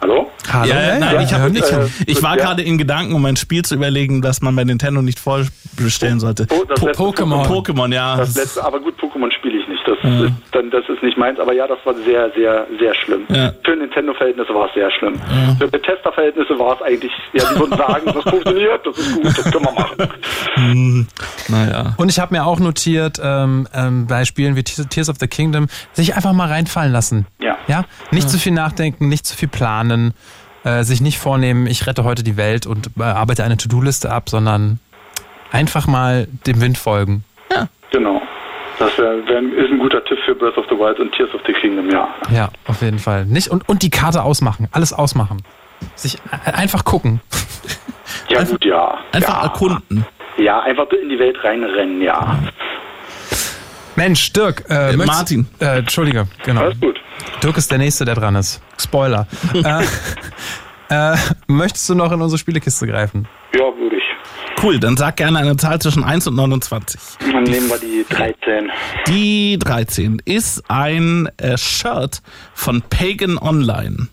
hallo? 0.04 0.30
Hallo? 0.52 0.68
Ja, 0.68 0.80
ja, 0.82 0.98
nein, 0.98 1.14
Ja, 1.14 1.20
ich, 1.22 1.32
hab, 1.34 1.50
ich, 1.50 2.08
ich 2.08 2.22
war 2.22 2.36
ja. 2.36 2.44
gerade 2.44 2.62
in 2.62 2.78
Gedanken, 2.78 3.14
um 3.14 3.24
ein 3.24 3.36
Spiel 3.36 3.62
zu 3.64 3.74
überlegen, 3.74 4.22
das 4.22 4.40
man 4.42 4.54
bei 4.54 4.64
Nintendo 4.64 5.02
nicht 5.02 5.18
vorbestellen 5.18 6.20
sollte. 6.20 6.46
Oh, 6.50 6.62
das 6.68 6.80
Po- 6.80 6.86
letzte 6.86 7.02
Pokémon. 7.02 7.46
Pokémon, 7.46 7.92
ja. 7.92 8.16
Das 8.16 8.34
letzte, 8.36 8.64
aber 8.64 8.80
gut, 8.80 8.94
Pokémon 9.00 9.30
spiele 9.32 9.58
ich 9.60 9.68
nicht. 9.68 9.80
Das, 9.86 9.98
ist, 9.98 10.32
dann, 10.52 10.70
das 10.70 10.84
ist 10.88 11.02
nicht 11.02 11.16
meins. 11.18 11.38
Aber 11.40 11.52
ja, 11.52 11.66
das 11.66 11.78
war 11.84 11.94
sehr, 11.94 12.30
sehr, 12.34 12.66
sehr 12.78 12.94
schlimm. 12.94 13.22
Ja. 13.28 13.52
Für 13.64 13.76
Nintendo-Verhältnisse 13.76 14.54
war 14.54 14.68
es 14.68 14.74
sehr 14.74 14.90
schlimm. 14.98 15.14
Für 15.58 15.68
Bethesda-Verhältnisse 15.68 16.58
war 16.58 16.76
es 16.76 16.82
eigentlich, 16.82 17.12
ja, 17.32 17.44
die 17.52 17.60
würden 17.60 17.76
sagen, 17.76 18.02
das 18.06 18.24
funktioniert, 18.24 18.80
das 18.86 18.98
ist 18.98 19.14
gut, 19.14 19.26
das 19.38 19.44
können 19.52 19.64
wir 19.64 19.72
machen. 19.72 20.94
naja. 21.48 21.94
Und 21.96 22.10
ich 22.10 22.18
habe 22.18 22.34
mir 22.34 22.44
auch 22.46 22.58
notiert, 22.60 23.20
ähm, 23.22 23.68
ähm, 23.74 24.06
bei 24.06 24.24
Spielen 24.24 24.56
wie 24.56 24.62
Tears 24.64 25.08
of 25.08 25.16
the 25.20 25.26
Kingdom, 25.26 25.66
sich 25.92 26.14
einfach 26.16 26.32
mal 26.32 26.48
reinfallen 26.48 26.92
lassen. 26.92 27.26
Ja. 27.40 27.56
Ja? 27.66 27.84
Nicht 28.10 28.28
zu 28.30 28.38
viel 28.38 28.52
nachdenken, 28.52 29.08
nicht 29.08 29.26
zu 29.26 29.36
viel 29.36 29.48
planen, 29.48 29.93
äh, 30.64 30.82
sich 30.82 31.00
nicht 31.00 31.18
vornehmen, 31.18 31.66
ich 31.66 31.86
rette 31.86 32.04
heute 32.04 32.22
die 32.22 32.36
Welt 32.36 32.66
und 32.66 32.90
äh, 32.98 33.02
arbeite 33.02 33.44
eine 33.44 33.56
To-Do-Liste 33.56 34.10
ab, 34.10 34.28
sondern 34.28 34.78
einfach 35.52 35.86
mal 35.86 36.26
dem 36.46 36.60
Wind 36.60 36.78
folgen. 36.78 37.24
Genau. 37.90 38.20
Das 38.80 38.98
wär, 38.98 39.24
wär, 39.28 39.38
ist 39.38 39.70
ein 39.70 39.78
guter 39.78 40.04
Tipp 40.04 40.18
für 40.24 40.34
Breath 40.34 40.58
of 40.58 40.64
the 40.68 40.76
Wild 40.76 40.98
und 40.98 41.12
Tears 41.12 41.32
of 41.32 41.40
the 41.46 41.52
Kingdom, 41.52 41.88
ja. 41.90 42.08
Ja, 42.32 42.48
auf 42.66 42.82
jeden 42.82 42.98
Fall. 42.98 43.24
Nicht 43.24 43.48
und, 43.48 43.68
und 43.68 43.82
die 43.84 43.90
Karte 43.90 44.24
ausmachen, 44.24 44.66
alles 44.72 44.92
ausmachen. 44.92 45.42
Sich 45.94 46.16
äh, 46.44 46.50
einfach 46.50 46.84
gucken. 46.84 47.20
Ja, 48.28 48.40
Einfach- 48.40 48.52
gut, 48.52 48.64
ja. 48.64 48.98
Einfach 49.12 49.36
ja. 49.36 49.42
erkunden. 49.44 50.06
Ja, 50.38 50.60
einfach 50.60 50.90
in 50.90 51.08
die 51.08 51.18
Welt 51.20 51.36
reinrennen, 51.44 52.02
ja. 52.02 52.38
Mensch, 53.96 54.32
Dirk, 54.32 54.64
äh, 54.68 54.92
Äh, 54.92 54.96
Martin. 54.96 55.46
Äh, 55.60 55.78
Entschuldige, 55.78 56.26
genau. 56.44 56.62
Alles 56.62 56.80
gut. 56.80 57.00
Dirk 57.42 57.56
ist 57.56 57.70
der 57.70 57.78
Nächste, 57.78 58.04
der 58.04 58.14
dran 58.14 58.34
ist. 58.36 58.60
Spoiler. 58.78 59.26
äh, 59.54 61.12
äh, 61.12 61.16
möchtest 61.46 61.88
du 61.88 61.94
noch 61.94 62.10
in 62.12 62.20
unsere 62.20 62.38
Spielekiste 62.38 62.86
greifen? 62.86 63.26
Ja, 63.54 63.60
würde 63.78 63.96
ich. 63.96 64.02
Cool, 64.62 64.78
dann 64.78 64.96
sag 64.96 65.16
gerne 65.16 65.38
eine 65.38 65.56
Zahl 65.56 65.80
zwischen 65.80 66.04
1 66.04 66.26
und 66.26 66.36
29. 66.36 67.00
Dann 67.32 67.42
nehmen 67.44 67.68
wir 67.68 67.78
die 67.78 68.04
13. 68.08 68.70
Die 69.08 69.58
13 69.58 70.22
ist 70.24 70.62
ein 70.68 71.28
äh, 71.36 71.56
Shirt 71.58 72.22
von 72.54 72.82
Pagan 72.82 73.38
Online. 73.38 74.08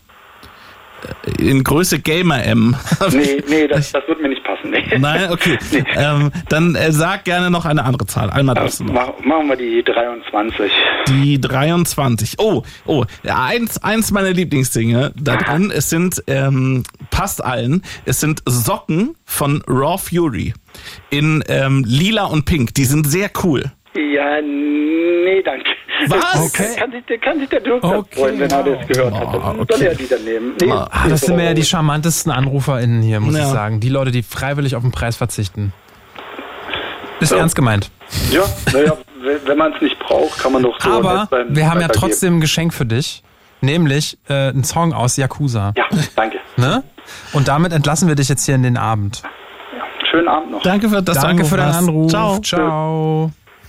In 1.40 1.64
Größe 1.64 2.00
Gamer 2.00 2.44
M. 2.44 2.76
Nee, 3.12 3.44
nee, 3.48 3.68
das, 3.68 3.92
das 3.92 4.08
wird 4.08 4.22
mir 4.22 4.30
nicht 4.30 4.41
passen. 4.62 4.72
Nee. 4.72 4.98
Nein, 4.98 5.32
okay. 5.32 5.58
Ähm, 5.94 6.32
dann 6.50 6.76
äh, 6.76 6.92
sag 6.92 7.26
gerne 7.26 7.52
noch 7.52 7.66
eine 7.66 7.84
andere 7.84 8.06
Zahl. 8.06 8.30
Einmal 8.30 8.56
darfst 8.56 8.80
du 8.80 8.86
noch. 8.86 8.94
Mach, 8.94 9.26
machen 9.26 9.50
wir 9.50 9.56
die 9.56 9.84
23. 9.84 10.72
Die 11.08 11.40
23. 11.40 12.36
Oh, 12.40 12.64
oh, 12.86 13.06
ja, 13.24 13.44
eins, 13.44 13.84
eins 13.84 14.12
meiner 14.12 14.32
Lieblingsdinge 14.32 15.12
da 15.16 15.36
drin, 15.38 15.72
es 15.74 15.90
sind, 15.90 16.24
ähm, 16.28 16.84
passt 17.10 17.44
allen, 17.44 17.84
es 18.06 18.20
sind 18.20 18.42
Socken 18.46 19.16
von 19.26 19.64
Raw 19.68 19.98
Fury 19.98 20.54
in 21.10 21.44
ähm, 21.48 21.84
lila 21.86 22.26
und 22.26 22.46
pink. 22.46 22.74
Die 22.76 22.86
sind 22.86 23.08
sehr 23.08 23.30
cool. 23.44 23.72
Ja, 23.94 24.42
nee, 24.42 25.42
danke. 25.44 25.66
Was? 26.08 26.46
Okay. 26.54 26.76
Kann 26.78 26.92
sich, 26.92 27.06
der- 27.06 27.18
kann 27.18 27.40
sich 27.40 27.50
der 27.50 27.60
Dirk 27.60 27.84
Okay, 27.84 28.16
freuen, 28.16 28.40
wenn 28.40 28.50
er 28.50 28.64
das 28.64 28.88
gehört 28.88 29.14
hat. 29.14 29.28
Ah, 29.28 29.32
Dann 29.52 29.60
okay. 29.60 29.74
soll 29.78 29.82
er 29.88 29.96
die 29.96 30.08
dann 30.08 30.24
nehmen. 30.24 30.54
Nee, 30.62 30.72
Ah, 30.72 30.88
Ah, 30.92 31.08
das 31.10 31.22
sind 31.22 31.36
mir 31.36 31.44
ja 31.46 31.54
die 31.54 31.64
charmantesten 31.64 32.32
AnruferInnen 32.32 33.02
hier, 33.02 33.20
muss 33.20 33.36
Ja. 33.36 33.42
ich 33.44 33.50
sagen. 33.50 33.80
Die 33.82 33.90
Leute, 33.90 34.12
die 34.12 34.24
freiwillig 34.24 34.76
auf 34.78 34.82
den 34.84 34.92
Preis 34.92 35.18
verzichten. 35.18 35.74
Ist 37.20 37.32
Ja. 37.32 37.40
ernst 37.40 37.56
gemeint. 37.56 37.92
Ja, 38.32 38.44
naja, 38.74 38.98
wenn, 39.46 39.58
man 39.58 39.74
es 39.74 39.82
nicht 39.82 40.00
braucht, 40.00 40.40
kann 40.40 40.54
man 40.54 40.64
doch 40.64 40.80
so 40.80 40.90
Aber 40.90 41.28
sein, 41.30 41.48
wir 41.50 41.70
haben 41.70 41.82
ja 41.82 41.88
trotzdem 41.90 42.38
ein 42.38 42.42
Geschenk 42.42 42.74
für 42.74 42.86
dich. 42.86 43.22
nämlich 43.60 44.18
äh, 44.28 44.50
ein 44.50 44.64
Song 44.64 44.92
aus 44.94 45.18
Yakuza. 45.18 45.74
Ja, 45.78 45.84
danke. 46.16 46.38
Ne? 46.58 46.84
Und 47.34 47.48
damit 47.48 47.74
entlassen 47.74 48.08
wir 48.08 48.16
dich 48.16 48.28
jetzt 48.30 48.46
hier 48.46 48.56
in 48.56 48.64
den 48.64 48.78
Abend. 48.78 49.22
Schönen 50.10 50.28
Abend 50.28 50.52
noch. 50.52 50.62
Danke 50.64 50.90
für, 50.90 51.02
dass 51.04 51.20
Danke 51.20 51.46
für 51.46 51.58
deinen. 51.58 51.76
Anruf. 51.76 52.10
Ciao. 52.10 52.40
Ciao. 52.40 53.32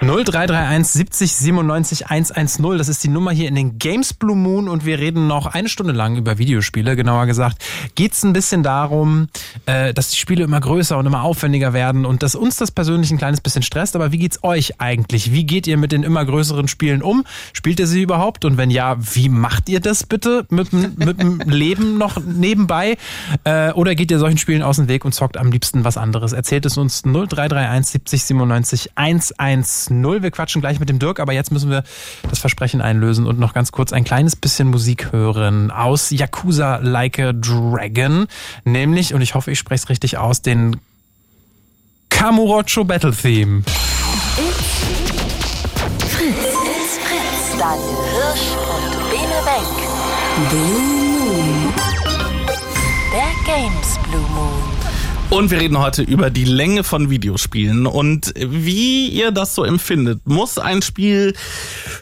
0331 0.00 0.86
70 0.92 1.32
97 1.32 2.06
110, 2.08 2.78
das 2.78 2.88
ist 2.88 3.02
die 3.02 3.08
Nummer 3.08 3.32
hier 3.32 3.48
in 3.48 3.56
den 3.56 3.78
Games 3.80 4.14
Blue 4.14 4.36
Moon 4.36 4.68
und 4.68 4.86
wir 4.86 5.00
reden 5.00 5.26
noch 5.26 5.46
eine 5.46 5.68
Stunde 5.68 5.92
lang 5.92 6.14
über 6.16 6.38
Videospiele. 6.38 6.94
Genauer 6.94 7.26
gesagt 7.26 7.64
geht's 7.96 8.22
ein 8.22 8.32
bisschen 8.32 8.62
darum, 8.62 9.28
äh, 9.66 9.92
dass 9.92 10.10
die 10.10 10.16
Spiele 10.16 10.44
immer 10.44 10.60
größer 10.60 10.96
und 10.96 11.06
immer 11.06 11.22
aufwendiger 11.24 11.72
werden 11.72 12.06
und 12.06 12.22
dass 12.22 12.36
uns 12.36 12.56
das 12.56 12.70
persönlich 12.70 13.10
ein 13.10 13.18
kleines 13.18 13.40
bisschen 13.40 13.62
stresst. 13.62 13.96
Aber 13.96 14.12
wie 14.12 14.18
geht's 14.18 14.38
euch 14.44 14.80
eigentlich? 14.80 15.32
Wie 15.32 15.44
geht 15.44 15.66
ihr 15.66 15.76
mit 15.76 15.90
den 15.90 16.04
immer 16.04 16.24
größeren 16.24 16.68
Spielen 16.68 17.02
um? 17.02 17.24
Spielt 17.52 17.80
ihr 17.80 17.88
sie 17.88 18.02
überhaupt? 18.02 18.44
Und 18.44 18.56
wenn 18.56 18.70
ja, 18.70 18.96
wie 19.00 19.28
macht 19.28 19.68
ihr 19.68 19.80
das 19.80 20.04
bitte 20.06 20.46
mit, 20.48 20.70
dem- 20.72 20.94
mit 20.96 21.20
dem 21.20 21.40
Leben 21.44 21.98
noch 21.98 22.20
nebenbei? 22.24 22.96
Äh, 23.42 23.72
oder 23.72 23.96
geht 23.96 24.12
ihr 24.12 24.20
solchen 24.20 24.38
Spielen 24.38 24.62
aus 24.62 24.76
dem 24.76 24.86
Weg 24.86 25.04
und 25.04 25.12
zockt 25.12 25.36
am 25.36 25.50
liebsten 25.50 25.82
was 25.82 25.96
anderes? 25.96 26.32
Erzählt 26.32 26.66
es 26.66 26.76
uns 26.78 27.02
0331 27.02 27.90
70 27.90 28.22
97 28.24 28.90
110. 28.94 29.87
Wir 29.90 30.30
quatschen 30.30 30.60
gleich 30.60 30.80
mit 30.80 30.88
dem 30.88 30.98
Dirk, 30.98 31.20
aber 31.20 31.32
jetzt 31.32 31.52
müssen 31.52 31.70
wir 31.70 31.84
das 32.28 32.38
Versprechen 32.38 32.80
einlösen 32.80 33.26
und 33.26 33.38
noch 33.38 33.54
ganz 33.54 33.72
kurz 33.72 33.92
ein 33.92 34.04
kleines 34.04 34.36
bisschen 34.36 34.68
Musik 34.68 35.12
hören 35.12 35.70
aus 35.70 36.10
Yakuza 36.10 36.78
Like 36.82 37.18
a 37.18 37.32
Dragon. 37.32 38.26
Nämlich, 38.64 39.14
und 39.14 39.20
ich 39.20 39.34
hoffe, 39.34 39.50
ich 39.50 39.58
spreche 39.58 39.84
es 39.84 39.88
richtig 39.88 40.18
aus, 40.18 40.42
den 40.42 40.76
Kamurocho 42.08 42.84
Battle 42.84 43.12
Theme. 43.12 43.62
It's 46.18 46.98
Fritz. 46.98 47.58
Daniel 47.58 47.96
Hirsch 48.14 48.54
und 48.70 49.10
Bene. 49.10 49.28
Blue 50.48 50.80
Moon. 51.18 51.74
Der 53.12 53.32
Games 53.44 53.98
Blue 54.08 54.28
Moon. 54.30 54.57
Und 55.30 55.50
wir 55.50 55.60
reden 55.60 55.78
heute 55.78 56.02
über 56.02 56.30
die 56.30 56.46
Länge 56.46 56.84
von 56.84 57.10
Videospielen 57.10 57.86
und 57.86 58.32
wie 58.34 59.08
ihr 59.08 59.30
das 59.30 59.54
so 59.54 59.62
empfindet. 59.62 60.26
Muss 60.26 60.58
ein 60.58 60.80
Spiel 60.80 61.34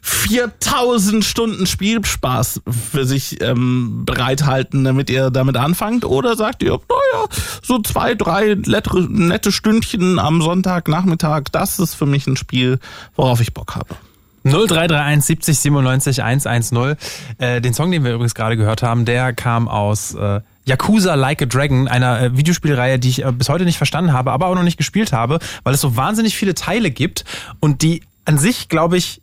4000 0.01 1.25
Stunden 1.25 1.67
Spielspaß 1.67 2.61
für 2.93 3.05
sich 3.05 3.43
ähm, 3.43 4.05
bereithalten, 4.07 4.85
damit 4.85 5.11
ihr 5.11 5.31
damit 5.31 5.57
anfangt? 5.57 6.05
Oder 6.05 6.37
sagt 6.37 6.63
ihr, 6.63 6.71
naja, 6.71 7.27
so 7.63 7.81
zwei, 7.81 8.15
drei 8.15 8.55
lettere, 8.65 9.03
nette 9.03 9.51
Stündchen 9.51 10.21
am 10.21 10.41
Sonntagnachmittag, 10.41 11.45
das 11.51 11.81
ist 11.81 11.95
für 11.95 12.07
mich 12.07 12.29
ein 12.29 12.37
Spiel, 12.37 12.79
worauf 13.17 13.41
ich 13.41 13.53
Bock 13.53 13.75
habe. 13.75 13.97
0331 14.45 15.25
70 15.25 15.59
97 15.59 16.23
110. 16.23 16.97
Äh, 17.39 17.61
den 17.61 17.75
Song, 17.75 17.91
den 17.91 18.05
wir 18.05 18.15
übrigens 18.15 18.37
gerade 18.37 18.57
gehört 18.57 18.85
haben, 18.85 19.05
der 19.05 19.33
kam 19.33 19.67
aus 19.67 20.15
äh, 20.15 20.41
Yakuza 20.67 21.15
Like 21.15 21.43
a 21.43 21.47
Dragon, 21.47 21.89
einer 21.89 22.21
äh, 22.21 22.37
Videospielreihe, 22.37 22.99
die 22.99 23.09
ich 23.09 23.25
äh, 23.25 23.33
bis 23.33 23.49
heute 23.49 23.65
nicht 23.65 23.79
verstanden 23.79 24.13
habe, 24.13 24.33
aber 24.33 24.47
auch 24.49 24.55
noch 24.55 24.63
nicht 24.63 24.77
gespielt 24.77 25.13
habe, 25.13 25.39
weil 25.65 25.75
es 25.75 25.81
so 25.81 25.97
wahnsinnig 25.97 26.37
viele 26.37 26.55
Teile 26.55 26.91
gibt 26.91 27.25
und 27.61 27.83
die 27.83 28.03
an 28.25 28.39
sich, 28.39 28.69
glaube 28.69 28.97
ich, 28.97 29.23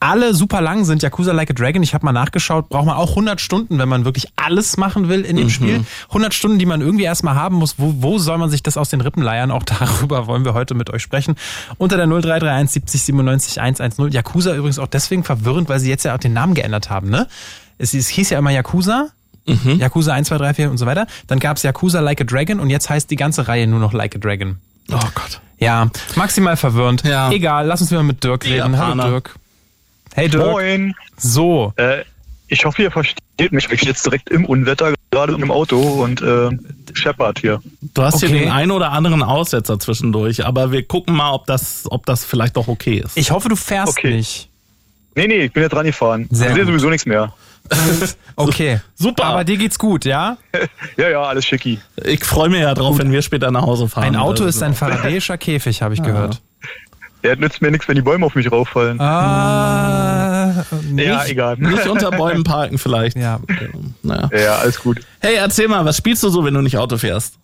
alle 0.00 0.34
super 0.34 0.62
lang 0.62 0.84
sind. 0.86 1.02
Yakuza 1.02 1.32
Like 1.32 1.50
a 1.50 1.52
Dragon, 1.52 1.82
ich 1.82 1.92
habe 1.92 2.06
mal 2.06 2.12
nachgeschaut, 2.12 2.70
braucht 2.70 2.86
man 2.86 2.96
auch 2.96 3.10
100 3.10 3.38
Stunden, 3.40 3.78
wenn 3.78 3.88
man 3.88 4.06
wirklich 4.06 4.28
alles 4.34 4.78
machen 4.78 5.10
will 5.10 5.20
in 5.20 5.36
dem 5.36 5.50
Spiel. 5.50 5.84
100 6.08 6.32
Stunden, 6.32 6.58
die 6.58 6.64
man 6.64 6.80
irgendwie 6.80 7.04
erstmal 7.04 7.34
haben 7.34 7.56
muss. 7.56 7.74
Wo, 7.78 7.94
wo 7.98 8.18
soll 8.18 8.38
man 8.38 8.48
sich 8.48 8.62
das 8.62 8.78
aus 8.78 8.88
den 8.88 9.02
Rippen 9.02 9.22
leiern? 9.22 9.50
Auch 9.50 9.62
darüber 9.80 10.26
wollen 10.26 10.44
wir 10.46 10.54
heute 10.54 10.74
mit 10.74 10.88
euch 10.88 11.02
sprechen. 11.02 11.36
Unter 11.76 11.98
der 11.98 12.06
0331 12.06 12.72
70 12.72 13.02
97 13.02 13.60
110. 13.60 14.10
Yakuza 14.10 14.54
übrigens 14.54 14.78
auch 14.78 14.86
deswegen 14.86 15.22
verwirrend, 15.22 15.68
weil 15.68 15.80
sie 15.80 15.90
jetzt 15.90 16.04
ja 16.04 16.14
auch 16.14 16.18
den 16.18 16.32
Namen 16.32 16.54
geändert 16.54 16.88
haben. 16.88 17.10
Ne? 17.10 17.28
Es, 17.76 17.92
es 17.92 18.08
hieß 18.08 18.30
ja 18.30 18.38
immer 18.38 18.50
Yakuza. 18.50 19.10
Yakuza 19.46 20.12
1, 20.12 20.28
2, 20.28 20.38
3, 20.38 20.54
4 20.54 20.70
und 20.70 20.78
so 20.78 20.86
weiter. 20.86 21.06
Dann 21.26 21.38
gab's 21.40 21.62
Yakuza 21.62 22.00
Like 22.00 22.20
a 22.20 22.24
Dragon 22.24 22.60
und 22.60 22.70
jetzt 22.70 22.88
heißt 22.90 23.10
die 23.10 23.16
ganze 23.16 23.48
Reihe 23.48 23.66
nur 23.66 23.80
noch 23.80 23.92
Like 23.92 24.14
a 24.16 24.18
Dragon. 24.18 24.58
Oh 24.92 24.98
Gott. 25.14 25.40
Ja, 25.58 25.88
maximal 26.16 26.56
verwirrend. 26.56 27.02
Ja. 27.04 27.30
Egal, 27.30 27.66
lass 27.66 27.80
uns 27.80 27.90
wieder 27.90 28.02
mit 28.02 28.22
Dirk 28.24 28.44
reden. 28.46 28.76
Hallo. 28.78 29.02
Dirk. 29.10 29.34
Hey 30.14 30.28
Dirk. 30.28 30.50
Moin. 30.52 30.94
So, 31.16 31.72
Äh, 31.76 32.04
ich 32.48 32.64
hoffe, 32.64 32.82
ihr 32.82 32.90
versteht 32.90 33.52
mich. 33.52 33.64
Ich 33.70 33.78
bin 33.80 33.88
jetzt 33.88 34.04
direkt 34.04 34.28
im 34.30 34.44
Unwetter, 34.44 34.92
gerade 35.12 35.34
im 35.34 35.50
Auto 35.52 35.78
und 35.78 36.20
äh, 36.22 36.48
scheppert 36.94 37.38
hier. 37.40 37.60
Du 37.94 38.02
hast 38.02 38.16
Okay. 38.16 38.26
hier 38.28 38.38
den 38.40 38.50
einen 38.50 38.70
oder 38.72 38.90
anderen 38.90 39.22
Aussetzer 39.22 39.78
zwischendurch, 39.78 40.44
aber 40.44 40.72
wir 40.72 40.82
gucken 40.82 41.14
mal, 41.14 41.30
ob 41.32 41.46
das, 41.46 41.84
ob 41.90 42.06
das 42.06 42.24
vielleicht 42.24 42.56
doch 42.56 42.66
okay 42.66 43.02
ist. 43.04 43.16
ich 43.16 43.30
hoffe, 43.30 43.48
du 43.48 43.54
fährst 43.56 43.96
Okay. 43.98 44.14
nicht. 44.16 44.48
Nee, 45.14 45.26
nee, 45.28 45.44
ich 45.44 45.52
bin 45.52 45.62
jetzt 45.62 45.72
dran 45.72 45.86
gefahren. 45.86 46.26
Sehr 46.30 46.48
ich 46.50 46.54
sehe 46.56 46.66
sowieso 46.66 46.88
nichts 46.90 47.06
mehr. 47.06 47.32
Okay. 48.36 48.80
Super. 48.94 49.24
Aber 49.24 49.44
dir 49.44 49.58
geht's 49.58 49.78
gut, 49.78 50.04
ja? 50.04 50.38
Ja, 50.96 51.08
ja, 51.10 51.22
alles 51.22 51.44
schicki. 51.44 51.78
Ich 52.04 52.24
freue 52.24 52.48
mich 52.48 52.60
ja 52.60 52.72
drauf, 52.74 52.98
wenn 52.98 53.12
wir 53.12 53.20
später 53.22 53.50
nach 53.50 53.62
Hause 53.62 53.88
fahren. 53.88 54.04
Ein 54.04 54.16
Auto 54.16 54.44
ist 54.44 54.62
ein 54.62 54.74
faradäischer 54.74 55.36
Käfig, 55.36 55.82
habe 55.82 55.94
ich 55.94 56.02
gehört. 56.02 56.40
Der 57.22 57.36
nützt 57.36 57.60
mir 57.60 57.70
nichts, 57.70 57.86
wenn 57.86 57.96
die 57.96 58.02
Bäume 58.02 58.24
auf 58.24 58.34
mich 58.34 58.50
rauffallen. 58.50 58.98
Ah, 58.98 60.64
nicht, 60.90 61.06
ja, 61.06 61.24
egal. 61.26 61.56
Nicht 61.58 61.86
unter 61.86 62.10
Bäumen 62.10 62.44
parken 62.44 62.78
vielleicht. 62.78 63.16
Ja. 63.16 63.40
Naja. 64.02 64.30
Ja, 64.32 64.56
alles 64.56 64.80
gut. 64.80 65.00
Hey, 65.20 65.34
erzähl 65.34 65.68
mal, 65.68 65.84
was 65.84 65.98
spielst 65.98 66.22
du 66.22 66.30
so, 66.30 66.44
wenn 66.44 66.54
du 66.54 66.62
nicht 66.62 66.78
Auto 66.78 66.96
fährst? 66.96 67.34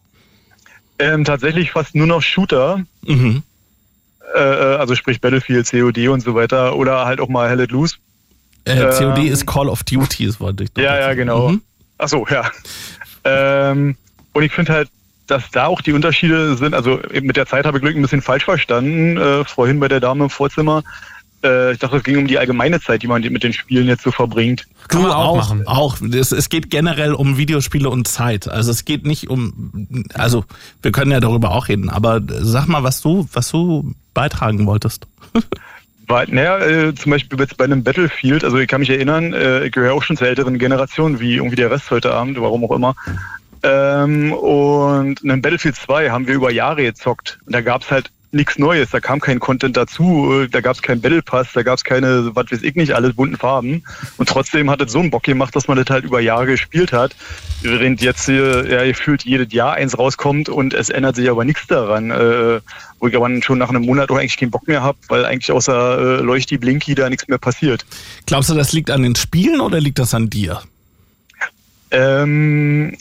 Ähm, 0.98 1.24
tatsächlich 1.24 1.72
fast 1.72 1.94
nur 1.94 2.06
noch 2.06 2.22
Shooter. 2.22 2.80
Mhm. 3.04 3.42
Äh, 4.34 4.38
äh, 4.40 4.76
also 4.76 4.94
sprich 4.94 5.20
Battlefield, 5.20 5.70
COD 5.70 6.08
und 6.08 6.22
so 6.22 6.34
weiter. 6.34 6.76
Oder 6.76 7.04
halt 7.04 7.20
auch 7.20 7.28
mal 7.28 7.50
Hell 7.50 7.60
It 7.60 7.70
Loose. 7.70 7.96
Äh, 8.66 8.72
Ähm. 8.80 8.90
COD 9.14 9.24
ist 9.28 9.46
Call 9.46 9.68
of 9.68 9.84
Duty, 9.84 10.26
das 10.26 10.40
wollte 10.40 10.64
ich 10.64 10.72
doch 10.72 10.82
Ja, 10.82 10.98
ja, 10.98 11.14
genau. 11.14 11.50
Mhm. 11.50 11.62
Ach 11.98 12.08
so, 12.08 12.26
ja. 12.30 12.50
Ähm, 13.24 13.96
und 14.32 14.42
ich 14.42 14.52
finde 14.52 14.72
halt, 14.72 14.88
dass 15.26 15.50
da 15.50 15.66
auch 15.66 15.80
die 15.80 15.92
Unterschiede 15.92 16.56
sind. 16.56 16.74
Also 16.74 17.02
eben 17.10 17.26
mit 17.26 17.36
der 17.36 17.46
Zeit 17.46 17.64
habe 17.66 17.78
ich 17.78 17.82
Glück 17.82 17.96
ein 17.96 18.02
bisschen 18.02 18.22
falsch 18.22 18.44
verstanden. 18.44 19.16
Äh, 19.16 19.44
vorhin 19.44 19.80
bei 19.80 19.88
der 19.88 20.00
Dame 20.00 20.24
im 20.24 20.30
Vorzimmer. 20.30 20.84
Äh, 21.42 21.72
ich 21.72 21.78
dachte, 21.78 21.96
es 21.96 22.04
ging 22.04 22.16
um 22.18 22.26
die 22.26 22.38
allgemeine 22.38 22.80
Zeit, 22.80 23.02
die 23.02 23.08
man 23.08 23.22
mit 23.22 23.42
den 23.42 23.52
Spielen 23.52 23.88
jetzt 23.88 24.02
so 24.04 24.12
verbringt. 24.12 24.66
Kann 24.88 25.00
Du 25.02 25.08
man 25.08 25.16
auch 25.16 25.26
auch, 25.30 25.36
machen. 25.36 25.66
auch. 25.66 25.96
Es, 26.00 26.30
es 26.30 26.48
geht 26.48 26.70
generell 26.70 27.12
um 27.12 27.38
Videospiele 27.38 27.90
und 27.90 28.06
Zeit. 28.06 28.48
Also 28.48 28.70
es 28.70 28.84
geht 28.84 29.04
nicht 29.04 29.28
um, 29.28 30.06
also 30.14 30.44
wir 30.82 30.92
können 30.92 31.10
ja 31.10 31.18
darüber 31.20 31.50
auch 31.50 31.66
reden, 31.68 31.90
aber 31.90 32.20
sag 32.28 32.68
mal, 32.68 32.84
was 32.84 33.00
du, 33.00 33.28
was 33.32 33.50
du 33.50 33.94
beitragen 34.14 34.64
wolltest. 34.66 35.06
Weil, 36.08 36.26
naja, 36.28 36.58
äh, 36.58 36.94
zum 36.94 37.10
Beispiel 37.10 37.38
jetzt 37.40 37.56
bei 37.56 37.64
einem 37.64 37.82
Battlefield, 37.82 38.44
also 38.44 38.58
ich 38.58 38.68
kann 38.68 38.80
mich 38.80 38.90
erinnern, 38.90 39.32
äh, 39.32 39.64
ich 39.64 39.72
gehöre 39.72 39.94
auch 39.94 40.02
schon 40.02 40.16
zur 40.16 40.28
älteren 40.28 40.58
Generation, 40.58 41.18
wie 41.18 41.34
irgendwie 41.34 41.56
der 41.56 41.70
Rest 41.70 41.90
heute 41.90 42.14
Abend, 42.14 42.40
warum 42.40 42.64
auch 42.64 42.70
immer. 42.70 42.94
Ähm, 43.62 44.32
und 44.32 45.22
in 45.22 45.30
einem 45.30 45.42
Battlefield 45.42 45.74
2 45.74 46.10
haben 46.10 46.28
wir 46.28 46.34
über 46.34 46.52
Jahre 46.52 46.82
gezockt. 46.82 47.38
Und 47.46 47.54
da 47.54 47.60
gab's 47.60 47.90
halt 47.90 48.10
nichts 48.36 48.58
Neues, 48.58 48.90
da 48.90 49.00
kam 49.00 49.20
kein 49.20 49.40
Content 49.40 49.76
dazu, 49.76 50.42
äh, 50.42 50.48
da 50.48 50.60
gab's 50.60 50.82
keinen 50.82 51.00
Battle 51.00 51.22
Pass, 51.22 51.48
da 51.54 51.62
gab's 51.62 51.82
keine, 51.82 52.34
was 52.34 52.50
weiß 52.50 52.62
ich 52.62 52.74
nicht, 52.76 52.92
alle 52.92 53.12
bunten 53.12 53.36
Farben. 53.36 53.82
Und 54.16 54.28
trotzdem 54.28 54.70
hat 54.70 54.80
es 54.80 54.92
so 54.92 55.00
einen 55.00 55.10
Bock 55.10 55.24
gemacht, 55.24 55.56
dass 55.56 55.68
man 55.68 55.76
das 55.76 55.86
halt 55.90 56.04
über 56.04 56.20
Jahre 56.20 56.46
gespielt 56.46 56.92
hat. 56.92 57.16
Während 57.62 58.00
jetzt 58.00 58.26
hier, 58.26 58.70
ja, 58.70 58.84
gefühlt 58.84 59.24
jedes 59.24 59.52
Jahr 59.52 59.74
eins 59.74 59.98
rauskommt 59.98 60.48
und 60.48 60.74
es 60.74 60.90
ändert 60.90 61.16
sich 61.16 61.28
aber 61.28 61.44
nichts 61.44 61.66
daran. 61.66 62.10
Äh, 62.10 62.60
wo 62.98 63.08
ich 63.08 63.16
aber 63.16 63.28
schon 63.42 63.58
nach 63.58 63.68
einem 63.68 63.82
Monat 63.82 64.10
auch 64.10 64.16
eigentlich 64.16 64.36
keinen 64.36 64.50
Bock 64.50 64.66
mehr 64.66 64.82
habe, 64.82 64.98
weil 65.08 65.24
eigentlich 65.24 65.52
außer 65.52 65.98
äh, 65.98 66.22
Leuchti 66.22 66.58
Blinky 66.58 66.94
da 66.94 67.10
nichts 67.10 67.28
mehr 67.28 67.38
passiert. 67.38 67.84
Glaubst 68.26 68.50
du, 68.50 68.54
das 68.54 68.72
liegt 68.72 68.90
an 68.90 69.02
den 69.02 69.14
Spielen 69.16 69.60
oder 69.60 69.80
liegt 69.80 69.98
das 69.98 70.14
an 70.14 70.30
dir? 70.30 70.62
Ähm, 71.90 72.96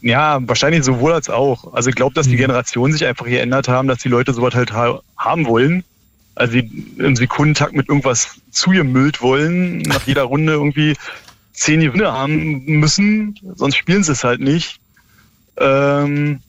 ja, 0.00 0.38
wahrscheinlich 0.46 0.84
sowohl 0.84 1.12
als 1.12 1.30
auch. 1.30 1.72
Also 1.72 1.90
ich 1.90 1.96
glaube, 1.96 2.14
dass 2.14 2.28
die 2.28 2.36
Generationen 2.36 2.92
sich 2.92 3.06
einfach 3.06 3.26
geändert 3.26 3.68
haben, 3.68 3.88
dass 3.88 3.98
die 3.98 4.08
Leute 4.08 4.34
sowas 4.34 4.54
halt 4.54 4.72
ha 4.72 5.00
haben 5.16 5.46
wollen. 5.46 5.84
Also 6.34 6.54
sie 6.54 6.94
im 6.98 7.16
Sekundentakt 7.16 7.74
mit 7.74 7.88
irgendwas 7.88 8.40
zugemüllt 8.50 9.20
wollen, 9.20 9.78
nach 9.82 10.06
jeder 10.06 10.24
Runde 10.24 10.52
irgendwie 10.52 10.94
zehn 11.52 11.80
Gewinne 11.80 12.12
haben 12.12 12.64
müssen, 12.64 13.38
sonst 13.54 13.76
spielen 13.76 14.02
sie 14.02 14.12
es 14.12 14.24
halt 14.24 14.40
nicht. 14.40 14.80
Ähm, 15.58 16.40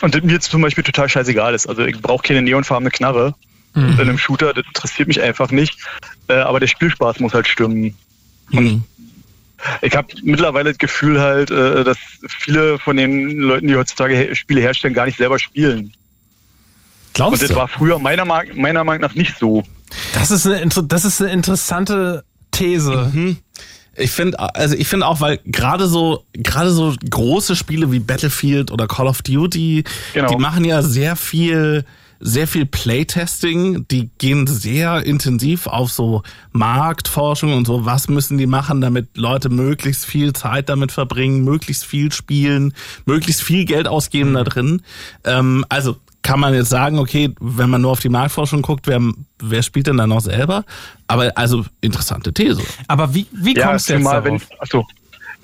und 0.00 0.14
das 0.14 0.22
mir 0.22 0.32
jetzt 0.32 0.50
zum 0.50 0.62
Beispiel 0.62 0.84
total 0.84 1.08
scheißegal 1.08 1.54
ist. 1.54 1.68
Also 1.68 1.84
ich 1.84 2.00
brauche 2.00 2.22
keine 2.22 2.42
neonfarbene 2.42 2.90
Knarre 2.90 3.34
in 3.74 4.00
einem 4.00 4.18
Shooter, 4.18 4.54
das 4.54 4.64
interessiert 4.66 5.08
mich 5.08 5.20
einfach 5.20 5.50
nicht. 5.50 5.78
Äh, 6.28 6.34
aber 6.34 6.60
der 6.60 6.68
Spielspaß 6.68 7.18
muss 7.20 7.34
halt 7.34 7.48
stimmen. 7.48 7.96
Hm. 8.50 8.84
Ich 9.82 9.94
habe 9.96 10.08
mittlerweile 10.22 10.70
das 10.70 10.78
Gefühl 10.78 11.20
halt, 11.20 11.50
äh, 11.50 11.84
dass 11.84 11.96
viele 12.26 12.78
von 12.78 12.96
den 12.96 13.30
Leuten, 13.38 13.68
die 13.68 13.76
heutzutage 13.76 14.14
he- 14.16 14.34
Spiele 14.34 14.60
herstellen, 14.60 14.94
gar 14.94 15.06
nicht 15.06 15.16
selber 15.18 15.38
spielen. 15.38 15.78
Und 15.86 15.92
Glaubst 17.14 17.42
das 17.42 17.50
du? 17.50 17.56
war 17.56 17.68
früher 17.68 17.98
meiner, 17.98 18.24
meiner 18.24 18.84
Meinung 18.84 19.00
nach 19.00 19.14
nicht 19.14 19.38
so. 19.38 19.62
Das 20.14 20.30
ist 20.30 20.46
eine, 20.46 20.60
inter- 20.60 20.82
das 20.82 21.04
ist 21.04 21.22
eine 21.22 21.30
interessante 21.32 22.24
These. 22.50 23.36
Ich 23.96 24.10
finde, 24.10 24.38
also 24.56 24.74
ich 24.74 24.88
finde 24.88 25.06
auch, 25.06 25.20
weil 25.20 25.38
gerade 25.46 25.86
so, 25.86 26.24
gerade 26.32 26.70
so 26.70 26.94
große 27.08 27.54
Spiele 27.54 27.92
wie 27.92 28.00
Battlefield 28.00 28.72
oder 28.72 28.88
Call 28.88 29.06
of 29.06 29.22
Duty, 29.22 29.84
Genau. 30.14 30.28
die 30.28 30.36
machen 30.36 30.64
ja 30.64 30.82
sehr 30.82 31.14
viel 31.14 31.84
sehr 32.20 32.46
viel 32.46 32.66
Playtesting, 32.66 33.86
die 33.88 34.10
gehen 34.18 34.46
sehr 34.46 35.04
intensiv 35.04 35.66
auf 35.66 35.92
so 35.92 36.22
Marktforschung 36.52 37.54
und 37.54 37.66
so, 37.66 37.84
was 37.84 38.08
müssen 38.08 38.38
die 38.38 38.46
machen, 38.46 38.80
damit 38.80 39.16
Leute 39.16 39.48
möglichst 39.48 40.06
viel 40.06 40.32
Zeit 40.32 40.68
damit 40.68 40.92
verbringen, 40.92 41.44
möglichst 41.44 41.84
viel 41.84 42.12
spielen, 42.12 42.72
möglichst 43.06 43.42
viel 43.42 43.64
Geld 43.64 43.88
ausgeben 43.88 44.34
da 44.34 44.44
drin. 44.44 44.82
Ähm, 45.24 45.64
also 45.68 45.96
kann 46.22 46.40
man 46.40 46.54
jetzt 46.54 46.70
sagen, 46.70 46.98
okay, 46.98 47.34
wenn 47.38 47.68
man 47.68 47.82
nur 47.82 47.92
auf 47.92 48.00
die 48.00 48.08
Marktforschung 48.08 48.62
guckt, 48.62 48.86
wer, 48.86 49.00
wer 49.40 49.62
spielt 49.62 49.86
denn 49.86 49.98
da 49.98 50.06
noch 50.06 50.22
selber? 50.22 50.64
Aber 51.06 51.30
also 51.36 51.66
interessante 51.82 52.32
These. 52.32 52.62
Aber 52.88 53.14
wie, 53.14 53.26
wie 53.30 53.54
Ja, 53.54 53.68
kommst 53.68 53.88
du 53.88 53.92
jetzt 53.92 54.02
zumal 54.02 54.22
darauf? 54.22 54.42
wenn, 54.48 54.58
achso. 54.60 54.86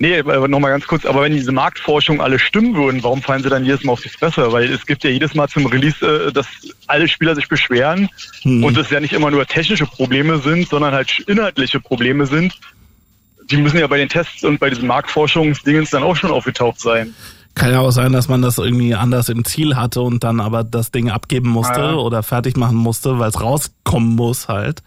Nee, 0.01 0.23
nochmal 0.23 0.71
ganz 0.71 0.87
kurz, 0.87 1.05
aber 1.05 1.21
wenn 1.21 1.31
diese 1.31 1.51
Marktforschung 1.51 2.21
alle 2.21 2.39
stimmen 2.39 2.73
würden, 2.73 3.03
warum 3.03 3.21
fallen 3.21 3.43
sie 3.43 3.49
dann 3.49 3.63
jedes 3.63 3.83
Mal 3.83 3.93
auf 3.93 4.01
die 4.01 4.09
Fresse? 4.09 4.51
Weil 4.51 4.63
es 4.73 4.87
gibt 4.87 5.03
ja 5.03 5.11
jedes 5.11 5.35
Mal 5.35 5.47
zum 5.47 5.67
Release, 5.67 6.03
äh, 6.03 6.31
dass 6.31 6.47
alle 6.87 7.07
Spieler 7.07 7.35
sich 7.35 7.47
beschweren 7.47 8.09
Hm. 8.41 8.63
und 8.63 8.75
es 8.77 8.89
ja 8.89 8.99
nicht 8.99 9.13
immer 9.13 9.29
nur 9.29 9.45
technische 9.45 9.85
Probleme 9.85 10.39
sind, 10.39 10.67
sondern 10.69 10.95
halt 10.95 11.19
inhaltliche 11.27 11.79
Probleme 11.79 12.25
sind. 12.25 12.51
Die 13.51 13.57
müssen 13.57 13.77
ja 13.77 13.85
bei 13.85 13.97
den 13.99 14.09
Tests 14.09 14.43
und 14.43 14.59
bei 14.59 14.71
diesen 14.71 14.87
Marktforschungsdingens 14.87 15.91
dann 15.91 16.01
auch 16.01 16.15
schon 16.15 16.31
aufgetaucht 16.31 16.79
sein. 16.79 17.13
Kann 17.53 17.71
ja 17.71 17.81
auch 17.81 17.91
sein, 17.91 18.11
dass 18.11 18.27
man 18.27 18.41
das 18.41 18.57
irgendwie 18.57 18.95
anders 18.95 19.29
im 19.29 19.45
Ziel 19.45 19.75
hatte 19.75 20.01
und 20.01 20.23
dann 20.23 20.39
aber 20.39 20.63
das 20.63 20.89
Ding 20.89 21.11
abgeben 21.11 21.49
musste 21.49 21.79
Ja. 21.79 21.93
oder 21.93 22.23
fertig 22.23 22.57
machen 22.57 22.77
musste, 22.77 23.19
weil 23.19 23.29
es 23.29 23.39
rauskommen 23.39 24.15
muss 24.15 24.47
halt. 24.47 24.81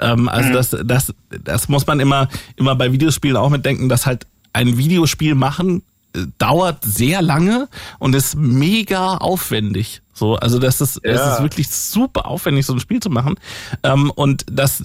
Ähm, 0.00 0.26
also 0.30 0.52
das, 0.54 0.70
das, 0.84 1.12
das 1.28 1.68
muss 1.68 1.86
man 1.86 2.00
immer, 2.00 2.28
immer 2.56 2.76
bei 2.76 2.92
Videospielen 2.92 3.36
auch 3.36 3.50
mitdenken, 3.50 3.90
dass 3.90 4.06
halt 4.06 4.26
ein 4.54 4.78
Videospiel 4.78 5.34
machen 5.34 5.82
äh, 6.14 6.20
dauert 6.38 6.82
sehr 6.84 7.20
lange 7.20 7.68
und 7.98 8.14
ist 8.14 8.36
mega 8.36 9.18
aufwendig. 9.18 10.00
So, 10.14 10.36
also 10.36 10.58
das 10.58 10.80
ist, 10.80 11.00
es 11.02 11.18
Ja. 11.20 11.34
ist 11.34 11.42
wirklich 11.42 11.68
super 11.68 12.26
aufwendig, 12.26 12.64
so 12.64 12.72
ein 12.72 12.80
Spiel 12.80 13.00
zu 13.00 13.10
machen. 13.10 13.34
Ähm, 13.82 14.10
und 14.10 14.46
dass 14.50 14.82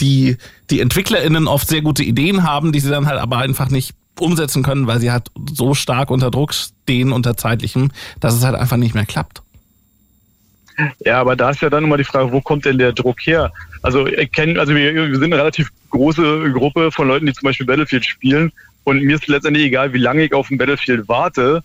die, 0.00 0.36
die 0.70 0.80
EntwicklerInnen 0.80 1.48
oft 1.48 1.68
sehr 1.68 1.82
gute 1.82 2.04
Ideen 2.04 2.44
haben, 2.44 2.72
die 2.72 2.80
sie 2.80 2.88
dann 2.90 3.06
halt 3.06 3.18
aber 3.20 3.38
einfach 3.38 3.68
nicht 3.68 3.94
umsetzen 4.20 4.62
können, 4.62 4.86
weil 4.86 5.00
sie 5.00 5.10
halt 5.12 5.28
so 5.54 5.74
stark 5.74 6.10
unter 6.10 6.30
Druck 6.30 6.52
stehen, 6.54 7.12
unter 7.12 7.36
zeitlichem, 7.36 7.90
dass 8.20 8.34
es 8.34 8.44
halt 8.44 8.54
einfach 8.56 8.76
nicht 8.76 8.94
mehr 8.94 9.06
klappt. 9.06 9.42
Ja, 11.04 11.20
aber 11.20 11.36
da 11.36 11.50
ist 11.50 11.60
ja 11.60 11.70
dann 11.70 11.84
immer 11.84 11.96
die 11.96 12.04
Frage, 12.04 12.32
wo 12.32 12.40
kommt 12.40 12.64
denn 12.64 12.78
der 12.78 12.92
Druck 12.92 13.26
her? 13.26 13.52
Also 13.82 14.06
kenn, 14.32 14.58
also 14.58 14.74
wir, 14.74 14.94
wir 14.94 15.14
sind 15.14 15.24
eine 15.24 15.38
relativ 15.38 15.70
große 15.90 16.52
Gruppe 16.52 16.92
von 16.92 17.08
Leuten, 17.08 17.26
die 17.26 17.32
zum 17.32 17.46
Beispiel 17.46 17.66
Battlefield 17.66 18.04
spielen 18.04 18.52
und 18.84 19.02
mir 19.02 19.16
ist 19.16 19.26
letztendlich 19.26 19.66
egal, 19.66 19.92
wie 19.92 19.98
lange 19.98 20.24
ich 20.24 20.32
auf 20.32 20.50
ein 20.50 20.58
Battlefield 20.58 21.08
warte, 21.08 21.62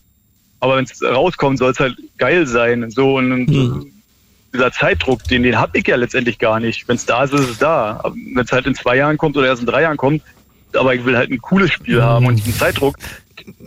aber 0.59 0.77
wenn 0.77 0.85
es 0.85 1.03
rauskommt, 1.03 1.59
soll 1.59 1.71
es 1.71 1.79
halt 1.79 1.97
geil 2.17 2.47
sein. 2.47 2.89
So 2.89 3.17
und 3.17 3.47
Hm. 3.47 3.91
dieser 4.53 4.71
Zeitdruck, 4.71 5.27
den, 5.27 5.43
den 5.43 5.57
habe 5.59 5.77
ich 5.77 5.87
ja 5.87 5.95
letztendlich 5.97 6.39
gar 6.39 6.59
nicht. 6.59 6.87
Wenn 6.87 6.95
es 6.95 7.05
da 7.05 7.25
ist, 7.25 7.33
ist 7.33 7.49
es 7.49 7.57
da. 7.57 8.01
Wenn 8.33 8.43
es 8.43 8.51
halt 8.51 8.65
in 8.65 8.75
zwei 8.75 8.95
Jahren 8.97 9.17
kommt 9.17 9.35
oder 9.35 9.47
erst 9.47 9.61
in 9.61 9.67
drei 9.67 9.81
Jahren 9.81 9.97
kommt, 9.97 10.21
aber 10.73 10.95
ich 10.95 11.05
will 11.05 11.17
halt 11.17 11.31
ein 11.31 11.39
cooles 11.41 11.71
Spiel 11.71 12.01
haben 12.01 12.25
und 12.25 12.37
diesen 12.37 12.53
Zeitdruck, 12.53 12.97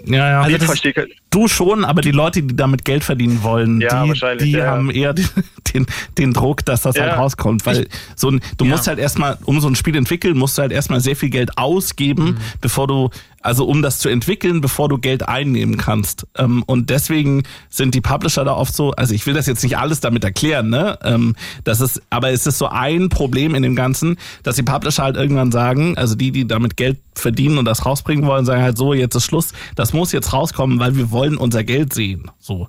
Ja, 0.04 0.30
ja. 0.30 0.40
Also 0.42 0.58
das- 0.58 0.68
halt. 0.68 1.10
Du 1.30 1.48
schon, 1.48 1.84
aber 1.84 2.00
die 2.00 2.12
Leute, 2.12 2.42
die 2.42 2.56
damit 2.56 2.84
Geld 2.84 3.04
verdienen 3.04 3.42
wollen, 3.42 3.80
Ja, 3.82 4.04
die, 4.04 4.36
die 4.38 4.50
ja, 4.52 4.66
haben 4.68 4.90
eher 4.90 5.12
den, 5.14 5.28
den, 5.74 5.86
den 6.16 6.32
Druck, 6.32 6.64
dass 6.64 6.82
das 6.82 6.98
halt 6.98 7.10
Ja. 7.12 7.16
rauskommt. 7.16 7.66
Weil 7.66 7.88
so 8.14 8.30
ein, 8.30 8.40
du 8.56 8.64
Ja. 8.64 8.70
musst 8.70 8.86
halt 8.86 8.98
erstmal, 8.98 9.36
um 9.44 9.60
so 9.60 9.68
ein 9.68 9.74
Spiel 9.74 9.96
entwickeln, 9.96 10.38
musst 10.38 10.56
du 10.56 10.62
halt 10.62 10.72
erstmal 10.72 11.00
sehr 11.00 11.16
viel 11.16 11.30
Geld 11.30 11.58
ausgeben, 11.58 12.24
Mhm. 12.24 12.36
bevor 12.60 12.86
du, 12.86 13.10
also 13.46 13.64
um 13.64 13.80
das 13.80 14.00
zu 14.00 14.08
entwickeln, 14.08 14.60
bevor 14.60 14.88
du 14.88 14.98
Geld 14.98 15.28
einnehmen 15.28 15.76
kannst. 15.76 16.26
Ähm, 16.36 16.64
und 16.66 16.90
deswegen 16.90 17.44
sind 17.70 17.94
die 17.94 18.00
Publisher 18.00 18.44
da 18.44 18.52
oft 18.52 18.74
so, 18.74 18.90
also 18.90 19.14
ich 19.14 19.24
will 19.26 19.34
das 19.34 19.46
jetzt 19.46 19.62
nicht 19.62 19.78
alles 19.78 20.00
damit 20.00 20.24
erklären, 20.24 20.68
ne? 20.68 20.98
Ähm, 21.02 21.36
das 21.62 21.80
ist, 21.80 22.02
aber 22.10 22.30
es 22.30 22.46
ist 22.46 22.58
so 22.58 22.66
ein 22.66 23.08
Problem 23.08 23.54
in 23.54 23.62
dem 23.62 23.76
Ganzen, 23.76 24.18
dass 24.42 24.56
die 24.56 24.64
Publisher 24.64 25.04
halt 25.04 25.16
irgendwann 25.16 25.52
sagen, 25.52 25.96
also 25.96 26.16
die, 26.16 26.32
die 26.32 26.46
damit 26.46 26.76
Geld 26.76 26.98
verdienen 27.14 27.58
und 27.58 27.64
das 27.64 27.86
rausbringen 27.86 28.26
wollen, 28.26 28.44
sagen 28.44 28.62
halt 28.62 28.76
so, 28.76 28.92
jetzt 28.92 29.14
ist 29.14 29.24
Schluss, 29.24 29.52
das 29.76 29.92
muss 29.92 30.12
jetzt 30.12 30.32
rauskommen, 30.32 30.80
weil 30.80 30.96
wir 30.96 31.12
wollen 31.12 31.36
unser 31.36 31.62
Geld 31.62 31.94
sehen. 31.94 32.30
So. 32.40 32.68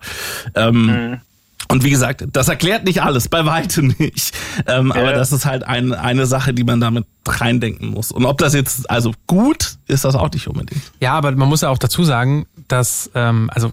Ähm, 0.56 1.20
Und 1.70 1.84
wie 1.84 1.90
gesagt, 1.90 2.24
das 2.32 2.48
erklärt 2.48 2.86
nicht 2.86 3.02
alles, 3.02 3.28
bei 3.28 3.46
weitem 3.46 3.94
nicht. 3.98 4.34
Ähm, 4.68 4.92
aber 4.92 5.12
ja. 5.12 5.14
das 5.14 5.32
ist 5.32 5.46
halt 5.46 5.64
ein, 5.64 5.94
eine 5.94 6.26
Sache, 6.26 6.54
die 6.54 6.64
man 6.64 6.80
damit 6.80 7.06
reindenken 7.28 7.90
muss. 7.90 8.12
Und 8.12 8.26
ob 8.26 8.38
das 8.38 8.54
jetzt, 8.54 8.90
also 8.90 9.14
gut, 9.28 9.76
ist 9.88 10.06
das 10.06 10.16
auch 10.16 10.32
nicht 10.32 10.48
unbedingt. 10.48 10.82
Ja, 11.00 11.14
aber 11.14 11.32
man 11.32 11.50
muss 11.50 11.62
ja 11.62 11.70
auch 11.70 11.78
dazu 11.78 12.04
sagen, 12.04 12.46
dass, 12.68 13.12
ähm, 13.16 13.50
also, 13.54 13.72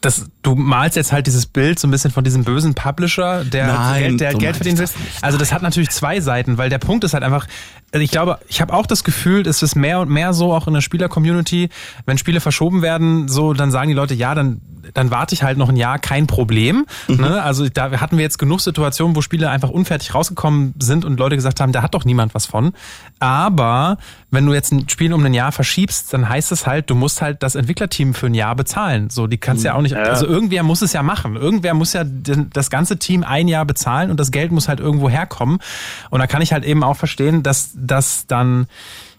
dass 0.00 0.26
du 0.42 0.54
malst 0.54 0.94
jetzt 0.94 1.10
halt 1.10 1.26
dieses 1.26 1.46
Bild 1.46 1.80
so 1.80 1.88
ein 1.88 1.90
bisschen 1.90 2.12
von 2.12 2.22
diesem 2.22 2.44
bösen 2.44 2.74
Publisher, 2.74 3.44
der, 3.44 3.66
Nein, 3.66 4.02
Geld, 4.02 4.20
der 4.20 4.32
so 4.32 4.38
Geld 4.38 4.56
verdienen 4.56 4.78
will. 4.78 4.84
das. 4.86 4.94
Also 5.22 5.38
das 5.38 5.52
hat 5.52 5.62
natürlich 5.62 5.90
zwei 5.90 6.20
Seiten, 6.20 6.56
weil 6.56 6.70
der 6.70 6.78
Punkt 6.78 7.02
ist 7.02 7.14
halt 7.14 7.24
einfach, 7.24 7.48
also 7.92 8.02
ich 8.02 8.10
glaube, 8.10 8.38
ich 8.48 8.60
habe 8.60 8.74
auch 8.74 8.86
das 8.86 9.04
Gefühl, 9.04 9.46
es 9.46 9.62
ist 9.62 9.74
mehr 9.74 10.00
und 10.00 10.10
mehr 10.10 10.32
so 10.32 10.52
auch 10.52 10.66
in 10.66 10.74
der 10.74 10.80
Spieler-Community, 10.80 11.70
wenn 12.06 12.18
Spiele 12.18 12.40
verschoben 12.40 12.82
werden, 12.82 13.28
so 13.28 13.54
dann 13.54 13.70
sagen 13.70 13.88
die 13.88 13.94
Leute, 13.94 14.14
ja, 14.14 14.34
dann 14.34 14.60
dann 14.94 15.10
warte 15.10 15.34
ich 15.34 15.42
halt 15.42 15.58
noch 15.58 15.68
ein 15.68 15.76
Jahr, 15.76 15.98
kein 15.98 16.26
Problem. 16.26 16.86
Mhm. 17.08 17.16
Ne? 17.16 17.42
Also 17.42 17.68
da 17.68 18.00
hatten 18.00 18.16
wir 18.16 18.22
jetzt 18.22 18.38
genug 18.38 18.60
Situationen, 18.60 19.16
wo 19.16 19.22
Spiele 19.22 19.50
einfach 19.50 19.70
unfertig 19.70 20.14
rausgekommen 20.14 20.74
sind 20.80 21.04
und 21.04 21.18
Leute 21.18 21.36
gesagt 21.36 21.60
haben, 21.60 21.72
da 21.72 21.82
hat 21.82 21.94
doch 21.94 22.04
niemand 22.04 22.34
was 22.34 22.46
von. 22.46 22.72
Aber 23.18 23.98
wenn 24.30 24.46
du 24.46 24.52
jetzt 24.52 24.72
ein 24.72 24.88
Spiel 24.88 25.12
um 25.12 25.24
ein 25.24 25.34
Jahr 25.34 25.52
verschiebst, 25.52 26.12
dann 26.12 26.28
heißt 26.28 26.52
es 26.52 26.66
halt, 26.66 26.90
du 26.90 26.94
musst 26.94 27.22
halt 27.22 27.42
das 27.42 27.54
Entwicklerteam 27.54 28.14
für 28.14 28.26
ein 28.26 28.34
Jahr 28.34 28.54
bezahlen. 28.54 29.10
So, 29.10 29.26
die 29.26 29.38
kannst 29.38 29.64
ja 29.64 29.74
auch 29.74 29.82
nicht, 29.82 29.96
also 29.96 30.26
irgendwer 30.26 30.62
muss 30.62 30.82
es 30.82 30.92
ja 30.92 31.02
machen. 31.02 31.36
Irgendwer 31.36 31.74
muss 31.74 31.92
ja 31.92 32.04
das 32.04 32.70
ganze 32.70 32.98
Team 32.98 33.24
ein 33.24 33.48
Jahr 33.48 33.64
bezahlen 33.64 34.10
und 34.10 34.20
das 34.20 34.30
Geld 34.30 34.52
muss 34.52 34.68
halt 34.68 34.80
irgendwo 34.80 35.08
herkommen. 35.08 35.58
Und 36.10 36.20
da 36.20 36.26
kann 36.26 36.42
ich 36.42 36.52
halt 36.52 36.64
eben 36.64 36.82
auch 36.82 36.96
verstehen, 36.96 37.42
dass 37.42 37.70
das 37.78 38.26
dann 38.26 38.66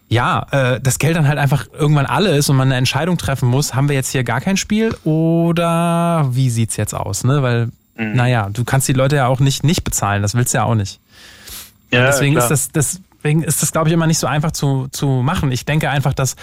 ja, 0.09 0.47
äh, 0.49 0.81
das 0.81 0.97
Geld 0.97 1.15
dann 1.15 1.27
halt 1.27 1.37
einfach 1.37 1.67
irgendwann 1.71 2.07
alle 2.07 2.35
ist 2.35 2.49
und 2.49 2.57
man 2.57 2.69
eine 2.69 2.77
Entscheidung 2.77 3.17
treffen 3.17 3.47
muss, 3.47 3.75
haben 3.75 3.89
wir 3.89 3.95
jetzt 3.95 4.09
hier 4.09 4.23
gar 4.23 4.41
kein 4.41 4.57
Spiel 4.57 4.95
oder 5.03 6.29
wie 6.31 6.49
sieht's 6.49 6.77
jetzt 6.77 6.95
aus, 6.95 7.23
ne? 7.23 7.43
Weil, 7.43 7.69
naja, 7.95 8.49
du 8.51 8.63
kannst 8.63 8.87
die 8.87 8.93
Leute 8.93 9.17
ja 9.17 9.27
auch 9.27 9.39
nicht 9.39 9.63
nicht 9.63 9.83
bezahlen, 9.83 10.23
das 10.23 10.33
willst 10.33 10.53
du 10.53 10.57
ja 10.57 10.63
auch 10.63 10.73
nicht. 10.73 10.99
Ja, 11.91 12.05
deswegen 12.05 12.35
klar. 12.35 12.49
ist 12.51 12.73
das, 12.75 12.97
deswegen 13.21 13.43
ist 13.43 13.61
das, 13.61 13.71
glaube 13.71 13.89
ich, 13.89 13.93
immer 13.93 14.07
nicht 14.07 14.19
so 14.19 14.27
einfach 14.27 14.51
zu, 14.51 14.87
zu 14.91 15.07
machen. 15.07 15.51
Ich 15.51 15.65
denke 15.65 15.89
einfach, 15.89 16.13
dass, 16.13 16.35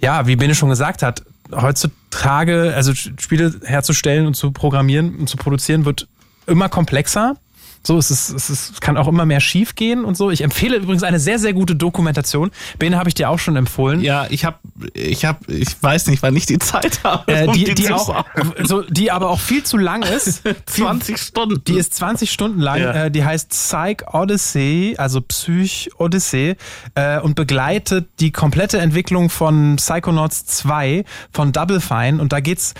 ja, 0.00 0.26
wie 0.26 0.36
Bene 0.36 0.54
schon 0.54 0.68
gesagt 0.68 1.02
hat, 1.02 1.22
heutzutage, 1.52 2.72
also 2.74 2.94
Spiele 2.94 3.54
herzustellen 3.64 4.26
und 4.26 4.34
zu 4.34 4.50
programmieren 4.50 5.16
und 5.16 5.28
zu 5.28 5.36
produzieren, 5.36 5.84
wird 5.84 6.06
immer 6.46 6.68
komplexer. 6.68 7.36
So, 7.82 7.96
es 7.96 8.10
ist, 8.10 8.30
es 8.30 8.50
ist, 8.50 8.80
kann 8.80 8.96
auch 8.96 9.08
immer 9.08 9.24
mehr 9.24 9.40
schief 9.40 9.74
gehen 9.74 10.04
und 10.04 10.16
so. 10.16 10.30
Ich 10.30 10.42
empfehle 10.42 10.76
übrigens 10.76 11.02
eine 11.02 11.18
sehr, 11.18 11.38
sehr 11.38 11.52
gute 11.52 11.76
Dokumentation. 11.76 12.50
Bene 12.78 12.98
habe 12.98 13.08
ich 13.08 13.14
dir 13.14 13.30
auch 13.30 13.38
schon 13.38 13.56
empfohlen. 13.56 14.02
Ja, 14.02 14.26
ich 14.28 14.44
hab, 14.44 14.60
ich 14.94 15.24
hab, 15.24 15.48
ich 15.48 15.82
weiß 15.82 16.08
nicht, 16.08 16.22
wann 16.22 16.36
ich 16.36 16.46
die 16.46 16.58
Zeit 16.58 17.02
habe. 17.04 17.32
Äh, 17.32 17.46
um 17.46 17.54
die, 17.54 17.64
die, 17.74 17.90
auch, 17.90 18.24
so, 18.62 18.82
die 18.82 19.10
aber 19.10 19.30
auch 19.30 19.40
viel 19.40 19.62
zu 19.64 19.76
lang 19.76 20.02
ist. 20.16 20.42
20 20.66 21.18
Stunden. 21.18 21.62
Die 21.64 21.78
ist 21.78 21.94
20 21.94 22.30
Stunden 22.30 22.60
lang. 22.60 22.80
Ja. 22.80 23.04
Äh, 23.04 23.10
die 23.10 23.24
heißt 23.24 23.50
Psych 23.50 24.02
Odyssey, 24.12 24.94
also 24.98 25.20
Psych 25.20 25.90
Odyssey, 25.98 26.56
äh, 26.94 27.20
und 27.20 27.34
begleitet 27.36 28.08
die 28.20 28.32
komplette 28.32 28.78
Entwicklung 28.78 29.30
von 29.30 29.76
Psychonauts 29.76 30.44
2 30.46 31.04
von 31.32 31.52
Double 31.52 31.80
Fine. 31.80 32.20
Und 32.20 32.32
da 32.32 32.40
geht's 32.40 32.74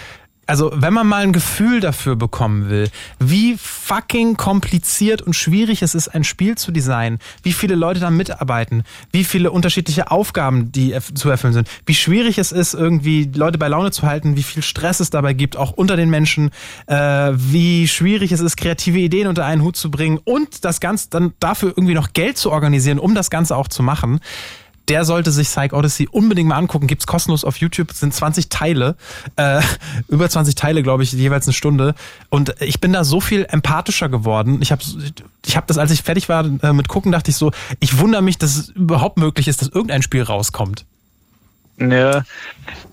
also 0.48 0.72
wenn 0.74 0.94
man 0.94 1.06
mal 1.06 1.22
ein 1.22 1.34
Gefühl 1.34 1.80
dafür 1.80 2.16
bekommen 2.16 2.70
will, 2.70 2.88
wie 3.18 3.56
fucking 3.58 4.38
kompliziert 4.38 5.20
und 5.20 5.34
schwierig 5.34 5.82
es 5.82 5.94
ist, 5.94 6.08
ein 6.08 6.24
Spiel 6.24 6.56
zu 6.56 6.72
designen, 6.72 7.18
wie 7.42 7.52
viele 7.52 7.74
Leute 7.74 8.00
da 8.00 8.10
mitarbeiten, 8.10 8.82
wie 9.12 9.24
viele 9.24 9.50
unterschiedliche 9.50 10.10
Aufgaben, 10.10 10.72
die 10.72 10.96
zu 11.14 11.28
erfüllen 11.28 11.52
sind, 11.52 11.68
wie 11.84 11.94
schwierig 11.94 12.38
es 12.38 12.50
ist, 12.50 12.72
irgendwie 12.72 13.30
Leute 13.34 13.58
bei 13.58 13.68
Laune 13.68 13.90
zu 13.90 14.06
halten, 14.06 14.36
wie 14.36 14.42
viel 14.42 14.62
Stress 14.62 15.00
es 15.00 15.10
dabei 15.10 15.34
gibt, 15.34 15.58
auch 15.58 15.72
unter 15.72 15.96
den 15.96 16.08
Menschen, 16.08 16.50
äh, 16.86 16.96
wie 17.34 17.86
schwierig 17.86 18.32
es 18.32 18.40
ist, 18.40 18.56
kreative 18.56 18.98
Ideen 18.98 19.28
unter 19.28 19.44
einen 19.44 19.62
Hut 19.62 19.76
zu 19.76 19.90
bringen 19.90 20.18
und 20.24 20.64
das 20.64 20.80
Ganze 20.80 21.10
dann 21.10 21.34
dafür 21.40 21.74
irgendwie 21.76 21.94
noch 21.94 22.14
Geld 22.14 22.38
zu 22.38 22.50
organisieren, 22.50 22.98
um 22.98 23.14
das 23.14 23.28
Ganze 23.28 23.54
auch 23.54 23.68
zu 23.68 23.82
machen 23.82 24.20
der 24.88 25.04
sollte 25.04 25.30
sich 25.30 25.48
Psych 25.48 25.72
Odyssey 25.72 26.08
unbedingt 26.10 26.48
mal 26.48 26.56
angucken. 26.56 26.86
Gibt's 26.86 27.06
kostenlos 27.06 27.44
auf 27.44 27.56
YouTube, 27.58 27.92
sind 27.92 28.14
20 28.14 28.48
Teile, 28.48 28.96
äh, 29.36 29.60
über 30.08 30.28
20 30.28 30.54
Teile, 30.54 30.82
glaube 30.82 31.02
ich, 31.02 31.12
jeweils 31.12 31.46
eine 31.46 31.52
Stunde. 31.52 31.94
Und 32.30 32.54
ich 32.60 32.80
bin 32.80 32.92
da 32.92 33.04
so 33.04 33.20
viel 33.20 33.46
empathischer 33.48 34.08
geworden. 34.08 34.58
Ich 34.62 34.72
habe 34.72 34.82
ich 35.46 35.56
hab 35.56 35.66
das, 35.66 35.78
als 35.78 35.90
ich 35.90 36.02
fertig 36.02 36.28
war 36.28 36.44
äh, 36.62 36.72
mit 36.72 36.88
gucken, 36.88 37.12
dachte 37.12 37.30
ich 37.30 37.36
so, 37.36 37.52
ich 37.80 37.98
wundere 37.98 38.22
mich, 38.22 38.38
dass 38.38 38.56
es 38.56 38.68
überhaupt 38.70 39.18
möglich 39.18 39.48
ist, 39.48 39.62
dass 39.62 39.68
irgendein 39.68 40.02
Spiel 40.02 40.22
rauskommt. 40.22 40.84
Ja, 41.80 42.24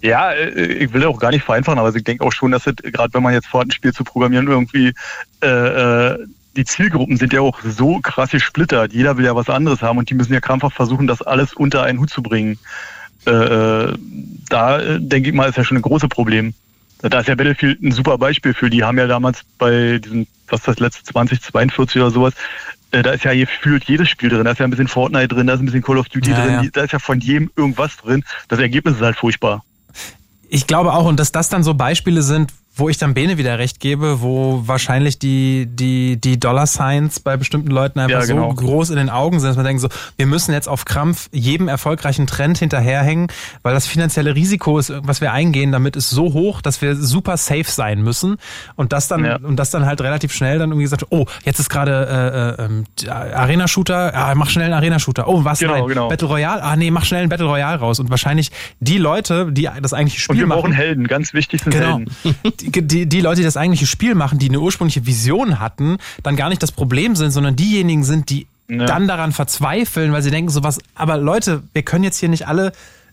ja, 0.01 0.31
äh, 0.31 0.49
ich 0.49 0.93
will 0.93 1.05
auch 1.05 1.19
gar 1.19 1.31
nicht 1.31 1.43
vereinfachen, 1.43 1.79
aber 1.79 1.95
ich 1.95 2.03
denke 2.03 2.23
auch 2.23 2.31
schon, 2.31 2.51
dass 2.51 2.67
es, 2.67 2.75
gerade 2.75 3.13
wenn 3.13 3.23
man 3.23 3.33
jetzt 3.33 3.47
vorhat, 3.47 3.67
ein 3.67 3.71
Spiel 3.71 3.93
zu 3.93 4.03
programmieren, 4.03 4.47
irgendwie 4.47 4.93
äh, 5.41 5.47
äh, 5.47 6.27
die 6.55 6.65
Zielgruppen 6.65 7.17
sind 7.17 7.33
ja 7.33 7.41
auch 7.41 7.59
so 7.63 7.99
krass 7.99 8.31
gesplittert. 8.31 8.93
Jeder 8.93 9.17
will 9.17 9.25
ja 9.25 9.35
was 9.35 9.49
anderes 9.49 9.81
haben 9.81 9.97
und 9.97 10.09
die 10.09 10.13
müssen 10.13 10.33
ja 10.33 10.39
krampfhaft 10.39 10.75
versuchen, 10.75 11.07
das 11.07 11.21
alles 11.21 11.53
unter 11.53 11.83
einen 11.83 11.99
Hut 11.99 12.09
zu 12.09 12.21
bringen. 12.21 12.57
Äh, 13.25 13.31
äh, 13.31 13.93
da 14.49 14.79
äh, 14.79 14.99
denke 14.99 15.29
ich 15.29 15.35
mal, 15.35 15.49
ist 15.49 15.57
ja 15.57 15.63
schon 15.63 15.77
ein 15.77 15.81
großes 15.81 16.09
Problem. 16.09 16.53
Da 17.01 17.19
ist 17.19 17.27
ja 17.27 17.35
Battlefield 17.35 17.81
ein 17.81 17.91
super 17.91 18.17
Beispiel 18.17 18.53
für. 18.53 18.69
Die 18.69 18.83
haben 18.83 18.97
ja 18.97 19.07
damals 19.07 19.41
bei 19.57 19.99
diesem, 19.99 20.27
was 20.47 20.61
ist 20.61 20.67
das 20.67 20.79
letzte 20.79 21.03
2042 21.03 22.01
oder 22.01 22.11
sowas, 22.11 22.33
äh, 22.91 23.03
da 23.03 23.11
ist 23.11 23.23
ja 23.23 23.33
gefühlt 23.33 23.83
jedes 23.85 24.09
Spiel 24.09 24.29
drin. 24.29 24.45
Da 24.45 24.51
ist 24.51 24.59
ja 24.59 24.65
ein 24.65 24.69
bisschen 24.69 24.87
Fortnite 24.87 25.27
drin, 25.27 25.47
da 25.47 25.53
ist 25.53 25.59
ein 25.59 25.65
bisschen 25.65 25.83
Call 25.83 25.97
of 25.97 26.07
Duty 26.09 26.31
Ja, 26.31 26.45
drin, 26.45 26.53
ja. 26.63 26.69
da 26.71 26.83
ist 26.83 26.93
ja 26.93 26.99
von 26.99 27.19
jedem 27.19 27.51
irgendwas 27.55 27.97
drin. 27.97 28.23
Das 28.47 28.59
Ergebnis 28.59 28.95
ist 28.95 29.01
halt 29.01 29.17
furchtbar. 29.17 29.63
Ich 30.47 30.67
glaube 30.67 30.93
auch, 30.93 31.05
und 31.05 31.19
dass 31.19 31.31
das 31.31 31.49
dann 31.49 31.63
so 31.63 31.73
Beispiele 31.73 32.21
sind, 32.21 32.53
wo 32.77 32.89
ich 32.89 32.97
dann 32.97 33.13
Bene 33.13 33.37
wieder 33.37 33.57
recht 33.57 33.79
gebe, 33.79 34.21
wo 34.21 34.63
wahrscheinlich 34.65 35.17
die, 35.17 35.65
die, 35.69 36.17
die 36.17 36.39
Dollar 36.39 36.67
Signs 36.67 37.19
bei 37.19 37.37
bestimmten 37.37 37.71
Leuten 37.71 37.99
einfach 37.99 38.19
Ja, 38.21 38.25
genau. 38.25 38.49
so 38.49 38.55
groß 38.55 38.89
in 38.89 38.97
den 38.97 39.09
Augen 39.09 39.39
sind, 39.39 39.49
dass 39.49 39.55
man 39.55 39.65
denkt 39.65 39.81
so, 39.81 39.87
wir 40.17 40.25
müssen 40.25 40.51
jetzt 40.53 40.67
auf 40.67 40.85
Krampf 40.85 41.29
jedem 41.31 41.67
erfolgreichen 41.67 42.27
Trend 42.27 42.57
hinterherhängen, 42.57 43.27
weil 43.63 43.73
das 43.73 43.87
finanzielle 43.87 44.35
Risiko 44.35 44.77
ist, 44.77 44.91
was 45.03 45.21
wir 45.21 45.31
eingehen, 45.31 45.71
damit 45.71 45.95
ist 45.95 46.09
so 46.09 46.33
hoch, 46.33 46.61
dass 46.61 46.81
wir 46.81 46.95
super 46.95 47.37
safe 47.37 47.63
sein 47.65 48.01
müssen 48.01 48.37
und 48.75 48.91
das 48.93 49.07
dann, 49.07 49.23
Ja. 49.25 49.37
und 49.37 49.55
das 49.57 49.69
dann 49.69 49.85
halt 49.85 50.01
relativ 50.01 50.33
schnell 50.33 50.59
dann 50.59 50.69
irgendwie 50.71 50.83
gesagt, 50.83 51.05
oh, 51.11 51.25
jetzt 51.45 51.59
ist 51.59 51.69
gerade 51.69 52.55
äh, 52.59 52.61
äh, 52.61 52.65
ähm, 52.65 52.83
Arena-Shooter, 53.09 54.13
ah, 54.13 54.35
mach 54.35 54.49
schnell 54.49 54.65
einen 54.65 54.73
Arena-Shooter. 54.73 55.27
Oh, 55.27 55.43
was? 55.45 55.59
Genau, 55.59 55.73
Nein. 55.79 55.87
genau. 55.87 56.07
Battle 56.09 56.27
Royale? 56.27 56.63
Ah, 56.63 56.75
nee, 56.75 56.91
mach 56.91 57.05
schnell 57.05 57.21
einen 57.21 57.29
Battle 57.29 57.47
Royale 57.47 57.79
raus. 57.79 57.99
Und 57.99 58.09
wahrscheinlich 58.09 58.51
die 58.79 58.97
Leute, 58.97 59.51
die 59.51 59.69
das 59.81 59.93
eigentliche 59.93 60.21
Spiel 60.21 60.33
Und 60.33 60.39
wir 60.39 60.47
machen. 60.47 60.61
brauchen 60.61 60.73
Helden, 60.73 61.07
ganz 61.07 61.33
wichtig 61.33 61.61
sind 61.63 61.71
Genau. 61.71 61.97
Helden. 61.97 62.11
Die, 62.65 63.05
die, 63.07 63.21
Leute, 63.21 63.37
die 63.41 63.45
das 63.45 63.57
eigentliche 63.57 63.85
Spiel 63.87 64.15
machen, 64.15 64.39
die 64.39 64.49
eine 64.49 64.59
ursprüngliche 64.59 65.05
Vision 65.05 65.59
hatten, 65.59 65.97
dann 66.23 66.35
gar 66.35 66.49
nicht 66.49 66.61
das 66.63 66.71
Problem 66.71 67.15
sind, 67.15 67.31
sondern 67.31 67.55
diejenigen 67.55 68.03
sind, 68.03 68.29
die 68.29 68.47
Ja. 68.67 68.85
dann 68.85 69.07
daran 69.07 69.31
verzweifeln, 69.31 70.11
weil 70.11 70.21
sie 70.23 70.31
denken 70.31 70.49
sowas, 70.49 70.79
aber 70.95 71.17
Leute, 71.17 71.61
wir 71.73 71.83
können 71.83 72.03
jetzt 72.03 72.17
hier 72.19 72.29
nicht 72.29 72.47
alle 72.47 72.71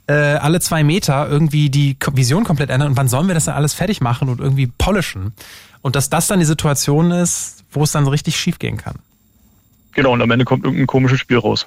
äh, 0.08 0.14
alle 0.14 0.60
zwei 0.60 0.82
Meter 0.82 1.28
irgendwie 1.28 1.70
die 1.70 1.96
Vision 2.14 2.42
komplett 2.42 2.70
ändern 2.70 2.88
und 2.88 2.96
wann 2.96 3.06
sollen 3.06 3.28
wir 3.28 3.34
das 3.34 3.44
dann 3.44 3.54
alles 3.54 3.72
fertig 3.72 4.00
machen 4.00 4.28
und 4.28 4.40
irgendwie 4.40 4.66
polishen? 4.66 5.32
Und 5.80 5.94
dass 5.94 6.10
das 6.10 6.26
dann 6.26 6.40
die 6.40 6.44
Situation 6.44 7.12
ist, 7.12 7.62
wo 7.70 7.84
es 7.84 7.92
dann 7.92 8.04
so 8.04 8.10
richtig 8.10 8.36
schief 8.36 8.58
gehen 8.58 8.78
kann. 8.78 8.96
Genau, 9.94 10.12
und 10.12 10.20
am 10.20 10.30
Ende 10.32 10.44
kommt 10.44 10.64
irgendein 10.64 10.88
komisches 10.88 11.20
Spiel 11.20 11.38
raus. 11.38 11.66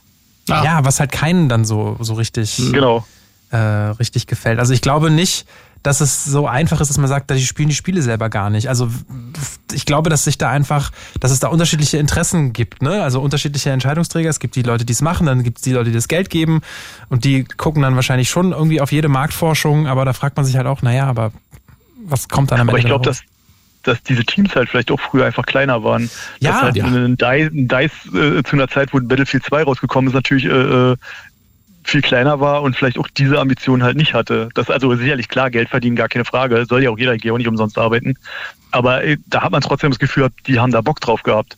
Ah. 0.50 0.64
Ja, 0.66 0.84
was 0.86 1.00
halt 1.00 1.12
keinen 1.14 1.48
dann 1.48 1.64
so, 1.64 1.96
so 2.02 2.16
richtig 2.16 2.58
Genau. 2.74 3.06
äh, 3.52 3.58
richtig 3.58 4.28
gefällt. 4.28 4.60
Also 4.60 4.74
ich 4.74 4.82
glaube 4.82 5.12
nicht, 5.12 5.46
dass 5.86 6.02
es 6.02 6.26
so 6.26 6.48
einfach 6.48 6.82
ist, 6.82 6.90
dass 6.90 6.98
man 6.98 7.08
sagt, 7.08 7.30
die 7.30 7.46
spielen 7.46 7.70
die 7.70 7.76
Spiele 7.76 8.02
selber 8.02 8.30
gar 8.30 8.50
nicht. 8.50 8.70
Also 8.70 8.90
ich 9.72 9.86
glaube, 9.86 10.10
dass 10.10 10.24
sich 10.24 10.40
da 10.40 10.50
einfach, 10.50 10.92
dass 11.20 11.30
es 11.30 11.40
da 11.40 11.50
unterschiedliche 11.50 12.00
Interessen 12.00 12.54
gibt, 12.54 12.82
ne? 12.82 13.04
Also 13.04 13.22
unterschiedliche 13.22 13.70
Entscheidungsträger. 13.70 14.28
Es 14.28 14.40
gibt 14.40 14.56
die 14.56 14.64
Leute, 14.64 14.84
die 14.84 14.94
es 14.94 15.04
machen, 15.04 15.28
dann 15.28 15.44
gibt 15.44 15.58
es 15.58 15.64
die 15.64 15.74
Leute, 15.74 15.92
die 15.92 15.96
das 15.96 16.08
Geld 16.08 16.32
geben 16.32 16.62
und 17.10 17.24
die 17.24 17.44
gucken 17.44 17.84
dann 17.84 17.96
wahrscheinlich 17.96 18.32
schon 18.32 18.52
irgendwie 18.52 18.82
auf 18.82 18.92
jede 18.92 19.10
Marktforschung, 19.10 19.86
aber 19.86 20.06
da 20.06 20.14
fragt 20.14 20.38
man 20.38 20.46
sich 20.46 20.58
halt 20.58 20.66
auch, 20.66 20.82
naja, 20.82 21.06
aber 21.06 21.32
was 22.04 22.30
kommt 22.30 22.50
dann 22.52 22.62
am 22.62 22.70
Aber 22.70 22.80
Ende 22.80 22.88
ich 22.88 22.92
glaube, 22.92 23.06
dass, 23.06 23.22
dass 23.84 24.02
diese 24.02 24.26
Teams 24.26 24.56
halt 24.56 24.70
vielleicht 24.70 24.90
auch 24.90 25.00
früher 25.00 25.28
einfach 25.28 25.46
kleiner 25.46 25.84
waren. 25.84 26.10
Ja, 26.40 26.52
dass 26.52 26.62
halt 26.64 26.76
ja. 26.78 26.86
ein 26.86 27.16
DICE, 27.16 27.52
ein 27.54 27.68
DICE 27.68 28.38
äh, 28.40 28.44
zu 28.44 28.56
einer 28.56 28.70
Zeit, 28.70 28.92
wo 28.92 29.00
Battlefield 29.00 29.44
2 29.46 29.64
rausgekommen 29.64 30.10
ist, 30.10 30.16
natürlich 30.16 30.46
äh, 30.46 30.50
äh, 30.50 30.96
viel 31.86 32.02
kleiner 32.02 32.40
war 32.40 32.64
und 32.64 32.76
vielleicht 32.76 32.98
auch 32.98 33.08
diese 33.08 33.40
Ambition 33.40 33.84
halt 33.84 33.96
nicht 33.96 34.14
hatte. 34.14 34.50
Das 34.56 34.70
also 34.70 34.96
sicherlich 34.96 35.30
klar, 35.30 35.52
Geld 35.52 35.70
verdienen, 35.70 35.96
gar 35.96 36.10
keine 36.10 36.26
Frage. 36.26 36.66
Soll 36.68 36.84
ja 36.84 36.90
auch 36.90 36.98
jeder, 36.98 37.14
ich 37.14 37.22
gehe 37.22 37.32
auch 37.32 37.38
nicht 37.38 37.48
umsonst 37.48 37.78
arbeiten. 37.78 38.16
Aber 38.72 39.04
äh, 39.04 39.18
da 39.28 39.44
hat 39.44 39.52
man 39.52 39.62
trotzdem 39.62 39.92
das 39.92 40.00
Gefühl, 40.00 40.30
die 40.48 40.60
haben 40.60 40.72
da 40.72 40.82
Bock 40.82 41.00
drauf 41.00 41.22
gehabt. 41.22 41.58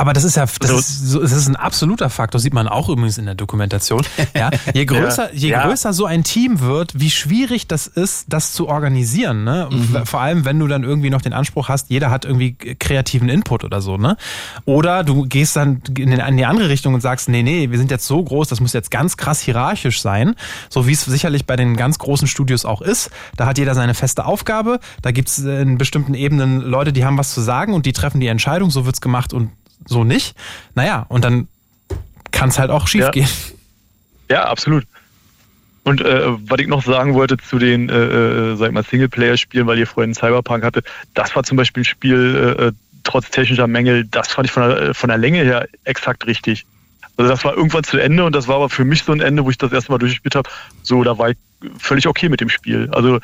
Aber 0.00 0.14
das 0.14 0.24
ist 0.24 0.36
ja, 0.36 0.46
das 0.46 0.58
Also- 0.62 0.78
ist, 0.78 1.06
so, 1.08 1.20
das 1.20 1.32
ist 1.32 1.46
ein 1.46 1.56
absoluter 1.56 2.08
Faktor, 2.08 2.40
sieht 2.40 2.54
man 2.54 2.68
auch 2.68 2.88
übrigens 2.88 3.18
in 3.18 3.26
der 3.26 3.34
Dokumentation. 3.34 4.02
Ja, 4.34 4.48
je 4.72 4.86
größer, 4.86 5.34
je 5.34 5.50
Ja. 5.50 5.66
größer 5.66 5.92
so 5.92 6.06
ein 6.06 6.24
Team 6.24 6.60
wird, 6.60 6.98
wie 6.98 7.10
schwierig 7.10 7.66
das 7.66 7.86
ist, 7.86 8.24
das 8.28 8.54
zu 8.54 8.66
organisieren. 8.68 9.44
Ne? 9.44 9.68
Mhm. 9.70 10.06
Vor 10.06 10.20
allem, 10.22 10.46
wenn 10.46 10.58
du 10.58 10.66
dann 10.68 10.84
irgendwie 10.84 11.10
noch 11.10 11.20
den 11.20 11.34
Anspruch 11.34 11.68
hast, 11.68 11.90
jeder 11.90 12.10
hat 12.10 12.24
irgendwie 12.24 12.54
kreativen 12.54 13.28
Input 13.28 13.62
oder 13.62 13.82
so. 13.82 13.98
Ne? 13.98 14.16
Oder 14.64 15.04
du 15.04 15.26
gehst 15.26 15.56
dann 15.56 15.82
in, 15.88 16.10
den, 16.10 16.20
in 16.20 16.36
die 16.38 16.46
andere 16.46 16.70
Richtung 16.70 16.94
und 16.94 17.02
sagst, 17.02 17.28
nee, 17.28 17.42
nee, 17.42 17.70
wir 17.70 17.76
sind 17.76 17.90
jetzt 17.90 18.06
so 18.06 18.22
groß, 18.24 18.48
das 18.48 18.60
muss 18.60 18.72
jetzt 18.72 18.90
ganz 18.90 19.18
krass 19.18 19.40
hierarchisch 19.40 20.00
sein, 20.00 20.34
so 20.70 20.86
wie 20.86 20.92
es 20.92 21.04
sicherlich 21.04 21.44
bei 21.44 21.56
den 21.56 21.76
ganz 21.76 21.98
großen 21.98 22.26
Studios 22.26 22.64
auch 22.64 22.80
ist. 22.80 23.10
Da 23.36 23.44
hat 23.44 23.58
jeder 23.58 23.74
seine 23.74 23.92
feste 23.92 24.24
Aufgabe, 24.24 24.80
da 25.02 25.10
gibt 25.10 25.28
es 25.28 25.38
in 25.40 25.76
bestimmten 25.76 26.14
Ebenen 26.14 26.62
Leute, 26.62 26.94
die 26.94 27.04
haben 27.04 27.18
was 27.18 27.34
zu 27.34 27.42
sagen 27.42 27.74
und 27.74 27.84
die 27.84 27.92
treffen 27.92 28.20
die 28.20 28.28
Entscheidung, 28.28 28.70
so 28.70 28.86
wird's 28.86 29.02
gemacht 29.02 29.34
und 29.34 29.50
so 29.86 30.04
nicht. 30.04 30.36
Naja, 30.74 31.06
und 31.08 31.24
dann 31.24 31.48
kann 32.30 32.48
es 32.50 32.58
halt 32.58 32.70
auch 32.70 32.86
schief 32.88 33.02
Ja. 33.02 33.10
gehen. 33.10 33.28
Ja, 34.30 34.44
absolut. 34.44 34.84
Und 35.82 36.02
äh, 36.02 36.22
was 36.48 36.60
ich 36.60 36.68
noch 36.68 36.84
sagen 36.84 37.14
wollte 37.14 37.36
zu 37.38 37.58
den, 37.58 37.88
äh, 37.88 37.94
äh, 38.52 38.56
sag 38.56 38.68
ich 38.68 38.72
mal, 38.72 38.84
Singleplayer-Spielen, 38.84 39.66
weil 39.66 39.78
ihr 39.78 39.86
vorhin 39.86 40.14
Cyberpunk 40.14 40.62
hatte, 40.62 40.82
das 41.14 41.34
war 41.34 41.42
zum 41.42 41.56
Beispiel 41.56 41.82
ein 41.82 41.86
Spiel, 41.86 42.56
äh, 42.58 42.66
äh, 42.66 42.72
trotz 43.02 43.30
technischer 43.30 43.66
Mängel, 43.66 44.04
das 44.04 44.28
fand 44.28 44.46
ich 44.46 44.52
von 44.52 44.68
der, 44.68 44.80
äh, 44.80 44.94
von 44.94 45.08
der 45.08 45.18
Länge 45.18 45.42
her 45.42 45.66
exakt 45.84 46.26
richtig. 46.26 46.66
Also 47.16 47.30
das 47.30 47.44
war 47.44 47.56
irgendwann 47.56 47.82
zu 47.84 47.98
Ende 47.98 48.24
und 48.24 48.34
das 48.34 48.46
war 48.46 48.56
aber 48.56 48.68
für 48.70 48.84
mich 48.84 49.02
so 49.02 49.12
ein 49.12 49.20
Ende, 49.20 49.44
wo 49.44 49.50
ich 49.50 49.58
das 49.58 49.72
erste 49.72 49.90
Mal 49.90 49.98
durchgespielt 49.98 50.34
habe. 50.34 50.48
So, 50.82 51.02
da 51.02 51.18
war 51.18 51.30
ich 51.30 51.36
völlig 51.78 52.06
okay 52.06 52.28
mit 52.28 52.40
dem 52.40 52.50
Spiel. 52.50 52.88
Also 52.92 53.18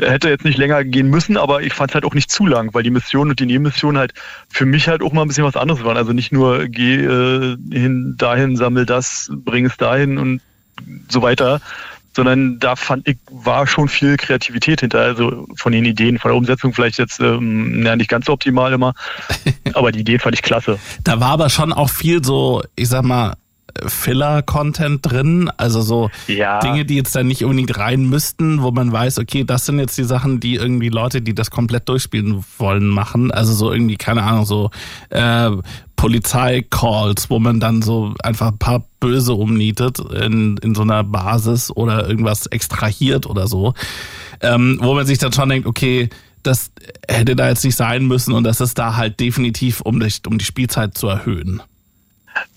hätte 0.00 0.28
jetzt 0.28 0.44
nicht 0.44 0.58
länger 0.58 0.84
gehen 0.84 1.08
müssen, 1.08 1.36
aber 1.36 1.62
ich 1.62 1.72
fand 1.72 1.90
es 1.90 1.94
halt 1.94 2.04
auch 2.04 2.14
nicht 2.14 2.30
zu 2.30 2.46
lang, 2.46 2.74
weil 2.74 2.82
die 2.82 2.90
Mission 2.90 3.30
und 3.30 3.38
die 3.38 3.46
Nebenmission 3.46 3.98
halt 3.98 4.12
für 4.48 4.66
mich 4.66 4.88
halt 4.88 5.02
auch 5.02 5.12
mal 5.12 5.22
ein 5.22 5.28
bisschen 5.28 5.44
was 5.44 5.56
anderes 5.56 5.84
waren. 5.84 5.96
Also 5.96 6.12
nicht 6.12 6.32
nur 6.32 6.66
geh 6.66 6.96
äh, 6.96 7.56
hin, 7.70 8.14
dahin, 8.18 8.56
sammel 8.56 8.86
das, 8.86 9.30
bring 9.32 9.66
es 9.66 9.76
dahin 9.76 10.18
und 10.18 10.40
so 11.08 11.22
weiter, 11.22 11.60
sondern 12.14 12.58
da 12.58 12.76
fand 12.76 13.08
ich, 13.08 13.18
war 13.30 13.66
schon 13.66 13.88
viel 13.88 14.16
Kreativität 14.16 14.80
hinter, 14.80 15.00
also 15.00 15.46
von 15.56 15.72
den 15.72 15.84
Ideen, 15.84 16.18
von 16.18 16.30
der 16.30 16.36
Umsetzung 16.36 16.72
vielleicht 16.72 16.98
jetzt 16.98 17.20
ähm, 17.20 17.84
ja, 17.84 17.96
nicht 17.96 18.08
ganz 18.08 18.26
so 18.26 18.32
optimal 18.32 18.72
immer, 18.72 18.94
aber 19.74 19.92
die 19.92 20.00
Ideen 20.00 20.20
fand 20.20 20.34
ich 20.34 20.42
klasse. 20.42 20.78
Da 21.02 21.20
war 21.20 21.30
aber 21.30 21.50
schon 21.50 21.72
auch 21.72 21.90
viel 21.90 22.24
so, 22.24 22.62
ich 22.76 22.88
sag 22.88 23.04
mal, 23.04 23.34
Filler-Content 23.86 25.00
drin, 25.02 25.50
also 25.56 25.80
so 25.80 26.10
Ja. 26.26 26.60
Dinge, 26.60 26.84
die 26.84 26.96
jetzt 26.96 27.14
da 27.14 27.22
nicht 27.22 27.44
unbedingt 27.44 27.76
rein 27.78 28.08
müssten, 28.08 28.62
wo 28.62 28.70
man 28.70 28.92
weiß, 28.92 29.18
okay, 29.18 29.44
das 29.44 29.66
sind 29.66 29.78
jetzt 29.78 29.98
die 29.98 30.04
Sachen, 30.04 30.40
die 30.40 30.54
irgendwie 30.54 30.88
Leute, 30.88 31.22
die 31.22 31.34
das 31.34 31.50
komplett 31.50 31.88
durchspielen 31.88 32.44
wollen, 32.58 32.86
machen. 32.88 33.30
Also 33.30 33.52
so 33.52 33.72
irgendwie, 33.72 33.96
keine 33.96 34.22
Ahnung, 34.22 34.44
so 34.44 34.70
äh, 35.10 35.50
Polizei-Calls, 35.96 37.30
wo 37.30 37.38
man 37.38 37.60
dann 37.60 37.82
so 37.82 38.14
einfach 38.22 38.48
ein 38.48 38.58
paar 38.58 38.84
Böse 39.00 39.34
umnietet 39.34 39.98
in, 39.98 40.56
in 40.58 40.74
so 40.74 40.82
einer 40.82 41.02
Basis 41.04 41.70
oder 41.70 42.08
irgendwas 42.08 42.46
extrahiert 42.46 43.26
oder 43.26 43.48
so. 43.48 43.74
Ähm, 44.40 44.78
wo 44.82 44.94
man 44.94 45.06
sich 45.06 45.18
dann 45.18 45.32
schon 45.32 45.48
denkt, 45.48 45.66
okay, 45.66 46.10
das 46.42 46.72
hätte 47.08 47.36
da 47.36 47.48
jetzt 47.48 47.64
nicht 47.64 47.76
sein 47.76 48.06
müssen 48.06 48.34
und 48.34 48.44
das 48.44 48.60
ist 48.60 48.78
da 48.78 48.96
halt 48.96 49.18
definitiv, 49.18 49.80
um 49.80 49.98
die, 49.98 50.12
um 50.28 50.38
die 50.38 50.44
Spielzeit 50.44 50.96
zu 50.96 51.08
erhöhen. 51.08 51.62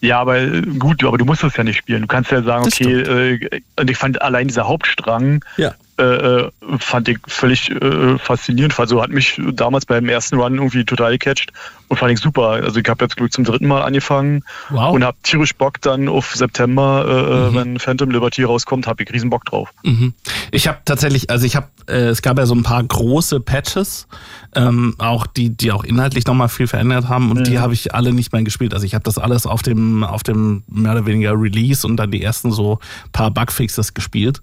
Ja, 0.01 0.19
aber 0.19 0.47
gut, 0.79 1.03
aber 1.03 1.17
du 1.17 1.25
musst 1.25 1.43
das 1.43 1.55
ja 1.55 1.63
nicht 1.63 1.77
spielen. 1.77 2.01
Du 2.01 2.07
kannst 2.07 2.31
ja 2.31 2.41
sagen, 2.41 2.65
Das 2.65 2.73
okay, 2.73 3.01
äh, 3.01 3.61
und 3.79 3.89
ich 3.89 3.97
fand 3.97 4.21
allein 4.21 4.47
dieser 4.47 4.67
Hauptstrang, 4.67 5.43
Ja. 5.57 5.73
äh, 5.99 6.03
äh, 6.03 6.49
fand 6.79 7.09
ich 7.09 7.19
völlig 7.27 7.69
äh, 7.71 8.17
faszinierend. 8.17 8.79
Also 8.79 9.01
hat 9.01 9.09
mich 9.11 9.39
damals 9.53 9.85
beim 9.85 10.09
ersten 10.09 10.35
Run 10.39 10.55
irgendwie 10.55 10.85
total 10.85 11.11
gecatcht 11.13 11.51
und 11.89 11.97
fand 11.97 12.11
ich 12.11 12.19
super. 12.19 12.49
Also 12.49 12.79
ich 12.79 12.87
habe 12.89 13.05
jetzt 13.05 13.15
Glück 13.15 13.31
zum 13.31 13.43
dritten 13.43 13.67
Mal 13.67 13.81
angefangen 13.81 14.43
Wow. 14.69 14.93
und 14.93 15.03
habe 15.03 15.17
tierisch 15.23 15.55
Bock 15.55 15.81
dann 15.81 16.07
auf 16.09 16.35
September, 16.35 17.49
äh, 17.51 17.55
wenn 17.55 17.79
Phantom 17.79 18.09
Liberty 18.11 18.43
rauskommt, 18.43 18.87
habe 18.87 19.03
ich 19.03 19.13
riesen 19.13 19.29
Bock 19.29 19.45
drauf. 19.45 19.69
Mhm. 19.83 20.13
Ich 20.51 20.67
habe 20.67 20.79
tatsächlich, 20.85 21.29
also 21.29 21.45
ich 21.45 21.55
habe, 21.55 21.67
äh, 21.87 22.07
es 22.07 22.21
gab 22.21 22.37
ja 22.37 22.45
so 22.45 22.55
ein 22.55 22.63
paar 22.63 22.83
große 22.83 23.39
Patches, 23.39 24.07
ähm, 24.55 24.95
auch 24.97 25.27
die, 25.27 25.49
die 25.49 25.71
auch 25.71 25.83
inhaltlich 25.83 26.25
nochmal 26.25 26.49
viel 26.49 26.67
verändert 26.67 27.07
haben 27.07 27.31
und 27.31 27.47
die 27.47 27.59
habe 27.59 27.73
ich 27.73 27.93
alle 27.93 28.13
nicht 28.13 28.33
mehr 28.33 28.43
gespielt. 28.43 28.73
Also 28.73 28.85
ich 28.85 28.93
habe 28.93 29.03
das 29.03 29.17
alles 29.17 29.45
auf 29.45 29.61
dem, 29.61 30.03
auf 30.03 30.23
dem 30.23 30.63
mehr 30.67 30.91
oder 30.93 31.05
weniger 31.05 31.33
Release 31.39 31.85
und 31.87 31.97
dann 31.97 32.11
die 32.11 32.21
ersten 32.21 32.51
so 32.51 32.79
paar 33.13 33.31
Bugfixes 33.31 33.93
gespielt. 33.93 34.41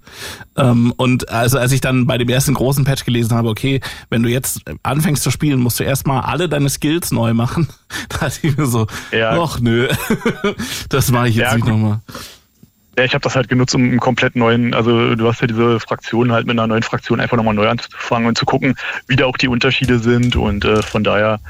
Ähm, 0.56 0.92
und 0.96 1.28
also 1.28 1.58
als 1.58 1.72
ich 1.72 1.80
dann 1.80 2.06
bei 2.06 2.16
dem 2.16 2.28
ersten 2.28 2.54
großen 2.54 2.84
Patch 2.84 3.04
gelesen 3.04 3.34
habe, 3.36 3.48
okay, 3.48 3.80
wenn 4.08 4.22
du 4.22 4.28
jetzt 4.30 4.62
anfängst 4.82 5.22
zu 5.22 5.30
spielen, 5.30 5.60
musst 5.60 5.80
du 5.80 5.84
erstmal 5.84 6.22
alle 6.22 6.48
deine 6.48 6.70
Skills 6.70 7.10
neu 7.12 7.33
machen. 7.34 7.68
da 8.08 8.18
dachte 8.28 8.46
ich 8.46 8.56
mir 8.56 8.66
so, 8.66 8.86
Ja. 9.12 9.38
ach 9.42 9.60
nö, 9.60 9.88
das 10.88 11.10
mache 11.10 11.28
ich 11.28 11.36
jetzt 11.36 11.50
Ja, 11.50 11.56
nicht 11.56 11.66
nochmal. 11.66 12.00
Ja, 12.96 13.04
ich 13.04 13.12
habe 13.12 13.22
das 13.22 13.34
halt 13.34 13.48
genutzt, 13.48 13.74
um 13.74 13.82
einen 13.82 13.98
komplett 13.98 14.36
neuen, 14.36 14.72
also 14.72 15.16
du 15.16 15.26
hast 15.28 15.40
ja 15.40 15.48
diese 15.48 15.80
Fraktion 15.80 16.30
halt 16.30 16.46
mit 16.46 16.56
einer 16.56 16.68
neuen 16.68 16.84
Fraktion 16.84 17.18
einfach 17.20 17.36
nochmal 17.36 17.54
neu 17.54 17.68
anzufangen 17.68 18.28
und 18.28 18.38
zu 18.38 18.44
gucken, 18.46 18.76
wie 19.08 19.16
da 19.16 19.26
auch 19.26 19.36
die 19.36 19.48
Unterschiede 19.48 19.98
sind 19.98 20.36
und 20.36 20.64
äh, 20.64 20.80
von 20.80 21.02
daher 21.02 21.40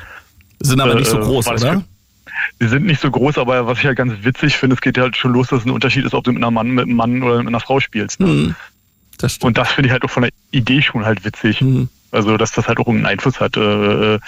Sind 0.60 0.80
aber 0.80 0.94
nicht 0.94 1.10
so 1.10 1.18
Äh, 1.18 1.22
groß, 1.22 1.48
oder? 1.48 1.84
Sie 2.60 2.68
sind 2.68 2.86
nicht 2.86 3.00
so 3.00 3.10
groß, 3.10 3.36
aber 3.38 3.66
was 3.66 3.78
ich 3.78 3.84
halt 3.84 3.96
ganz 3.98 4.12
witzig 4.22 4.56
finde, 4.56 4.74
es 4.74 4.80
geht 4.80 4.96
halt 4.98 5.16
schon 5.16 5.32
los, 5.34 5.48
dass 5.48 5.60
es 5.60 5.66
ein 5.66 5.70
Unterschied 5.70 6.04
ist, 6.06 6.14
ob 6.14 6.24
du 6.24 6.32
mit 6.32 6.42
einer 6.42 6.50
Mann, 6.50 6.70
mit 6.70 6.86
einem 6.86 6.96
Mann 6.96 7.22
oder 7.22 7.38
mit 7.38 7.46
einer 7.48 7.60
Frau 7.60 7.78
spielst. 7.78 8.20
Ne? 8.20 8.26
Hm, 8.26 8.54
das. 9.18 9.36
Und 9.38 9.58
das 9.58 9.70
finde 9.70 9.88
ich 9.88 9.92
halt 9.92 10.02
auch 10.04 10.10
von 10.10 10.22
der 10.22 10.32
Idee 10.50 10.80
schon 10.82 11.04
halt 11.04 11.24
witzig. 11.24 11.60
Hm. 11.60 11.88
Also, 12.10 12.36
dass 12.36 12.52
das 12.52 12.68
halt 12.68 12.78
auch 12.78 12.88
einen 12.88 13.06
Einfluss 13.06 13.38
hat, 13.40 13.56
äh, 13.56 14.14
äh, 14.14 14.18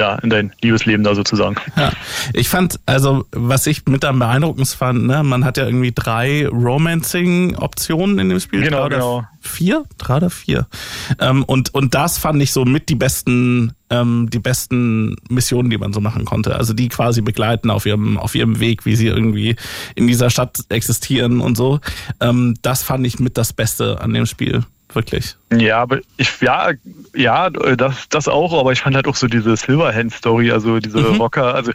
ja, 0.00 0.14
in 0.16 0.30
dein 0.30 0.52
Liebesleben 0.62 1.04
da 1.04 1.14
sozusagen. 1.14 1.56
Ja, 1.76 1.92
ich 2.32 2.48
fand, 2.48 2.80
also 2.86 3.26
was 3.32 3.66
ich 3.66 3.84
mit 3.86 4.04
am 4.04 4.18
beeindruckendsten 4.18 4.78
fand, 4.78 5.06
ne, 5.06 5.22
man 5.22 5.44
hat 5.44 5.58
ja 5.58 5.66
irgendwie 5.66 5.92
drei 5.94 6.48
Romancing-Optionen 6.48 8.18
in 8.18 8.30
dem 8.30 8.40
Spiel. 8.40 8.62
Genau, 8.62 8.88
genau. 8.88 9.24
Vier? 9.42 9.84
Drei 9.98 10.16
oder 10.16 10.30
vier? 10.30 10.66
Ähm, 11.18 11.44
und, 11.44 11.74
und 11.74 11.94
das 11.94 12.16
fand 12.16 12.42
ich 12.42 12.52
so 12.52 12.64
mit 12.64 12.88
die 12.88 12.94
besten, 12.94 13.74
ähm, 13.90 14.30
die 14.30 14.38
besten 14.38 15.16
Missionen, 15.28 15.68
die 15.68 15.78
man 15.78 15.92
so 15.92 16.00
machen 16.00 16.24
konnte. 16.24 16.56
Also 16.56 16.72
die 16.72 16.88
quasi 16.88 17.20
begleiten 17.20 17.70
auf 17.70 17.84
ihrem, 17.84 18.16
auf 18.16 18.34
ihrem 18.34 18.58
Weg, 18.58 18.86
wie 18.86 18.96
sie 18.96 19.06
irgendwie 19.06 19.56
in 19.94 20.06
dieser 20.06 20.30
Stadt 20.30 20.60
existieren 20.70 21.40
und 21.40 21.58
so. 21.58 21.78
Ähm, 22.20 22.54
das 22.62 22.82
fand 22.82 23.06
ich 23.06 23.20
mit 23.20 23.36
das 23.36 23.52
Beste 23.52 24.00
an 24.00 24.14
dem 24.14 24.24
Spiel. 24.24 24.64
Wirklich. 24.92 25.36
Ja, 25.52 25.78
aber 25.78 26.00
ich, 26.16 26.40
ja, 26.40 26.72
ja, 27.14 27.50
das, 27.50 28.08
das 28.08 28.28
auch, 28.28 28.58
aber 28.58 28.72
ich 28.72 28.80
fand 28.80 28.96
halt 28.96 29.06
auch 29.06 29.16
so 29.16 29.26
diese 29.26 29.56
Silverhand-Story, 29.56 30.50
also 30.50 30.78
diese 30.78 30.98
mhm. 30.98 31.16
Rocker, 31.16 31.54
also 31.54 31.72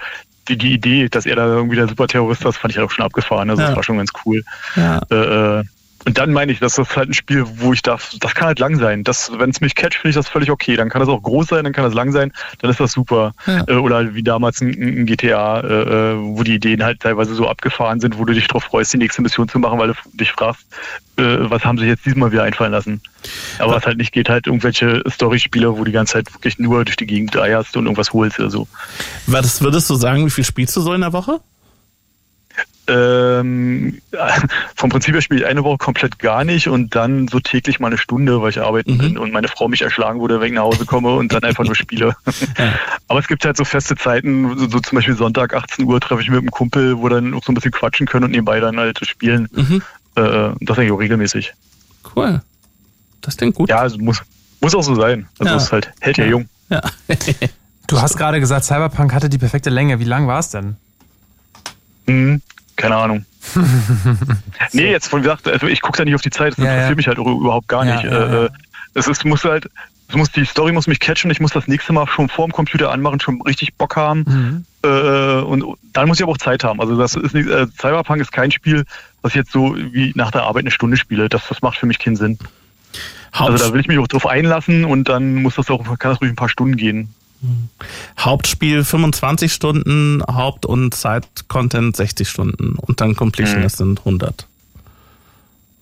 die, 0.47 0.57
die 0.57 0.73
Idee, 0.73 1.09
dass 1.09 1.25
er 1.25 1.35
da 1.35 1.47
irgendwie 1.47 1.75
der 1.75 1.87
Superterrorist 1.87 2.45
ist, 2.45 2.57
fand 2.57 2.71
ich 2.71 2.77
halt 2.77 2.87
auch 2.87 2.91
schon 2.91 3.05
abgefahren. 3.05 3.49
Also 3.49 3.61
ja. 3.61 3.69
das 3.69 3.75
war 3.75 3.83
schon 3.83 3.97
ganz 3.97 4.11
cool. 4.25 4.43
Ja. 4.75 5.01
Äh, 5.09 5.59
äh 5.59 5.63
und 6.05 6.19
dann 6.19 6.33
meine 6.33 6.51
ich, 6.51 6.59
das 6.59 6.77
ist 6.77 6.95
halt 6.95 7.09
ein 7.09 7.13
Spiel, 7.13 7.45
wo 7.55 7.73
ich 7.73 7.81
darf, 7.81 8.13
das 8.19 8.35
kann 8.35 8.47
halt 8.47 8.59
lang 8.59 8.77
sein. 8.77 9.03
Das, 9.03 9.31
wenn 9.37 9.49
es 9.49 9.59
mich 9.59 9.73
catcht, 9.73 9.95
finde 9.95 10.09
ich 10.09 10.15
das 10.15 10.27
völlig 10.27 10.51
okay. 10.51 10.75
Dann 10.75 10.89
kann 10.89 10.99
das 10.99 11.09
auch 11.09 11.21
groß 11.21 11.47
sein, 11.47 11.63
dann 11.63 11.73
kann 11.73 11.83
das 11.83 11.95
lang 11.95 12.11
sein, 12.11 12.31
dann 12.61 12.69
ist 12.69 12.79
das 12.79 12.91
super. 12.91 13.33
Ja. 13.47 13.63
Äh, 13.67 13.73
oder 13.73 14.13
wie 14.13 14.21
damals 14.21 14.61
ein, 14.61 14.69
ein 14.69 15.05
GTA, 15.07 15.61
äh, 15.61 15.65
äh, 15.65 16.15
wo 16.19 16.43
die 16.43 16.55
Ideen 16.55 16.83
halt 16.83 16.99
teilweise 16.99 17.33
so 17.33 17.47
abgefahren 17.47 17.99
sind, 17.99 18.19
wo 18.19 18.25
du 18.25 18.33
dich 18.33 18.47
darauf 18.47 18.65
freust, 18.65 18.93
die 18.93 18.97
nächste 18.97 19.23
Mission 19.23 19.49
zu 19.49 19.57
machen, 19.57 19.79
weil 19.79 19.87
du 19.87 19.93
dich 20.13 20.31
fragst, 20.31 20.65
äh, 21.17 21.23
was 21.39 21.65
haben 21.65 21.79
sie 21.79 21.85
jetzt 21.85 22.05
diesmal 22.05 22.31
wieder 22.31 22.43
einfallen 22.43 22.71
lassen. 22.71 23.01
Aber 23.57 23.73
was 23.73 23.87
halt 23.87 23.97
nicht 23.97 24.11
geht, 24.11 24.29
halt 24.29 24.45
irgendwelche 24.45 25.01
Story-Spiele, 25.09 25.75
wo 25.75 25.83
die 25.85 25.91
ganze 25.91 26.13
Zeit 26.13 26.31
wirklich 26.31 26.59
nur 26.59 26.85
durch 26.85 26.97
die 26.97 27.07
Gegend 27.07 27.35
eierst 27.35 27.75
und 27.77 27.85
irgendwas 27.85 28.13
holst 28.13 28.39
oder 28.39 28.51
so. 28.51 28.67
Was 29.25 29.61
würdest 29.61 29.89
du 29.89 29.95
sagen, 29.95 30.23
wie 30.27 30.29
viel 30.29 30.43
spielst 30.43 30.75
du 30.75 30.81
so 30.81 30.93
in 30.93 31.01
der 31.01 31.13
Woche? 31.13 31.39
Ähm, 32.87 34.01
vom 34.75 34.89
Prinzip 34.89 35.15
her 35.15 35.21
spiele 35.21 35.41
ich 35.41 35.45
eine 35.47 35.63
Woche 35.63 35.77
komplett 35.77 36.19
gar 36.19 36.43
nicht 36.43 36.67
und 36.67 36.95
dann 36.95 37.27
so 37.27 37.39
täglich 37.39 37.79
mal 37.79 37.87
eine 37.87 37.97
Stunde, 37.97 38.41
weil 38.41 38.51
ich 38.51 38.61
arbeiten 38.61 38.93
mhm. 38.93 38.97
bin 38.97 39.17
und 39.17 39.31
meine 39.31 39.47
Frau 39.47 39.67
mich 39.67 39.81
erschlagen 39.81 40.19
wurde, 40.19 40.39
wenn 40.39 40.47
ich 40.47 40.53
nach 40.53 40.63
Hause 40.63 40.85
komme 40.85 41.13
und 41.13 41.33
dann 41.33 41.43
einfach 41.43 41.63
nur 41.63 41.75
spiele. 41.75 42.15
Ja. 42.57 42.73
Aber 43.07 43.19
es 43.19 43.27
gibt 43.27 43.43
halt 43.43 43.57
so 43.57 43.65
feste 43.65 43.95
Zeiten, 43.95 44.57
so, 44.57 44.69
so, 44.69 44.79
zum 44.79 44.97
Beispiel 44.97 45.15
Sonntag 45.15 45.53
18 45.53 45.85
Uhr 45.85 45.99
treffe 45.99 46.21
ich 46.21 46.29
mit 46.29 46.39
einem 46.39 46.51
Kumpel, 46.51 46.97
wo 46.97 47.09
dann 47.09 47.33
auch 47.33 47.43
so 47.43 47.51
ein 47.51 47.55
bisschen 47.55 47.71
quatschen 47.71 48.07
können 48.07 48.25
und 48.25 48.31
nebenbei 48.31 48.59
dann 48.59 48.77
halt 48.77 48.99
spielen. 49.05 49.49
Mhm. 49.51 49.81
Äh, 50.15 50.51
das 50.61 50.77
eigentlich 50.77 50.91
auch 50.91 50.99
regelmäßig. 50.99 51.53
Cool. 52.15 52.41
Das 53.21 53.37
klingt 53.37 53.55
gut. 53.55 53.69
Ja, 53.69 53.79
also 53.79 53.97
muss, 53.97 54.21
muss 54.61 54.75
auch 54.75 54.83
so 54.83 54.95
sein. 54.95 55.27
Also 55.39 55.51
ja. 55.51 55.57
es 55.57 55.71
halt, 55.71 55.91
hält 55.99 56.17
ja, 56.17 56.25
ja 56.25 56.29
jung. 56.29 56.49
Ja. 56.69 56.81
du 57.87 58.01
hast 58.01 58.17
gerade 58.17 58.39
gesagt, 58.39 58.65
Cyberpunk 58.65 59.13
hatte 59.13 59.29
die 59.29 59.37
perfekte 59.37 59.69
Länge. 59.69 59.99
Wie 59.99 60.05
lang 60.05 60.27
war 60.27 60.39
es 60.39 60.49
denn? 60.49 60.77
Mhm. 62.05 62.41
Keine 62.75 62.95
Ahnung. 62.95 63.25
nee, 64.73 64.91
jetzt 64.91 65.07
von 65.07 65.21
gesagt, 65.21 65.47
also 65.47 65.67
ich 65.67 65.81
gucke 65.81 65.97
da 65.97 66.05
nicht 66.05 66.15
auf 66.15 66.21
die 66.21 66.29
Zeit, 66.29 66.53
das 66.53 66.57
ja, 66.57 66.65
interessiert 66.65 66.89
ja. 66.89 66.95
mich 66.95 67.07
halt 67.07 67.17
überhaupt 67.17 67.67
gar 67.67 67.85
nicht. 67.85 68.03
Ja, 68.03 68.45
äh, 68.45 68.49
es 68.93 69.07
ist, 69.07 69.23
muss 69.25 69.43
halt, 69.43 69.69
es 70.07 70.15
muss, 70.15 70.31
die 70.31 70.45
Story 70.45 70.71
muss 70.71 70.87
mich 70.87 70.99
catchen, 70.99 71.31
ich 71.31 71.39
muss 71.39 71.51
das 71.51 71.67
nächste 71.67 71.93
Mal 71.93 72.07
schon 72.07 72.29
vor 72.29 72.47
dem 72.47 72.51
Computer 72.51 72.91
anmachen, 72.91 73.19
schon 73.19 73.41
richtig 73.41 73.75
Bock 73.75 73.95
haben. 73.95 74.25
Mhm. 74.27 74.65
Äh, 74.83 75.41
und 75.41 75.77
dann 75.93 76.07
muss 76.07 76.19
ich 76.19 76.23
aber 76.23 76.33
auch 76.33 76.37
Zeit 76.37 76.63
haben. 76.63 76.81
Also 76.81 76.97
das 76.97 77.15
ist 77.15 77.33
nicht, 77.33 77.49
äh, 77.49 77.67
Cyberpunk 77.79 78.21
ist 78.21 78.31
kein 78.31 78.51
Spiel, 78.51 78.85
was 79.21 79.31
ich 79.31 79.37
jetzt 79.37 79.51
so 79.51 79.75
wie 79.75 80.11
nach 80.15 80.31
der 80.31 80.43
Arbeit 80.43 80.63
eine 80.63 80.71
Stunde 80.71 80.97
spiele. 80.97 81.29
Das, 81.29 81.47
das 81.47 81.61
macht 81.61 81.77
für 81.77 81.85
mich 81.85 81.99
keinen 81.99 82.15
Sinn. 82.15 82.37
Haupt 83.33 83.51
also 83.51 83.65
da 83.65 83.73
will 83.73 83.81
ich 83.81 83.87
mich 83.87 83.97
auch 83.97 84.07
drauf 84.07 84.25
einlassen 84.25 84.85
und 84.85 85.09
dann 85.09 85.35
muss 85.35 85.55
das 85.55 85.69
auch, 85.69 85.83
kann 85.99 86.11
das 86.11 86.21
ruhig 86.21 86.31
ein 86.31 86.37
paar 86.37 86.49
Stunden 86.49 86.77
gehen. 86.77 87.13
Hauptspiel 88.19 88.83
25 88.83 89.53
Stunden, 89.53 90.21
Haupt- 90.23 90.65
und 90.65 90.93
Side-Content 90.93 91.95
60 91.95 92.27
Stunden 92.29 92.75
und 92.77 93.01
dann 93.01 93.15
Completionist 93.15 93.79
mhm. 93.79 93.95
sind 93.95 93.99
100. 93.99 94.47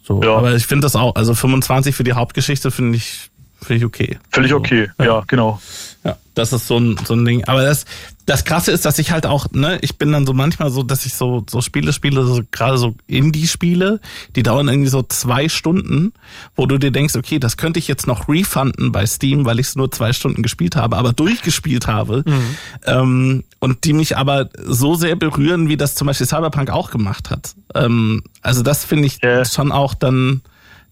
So, 0.04 0.22
ja. 0.22 0.36
aber 0.36 0.54
ich 0.56 0.66
finde 0.66 0.86
das 0.86 0.96
auch, 0.96 1.16
also 1.16 1.34
25 1.34 1.96
für 1.96 2.04
die 2.04 2.14
Hauptgeschichte 2.14 2.72
finde 2.72 2.98
ich, 2.98 3.30
finde 3.62 3.78
ich 3.78 3.86
okay. 3.86 4.20
Völlig 4.32 4.52
also, 4.52 4.58
okay, 4.58 4.90
ja, 5.00 5.06
ja 5.06 5.24
genau. 5.28 5.62
Ja, 6.04 6.18
das 6.36 6.52
ist 6.52 6.68
so 6.68 6.78
ein, 6.78 6.98
so 7.06 7.14
ein 7.14 7.24
Ding. 7.24 7.46
Aber 7.46 7.64
das, 7.64 7.86
das 8.26 8.46
Krasse 8.46 8.72
ist, 8.72 8.86
dass 8.86 9.00
ich 9.00 9.12
halt 9.12 9.26
auch, 9.26 9.48
ne, 9.52 9.80
ich 9.82 9.98
bin 9.98 10.12
dann 10.12 10.26
so 10.26 10.34
manchmal 10.34 10.72
so, 10.72 10.84
dass 10.84 11.06
ich 11.06 11.14
so, 11.14 11.44
so 11.50 11.62
Spiele 11.62 11.92
spiele, 11.92 12.26
so, 12.26 12.42
gerade 12.52 12.78
so 12.78 12.96
Indie-Spiele, 13.08 14.00
die 14.36 14.44
dauern 14.44 14.70
irgendwie 14.70 14.90
so 14.90 15.04
zwei 15.04 15.50
Stunden, 15.50 16.14
wo 16.56 16.66
du 16.66 16.78
dir 16.78 16.92
denkst, 16.92 17.16
okay, 17.16 17.40
das 17.40 17.58
könnte 17.58 17.80
ich 17.80 17.88
jetzt 17.88 18.08
noch 18.08 18.30
refunden 18.30 18.92
bei 18.92 19.06
Steam, 19.06 19.46
weil 19.46 19.60
ich 19.60 19.68
es 19.68 19.76
nur 19.76 19.92
zwei 19.92 20.14
Stunden 20.14 20.42
gespielt 20.42 20.76
habe, 20.76 20.96
aber 20.96 21.12
durchgespielt 21.12 21.88
habe. 21.88 22.24
Mhm. 22.26 22.56
Ähm, 22.86 23.44
und 23.60 23.84
die 23.84 23.94
mich 23.94 24.16
aber 24.16 24.50
so 24.64 24.96
sehr 24.96 25.16
berühren, 25.16 25.68
wie 25.68 25.78
das 25.78 25.96
zum 25.96 26.08
Beispiel 26.08 26.28
Cyberpunk 26.28 26.70
auch 26.70 26.92
gemacht 26.92 27.30
hat. 27.30 27.56
Ähm, 27.76 28.24
also 28.42 28.64
das 28.64 28.86
finde 28.86 29.08
ich 29.08 29.20
ja. 29.22 29.44
schon 29.44 29.72
auch 29.72 29.94
dann, 29.94 30.42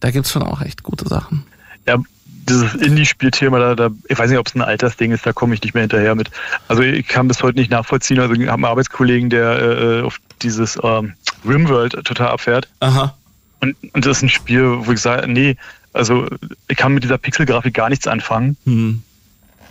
da 0.01 0.11
gibt's 0.11 0.31
schon 0.31 0.43
auch 0.43 0.61
echt 0.61 0.83
gute 0.83 1.07
Sachen. 1.07 1.45
Ja, 1.87 1.97
dieses 2.51 2.73
Indie-Spielthema, 2.75 3.59
da, 3.59 3.75
da, 3.75 3.89
ich 4.07 4.17
weiß 4.17 4.29
nicht, 4.29 4.39
ob 4.39 4.47
es 4.47 4.55
ein 4.55 4.61
Altersding 4.61 5.11
ist, 5.11 5.25
da 5.25 5.33
komme 5.33 5.53
ich 5.53 5.61
nicht 5.61 5.73
mehr 5.73 5.81
hinterher 5.81 6.15
mit. 6.15 6.29
Also 6.67 6.83
ich 6.83 7.07
kann 7.07 7.27
bis 7.27 7.41
heute 7.41 7.57
nicht 7.57 7.71
nachvollziehen. 7.71 8.19
Also 8.19 8.33
ich 8.33 8.41
habe 8.41 8.53
einen 8.53 8.65
Arbeitskollegen, 8.65 9.29
der 9.29 9.61
äh, 9.61 10.01
auf 10.01 10.19
dieses 10.41 10.77
ähm, 10.83 11.13
Rimworld 11.47 11.93
total 12.05 12.29
abfährt. 12.29 12.67
Aha. 12.79 13.15
Und, 13.61 13.75
und 13.93 14.05
das 14.05 14.17
ist 14.17 14.23
ein 14.23 14.29
Spiel, 14.29 14.85
wo 14.85 14.91
ich 14.91 14.99
sage, 14.99 15.27
nee, 15.27 15.55
also 15.93 16.27
ich 16.67 16.77
kann 16.77 16.93
mit 16.93 17.03
dieser 17.03 17.17
Pixelgrafik 17.17 17.73
gar 17.73 17.89
nichts 17.89 18.07
anfangen. 18.07 18.57
Mhm. 18.65 19.03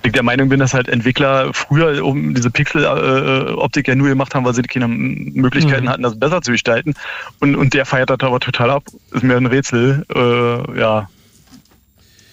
Ich 0.02 0.12
der 0.12 0.22
Meinung 0.22 0.48
bin, 0.48 0.60
dass 0.60 0.72
halt 0.72 0.88
Entwickler 0.88 1.52
früher 1.52 2.02
um 2.04 2.34
diese 2.34 2.50
Pixel-Optik 2.50 3.86
äh, 3.86 3.90
ja 3.90 3.94
nur 3.94 4.08
gemacht 4.08 4.34
haben, 4.34 4.46
weil 4.46 4.54
sie 4.54 4.62
keine 4.62 4.88
Möglichkeiten 4.88 5.84
mhm. 5.84 5.88
hatten, 5.90 6.02
das 6.02 6.18
besser 6.18 6.40
zu 6.40 6.52
gestalten. 6.52 6.94
Und, 7.38 7.54
und 7.54 7.74
der 7.74 7.84
feiert 7.84 8.08
das 8.08 8.20
aber 8.20 8.40
total 8.40 8.70
ab. 8.70 8.84
Ist 9.10 9.22
mir 9.22 9.36
ein 9.36 9.44
Rätsel. 9.44 10.06
Äh, 10.14 10.78
ja, 10.78 11.10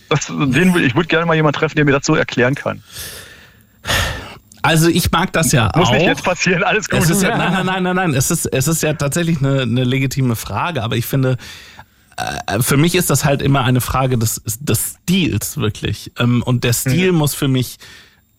das, 0.09 0.27
den, 0.27 0.75
ich 0.77 0.95
würde 0.95 1.07
gerne 1.07 1.25
mal 1.25 1.35
jemanden 1.35 1.59
treffen, 1.59 1.75
der 1.75 1.85
mir 1.85 1.91
das 1.91 2.05
so 2.05 2.15
erklären 2.15 2.55
kann. 2.55 2.84
Also 4.61 4.89
ich 4.89 5.11
mag 5.11 5.31
das 5.34 5.51
ja 5.51 5.65
Muss 5.75 5.88
auch. 5.88 5.91
Muss 5.91 5.91
nicht 5.91 6.07
jetzt 6.07 6.23
passieren, 6.23 6.63
alles 6.63 6.89
gut. 6.89 7.07
Ja, 7.21 7.38
nein, 7.38 7.53
nein, 7.53 7.65
nein, 7.65 7.84
nein, 7.84 7.95
nein. 7.95 8.13
Es 8.13 8.31
ist, 8.31 8.45
es 8.47 8.67
ist 8.67 8.84
ja 8.84 8.93
tatsächlich 8.93 9.39
eine, 9.39 9.61
eine 9.61 9.84
legitime 9.84 10.35
Frage, 10.35 10.84
aber 10.84 10.95
ich 10.95 11.05
finde, 11.05 11.38
äh, 12.17 12.61
für 12.61 12.77
mich 12.77 12.95
ist 12.95 13.09
das 13.09 13.23
halt 13.23 13.41
immer 13.41 13.63
eine 13.63 13.81
Frage 13.81 14.17
des, 14.17 14.41
des 14.59 14.97
Stils, 15.03 15.57
wirklich. 15.57 16.11
Ähm, 16.19 16.43
und 16.43 16.63
der 16.63 16.73
Stil 16.73 17.11
mhm. 17.11 17.17
muss 17.19 17.34
für 17.34 17.47
mich 17.47 17.77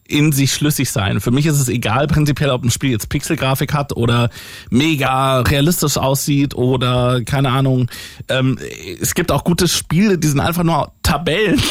in 0.09 0.33
sich 0.33 0.53
schlüssig 0.53 0.91
sein. 0.91 1.21
Für 1.21 1.31
mich 1.31 1.47
ist 1.47 1.61
es 1.61 1.69
egal 1.69 2.07
prinzipiell, 2.07 2.51
ob 2.51 2.65
ein 2.65 2.71
Spiel 2.71 2.91
jetzt 2.91 3.11
Pixelgrafik 3.11 3.75
hat 3.75 3.95
oder 3.95 4.31
mega 4.71 5.41
realistisch 5.41 5.99
aussieht 5.99 6.55
oder 6.55 7.21
keine 7.25 7.51
Ahnung. 7.51 7.91
Ähm, 8.29 8.59
es 9.01 9.15
gibt 9.15 9.31
auch 9.31 9.45
gute 9.45 9.69
Spiele, 9.69 10.19
die 10.19 10.29
sind 10.29 10.41
einfach 10.41 10.65
nur 10.65 10.93
Tabellen. 11.03 11.61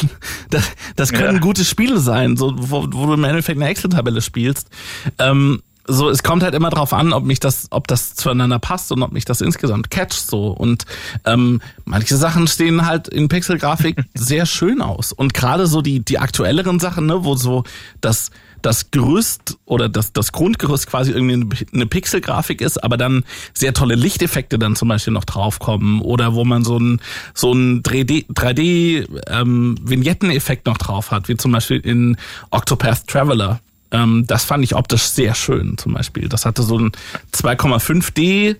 Das, 0.50 0.64
das 0.96 1.12
können 1.12 1.34
ja. 1.34 1.40
gute 1.40 1.62
Spiele 1.62 1.98
sein, 1.98 2.38
so, 2.38 2.54
wo, 2.56 2.84
wo 2.84 3.06
du 3.06 3.12
im 3.12 3.24
Endeffekt 3.24 3.60
eine 3.60 3.68
Excel-Tabelle 3.68 4.22
spielst. 4.22 4.70
Ähm, 5.18 5.60
so, 5.88 6.10
es 6.10 6.22
kommt 6.22 6.42
halt 6.42 6.54
immer 6.54 6.70
drauf 6.70 6.92
an, 6.92 7.12
ob 7.12 7.24
mich 7.24 7.40
das, 7.40 7.68
ob 7.70 7.88
das 7.88 8.14
zueinander 8.14 8.58
passt 8.58 8.92
und 8.92 9.02
ob 9.02 9.10
mich 9.10 9.24
das 9.24 9.40
insgesamt 9.40 9.90
catcht 9.90 10.30
so. 10.30 10.48
Und 10.48 10.84
ähm, 11.24 11.60
manche 11.86 12.16
Sachen 12.16 12.46
stehen 12.46 12.86
halt 12.86 13.08
in 13.08 13.28
Pixelgrafik 13.28 13.96
sehr 14.14 14.44
schön 14.46 14.82
aus. 14.82 15.12
Und 15.12 15.32
gerade 15.32 15.66
so 15.66 15.80
die, 15.80 16.00
die 16.00 16.18
aktuelleren 16.18 16.78
Sachen, 16.78 17.06
ne, 17.06 17.24
wo 17.24 17.34
so 17.34 17.64
das 18.00 18.30
das 18.60 18.90
Gerüst 18.90 19.56
oder 19.66 19.88
das, 19.88 20.12
das 20.12 20.32
Grundgerüst 20.32 20.88
quasi 20.88 21.12
irgendwie 21.12 21.64
eine 21.72 21.86
Pixelgrafik 21.86 22.60
ist, 22.60 22.82
aber 22.82 22.96
dann 22.96 23.24
sehr 23.54 23.72
tolle 23.72 23.94
Lichteffekte 23.94 24.58
dann 24.58 24.74
zum 24.74 24.88
Beispiel 24.88 25.12
noch 25.12 25.24
draufkommen 25.24 26.00
oder 26.00 26.34
wo 26.34 26.44
man 26.44 26.64
so 26.64 26.76
ein 26.76 27.00
so 27.34 27.52
ein 27.52 27.84
3D, 27.84 28.26
3D 28.32 29.06
ähm, 29.28 29.76
Vignetteneffekt 29.80 30.66
noch 30.66 30.76
drauf 30.76 31.12
hat, 31.12 31.28
wie 31.28 31.36
zum 31.36 31.52
Beispiel 31.52 31.78
in 31.78 32.16
Octopath 32.50 33.06
Traveler. 33.06 33.60
Ähm, 33.90 34.24
das 34.26 34.44
fand 34.44 34.64
ich 34.64 34.74
optisch 34.74 35.02
sehr 35.02 35.34
schön 35.34 35.78
zum 35.78 35.94
Beispiel. 35.94 36.28
Das 36.28 36.44
hatte 36.44 36.62
so 36.62 36.78
ein 36.78 36.92
2,5D 37.32 38.56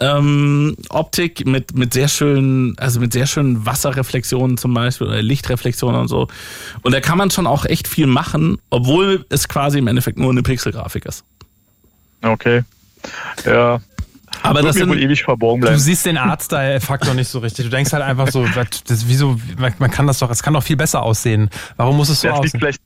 ähm, 0.00 0.76
Optik 0.88 1.46
mit 1.46 1.74
mit 1.76 1.92
sehr 1.92 2.08
schönen, 2.08 2.78
also 2.78 3.00
mit 3.00 3.12
sehr 3.12 3.26
schönen 3.26 3.66
Wasserreflexionen 3.66 4.56
zum 4.56 4.72
Beispiel 4.72 5.08
oder 5.08 5.20
Lichtreflexionen 5.20 6.00
und 6.00 6.08
so. 6.08 6.28
Und 6.82 6.92
da 6.92 7.00
kann 7.00 7.18
man 7.18 7.30
schon 7.30 7.46
auch 7.46 7.66
echt 7.66 7.86
viel 7.86 8.06
machen, 8.06 8.58
obwohl 8.70 9.26
es 9.28 9.48
quasi 9.48 9.78
im 9.78 9.86
Endeffekt 9.88 10.18
nur 10.18 10.30
eine 10.30 10.42
Pixelgrafik 10.42 11.04
ist. 11.04 11.24
Okay. 12.22 12.62
Ja, 13.44 13.80
aber 14.42 14.62
das 14.62 14.76
sind, 14.76 14.90
ewig 14.92 15.22
verborgen 15.22 15.60
bleiben. 15.60 15.76
Du 15.76 15.80
siehst 15.80 16.06
den 16.06 16.16
Artstyle-Faktor 16.16 17.14
nicht 17.14 17.28
so 17.28 17.40
richtig. 17.40 17.66
Du 17.66 17.70
denkst 17.70 17.92
halt 17.92 18.02
einfach 18.02 18.28
so, 18.28 18.46
das, 18.46 19.08
wieso, 19.08 19.38
man 19.56 19.90
kann 19.90 20.06
das 20.06 20.18
doch, 20.18 20.30
es 20.30 20.42
kann 20.42 20.54
doch 20.54 20.62
viel 20.62 20.76
besser 20.76 21.02
aussehen. 21.02 21.50
Warum 21.76 21.96
muss 21.96 22.08
es 22.08 22.20
so 22.20 22.28
das 22.28 22.38
aussehen? 22.38 22.52
Liegt 22.52 22.62
vielleicht, 22.62 22.80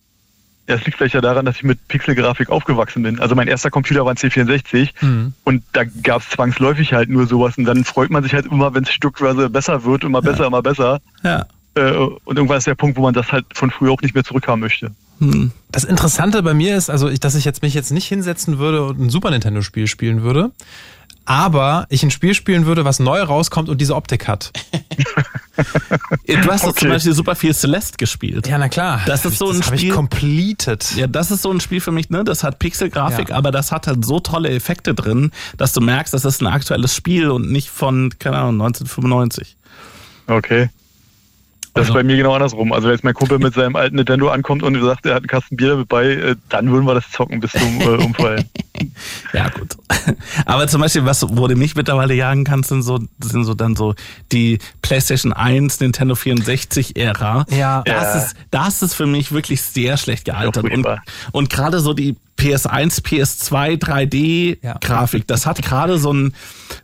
ja, 0.67 0.77
es 0.77 0.85
liegt 0.87 0.97
vielleicht 0.97 1.15
ja 1.15 1.21
daran, 1.21 1.45
dass 1.45 1.57
ich 1.57 1.63
mit 1.63 1.89
Pixelgrafik 1.89 2.49
aufgewachsen 2.49 3.03
bin. 3.03 3.21
Also 3.21 3.35
mein 3.35 3.49
erster 3.49 3.71
Computer 3.71 4.05
war 4.05 4.13
ein 4.13 4.17
C64 4.17 4.91
mhm. 5.03 5.35
und 5.45 5.63
da 5.73 5.85
gab 5.85 6.23
es 6.23 6.31
zwangsläufig 6.31 6.95
halt 6.95 7.11
nur 7.11 7.27
sowas. 7.27 7.59
Und 7.59 7.67
dann 7.67 7.85
freut 7.85 8.11
man 8.11 8.23
sich 8.23 8.33
halt 8.33 8.47
immer, 8.47 8.75
wenn 8.75 8.85
es 8.85 8.93
stückweise 8.93 9.51
besser 9.51 9.85
wird, 9.85 10.05
immer 10.05 10.23
besser, 10.23 10.41
ja. 10.41 10.47
immer 10.47 10.63
besser. 10.63 11.01
Ja. 11.23 11.45
Äh, 11.75 11.93
und 11.93 12.37
irgendwann 12.37 12.59
ist 12.59 12.67
der 12.67 12.77
Punkt, 12.77 12.97
wo 12.97 13.03
man 13.03 13.13
das 13.13 13.31
halt 13.31 13.45
von 13.53 13.71
früher 13.71 13.93
auch 13.93 14.01
nicht 14.01 14.15
mehr 14.15 14.25
zurückhaben 14.25 14.61
möchte. 14.61 14.91
Hm. 15.19 15.53
Das 15.71 15.85
Interessante 15.85 16.43
bei 16.43 16.55
mir 16.55 16.77
ist, 16.77 16.89
also 16.89 17.09
ich, 17.09 17.21
dass 17.21 17.35
ich 17.35 17.45
jetzt 17.45 17.63
mich 17.63 17.75
jetzt 17.75 17.91
nicht 17.91 18.07
hinsetzen 18.07 18.59
würde 18.59 18.85
und 18.85 19.01
ein 19.01 19.11
Super 19.11 19.31
Nintendo 19.31 19.61
Spiel 19.61 19.87
spielen 19.87 20.23
würde, 20.23 20.51
aber 21.25 21.87
ich 21.89 22.03
ein 22.03 22.11
Spiel 22.11 22.35
spielen 22.35 22.67
würde, 22.67 22.85
was 22.85 22.99
neu 23.01 23.21
rauskommt 23.23 23.69
und 23.69 23.81
diese 23.81 23.95
Optik 23.97 24.29
hat. 24.29 24.53
Du 26.27 26.51
hast 26.51 26.65
doch 26.65 26.71
Okay. 26.71 26.81
zum 26.81 26.89
Beispiel 26.91 27.13
super 27.15 27.35
viel 27.37 27.55
Celeste 27.55 27.97
gespielt. 27.97 28.47
Ja, 28.49 28.59
na 28.59 28.69
klar. 28.69 29.01
Das 29.07 29.25
ist 29.25 29.39
so 29.39 29.51
ein 29.51 29.57
das 29.59 29.67
habe 29.67 29.77
ich 29.77 29.83
Spiel- 29.83 29.95
completed. 29.95 30.95
Ja, 30.97 31.07
das 31.07 31.31
ist 31.31 31.43
so 31.43 31.51
ein 31.51 31.61
Spiel 31.61 31.81
für 31.81 31.93
mich, 31.93 32.11
ne? 32.11 32.25
Das 32.25 32.43
hat 32.45 32.59
Pixelgrafik, 32.59 33.29
Ja. 33.31 33.37
aber 33.37 33.51
das 33.53 33.73
hat 33.73 33.87
halt 33.87 34.05
so 34.05 34.21
tolle 34.21 34.51
Effekte 34.51 34.95
drin, 34.95 35.31
dass 35.57 35.73
du 35.73 35.81
merkst, 35.81 36.13
das 36.13 36.25
ist 36.25 36.41
ein 36.43 36.47
aktuelles 36.49 36.95
Spiel 36.95 37.31
und 37.31 37.51
nicht 37.51 37.69
von, 37.71 38.13
keine 38.19 38.37
Ahnung, 38.39 38.55
1995. 38.63 39.57
Okay. 40.27 40.71
Das 41.75 41.83
Also- 41.89 41.93
ist 41.93 41.95
bei 41.95 42.05
mir 42.05 42.17
genau 42.17 42.35
andersrum. 42.35 42.73
Also 42.73 42.87
wenn 42.87 42.95
jetzt 42.95 43.05
mein 43.05 43.15
Kumpel 43.15 43.39
mit 43.39 43.55
seinem 43.55 43.75
alten 43.77 43.97
Nintendo 43.97 44.29
ankommt 44.31 44.63
und 44.63 44.81
sagt, 44.83 45.05
er 45.07 45.15
hat 45.15 45.23
einen 45.23 45.27
Kasten 45.29 45.57
Bier 45.57 45.71
damit 45.71 45.89
bei, 45.89 46.07
äh, 46.07 46.37
dann 46.49 46.71
würden 46.71 46.85
wir 46.87 46.95
das 46.95 47.11
zocken 47.11 47.41
bis 47.41 47.51
zum 47.53 47.81
äh, 47.81 47.85
Umfallen. 48.05 48.49
Ja, 49.33 49.49
gut. 49.51 49.77
Aber 50.47 50.67
zum 50.67 50.81
Beispiel, 50.81 51.05
was, 51.05 51.25
wo 51.29 51.47
du 51.47 51.55
mich 51.57 51.75
mittlerweile 51.77 52.13
jagen 52.15 52.45
kannst, 52.45 52.69
sind 52.71 52.83
so, 52.83 52.99
sind 53.23 53.45
so 53.45 53.55
dann 53.55 53.77
so 53.77 53.95
die 54.33 54.59
PlayStation 54.83 55.33
1, 55.33 55.79
Nintendo 55.81 56.15
64 56.17 56.97
Ära. 56.97 57.47
Ja. 57.51 57.83
Das 57.85 58.03
Ja. 58.15 58.15
ist, 58.21 58.37
das 58.51 58.83
ist 58.83 58.95
für 58.95 59.07
mich 59.07 59.31
wirklich 59.33 59.63
sehr 59.63 59.97
schlecht 59.97 60.25
gealtert. 60.25 60.65
Und, 60.65 60.87
und 61.33 61.51
gerade 61.51 61.79
so 61.81 61.95
die 61.95 62.17
PS1, 62.39 63.03
PS2, 63.03 63.79
3D 63.79 64.59
Ja. 64.63 64.77
Grafik, 64.81 65.27
das 65.27 65.47
hat 65.47 65.63
gerade 65.63 65.99
so 65.99 66.13
ein 66.13 66.35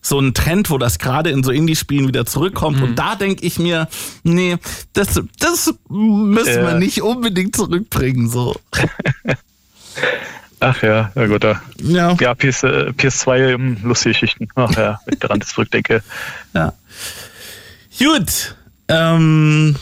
so 0.02 0.20
Trend, 0.30 0.70
wo 0.70 0.78
das 0.78 0.98
gerade 0.98 1.30
in 1.30 1.42
so 1.42 1.50
Indie-Spielen 1.50 2.06
wieder 2.08 2.24
zurückkommt. 2.26 2.80
Und 2.82 2.96
da 2.96 3.16
denke 3.16 3.44
ich 3.44 3.58
mir, 3.58 3.88
nee, 4.22 4.56
das, 4.92 5.20
das 5.38 5.74
müssen 5.88 6.54
Ja. 6.54 6.66
wir 6.68 6.74
nicht 6.78 7.02
unbedingt 7.02 7.56
zurückbringen, 7.56 8.28
so. 8.30 8.58
Ach 10.62 10.82
ja, 10.82 11.10
na 11.14 11.26
gut, 11.26 11.42
da. 11.42 11.60
Ja. 11.82 12.14
Ja, 12.20 12.34
PS, 12.34 12.64
äh, 12.64 12.90
PS2, 12.96 13.54
ähm, 13.54 13.78
lustige 13.82 14.12
Geschichten. 14.12 14.48
Ach 14.56 14.70
ja, 14.76 15.00
wenn 15.06 15.14
ich 15.14 15.20
daran 15.20 15.40
zurückdenke. 15.40 16.02
Ja. 16.54 16.72
Gut. 17.98 18.54
Ähm, 18.88 19.76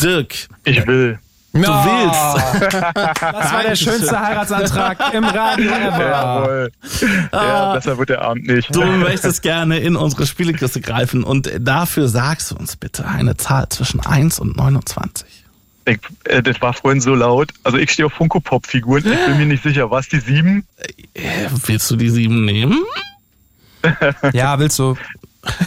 Dirk, 0.00 0.34
Ich 0.64 0.86
will. 0.86 1.18
Du 1.62 1.62
Ja. 1.62 1.84
willst. 1.86 3.14
Das 3.22 3.52
war 3.52 3.62
der 3.62 3.76
schönste 3.76 4.20
Heiratsantrag 4.20 5.14
im 5.14 5.24
Radio 5.24 5.70
ever. 5.70 6.00
Jawohl. 6.08 6.72
Ja, 7.32 7.72
besser 7.74 7.98
wird 7.98 8.08
der 8.10 8.22
Abend 8.22 8.46
nicht. 8.46 8.74
Du 8.74 8.82
möchtest 8.84 9.42
gerne 9.42 9.78
in 9.78 9.96
unsere 9.96 10.26
Spielekiste 10.26 10.80
greifen 10.80 11.24
und 11.24 11.50
dafür 11.58 12.08
sagst 12.08 12.50
du 12.50 12.56
uns 12.56 12.76
bitte 12.76 13.06
eine 13.06 13.36
Zahl 13.36 13.68
zwischen 13.68 14.00
1 14.00 14.38
und 14.40 14.56
29. 14.56 15.26
Ich, 15.86 15.98
äh, 16.24 16.42
das 16.42 16.60
war 16.62 16.72
vorhin 16.72 17.00
so 17.02 17.14
laut. 17.14 17.50
Also 17.62 17.76
ich 17.78 17.90
stehe 17.92 18.06
auf 18.06 18.14
Funko-Pop-Figuren. 18.14 19.04
Ich 19.04 19.26
bin 19.26 19.36
mir 19.38 19.46
nicht 19.46 19.62
sicher. 19.62 19.90
War 19.90 20.00
es 20.00 20.08
die 20.08 20.18
sieben? 20.20 20.66
Äh, 21.12 21.48
willst 21.66 21.90
du 21.90 21.96
die 21.96 22.08
7 22.08 22.44
nehmen? 22.44 22.78
Ja, 24.32 24.58
willst 24.58 24.78
du? 24.78 24.96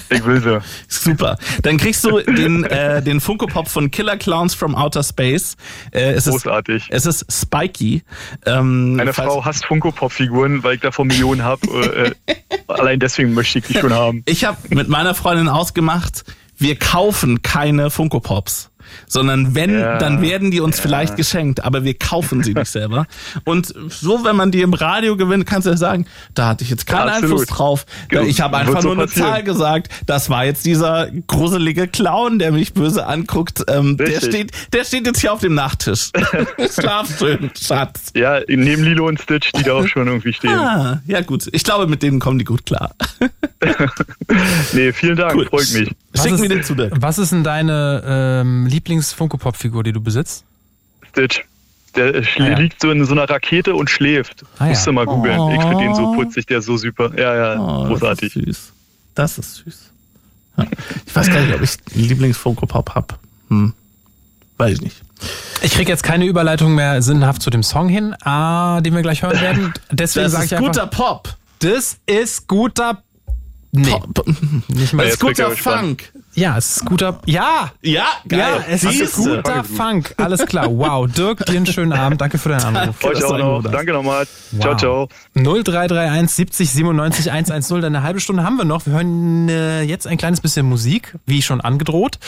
Ich 0.10 0.26
will 0.26 0.42
sie. 0.42 0.60
Super. 0.88 1.38
Dann 1.64 1.78
kriegst 1.78 2.04
du 2.04 2.20
den, 2.20 2.64
äh, 2.64 3.02
den 3.02 3.20
Funko 3.20 3.46
Pop 3.48 3.68
von 3.70 3.92
Killer 3.92 4.18
Clowns 4.18 4.54
from 4.54 4.76
Outer 4.76 5.04
Space. 5.04 5.56
Äh, 5.92 6.12
es, 6.14 6.28
ist, 6.28 6.34
Großartig. 6.44 6.88
es 6.90 7.06
ist 7.06 7.26
Spikey. 7.32 8.04
Ähm, 8.46 8.96
Meine 8.96 9.14
falls- 9.14 9.28
Frau 9.28 9.46
hasst 9.46 9.66
Funko-Pop-Figuren, 9.66 10.64
weil 10.64 10.76
ich 10.76 10.82
davon 10.82 11.08
Millionen 11.08 11.44
habe. 11.44 12.16
Äh, 12.28 12.32
äh, 12.32 12.36
allein 12.68 13.00
deswegen 13.00 13.34
möchte 13.34 13.60
ich 13.60 13.66
die 13.66 13.74
schon 13.76 13.94
haben. 13.94 14.24
Ich 14.26 14.46
habe 14.46 14.58
mit 14.70 14.88
meiner 14.88 15.14
Freundin 15.16 15.50
ausgemacht, 15.50 16.24
wir 16.58 16.78
kaufen 16.78 17.42
keine 17.42 17.90
Funko 17.90 18.20
Pops. 18.20 18.70
Sondern 19.08 19.56
wenn, 19.56 19.80
Ja, 19.80 19.98
dann 19.98 20.22
werden 20.22 20.52
die 20.52 20.60
uns 20.62 20.80
vielleicht 20.80 21.16
geschenkt, 21.16 21.64
aber 21.64 21.84
wir 21.84 21.94
kaufen 21.94 22.44
sie 22.44 22.54
nicht 22.54 22.72
selber. 22.72 23.06
Und 23.46 23.74
so, 23.90 24.24
wenn 24.24 24.36
man 24.36 24.52
die 24.52 24.62
im 24.62 24.74
Radio 24.74 25.18
gewinnt, 25.18 25.46
kannst 25.46 25.66
du 25.66 25.72
ja 25.72 25.78
sagen, 25.78 26.06
da 26.34 26.48
hatte 26.48 26.64
ich 26.64 26.70
jetzt 26.70 26.86
keinen 26.88 27.10
Absolut. 27.10 27.24
Einfluss 27.24 27.46
drauf. 27.48 27.86
Genau. 28.10 28.24
Ich 28.24 28.42
habe 28.42 28.58
einfach 28.58 28.82
so 28.82 28.94
nur 28.94 29.04
eine. 29.04 29.08
Zahl 29.08 29.44
gesagt. 29.44 29.90
Das 30.06 30.30
war 30.30 30.46
jetzt 30.46 30.66
dieser 30.66 31.10
gruselige 31.28 31.88
Clown, 31.88 32.40
der 32.40 32.52
mich 32.52 32.74
böse 32.74 33.06
anguckt. 33.08 33.64
Ähm, 33.68 33.98
der 33.98 34.20
steht, 34.22 34.52
der 34.74 34.84
steht 34.84 35.06
jetzt 35.06 35.22
hier 35.22 35.34
auf 35.34 35.40
dem 35.40 35.56
Nachttisch. 35.56 36.12
Schlaf 36.74 37.18
schön, 37.18 37.52
Schatz. 37.60 38.12
Ja, 38.16 38.40
neben 38.48 38.84
Lilo 38.84 39.08
und 39.08 39.20
Stitch, 39.22 39.52
die 39.54 39.64
da 39.64 39.74
auch 39.74 39.88
schon 39.88 40.08
irgendwie 40.08 40.34
stehen. 40.34 40.58
Ah, 40.68 41.02
ja 41.06 41.22
gut. 41.22 41.48
Ich 41.52 41.64
glaube, 41.64 41.88
mit 41.88 42.02
denen 42.04 42.20
kommen 42.20 42.40
die 42.40 42.46
gut 42.46 42.66
klar. 42.66 42.92
Nee, 44.74 44.92
vielen 44.92 45.16
Dank, 45.16 45.34
Gut. 45.34 45.48
freut 45.50 45.72
mich. 45.74 45.90
Schick 46.16 46.34
ist, 46.34 46.42
mir 46.42 46.50
den 46.50 46.64
zu 46.64 46.76
Dirk. 46.76 46.94
Was 47.00 47.18
ist 47.18 47.32
denn 47.32 47.44
deine 47.44 48.04
ähm, 48.06 48.68
Lieblings-Funko-Pop-Figur, 48.78 49.84
die 49.84 49.92
du 49.92 50.02
besitzt? 50.02 50.44
Stitch. 51.10 51.44
Der 51.96 52.14
Ah, 52.16 52.22
ja. 52.44 52.58
liegt 52.60 52.80
so 52.82 52.92
in 52.92 53.04
so 53.06 53.14
einer 53.14 53.28
Rakete 53.28 53.74
und 53.74 53.90
schläft. 53.90 54.44
Ah, 54.60 54.66
ja. 54.66 54.70
Musst 54.70 54.86
du 54.86 54.92
mal 54.92 55.06
googeln. 55.06 55.40
Oh. 55.40 55.52
Ich 55.52 55.62
finde 55.62 55.78
den 55.84 55.96
so 55.96 56.14
putzig, 56.14 56.46
der 56.46 56.60
ist 56.60 56.66
so 56.66 56.78
super. 56.78 57.12
Ja, 57.18 57.36
ja, 57.36 57.60
Oh, 57.60 57.88
großartig. 57.88 58.34
Das 58.34 58.44
ist 58.44 58.46
süß. 58.46 58.74
Das 59.16 59.38
ist 59.40 59.56
süß. 59.56 59.92
Ja. 60.58 60.66
Ich 61.08 61.16
weiß 61.16 61.28
gar 61.28 61.42
nicht, 61.42 61.56
ob 61.56 61.62
ich 61.62 61.72
einen 61.96 62.04
Lieblings-Funko-Pop 62.06 62.94
hab. 62.94 63.20
Hm. 63.50 63.74
Weiß 64.58 64.74
ich 64.74 64.82
nicht. 64.82 65.02
Ich 65.64 65.72
krieg 65.74 65.88
jetzt 65.90 66.04
keine 66.04 66.26
Überleitung 66.26 66.76
mehr 66.76 67.02
sinnhaft 67.02 67.42
zu 67.42 67.50
dem 67.50 67.64
Song 67.64 67.90
hin, 67.90 68.16
ah, 68.24 68.80
den 68.82 68.94
wir 68.94 69.02
gleich 69.02 69.24
hören 69.24 69.40
werden. 69.42 69.74
Deswegen 69.92 70.30
sage 70.30 70.44
ist 70.46 70.52
ich 70.52 70.58
einfach, 70.58 70.68
guter 70.72 70.88
Pop. 70.88 71.36
das 71.60 71.98
ist 72.06 72.48
guter. 72.48 73.02
Nee, 73.78 73.92
Pop. 73.92 74.26
nicht 74.68 74.94
mal. 74.94 75.04
Das 75.04 75.14
ist 75.14 75.20
guter. 75.20 75.52
Funk. 75.52 76.12
Ja, 76.34 76.56
es 76.58 76.78
ist 76.78 76.86
guter. 76.86 77.20
Ja! 77.26 77.72
Ja, 77.82 78.06
geil. 78.28 78.40
Ja, 78.40 78.64
es 78.70 78.84
ist 78.84 79.16
Siehste. 79.16 79.38
guter 79.38 79.64
Funk. 79.64 80.14
Alles 80.18 80.46
klar. 80.46 80.68
Wow. 80.70 81.12
Dirk, 81.12 81.46
dir 81.46 81.58
einen 81.58 81.66
schönen 81.66 81.94
Abend. 81.94 82.22
Danke 82.22 82.38
für 82.38 82.50
deinen 82.50 82.76
Anruf. 82.76 83.04
Euch 83.04 83.20
dass 83.20 83.24
auch 83.24 83.38
noch. 83.38 83.64
Danke 83.64 83.92
nochmal. 83.92 84.28
Wow. 84.52 84.62
Ciao, 84.62 84.76
ciao. 84.78 85.10
0331 85.34 86.30
70 86.36 86.70
97 86.70 87.32
110. 87.32 87.84
Eine 87.84 88.04
halbe 88.04 88.20
Stunde 88.20 88.44
haben 88.44 88.58
wir 88.58 88.66
noch. 88.66 88.86
Wir 88.86 88.94
hören 88.94 89.50
äh, 89.50 89.82
jetzt 89.82 90.06
ein 90.06 90.18
kleines 90.18 90.40
bisschen 90.42 90.68
Musik, 90.68 91.16
wie 91.26 91.42
schon 91.42 91.60
angedroht. 91.60 92.20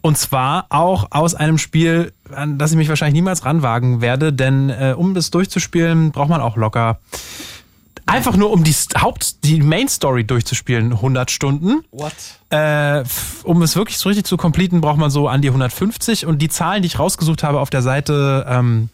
Und 0.00 0.16
zwar 0.16 0.66
auch 0.70 1.08
aus 1.10 1.34
einem 1.34 1.58
Spiel, 1.58 2.12
an 2.34 2.56
das 2.56 2.70
ich 2.70 2.78
mich 2.78 2.88
wahrscheinlich 2.88 3.14
niemals 3.14 3.44
ranwagen 3.44 4.00
werde, 4.00 4.32
denn 4.32 4.70
äh, 4.70 4.94
um 4.96 5.12
das 5.12 5.30
durchzuspielen, 5.30 6.10
braucht 6.12 6.30
man 6.30 6.40
auch 6.40 6.56
locker. 6.56 6.98
Einfach 8.12 8.36
nur 8.36 8.50
um 8.50 8.62
die 8.62 8.74
Haupt, 9.00 9.42
die 9.42 9.62
Main 9.62 9.88
Story 9.88 10.24
durchzuspielen, 10.24 10.92
100 10.92 11.30
Stunden. 11.30 11.82
What? 11.92 12.12
Äh, 12.50 13.04
um 13.42 13.62
es 13.62 13.74
wirklich 13.74 13.96
so 13.96 14.10
richtig 14.10 14.26
zu 14.26 14.36
completen, 14.36 14.82
braucht 14.82 14.98
man 14.98 15.10
so 15.10 15.28
an 15.28 15.40
die 15.40 15.48
150 15.48 16.26
und 16.26 16.42
die 16.42 16.50
Zahlen, 16.50 16.82
die 16.82 16.88
ich 16.88 16.98
rausgesucht 16.98 17.42
habe 17.42 17.58
auf 17.58 17.70
der 17.70 17.80
Seite, 17.80 18.44
ähm, 18.46 18.90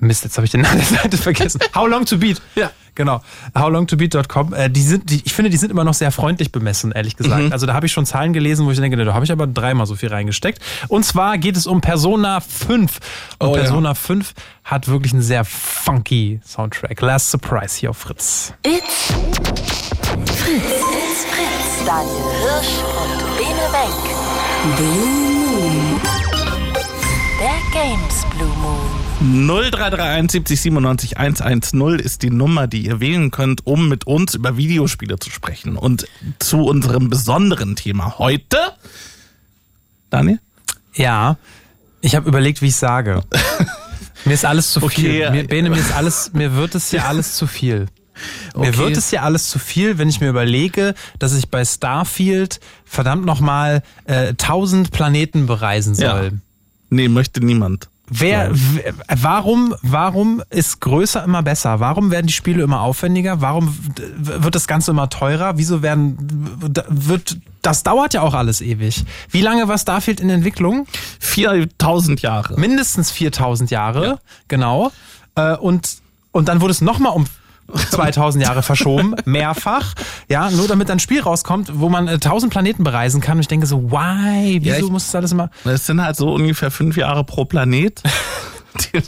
Mist, 0.00 0.22
jetzt 0.22 0.36
habe 0.36 0.44
ich 0.44 0.50
den 0.50 0.60
Namen 0.60 0.80
der 0.80 0.98
Seite 0.98 1.16
vergessen. 1.16 1.60
How 1.74 1.88
long 1.88 2.04
to 2.04 2.18
beat? 2.18 2.42
Ja. 2.56 2.70
Genau. 2.94 3.20
Howlongtobeat.com. 3.58 4.52
Äh, 4.54 4.70
die 4.70 4.82
sind, 4.82 5.08
die, 5.10 5.22
ich 5.24 5.32
finde, 5.32 5.50
die 5.50 5.56
sind 5.56 5.70
immer 5.70 5.84
noch 5.84 5.94
sehr 5.94 6.10
freundlich 6.12 6.52
bemessen, 6.52 6.92
ehrlich 6.92 7.16
gesagt. 7.16 7.52
Also 7.52 7.66
da 7.66 7.74
habe 7.74 7.86
ich 7.86 7.92
schon 7.92 8.04
Zahlen 8.06 8.32
gelesen, 8.32 8.66
wo 8.66 8.70
ich 8.70 8.78
denke, 8.78 8.96
ne, 8.96 9.04
da 9.04 9.14
habe 9.14 9.24
ich 9.24 9.32
aber 9.32 9.46
dreimal 9.46 9.86
so 9.86 9.94
viel 9.94 10.08
reingesteckt. 10.10 10.60
Und 10.88 11.04
zwar 11.04 11.38
geht 11.38 11.56
es 11.56 11.66
um 11.66 11.80
Persona 11.80 12.40
5. 12.40 12.98
Und 13.38 13.48
Oh, 13.48 13.54
ja. 13.56 13.62
Persona 13.62 13.94
5 13.94 14.32
hat 14.64 14.88
wirklich 14.88 15.12
einen 15.12 15.22
sehr 15.22 15.44
funky 15.44 16.40
Soundtrack. 16.46 17.00
Last 17.00 17.30
Surprise 17.30 17.78
hier 17.78 17.90
auf 17.90 17.98
Fritz. 17.98 18.52
It's 18.64 19.12
Fritz. 20.26 20.60
It's 20.60 21.24
Fritz. 21.24 21.86
Daniel 21.86 22.14
Hirsch 22.42 22.78
und 23.00 23.36
Bene 23.36 23.72
Wenk. 23.72 24.76
Blue 24.76 25.21
0331 29.22 30.30
70 30.32 30.60
97 30.60 31.16
110 31.16 31.98
ist 32.00 32.22
die 32.22 32.30
Nummer, 32.30 32.66
die 32.66 32.86
ihr 32.86 32.98
wählen 32.98 33.30
könnt, 33.30 33.64
um 33.66 33.88
mit 33.88 34.04
uns 34.06 34.34
über 34.34 34.56
Videospiele 34.56 35.16
zu 35.18 35.30
sprechen. 35.30 35.76
Und 35.76 36.06
zu 36.40 36.64
unserem 36.64 37.08
besonderen 37.08 37.76
Thema 37.76 38.18
heute. 38.18 38.58
Daniel? 40.10 40.40
Ja, 40.94 41.36
ich 42.00 42.16
habe 42.16 42.28
überlegt, 42.28 42.62
wie 42.62 42.66
ich 42.66 42.76
sage. 42.76 43.22
mir 44.24 44.34
ist 44.34 44.44
alles 44.44 44.72
zu 44.72 44.82
Okay. 44.82 45.00
viel. 45.00 45.30
Mir, 45.30 45.46
Bene, 45.46 45.70
mir 45.70 45.78
ist 45.78 45.92
alles, 45.94 46.32
mir 46.32 46.56
wird 46.56 46.74
es 46.74 46.90
hier 46.90 47.06
alles 47.06 47.36
zu 47.36 47.46
viel. 47.46 47.86
Mir 48.56 48.70
Okay. 48.70 48.76
wird 48.78 48.96
es 48.96 49.10
hier 49.10 49.22
alles 49.22 49.48
zu 49.48 49.60
viel, 49.60 49.98
wenn 49.98 50.08
ich 50.08 50.20
mir 50.20 50.28
überlege, 50.30 50.94
dass 51.20 51.32
ich 51.34 51.48
bei 51.48 51.64
Starfield 51.64 52.58
verdammt 52.84 53.24
nochmal 53.24 53.84
äh, 54.04 54.34
tausend 54.34 54.90
Planeten 54.90 55.46
bereisen 55.46 55.94
soll. 55.94 56.30
Ja. 56.32 56.38
Nee, 56.90 57.06
möchte 57.08 57.40
niemand. 57.40 57.88
Wer, 58.14 58.50
warum, 59.08 59.74
warum 59.82 60.42
ist 60.50 60.80
größer 60.80 61.24
immer 61.24 61.42
besser? 61.42 61.80
Warum 61.80 62.10
werden 62.10 62.26
die 62.26 62.32
Spiele 62.32 62.62
immer 62.62 62.82
aufwendiger? 62.82 63.40
Warum 63.40 63.74
wird 64.16 64.54
das 64.54 64.66
Ganze 64.66 64.90
immer 64.90 65.08
teurer? 65.08 65.56
Wieso 65.56 65.82
werden, 65.82 66.16
wird, 66.88 67.38
das 67.62 67.82
dauert 67.82 68.12
ja 68.12 68.20
auch 68.20 68.34
alles 68.34 68.60
ewig. 68.60 69.04
Wie 69.30 69.40
lange 69.40 69.66
war 69.66 69.78
Starfield 69.78 70.20
in 70.20 70.28
Entwicklung? 70.28 70.86
4000 71.20 72.20
Jahre. 72.20 72.60
mindestens 72.60 73.10
4000 73.10 73.70
Jahre, 73.70 74.18
genau. 74.48 74.92
Äh, 75.34 75.56
und, 75.56 75.96
und 76.32 76.48
dann 76.48 76.60
wurde 76.60 76.72
es 76.72 76.82
nochmal 76.82 77.12
um 77.12 77.26
2000 77.90 78.44
Jahre 78.44 78.62
verschoben, 78.62 79.14
mehrfach, 79.24 79.94
ja, 80.28 80.50
nur 80.50 80.68
damit 80.68 80.90
ein 80.90 80.98
Spiel 80.98 81.20
rauskommt, 81.22 81.70
wo 81.80 81.88
man 81.88 82.08
äh, 82.08 82.12
1000 82.12 82.52
Planeten 82.52 82.84
bereisen 82.84 83.20
kann. 83.20 83.36
Und 83.38 83.40
ich 83.42 83.48
denke 83.48 83.66
so, 83.66 83.90
why? 83.90 84.58
Wieso 84.62 84.68
Ja, 84.70 84.76
ich- 84.84 84.90
muss 84.90 85.06
das 85.06 85.14
alles 85.14 85.32
immer? 85.32 85.50
Es 85.64 85.86
sind 85.86 86.02
halt 86.02 86.16
so 86.16 86.32
ungefähr 86.34 86.70
fünf 86.70 86.96
Jahre 86.96 87.24
pro 87.24 87.44
Planet. 87.44 88.02
Die- 88.94 89.02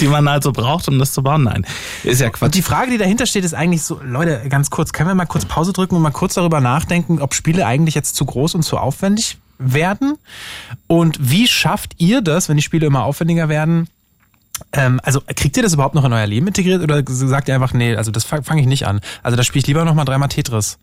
die 0.00 0.08
man 0.08 0.26
also 0.26 0.50
braucht, 0.50 0.88
um 0.88 0.98
das 0.98 1.12
zu 1.12 1.22
bauen. 1.22 1.44
Nein, 1.44 1.64
ist 2.02 2.20
ja 2.20 2.28
Quatsch. 2.30 2.42
Und 2.46 2.54
die 2.56 2.62
Frage, 2.62 2.90
die 2.90 2.98
dahinter 2.98 3.24
steht, 3.26 3.44
ist 3.44 3.54
eigentlich 3.54 3.82
so, 3.84 4.00
Leute, 4.04 4.42
ganz 4.48 4.68
kurz, 4.68 4.92
können 4.92 5.08
wir 5.08 5.14
mal 5.14 5.26
kurz 5.26 5.44
Pause 5.44 5.72
drücken 5.72 5.94
und 5.94 6.02
mal 6.02 6.10
kurz 6.10 6.34
darüber 6.34 6.60
nachdenken, 6.60 7.20
ob 7.22 7.34
Spiele 7.34 7.64
eigentlich 7.66 7.94
jetzt 7.94 8.16
zu 8.16 8.24
groß 8.24 8.56
und 8.56 8.62
zu 8.64 8.78
aufwendig 8.78 9.38
werden? 9.58 10.16
Und 10.88 11.18
wie 11.30 11.46
schafft 11.46 11.92
ihr 11.98 12.20
das, 12.20 12.48
wenn 12.48 12.56
die 12.56 12.64
Spiele 12.64 12.84
immer 12.86 13.04
aufwendiger 13.04 13.48
werden? 13.48 13.88
Ähm, 14.72 15.00
also 15.02 15.20
kriegt 15.34 15.56
ihr 15.56 15.62
das 15.62 15.74
überhaupt 15.74 15.94
noch 15.94 16.04
in 16.04 16.12
euer 16.12 16.26
Leben 16.26 16.46
integriert 16.46 16.82
oder 16.82 17.02
sagt 17.06 17.48
ihr 17.48 17.54
einfach, 17.54 17.72
nee, 17.72 17.96
also 17.96 18.10
das 18.10 18.24
fange 18.24 18.42
fang 18.42 18.58
ich 18.58 18.66
nicht 18.66 18.86
an. 18.86 19.00
Also 19.22 19.36
da 19.36 19.42
spiele 19.42 19.60
ich 19.60 19.66
lieber 19.66 19.84
noch 19.84 19.94
mal 19.94 20.04
dreimal 20.04 20.28
Tetris. 20.28 20.78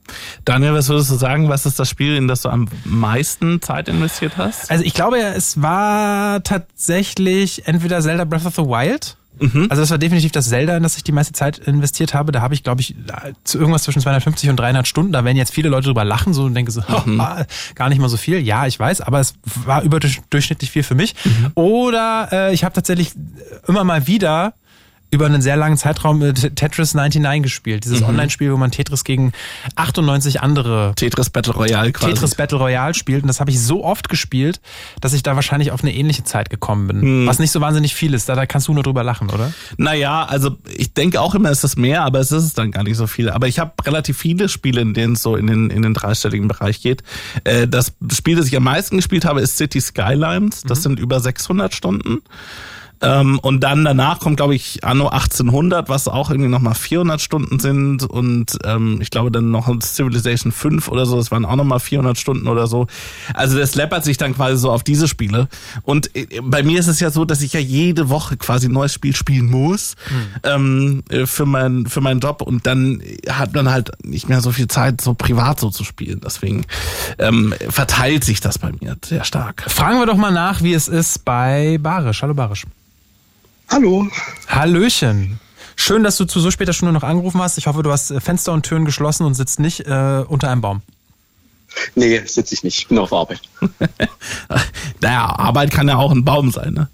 Daniel, 0.45 0.73
was 0.73 0.89
würdest 0.89 1.11
du 1.11 1.15
sagen, 1.15 1.49
was 1.49 1.65
ist 1.65 1.79
das 1.79 1.89
Spiel, 1.89 2.15
in 2.15 2.27
das 2.27 2.41
du 2.41 2.49
am 2.49 2.67
meisten 2.85 3.61
Zeit 3.61 3.87
investiert 3.87 4.37
hast? 4.37 4.69
Also 4.69 4.83
ich 4.83 4.93
glaube, 4.93 5.19
es 5.19 5.61
war 5.61 6.43
tatsächlich 6.43 7.67
entweder 7.67 8.01
Zelda 8.01 8.25
Breath 8.25 8.45
of 8.45 8.55
the 8.55 8.63
Wild 8.63 9.17
Mhm. 9.39 9.67
Also 9.69 9.81
das 9.81 9.91
war 9.91 9.97
definitiv 9.97 10.31
das 10.31 10.49
Zelda, 10.49 10.77
in 10.77 10.83
das 10.83 10.97
ich 10.97 11.03
die 11.03 11.11
meiste 11.11 11.33
Zeit 11.33 11.59
investiert 11.59 12.13
habe. 12.13 12.31
Da 12.31 12.41
habe 12.41 12.53
ich, 12.53 12.63
glaube 12.63 12.81
ich, 12.81 12.95
zu 13.43 13.57
irgendwas 13.57 13.83
zwischen 13.83 14.01
250 14.01 14.49
und 14.49 14.57
300 14.57 14.87
Stunden. 14.87 15.11
Da 15.11 15.23
werden 15.23 15.37
jetzt 15.37 15.53
viele 15.53 15.69
Leute 15.69 15.87
drüber 15.87 16.05
lachen 16.05 16.33
so 16.33 16.43
und 16.43 16.53
denken 16.53 16.71
so, 16.71 16.81
mhm. 17.05 17.21
gar 17.75 17.89
nicht 17.89 17.99
mal 17.99 18.09
so 18.09 18.17
viel. 18.17 18.39
Ja, 18.39 18.67
ich 18.67 18.79
weiß, 18.79 19.01
aber 19.01 19.19
es 19.19 19.35
war 19.65 19.83
überdurchschnittlich 19.83 20.71
viel 20.71 20.83
für 20.83 20.95
mich. 20.95 21.15
Mhm. 21.23 21.51
Oder 21.55 22.29
äh, 22.31 22.53
ich 22.53 22.63
habe 22.63 22.73
tatsächlich 22.73 23.11
immer 23.67 23.83
mal 23.83 24.07
wieder 24.07 24.53
über 25.09 25.25
einen 25.25 25.41
sehr 25.41 25.55
langen 25.55 25.77
Zeitraum 25.77 26.19
Tetris 26.33 26.93
99 26.93 27.43
gespielt. 27.43 27.85
Dieses 27.85 28.01
mhm. 28.01 28.07
Online-Spiel, 28.07 28.51
wo 28.51 28.57
man 28.57 28.71
Tetris 28.71 29.03
gegen 29.03 29.31
98 29.75 30.41
andere 30.41 30.93
Tetris 30.95 31.29
Battle 31.29 31.53
Royale 31.53 31.93
quasi. 31.93 32.13
Tetris 32.13 32.35
Battle 32.35 32.57
Royale 32.57 32.93
spielt. 32.93 33.23
Und 33.23 33.27
das 33.27 33.39
habe 33.39 33.51
ich 33.51 33.61
so 33.61 33.83
oft 33.83 34.09
gespielt, 34.09 34.59
dass 34.99 35.13
ich 35.13 35.23
da 35.23 35.35
wahrscheinlich 35.35 35.71
auf 35.71 35.81
eine 35.81 35.93
ähnliche 35.93 36.23
Zeit 36.23 36.49
gekommen 36.49 36.87
bin. 36.87 37.23
Mhm. 37.23 37.27
Was 37.27 37.39
nicht 37.39 37.51
so 37.51 37.61
wahnsinnig 37.61 37.95
viel 37.95 38.13
ist. 38.13 38.27
Da, 38.27 38.35
da 38.35 38.45
kannst 38.45 38.67
du 38.67 38.73
nur 38.73 38.83
drüber 38.83 39.03
lachen, 39.03 39.29
oder? 39.29 39.53
Naja, 39.77 40.25
also 40.25 40.57
ich 40.75 40.93
denke 40.93 41.21
auch 41.21 41.35
immer, 41.35 41.51
es 41.51 41.63
ist 41.63 41.77
mehr, 41.77 42.03
aber 42.03 42.19
es 42.19 42.31
ist 42.31 42.57
dann 42.57 42.71
gar 42.71 42.83
nicht 42.83 42.97
so 42.97 43.07
viel. 43.07 43.29
Aber 43.29 43.47
ich 43.47 43.59
habe 43.59 43.71
relativ 43.85 44.17
viele 44.17 44.49
Spiele, 44.49 44.81
in 44.81 44.93
denen 44.93 45.13
es 45.13 45.21
so 45.21 45.35
in 45.35 45.47
den, 45.47 45.69
in 45.69 45.83
den 45.83 45.93
dreistelligen 45.93 46.47
Bereich 46.47 46.81
geht. 46.81 47.03
Äh, 47.45 47.67
das 47.67 47.93
Spiel, 48.11 48.35
das 48.35 48.47
ich 48.47 48.57
am 48.57 48.63
meisten 48.63 48.97
gespielt 48.97 49.23
habe, 49.23 49.41
ist 49.41 49.57
City 49.57 49.79
Skylines. 49.79 50.63
Das 50.63 50.79
mhm. 50.79 50.83
sind 50.83 50.99
über 50.99 51.19
600 51.19 51.73
Stunden. 51.73 52.21
Ähm, 53.01 53.39
und 53.39 53.61
dann 53.61 53.83
danach 53.83 54.19
kommt, 54.19 54.37
glaube 54.37 54.55
ich, 54.55 54.83
Anno 54.83 55.07
1800, 55.07 55.89
was 55.89 56.07
auch 56.07 56.29
irgendwie 56.29 56.49
nochmal 56.49 56.75
400 56.75 57.21
Stunden 57.21 57.59
sind. 57.59 58.03
Und 58.03 58.57
ähm, 58.63 58.99
ich 59.01 59.11
glaube 59.11 59.31
dann 59.31 59.51
noch 59.51 59.67
Civilization 59.81 60.51
5 60.51 60.87
oder 60.87 61.05
so, 61.05 61.17
das 61.17 61.31
waren 61.31 61.45
auch 61.45 61.55
nochmal 61.55 61.79
400 61.79 62.17
Stunden 62.17 62.47
oder 62.47 62.67
so. 62.67 62.87
Also 63.33 63.57
das 63.57 63.75
läppert 63.75 64.03
sich 64.03 64.17
dann 64.17 64.35
quasi 64.35 64.57
so 64.57 64.71
auf 64.71 64.83
diese 64.83 65.07
Spiele. 65.07 65.47
Und 65.83 66.15
äh, 66.15 66.27
bei 66.41 66.63
mir 66.63 66.79
ist 66.79 66.87
es 66.87 66.99
ja 66.99 67.11
so, 67.11 67.25
dass 67.25 67.41
ich 67.41 67.53
ja 67.53 67.59
jede 67.59 68.09
Woche 68.09 68.37
quasi 68.37 68.67
ein 68.67 68.73
neues 68.73 68.93
Spiel 68.93 69.15
spielen 69.15 69.45
muss 69.45 69.95
hm. 70.07 70.27
ähm, 70.43 71.03
äh, 71.09 71.25
für, 71.25 71.45
mein, 71.45 71.85
für 71.85 72.01
meinen 72.01 72.19
Job. 72.19 72.41
Und 72.41 72.65
dann 72.65 73.01
hat 73.29 73.53
man 73.53 73.69
halt 73.69 73.91
nicht 74.03 74.29
mehr 74.29 74.41
so 74.41 74.51
viel 74.51 74.67
Zeit, 74.67 75.01
so 75.01 75.13
privat 75.13 75.59
so 75.59 75.69
zu 75.69 75.83
spielen. 75.83 76.21
Deswegen 76.23 76.65
ähm, 77.19 77.53
verteilt 77.69 78.23
sich 78.23 78.41
das 78.41 78.57
bei 78.57 78.71
mir 78.79 78.97
sehr 79.05 79.23
stark. 79.23 79.63
Fragen 79.67 79.99
wir 79.99 80.05
doch 80.05 80.17
mal 80.17 80.31
nach, 80.31 80.61
wie 80.63 80.73
es 80.73 80.87
ist 80.87 81.25
bei 81.25 81.77
Barisch. 81.79 82.21
Hallo 82.21 82.33
Barisch. 82.33 82.65
Hallo. 83.69 84.07
Hallöchen. 84.47 85.39
Schön, 85.75 86.03
dass 86.03 86.17
du 86.17 86.25
zu 86.25 86.39
so 86.39 86.51
später 86.51 86.73
Stunde 86.73 86.93
noch 86.93 87.03
angerufen 87.03 87.41
hast. 87.41 87.57
Ich 87.57 87.67
hoffe, 87.67 87.83
du 87.83 87.91
hast 87.91 88.13
Fenster 88.19 88.53
und 88.53 88.63
Türen 88.63 88.85
geschlossen 88.85 89.25
und 89.25 89.35
sitzt 89.35 89.59
nicht 89.59 89.81
äh, 89.81 90.23
unter 90.27 90.49
einem 90.49 90.61
Baum. 90.61 90.81
Nee, 91.93 92.21
sitze 92.25 92.55
ich 92.55 92.63
nicht. 92.63 92.79
Ich 92.79 92.87
bin 92.87 92.97
auf 92.97 93.13
Arbeit. 93.13 93.41
naja, 95.01 95.25
Arbeit 95.37 95.71
kann 95.71 95.87
ja 95.87 95.97
auch 95.97 96.11
ein 96.11 96.23
Baum 96.23 96.51
sein, 96.51 96.73
ne? 96.73 96.87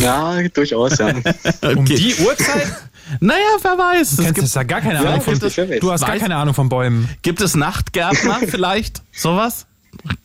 Ja, 0.00 0.40
durchaus, 0.48 0.96
ja. 0.98 1.08
okay. 1.62 1.74
Um 1.74 1.84
die 1.84 2.14
Uhrzeit? 2.14 2.76
Naja, 3.20 3.56
wer 3.62 3.78
weiß. 3.78 4.16
Du 4.16 4.32
kennst 4.34 4.54
ja 4.54 4.64
gar 4.64 4.82
keine 4.82 4.98
Ahnung 4.98 5.14
ja, 5.14 5.20
von, 5.20 5.80
Du 5.80 5.90
hast 5.90 6.04
gar 6.04 6.18
keine 6.18 6.36
Ahnung 6.36 6.52
von 6.52 6.68
Bäumen. 6.68 7.08
Gibt 7.22 7.40
es 7.40 7.56
Nachtgärtner 7.56 8.40
vielleicht? 8.46 9.00
Sowas? 9.12 9.64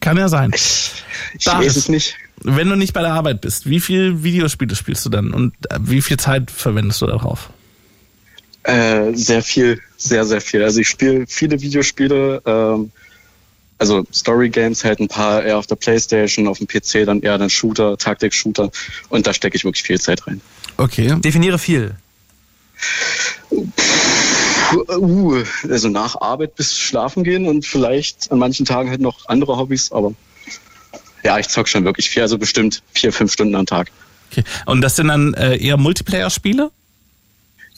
Kann 0.02 0.18
ja 0.18 0.28
sein. 0.28 0.52
Ich, 0.54 0.91
ich 1.40 1.48
weiß 1.48 1.78
es 1.78 1.88
nicht 1.88 2.18
wenn 2.41 2.69
du 2.69 2.76
nicht 2.76 2.93
bei 2.93 3.01
der 3.01 3.14
Arbeit 3.14 3.41
bist, 3.41 3.69
wie 3.69 3.80
viel 3.80 4.23
Videospiele 4.23 4.76
spielst 4.76 5.05
du 5.05 5.10
dann 5.10 5.31
und 5.34 5.53
äh, 5.69 5.80
wie 5.81 6.01
viel 6.01 6.18
Zeit 6.18 6.51
verwendest 6.51 7.01
du 7.01 7.07
darauf? 7.07 7.49
Äh, 8.64 9.14
sehr 9.14 9.41
viel, 9.41 9.81
sehr, 9.97 10.26
sehr 10.26 10.41
viel. 10.41 10.64
Also 10.64 10.80
ich 10.80 10.88
spiele 10.88 11.26
viele 11.27 11.61
Videospiele, 11.61 12.41
ähm, 12.45 12.91
also 13.77 14.05
Story 14.14 14.49
Games 14.49 14.84
halt 14.85 14.99
ein 14.99 15.10
paar 15.10 15.43
eher 15.43 15.57
auf 15.57 15.68
der 15.68 15.76
Playstation, 15.76 16.47
auf 16.47 16.60
dem 16.60 16.68
PC 16.68 17.05
dann 17.05 17.22
eher 17.22 17.38
dann 17.38 17.49
Shooter, 17.49 17.97
Taktik-Shooter 17.97 18.72
und 19.10 19.27
da 19.27 19.34
stecke 19.34 19.57
ich 19.57 19.65
wirklich 19.65 19.84
viel 19.84 19.99
Zeit 19.99 20.26
rein. 20.27 20.41
Okay. 20.77 21.15
Definiere 21.19 21.60
viel. 21.60 21.95
Uh, 24.88 25.43
also 25.69 25.89
nach 25.89 26.19
Arbeit 26.19 26.55
bis 26.55 26.77
schlafen 26.77 27.23
gehen 27.23 27.47
und 27.47 27.65
vielleicht 27.65 28.31
an 28.31 28.39
manchen 28.39 28.65
Tagen 28.65 28.89
halt 28.89 29.01
noch 29.01 29.27
andere 29.27 29.57
Hobbys, 29.57 29.91
aber 29.91 30.14
ja, 31.24 31.40
ich 31.40 31.48
zock 31.48 31.68
schon 31.68 31.86
wirklich 31.86 32.10
viel, 32.10 32.22
also 32.22 32.38
bestimmt 32.38 32.82
vier, 32.94 33.14
fünf 33.14 33.32
Stunden 33.32 33.56
am 33.56 33.66
Tag. 33.66 33.90
Okay. 34.32 34.44
Und 34.66 34.82
das 34.82 34.95
sind 34.95 35.08
dann 35.08 35.34
äh, 35.36 35.58
eher 35.58 35.78
Multiplayer-Spiele? 35.78 36.72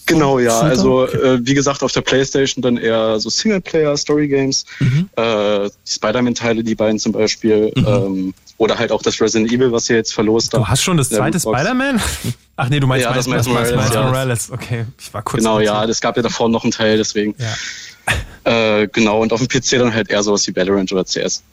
Genau, 0.05 0.39
ja. 0.39 0.51
Shooter? 0.51 0.65
Also 0.65 1.03
okay. 1.03 1.17
äh, 1.17 1.39
wie 1.41 1.53
gesagt, 1.53 1.83
auf 1.83 1.91
der 1.91 2.01
Playstation 2.01 2.61
dann 2.61 2.77
eher 2.77 3.19
so 3.19 3.29
Singleplayer-Story-Games. 3.29 4.65
Mhm. 4.79 5.09
Äh, 5.15 5.69
die 5.69 5.91
Spider-Man-Teile, 5.91 6.63
die 6.63 6.75
beiden 6.75 6.99
zum 6.99 7.11
Beispiel. 7.11 7.71
Mhm. 7.75 7.85
Ähm, 7.87 8.33
oder 8.57 8.77
halt 8.77 8.91
auch 8.91 9.01
das 9.01 9.19
Resident 9.19 9.51
Evil, 9.51 9.71
was 9.71 9.89
ihr 9.89 9.97
jetzt 9.97 10.13
verlost 10.13 10.53
habt. 10.53 10.63
Du 10.63 10.67
hast 10.67 10.81
schon 10.81 10.97
das 10.97 11.09
zweite 11.09 11.39
Spider-Man? 11.39 12.01
Ach 12.55 12.69
nee, 12.69 12.79
du 12.79 12.87
meinst 12.87 13.03
ja, 13.03 13.11
Miles, 13.11 13.27
Miles, 13.27 13.47
Miles, 13.47 13.71
Miles, 13.71 13.89
Miles 13.89 13.93
Morales. 13.93 14.51
Okay, 14.51 14.85
ich 14.97 15.13
war 15.13 15.21
kurz. 15.23 15.43
Genau, 15.43 15.59
ja, 15.59 15.83
es 15.83 15.99
gab 15.99 16.15
ja 16.15 16.23
davor 16.23 16.47
noch 16.47 16.63
einen 16.63 16.71
Teil, 16.71 16.97
deswegen. 16.97 17.35
Ja. 17.37 18.81
Äh, 18.81 18.87
genau, 18.87 19.21
und 19.21 19.33
auf 19.33 19.39
dem 19.39 19.47
PC 19.49 19.79
dann 19.79 19.93
halt 19.93 20.09
eher 20.09 20.23
sowas 20.23 20.47
wie 20.47 20.55
Valorant 20.55 20.91
oder 20.93 21.03
CS. 21.03 21.43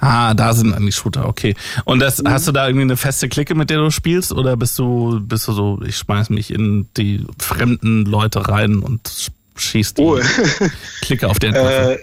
Ah, 0.00 0.34
da 0.34 0.54
sind 0.54 0.72
dann 0.72 0.84
die 0.84 0.92
Shooter, 0.92 1.28
okay. 1.28 1.54
Und 1.84 2.00
das, 2.00 2.22
mhm. 2.22 2.28
hast 2.28 2.48
du 2.48 2.52
da 2.52 2.66
irgendwie 2.66 2.82
eine 2.82 2.96
feste 2.96 3.28
Clique, 3.28 3.54
mit 3.54 3.70
der 3.70 3.78
du 3.78 3.90
spielst? 3.90 4.32
Oder 4.32 4.56
bist 4.56 4.78
du, 4.78 5.20
bist 5.20 5.48
du 5.48 5.52
so, 5.52 5.80
ich 5.86 5.96
schmeiß 5.96 6.30
mich 6.30 6.50
in 6.50 6.88
die 6.96 7.24
fremden 7.38 8.04
Leute 8.04 8.48
rein 8.48 8.78
und 8.78 9.30
schieß 9.56 9.94
die 9.94 10.02
oh. 10.02 10.18
Clique 11.00 11.28
auf 11.28 11.38
den 11.38 11.54
äh, 11.54 11.96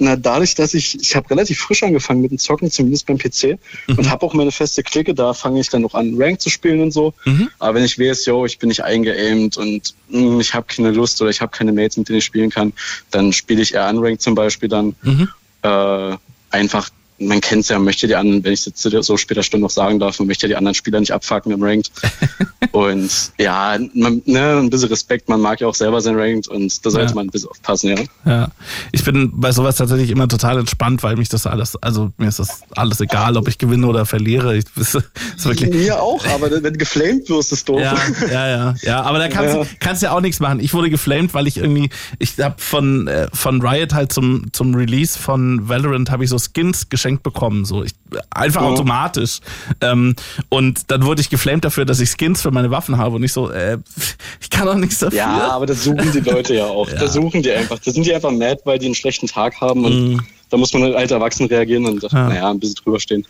na, 0.00 0.14
dadurch, 0.14 0.54
dass 0.54 0.74
ich, 0.74 1.00
ich 1.00 1.16
habe 1.16 1.28
relativ 1.30 1.58
frisch 1.58 1.82
angefangen 1.82 2.20
mit 2.20 2.30
dem 2.30 2.38
Zocken, 2.38 2.70
zumindest 2.70 3.06
beim 3.06 3.18
PC, 3.18 3.58
mhm. 3.88 3.98
und 3.98 4.10
habe 4.10 4.24
auch 4.24 4.32
meine 4.32 4.52
feste 4.52 4.84
Clique, 4.84 5.12
da 5.12 5.34
fange 5.34 5.60
ich 5.60 5.70
dann 5.70 5.82
noch 5.82 5.94
an, 5.94 6.14
Rank 6.16 6.40
zu 6.40 6.50
spielen 6.50 6.80
und 6.80 6.92
so. 6.92 7.14
Mhm. 7.24 7.50
Aber 7.58 7.74
wenn 7.74 7.84
ich 7.84 7.98
weiß, 7.98 8.24
yo, 8.26 8.46
ich 8.46 8.58
bin 8.58 8.68
nicht 8.68 8.84
eingeaimt 8.84 9.56
und 9.56 9.94
mh, 10.08 10.20
hm, 10.20 10.40
ich 10.40 10.54
habe 10.54 10.66
keine 10.68 10.92
Lust 10.92 11.20
oder 11.20 11.30
ich 11.30 11.40
habe 11.40 11.50
keine 11.50 11.72
Mates, 11.72 11.96
mit 11.96 12.08
denen 12.08 12.18
ich 12.18 12.24
spielen 12.24 12.50
kann, 12.50 12.72
dann 13.10 13.32
spiele 13.32 13.60
ich 13.60 13.74
eher 13.74 13.88
Unranked 13.88 14.22
zum 14.22 14.36
Beispiel 14.36 14.68
dann. 14.68 14.94
Mhm. 15.02 15.28
Äh, 15.62 16.16
einfach 16.50 16.88
man 17.20 17.40
kennt 17.40 17.62
es 17.62 17.68
ja, 17.68 17.76
man 17.76 17.86
möchte 17.86 18.06
die 18.06 18.14
anderen, 18.14 18.44
wenn 18.44 18.52
ich 18.52 18.66
es 18.66 18.84
jetzt 18.84 19.06
so 19.06 19.16
später 19.16 19.42
Stunde 19.42 19.64
noch 19.64 19.70
sagen 19.70 19.98
darf, 19.98 20.18
man 20.18 20.28
möchte 20.28 20.46
die 20.46 20.56
anderen 20.56 20.74
Spieler 20.74 21.00
nicht 21.00 21.12
abfucken 21.12 21.52
im 21.52 21.62
Ranked. 21.62 21.90
und 22.72 23.10
ja, 23.38 23.76
man, 23.94 24.22
ne, 24.24 24.58
ein 24.58 24.70
bisschen 24.70 24.88
Respekt, 24.88 25.28
man 25.28 25.40
mag 25.40 25.60
ja 25.60 25.66
auch 25.66 25.74
selber 25.74 26.00
sein 26.00 26.18
Ranked 26.18 26.48
und 26.48 26.84
da 26.84 26.90
sollte 26.90 27.08
ja. 27.08 27.14
man 27.14 27.26
ein 27.26 27.30
bisschen 27.30 27.50
aufpassen, 27.50 27.90
ja. 27.90 28.04
Ja, 28.24 28.48
ich 28.92 29.04
bin 29.04 29.32
bei 29.34 29.52
sowas 29.52 29.76
tatsächlich 29.76 30.10
immer 30.10 30.28
total 30.28 30.58
entspannt, 30.58 31.02
weil 31.02 31.16
mich 31.16 31.28
das 31.28 31.46
alles, 31.46 31.76
also 31.76 32.12
mir 32.18 32.28
ist 32.28 32.38
das 32.38 32.62
alles 32.76 33.00
egal, 33.00 33.36
ob 33.36 33.48
ich 33.48 33.58
gewinne 33.58 33.86
oder 33.86 34.06
verliere. 34.06 34.56
Ich, 34.56 34.64
ist 34.76 34.94
wirklich 35.42 35.70
mir 35.70 36.00
auch, 36.00 36.24
aber 36.26 36.50
wenn 36.50 36.62
du 36.62 36.78
geflamed 36.78 37.28
wirst, 37.28 37.52
ist 37.52 37.68
doof. 37.68 37.80
Ja, 37.80 37.96
ja, 38.30 38.48
ja, 38.48 38.74
ja 38.82 39.02
aber 39.02 39.18
da 39.18 39.28
kannst, 39.28 39.54
ja. 39.56 39.66
kannst 39.80 40.02
ja 40.02 40.12
auch 40.12 40.20
nichts 40.20 40.40
machen. 40.40 40.60
Ich 40.60 40.72
wurde 40.72 40.90
geflamed, 40.90 41.34
weil 41.34 41.46
ich 41.46 41.56
irgendwie, 41.56 41.90
ich 42.18 42.38
habe 42.38 42.56
von, 42.58 43.08
äh, 43.08 43.28
von 43.32 43.60
Riot 43.60 43.92
halt 43.92 44.12
zum, 44.12 44.52
zum 44.52 44.74
Release 44.74 45.18
von 45.18 45.68
Valorant 45.68 46.10
habe 46.10 46.24
ich 46.24 46.30
so 46.30 46.38
Skins 46.38 46.88
geschenkt 46.88 47.07
geschenkt 47.08 47.22
bekommen. 47.22 47.64
So 47.64 47.82
ich, 47.82 47.92
einfach 48.30 48.62
ja. 48.62 48.68
automatisch. 48.68 49.40
Ähm, 49.80 50.14
und 50.48 50.90
dann 50.90 51.04
wurde 51.04 51.20
ich 51.20 51.30
geflamed 51.30 51.64
dafür, 51.64 51.84
dass 51.84 52.00
ich 52.00 52.10
Skins 52.10 52.42
für 52.42 52.50
meine 52.50 52.70
Waffen 52.70 52.98
habe 52.98 53.16
und 53.16 53.22
ich 53.22 53.32
so, 53.32 53.50
äh, 53.50 53.78
ich 54.40 54.50
kann 54.50 54.66
doch 54.66 54.74
nichts 54.74 54.98
dafür. 54.98 55.18
Ja, 55.18 55.50
aber 55.50 55.66
das 55.66 55.84
suchen 55.84 56.12
die 56.12 56.20
Leute 56.20 56.54
ja 56.54 56.66
auch. 56.66 56.88
ja. 56.92 56.96
Da 56.96 57.08
suchen 57.08 57.42
die 57.42 57.50
einfach. 57.50 57.78
Da 57.78 57.90
sind 57.90 58.04
die 58.04 58.14
einfach 58.14 58.30
mad, 58.30 58.60
weil 58.64 58.78
die 58.78 58.86
einen 58.86 58.94
schlechten 58.94 59.26
Tag 59.26 59.60
haben 59.60 59.84
und 59.84 60.14
mm. 60.14 60.20
da 60.50 60.56
muss 60.56 60.72
man 60.72 60.94
halt 60.94 61.10
erwachsen 61.10 61.46
reagieren 61.46 61.86
und 61.86 62.02
ja. 62.02 62.28
naja, 62.28 62.50
ein 62.50 62.60
bisschen 62.60 62.76
drüber 62.76 63.00
stehen. 63.00 63.24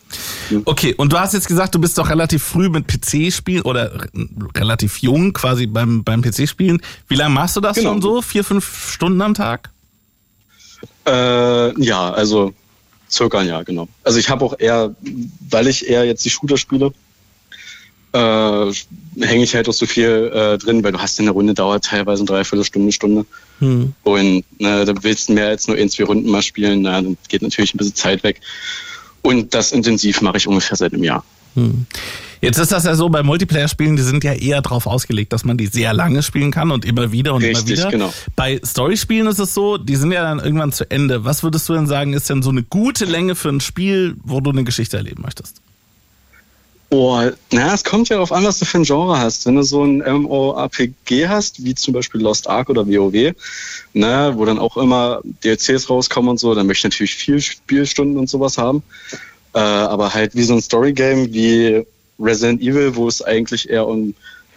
Mhm. 0.51 0.63
Okay, 0.65 0.95
und 0.95 1.13
du 1.13 1.19
hast 1.19 1.35
jetzt 1.35 1.49
gesagt, 1.49 1.75
du 1.75 1.79
bist 1.79 1.97
doch 1.99 2.11
relativ 2.11 2.43
früh 2.43 2.69
mit 2.69 2.87
PC-Spielen 2.89 3.63
oder 3.63 4.07
relativ 4.57 4.99
jung 4.99 5.33
quasi 5.33 5.67
beim, 5.67 6.05
beim 6.05 6.23
PC-Spielen. 6.23 6.81
Wie 7.07 7.15
lange 7.15 7.35
machst 7.35 7.57
du 7.57 7.61
das 7.61 7.77
genau. 7.77 7.91
schon 7.91 8.03
so? 8.03 8.23
Vier, 8.23 8.45
fünf 8.45 8.91
Stunden 8.91 9.21
am 9.23 9.35
Tag? 9.35 9.71
Äh, 11.07 11.83
ja, 11.83 12.11
also 12.11 12.53
Circa 13.11 13.39
ein 13.39 13.49
Jahr, 13.49 13.65
genau. 13.65 13.89
Also 14.05 14.19
ich 14.19 14.29
habe 14.29 14.45
auch 14.45 14.59
eher, 14.59 14.95
weil 15.49 15.67
ich 15.67 15.89
eher 15.89 16.05
jetzt 16.05 16.25
die 16.25 16.31
Shooter 16.31 16.57
spiele, 16.57 16.93
äh, 18.13 18.73
hänge 19.21 19.45
ich 19.45 19.55
halt 19.55 19.69
auch 19.69 19.73
so 19.73 19.87
viel 19.87 20.31
äh, 20.35 20.59
drin, 20.59 20.83
weil 20.83 20.93
du 20.93 20.99
hast 20.99 21.19
in 21.19 21.27
der 21.27 21.35
Runde 21.35 21.55
dauert 21.55 21.85
teilweise 21.85 22.23
eine 22.23 22.27
Dreiviertelstunde, 22.27 22.93
Stunde. 22.93 23.27
Hm. 23.61 23.93
Und 24.03 24.45
ne, 24.59 24.85
da 24.85 24.93
willst 25.03 25.29
du 25.29 25.35
mehr 25.35 25.49
als 25.49 25.69
nur 25.69 25.77
ein, 25.77 25.91
zwei 25.91 26.05
Runden 26.05 26.31
mal 26.31 26.43
spielen, 26.43 26.83
na, 26.83 27.01
dann 27.01 27.17
geht 27.29 27.43
natürlich 27.43 27.75
ein 27.75 27.79
bisschen 27.79 27.95
Zeit 27.95 28.23
weg. 28.23 28.41
Und 29.23 29.55
das 29.55 29.73
intensiv 29.73 30.21
mache 30.23 30.39
ich 30.39 30.47
ungefähr 30.47 30.77
seit 30.77 30.93
einem 30.93 31.05
Jahr. 31.05 31.25
Hm. 31.55 31.87
Jetzt 32.41 32.59
ist 32.59 32.73
das 32.73 32.85
ja 32.85 32.95
so, 32.95 33.09
bei 33.09 33.23
Multiplayer-Spielen, 33.23 33.97
die 33.97 34.03
sind 34.03 34.23
ja 34.25 34.33
eher 34.33 34.63
darauf 34.63 34.87
ausgelegt, 34.87 35.33
dass 35.33 35.45
man 35.45 35.57
die 35.57 35.67
sehr 35.67 35.93
lange 35.93 36.23
spielen 36.23 36.51
kann 36.51 36.71
und 36.71 36.85
immer 36.85 37.11
wieder 37.13 37.35
und 37.35 37.43
Richtig, 37.43 37.79
immer 37.79 37.79
wieder. 37.79 37.91
genau. 37.91 38.15
Bei 38.37 38.61
Story-Spielen 38.65 39.27
ist 39.27 39.39
es 39.39 39.55
so, 39.55 39.77
die 39.79 39.97
sind 39.97 40.13
ja 40.13 40.23
dann 40.23 40.39
irgendwann 40.39 40.73
zu 40.73 40.89
Ende. 40.91 41.25
Was 41.25 41.43
würdest 41.43 41.69
du 41.69 41.75
denn 41.75 41.87
sagen, 41.87 42.13
ist 42.13 42.31
denn 42.31 42.43
so 42.43 42.51
eine 42.51 42.63
gute 42.63 43.05
Länge 43.05 43.35
für 43.35 43.49
ein 43.49 43.61
Spiel, 43.61 44.17
wo 44.23 44.41
du 44.41 44.51
eine 44.51 44.65
Geschichte 44.65 44.97
erleben 44.97 45.23
möchtest? 45.23 45.61
Oh, 46.91 47.21
na, 47.53 47.75
es 47.75 47.85
kommt 47.85 48.09
ja 48.09 48.17
darauf 48.17 48.33
an, 48.33 48.45
was 48.45 48.59
du 48.59 48.65
für 48.65 48.79
ein 48.79 48.85
Genre 48.85 49.19
hast. 49.19 49.45
Wenn 49.45 49.57
du 49.57 49.63
so 49.63 49.85
ein 49.85 49.99
MMORPG 49.99 51.29
hast, 51.29 51.63
wie 51.63 51.75
zum 51.75 51.93
Beispiel 51.93 52.23
Lost 52.23 52.49
Ark 52.49 52.71
oder 52.71 52.87
WoW, 52.87 53.35
ne, 53.93 54.33
wo 54.35 54.45
dann 54.47 54.59
auch 54.59 54.79
immer 54.79 55.21
DLCs 55.45 55.91
rauskommen 55.91 56.31
und 56.31 56.41
so, 56.41 56.55
dann 56.55 56.67
möchte 56.67 56.89
ich 56.89 56.93
natürlich 56.93 57.15
viel 57.15 57.43
Spielstunden 57.43 58.17
und 58.17 58.31
sowas 58.31 58.57
haben. 58.57 58.83
Äh, 59.53 59.59
aber 59.59 60.15
halt 60.15 60.35
wie 60.35 60.45
so 60.45 60.55
ein 60.55 60.63
Storygame 60.63 61.31
wie 61.33 61.85
Resident 62.19 62.61
Evil, 62.61 62.97
wo 62.97 63.09
es 63.09 63.23
eigentlich 63.23 63.69
eher 63.69 63.87
um 63.87 64.09
ein 64.09 64.15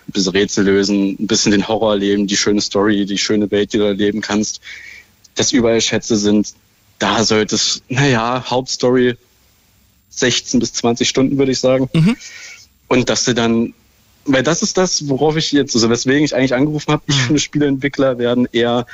bisschen 0.07 0.33
Rätsel 0.33 0.65
lösen, 0.65 1.15
ein 1.19 1.27
bisschen 1.27 1.51
den 1.51 1.67
Horror 1.67 1.93
erleben, 1.93 2.27
die 2.27 2.37
schöne 2.37 2.61
Story, 2.61 3.05
die 3.05 3.17
schöne 3.17 3.49
Welt, 3.51 3.73
die 3.73 3.77
du 3.77 3.83
erleben 3.83 4.21
kannst, 4.21 4.61
dass 5.35 5.51
überall 5.51 5.81
Schätze 5.81 6.17
sind, 6.17 6.53
da 6.99 7.23
sollte 7.23 7.55
es, 7.55 7.81
naja, 7.89 8.43
Hauptstory 8.47 9.15
16 10.09 10.59
bis 10.59 10.73
20 10.73 11.07
Stunden, 11.07 11.37
würde 11.37 11.51
ich 11.51 11.59
sagen. 11.59 11.89
Und 12.87 13.09
dass 13.09 13.25
du 13.25 13.33
dann, 13.33 13.73
weil 14.25 14.43
das 14.43 14.61
ist 14.61 14.77
das, 14.77 15.07
worauf 15.07 15.35
ich 15.37 15.51
jetzt, 15.51 15.73
also 15.75 15.89
weswegen 15.89 16.23
ich 16.23 16.35
eigentlich 16.35 16.53
angerufen 16.53 16.91
habe, 16.91 17.03
ich 17.07 17.15
finde, 17.15 17.39
Spieleentwickler 17.39 18.17
werden 18.17 18.47
eher, 18.51 18.85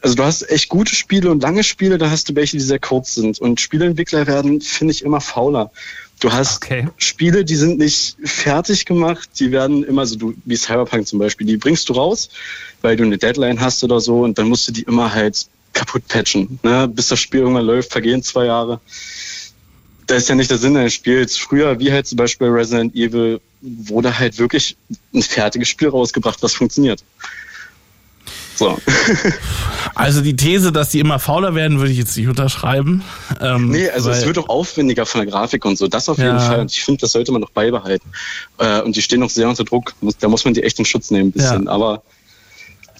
also 0.00 0.14
du 0.14 0.24
hast 0.24 0.48
echt 0.50 0.68
gute 0.68 0.94
Spiele 0.94 1.30
und 1.30 1.42
lange 1.42 1.62
Spiele, 1.62 1.98
da 1.98 2.10
hast 2.10 2.28
du 2.28 2.34
welche, 2.34 2.56
die 2.56 2.62
sehr 2.62 2.78
kurz 2.78 3.14
sind. 3.14 3.38
Und 3.38 3.60
Spieleentwickler 3.60 4.26
werden, 4.26 4.60
finde 4.60 4.92
ich, 4.92 5.02
immer 5.02 5.20
fauler. 5.20 5.70
Du 6.20 6.32
hast 6.32 6.56
Okay. 6.56 6.88
Spiele, 6.96 7.44
die 7.44 7.56
sind 7.56 7.78
nicht 7.78 8.16
fertig 8.24 8.86
gemacht, 8.86 9.28
die 9.38 9.52
werden 9.52 9.84
immer 9.84 10.06
so, 10.06 10.16
du, 10.16 10.34
wie 10.44 10.56
Cyberpunk 10.56 11.06
zum 11.06 11.18
Beispiel, 11.18 11.46
die 11.46 11.56
bringst 11.56 11.88
du 11.88 11.92
raus, 11.92 12.30
weil 12.80 12.96
du 12.96 13.04
eine 13.04 13.18
Deadline 13.18 13.60
hast 13.60 13.84
oder 13.84 14.00
so 14.00 14.22
und 14.22 14.38
dann 14.38 14.48
musst 14.48 14.66
du 14.68 14.72
die 14.72 14.82
immer 14.82 15.12
halt 15.12 15.46
kaputt 15.74 16.08
patchen. 16.08 16.58
Ne? 16.62 16.88
Bis 16.88 17.08
das 17.08 17.20
Spiel 17.20 17.40
irgendwann 17.40 17.66
läuft, 17.66 17.92
vergehen 17.92 18.22
zwei 18.22 18.46
Jahre. 18.46 18.80
Das 20.06 20.22
ist 20.22 20.28
ja 20.28 20.34
nicht 20.34 20.50
der 20.50 20.58
Sinn 20.58 20.76
eines 20.76 20.94
Spiels. 20.94 21.36
Früher, 21.36 21.78
wie 21.80 21.92
halt 21.92 22.06
zum 22.06 22.16
Beispiel 22.16 22.48
Resident 22.48 22.94
Evil, 22.94 23.40
wurde 23.60 24.18
halt 24.18 24.38
wirklich 24.38 24.76
ein 25.12 25.22
fertiges 25.22 25.68
Spiel 25.68 25.88
rausgebracht, 25.88 26.42
was 26.42 26.54
funktioniert. 26.54 27.02
So. 28.56 28.78
Also 29.94 30.20
die 30.20 30.36
These, 30.36 30.72
dass 30.72 30.90
die 30.90 31.00
immer 31.00 31.18
fauler 31.18 31.54
werden, 31.54 31.78
würde 31.78 31.90
ich 31.90 31.96
jetzt 31.96 32.14
nicht 32.18 32.28
unterschreiben. 32.28 33.02
Ähm, 33.40 33.70
Nee, 33.70 33.88
also 33.88 34.10
es 34.10 34.26
wird 34.26 34.36
auch 34.36 34.50
aufwendiger 34.50 35.06
von 35.06 35.22
der 35.22 35.30
Grafik 35.30 35.64
und 35.64 35.78
so. 35.78 35.88
Das 35.88 36.10
auf 36.10 36.18
jeden 36.18 36.36
Ja. 36.36 36.40
Fall. 36.40 36.60
Und 36.60 36.70
ich 36.70 36.84
finde, 36.84 37.00
das 37.00 37.12
sollte 37.12 37.32
man 37.32 37.40
noch 37.40 37.48
beibehalten. 37.48 38.06
Äh, 38.58 38.82
und 38.82 38.94
die 38.94 39.00
stehen 39.00 39.20
noch 39.20 39.30
sehr 39.30 39.48
unter 39.48 39.64
Druck. 39.64 39.94
Da 40.20 40.28
muss 40.28 40.44
man 40.44 40.52
die 40.52 40.62
echt 40.62 40.78
in 40.78 40.84
Schutz 40.84 41.10
nehmen, 41.10 41.28
ein 41.28 41.32
bisschen. 41.32 41.64
Ja. 41.64 41.70
Aber 41.70 42.02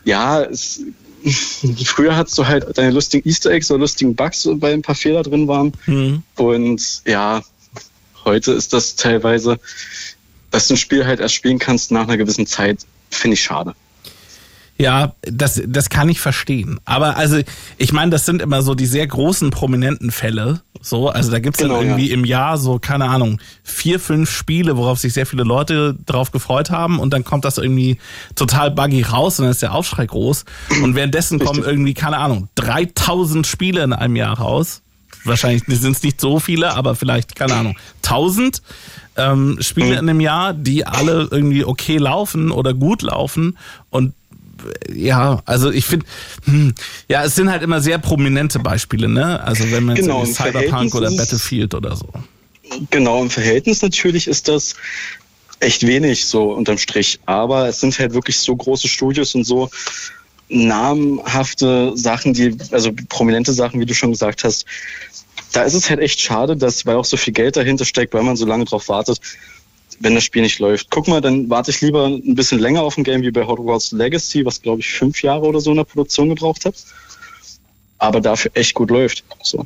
ja, 0.04 0.40
es, 0.42 0.80
früher 1.84 2.16
hattest 2.16 2.38
du 2.38 2.46
halt 2.46 2.66
deine 2.78 2.92
lustigen 2.92 3.28
Easter 3.28 3.50
Eggs 3.50 3.70
oder 3.70 3.80
lustigen 3.80 4.14
Bugs, 4.14 4.48
weil 4.50 4.72
ein 4.72 4.82
paar 4.82 4.94
Fehler 4.94 5.22
drin 5.22 5.48
waren. 5.48 5.72
Mhm. 5.84 6.22
Und 6.36 7.02
ja, 7.04 7.42
heute 8.24 8.52
ist 8.52 8.72
das 8.72 8.96
teilweise, 8.96 9.58
dass 10.50 10.68
du 10.68 10.74
ein 10.74 10.78
Spiel 10.78 11.04
halt 11.04 11.20
erst 11.20 11.34
spielen 11.34 11.58
kannst 11.58 11.90
nach 11.90 12.04
einer 12.04 12.16
gewissen 12.16 12.46
Zeit, 12.46 12.86
finde 13.10 13.34
ich 13.34 13.42
schade. 13.42 13.74
Ja, 14.78 15.14
das, 15.22 15.62
das 15.66 15.88
kann 15.88 16.08
ich 16.08 16.20
verstehen. 16.20 16.78
Aber 16.84 17.16
also, 17.16 17.40
ich 17.78 17.92
meine, 17.92 18.10
das 18.10 18.26
sind 18.26 18.42
immer 18.42 18.60
so 18.60 18.74
die 18.74 18.86
sehr 18.86 19.06
großen, 19.06 19.50
prominenten 19.50 20.10
Fälle. 20.10 20.60
So, 20.82 21.08
also 21.08 21.30
da 21.30 21.38
gibt's 21.38 21.58
Genau, 21.58 21.76
dann 21.76 21.86
irgendwie 21.86 22.08
ja. 22.08 22.14
im 22.14 22.24
Jahr 22.24 22.58
so, 22.58 22.78
keine 22.78 23.06
Ahnung, 23.06 23.40
vier, 23.64 23.98
fünf 23.98 24.30
Spiele, 24.30 24.76
worauf 24.76 24.98
sich 24.98 25.14
sehr 25.14 25.26
viele 25.26 25.44
Leute 25.44 25.96
drauf 26.04 26.30
gefreut 26.30 26.70
haben 26.70 26.98
und 26.98 27.12
dann 27.12 27.24
kommt 27.24 27.44
das 27.44 27.56
irgendwie 27.56 27.98
total 28.34 28.70
buggy 28.70 29.02
raus 29.02 29.38
und 29.38 29.44
dann 29.44 29.52
ist 29.52 29.62
der 29.62 29.72
Aufschrei 29.72 30.06
groß. 30.06 30.44
Und 30.82 30.94
währenddessen 30.94 31.38
kommen 31.38 31.64
irgendwie, 31.64 31.94
keine 31.94 32.18
Ahnung, 32.18 32.48
3000 32.56 33.46
Spiele 33.46 33.82
in 33.82 33.92
einem 33.94 34.16
Jahr 34.16 34.38
raus. 34.38 34.82
Wahrscheinlich 35.24 35.64
sind 35.66 35.96
es 35.96 36.02
nicht 36.02 36.20
so 36.20 36.38
viele, 36.38 36.74
aber 36.74 36.94
vielleicht, 36.94 37.34
keine 37.34 37.54
Ahnung, 37.54 37.76
1000 38.04 38.62
ähm, 39.16 39.56
Spiele 39.60 39.94
in 39.94 40.08
einem 40.08 40.20
Jahr, 40.20 40.52
die 40.52 40.86
alle 40.86 41.28
irgendwie 41.30 41.64
okay 41.64 41.96
laufen 41.96 42.50
oder 42.50 42.74
gut 42.74 43.02
laufen 43.02 43.56
und 43.90 44.12
ja, 44.92 45.42
also 45.44 45.70
ich 45.70 45.84
finde, 45.84 46.06
hm, 46.44 46.74
ja, 47.08 47.24
es 47.24 47.34
sind 47.34 47.50
halt 47.50 47.62
immer 47.62 47.80
sehr 47.80 47.98
prominente 47.98 48.58
Beispiele, 48.58 49.08
ne? 49.08 49.42
Also 49.42 49.70
wenn 49.70 49.84
man 49.84 49.96
jetzt 49.96 50.06
Genau, 50.06 50.22
im 50.24 50.32
Cyberpunk 50.32 50.94
oder 50.94 51.10
Battlefield 51.10 51.74
oder 51.74 51.96
so. 51.96 52.08
Genau, 52.90 53.22
im 53.22 53.30
Verhältnis 53.30 53.82
natürlich 53.82 54.26
ist 54.26 54.48
das 54.48 54.74
echt 55.60 55.86
wenig 55.86 56.26
so 56.26 56.52
unterm 56.52 56.78
Strich. 56.78 57.20
Aber 57.26 57.68
es 57.68 57.80
sind 57.80 57.98
halt 57.98 58.14
wirklich 58.14 58.38
so 58.38 58.54
große 58.54 58.88
Studios 58.88 59.34
und 59.34 59.44
so 59.44 59.70
namhafte 60.48 61.92
Sachen, 61.96 62.32
die, 62.32 62.56
also 62.70 62.92
prominente 63.08 63.52
Sachen, 63.52 63.80
wie 63.80 63.86
du 63.86 63.94
schon 63.94 64.12
gesagt 64.12 64.44
hast. 64.44 64.64
Da 65.52 65.62
ist 65.62 65.74
es 65.74 65.90
halt 65.90 66.00
echt 66.00 66.20
schade, 66.20 66.56
dass, 66.56 66.86
weil 66.86 66.96
auch 66.96 67.04
so 67.04 67.16
viel 67.16 67.32
Geld 67.32 67.56
dahinter 67.56 67.84
steckt, 67.84 68.14
weil 68.14 68.22
man 68.22 68.36
so 68.36 68.46
lange 68.46 68.64
drauf 68.64 68.88
wartet, 68.88 69.20
wenn 70.00 70.14
das 70.14 70.24
Spiel 70.24 70.42
nicht 70.42 70.58
läuft. 70.58 70.90
Guck 70.90 71.08
mal, 71.08 71.20
dann 71.20 71.48
warte 71.48 71.70
ich 71.70 71.80
lieber 71.80 72.06
ein 72.06 72.34
bisschen 72.34 72.58
länger 72.58 72.82
auf 72.82 72.96
ein 72.96 73.04
Game 73.04 73.22
wie 73.22 73.30
bei 73.30 73.46
Hogwarts 73.46 73.92
Legacy, 73.92 74.44
was 74.44 74.62
glaube 74.62 74.80
ich 74.80 74.88
fünf 74.92 75.22
Jahre 75.22 75.46
oder 75.46 75.60
so 75.60 75.70
in 75.70 75.76
der 75.76 75.84
Produktion 75.84 76.28
gebraucht 76.28 76.64
hat. 76.64 76.74
Aber 77.98 78.20
dafür 78.20 78.50
echt 78.54 78.74
gut 78.74 78.90
läuft. 78.90 79.24
So. 79.42 79.64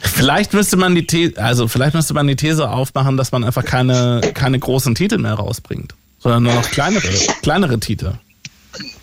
Vielleicht 0.00 0.52
müsste 0.52 0.76
man 0.76 0.94
die 0.94 1.06
These, 1.06 1.36
also 1.36 1.68
vielleicht 1.68 1.94
müsste 1.94 2.14
man 2.14 2.26
die 2.26 2.36
These 2.36 2.68
aufmachen, 2.68 3.16
dass 3.16 3.30
man 3.32 3.44
einfach 3.44 3.64
keine, 3.64 4.20
keine 4.34 4.58
großen 4.58 4.94
Titel 4.94 5.18
mehr 5.18 5.34
rausbringt, 5.34 5.94
sondern 6.18 6.42
nur 6.42 6.54
noch 6.54 6.70
kleinere, 6.70 7.08
kleinere 7.42 7.78
Titel. 7.78 8.14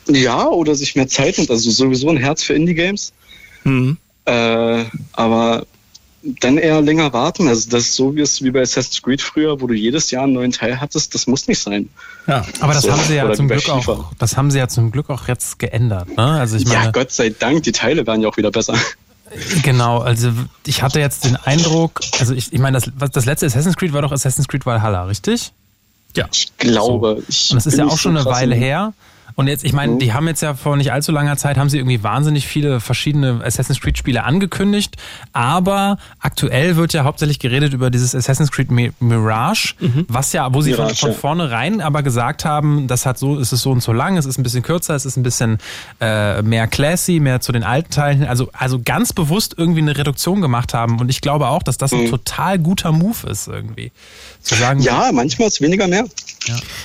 Ja, 0.08 0.48
oder 0.48 0.76
sich 0.76 0.96
mehr 0.96 1.08
Zeit 1.08 1.38
nimmt. 1.38 1.50
Also 1.50 1.72
sowieso 1.72 2.10
ein 2.10 2.18
Herz 2.18 2.44
für 2.44 2.54
Indie-Games. 2.54 3.14
Mhm. 3.64 3.98
Äh, 4.26 4.86
aber 5.14 5.66
dann 6.40 6.58
eher 6.58 6.82
länger 6.82 7.14
warten. 7.14 7.48
Also 7.48 7.70
das 7.70 7.84
ist 7.84 7.96
so 7.96 8.16
wie 8.16 8.22
es 8.22 8.42
wie 8.42 8.52
bei 8.52 8.62
Assassin's 8.62 9.02
Creed 9.02 9.22
früher, 9.22 9.62
wo 9.62 9.68
du 9.68 9.74
jedes 9.74 10.10
Jahr 10.12 10.24
einen 10.24 10.34
neuen 10.34 10.52
Teil 10.52 10.80
hattest, 10.82 11.14
das 11.14 11.28
muss 11.28 11.48
nicht 11.48 11.60
sein. 11.60 11.90
Ja. 12.28 12.44
Aber 12.62 12.74
das 12.74 12.84
So, 12.84 12.92
haben 12.92 13.02
sie 13.04 13.16
ja 13.16 13.32
zum 13.34 13.48
Glück 13.48 13.70
auch, 13.70 14.12
das 14.18 14.36
haben 14.36 14.50
sie 14.52 14.58
ja 14.58 14.68
zum 14.68 14.92
Glück 14.92 15.10
auch 15.10 15.28
jetzt 15.28 15.60
geändert. 15.60 16.10
Ne? 16.18 16.24
Also 16.24 16.58
ich 16.58 16.66
meine, 16.66 16.86
ja, 16.86 16.92
Gott 16.92 17.12
sei 17.12 17.30
Dank, 17.30 17.64
die 17.64 17.72
Teile 17.72 18.06
werden 18.08 18.22
ja 18.22 18.30
auch 18.30 18.38
wieder 18.38 18.52
besser. 18.52 18.76
Genau, 19.64 20.00
also 20.00 20.32
ich 20.66 20.82
hatte 20.82 21.00
jetzt 21.00 21.26
den 21.26 21.36
Eindruck, 21.36 22.00
also 22.20 22.34
ich, 22.34 22.54
ich 22.54 22.60
meine, 22.60 22.78
das, 22.80 22.92
was- 22.98 23.12
das 23.12 23.26
letzte 23.26 23.46
Assassin's 23.48 23.76
Creed 23.76 23.92
war 23.94 24.02
doch 24.02 24.12
Assassin's 24.12 24.48
Creed 24.48 24.66
Valhalla, 24.66 25.04
richtig? 25.06 25.52
Ja. 26.16 26.28
Ich 26.32 26.56
glaube. 26.58 27.22
Ich 27.28 27.50
Und 27.52 27.58
das 27.58 27.66
ist 27.66 27.78
ja 27.78 27.86
auch 27.86 27.92
so 27.92 27.98
schon 27.98 28.18
eine 28.18 28.26
Weile 28.26 28.56
her. 28.56 28.94
Und 29.36 29.48
jetzt, 29.48 29.66
ich 29.66 29.74
meine, 29.74 29.94
Mhm. 29.94 30.00
die 30.00 30.14
haben 30.14 30.28
jetzt 30.28 30.42
ja 30.42 30.54
vor 30.54 30.78
nicht 30.78 30.94
allzu 30.94 31.12
langer 31.12 31.36
Zeit, 31.36 31.58
haben 31.58 31.70
sie 31.70 31.78
irgendwie 31.78 32.02
wahnsinnig 32.04 32.48
viele 32.48 32.80
verschiedene 32.80 33.42
Assassin's 33.44 33.82
Creed 33.82 33.98
Spiele 33.98 34.24
angekündigt. 34.24 34.96
Aber 35.34 35.98
aktuell 36.20 36.78
wird 36.78 36.94
ja 36.94 37.04
hauptsächlich 37.04 37.40
geredet 37.40 37.74
über 37.74 37.90
dieses 37.90 38.16
Assassin's 38.16 38.50
Creed 38.52 38.70
Mi- 38.72 38.94
Mirage, 39.00 39.74
was 40.08 40.32
ja, 40.32 40.54
wo 40.54 40.62
sie 40.62 40.72
von, 40.74 40.86
Mirage, 40.86 41.00
von 41.02 41.12
ja. 41.12 41.18
vornherein 41.18 41.82
aber 41.82 42.02
gesagt 42.02 42.46
haben, 42.46 42.88
das 42.88 43.06
hat 43.06 43.20
so, 43.20 43.38
es 43.38 43.52
ist 43.52 43.62
so 43.62 43.72
und 43.72 43.82
so 43.84 43.92
lang, 43.92 44.16
es 44.16 44.26
ist 44.26 44.38
ein 44.38 44.44
bisschen 44.44 44.64
kürzer, 44.64 44.96
es 44.96 45.06
ist 45.06 45.18
ein 45.18 45.24
bisschen 45.24 45.58
äh, 46.00 46.42
mehr 46.42 46.68
classy, 46.68 47.20
mehr 47.20 47.42
zu 47.42 47.52
den 47.52 47.64
alten 47.64 47.90
Teilen. 47.92 48.24
Also, 48.26 48.50
also 48.54 48.80
ganz 48.84 49.12
bewusst 49.12 49.56
irgendwie 49.58 49.82
eine 49.82 49.98
Reduktion 49.98 50.40
gemacht 50.42 50.74
haben. 50.74 51.00
Und 51.02 51.10
ich 51.10 51.20
glaube 51.20 51.48
auch, 51.48 51.62
dass 51.62 51.78
das 51.78 51.92
ein 51.92 52.10
total 52.10 52.58
guter 52.58 52.94
Move 52.94 53.30
ist 53.30 53.48
irgendwie. 53.50 53.92
Zu 54.42 54.56
sagen, 54.56 54.80
Mhm. 54.80 54.86
Ja, 54.86 55.10
manchmal 55.12 55.50
ist 55.50 55.60
weniger 55.62 55.88
mehr. 55.88 56.06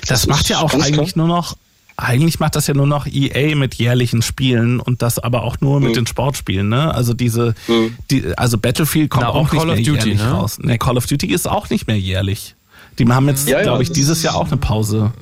Das 0.08 0.26
macht 0.26 0.48
ja 0.48 0.58
auch 0.58 0.74
eigentlich 0.74 1.14
nur 1.16 1.28
noch, 1.28 1.56
eigentlich 2.00 2.40
macht 2.40 2.56
das 2.56 2.66
ja 2.66 2.74
nur 2.74 2.86
noch 2.86 3.06
EA 3.06 3.54
mit 3.56 3.74
jährlichen 3.76 4.22
Spielen 4.22 4.80
und 4.80 5.02
das 5.02 5.18
aber 5.18 5.42
auch 5.42 5.56
nur 5.60 5.80
mit 5.80 5.90
Mhm. 5.90 5.94
den 5.94 6.06
Sportspielen, 6.06 6.68
ne? 6.68 6.94
Also 6.94 7.14
diese, 7.14 7.54
Mhm. 7.68 7.96
die, 8.10 8.24
also 8.36 8.58
Battlefield 8.58 9.10
kommt 9.10 9.24
Na, 9.24 9.30
auch 9.30 9.52
nicht 9.52 9.60
Call 9.60 9.70
of 9.70 9.76
mehr 9.76 9.84
Duty, 9.84 9.98
jährlich 10.10 10.18
ne? 10.22 10.30
raus. 10.30 10.58
Ne, 10.58 10.78
Call 10.78 10.96
of 10.96 11.06
Duty 11.06 11.26
ist 11.26 11.48
auch 11.48 11.70
nicht 11.70 11.86
mehr 11.86 11.98
jährlich. 11.98 12.56
Die 12.98 13.06
haben 13.06 13.28
jetzt, 13.28 13.48
Ja, 13.48 13.58
ja, 13.58 13.62
glaube 13.64 13.82
ich, 13.82 13.88
das 13.90 13.94
dieses 13.96 14.22
Jahr 14.22 14.34
auch 14.36 14.48
eine 14.48 14.56
Pause. 14.56 15.12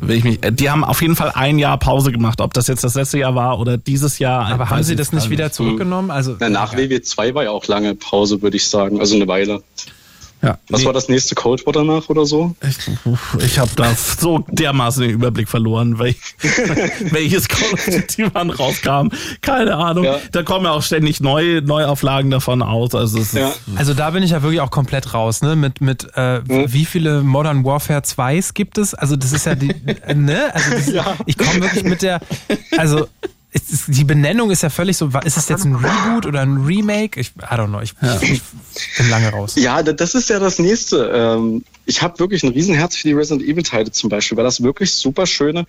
Will 0.00 0.16
ich 0.16 0.22
mich, 0.24 0.44
äh, 0.44 0.52
die 0.52 0.70
haben 0.70 0.84
auf 0.84 1.02
jeden 1.02 1.16
Fall 1.16 1.32
ein 1.34 1.58
Jahr 1.58 1.76
Pause 1.76 2.12
gemacht. 2.12 2.40
Ob 2.40 2.54
das 2.54 2.68
jetzt 2.68 2.84
das 2.84 2.94
letzte 2.94 3.18
Jahr 3.18 3.34
war 3.34 3.58
oder 3.58 3.76
dieses 3.78 4.20
Jahr. 4.20 4.46
aber 4.46 4.70
haben 4.70 4.82
sie 4.84 4.92
ich 4.92 4.98
das 4.98 5.12
nicht 5.12 5.28
wieder 5.28 5.50
zurückgenommen? 5.50 6.12
Also, 6.12 6.36
Na, 6.38 6.48
nach 6.48 6.76
WW 6.76 7.00
2 7.00 7.34
war 7.34 7.42
ja 7.44 7.50
auch 7.50 7.66
lange 7.66 7.96
Pause, 7.96 8.40
würde 8.40 8.56
ich 8.56 8.68
sagen. 8.68 9.00
Also 9.00 9.16
eine 9.16 9.26
Weile. 9.26 9.62
Ja. 10.42 10.58
Was 10.68 10.80
Nee. 10.80 10.86
war 10.86 10.92
das 10.92 11.08
nächste 11.08 11.34
Cold 11.34 11.66
War 11.66 11.72
danach 11.72 12.08
oder 12.08 12.24
so? 12.24 12.54
Ich, 12.62 12.76
ich 13.44 13.58
habe 13.58 13.70
da 13.74 13.92
so 13.94 14.44
dermaßen 14.48 15.02
den 15.02 15.10
Überblick 15.10 15.48
verloren, 15.48 15.98
weil 15.98 16.14
welches 17.10 17.48
Call 17.48 17.72
of 17.72 17.84
Duty 17.84 18.26
wann 18.32 18.50
rauskam. 18.50 19.08
Keine 19.40 19.74
Ahnung. 19.76 20.04
Ja. 20.04 20.18
Da 20.32 20.42
kommen 20.42 20.64
ja 20.64 20.72
auch 20.72 20.82
ständig 20.82 21.20
neue 21.20 21.62
Neuauflagen 21.62 22.30
davon 22.30 22.62
aus. 22.62 22.94
Also 22.94 23.18
es 23.18 23.32
Ja. 23.32 23.48
ist, 23.48 23.60
Also 23.76 23.94
da 23.94 24.10
bin 24.10 24.22
ich 24.22 24.30
ja 24.30 24.42
wirklich 24.42 24.60
auch 24.60 24.70
komplett 24.70 25.12
raus, 25.14 25.42
ne? 25.42 25.56
Mit, 25.56 25.80
mit 25.80 26.04
äh, 26.16 26.40
wie 26.46 26.84
viele 26.84 27.22
Modern 27.22 27.64
Warfare 27.64 28.00
2s 28.00 28.54
gibt 28.54 28.78
es? 28.78 28.94
Also 28.94 29.16
das 29.16 29.32
ist 29.32 29.46
ja 29.46 29.54
die, 29.54 29.74
ne? 30.14 30.54
Also 30.54 30.70
das, 30.70 30.86
Ja. 30.92 31.16
ich 31.26 31.36
komme 31.36 31.60
wirklich 31.62 31.84
mit 31.84 32.02
der, 32.02 32.20
also 32.76 33.06
ist, 33.70 33.84
die 33.88 34.04
Benennung 34.04 34.50
ist 34.50 34.62
ja 34.62 34.70
völlig 34.70 34.96
so, 34.96 35.10
ist 35.24 35.36
es 35.36 35.48
jetzt 35.48 35.64
ein 35.64 35.74
Reboot 35.74 36.26
oder 36.26 36.40
ein 36.42 36.58
Remake? 36.64 37.18
Ich, 37.20 37.28
I 37.36 37.54
don't 37.54 37.68
know, 37.68 37.80
ich, 37.80 37.94
ich 38.22 38.42
bin 38.96 39.10
lange 39.10 39.30
raus. 39.30 39.54
Ja, 39.56 39.82
da- 39.82 39.92
das 39.92 40.14
ist 40.14 40.28
ja 40.30 40.38
das 40.38 40.58
nächste. 40.58 41.10
Ähm, 41.14 41.64
ich 41.86 42.02
habe 42.02 42.18
wirklich 42.18 42.42
ein 42.42 42.50
Riesenherz 42.52 42.96
für 42.96 43.08
die 43.08 43.14
Resident 43.14 43.48
Evil-Teile 43.48 43.90
zum 43.90 44.10
Beispiel, 44.10 44.36
weil 44.36 44.44
das 44.44 44.62
wirklich 44.62 44.92
super 44.92 45.26
schöne 45.26 45.66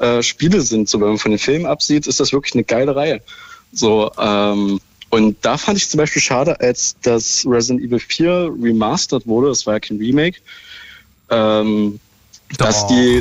äh, 0.00 0.22
Spiele 0.22 0.60
sind. 0.60 0.88
So, 0.88 1.00
wenn 1.00 1.08
man 1.08 1.18
von 1.18 1.30
den 1.30 1.38
Filmen 1.38 1.66
absieht, 1.66 2.06
ist 2.06 2.20
das 2.20 2.32
wirklich 2.32 2.54
eine 2.54 2.64
geile 2.64 2.94
Reihe. 2.96 3.20
So, 3.72 4.10
ähm, 4.18 4.80
und 5.10 5.36
da 5.42 5.56
fand 5.58 5.76
ich 5.78 5.88
zum 5.90 5.98
Beispiel 5.98 6.22
schade, 6.22 6.60
als 6.60 6.96
das 7.02 7.44
Resident 7.46 7.84
Evil 7.84 7.98
4 7.98 8.50
remastered 8.60 9.26
wurde, 9.26 9.48
das 9.48 9.66
war 9.66 9.74
ja 9.74 9.80
kein 9.80 9.98
Remake, 9.98 10.38
ähm, 11.30 11.98
dass 12.58 12.86
die 12.88 13.20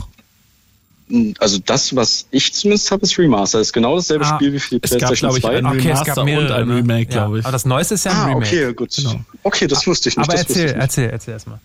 also 1.39 1.57
das, 1.65 1.95
was 1.95 2.27
ich 2.31 2.53
zumindest 2.53 2.91
habe, 2.91 3.03
ist 3.03 3.17
Remaster. 3.17 3.57
Das 3.57 3.67
ist 3.67 3.73
genau 3.73 3.95
dasselbe 3.95 4.25
Ah, 4.25 4.35
Spiel 4.35 4.53
wie 4.53 4.59
für 4.59 4.79
die 4.79 4.81
es 4.83 4.91
gab, 4.91 4.99
PlayStation 5.09 5.35
ich, 5.35 5.41
2. 5.43 5.49
ein 5.57 5.65
Okay, 5.65 5.77
es 5.79 5.85
Remaster 5.85 6.05
gab 6.15 6.25
mehrere. 6.25 6.45
und 6.45 6.51
ein 6.51 6.67
ne? 6.67 6.75
Remake, 6.75 7.09
ja. 7.13 7.17
glaube 7.25 7.39
ich. 7.39 7.45
Aber 7.45 7.51
das 7.51 7.65
Neueste 7.65 7.93
ist 7.95 8.05
ja 8.05 8.11
ein 8.11 8.17
Ah, 8.17 8.25
Remake. 8.27 8.45
okay, 8.45 8.73
gut. 8.73 8.95
Genau. 8.95 9.15
Okay, 9.43 9.67
das 9.67 9.87
wusste 9.87 10.09
ich 10.09 10.17
nicht. 10.17 10.29
Aber 10.29 10.37
erzähl, 10.37 10.65
ich 10.67 10.71
nicht. 10.73 10.81
erzähl, 10.81 11.09
erzähl 11.09 11.33
erstmal. 11.33 11.59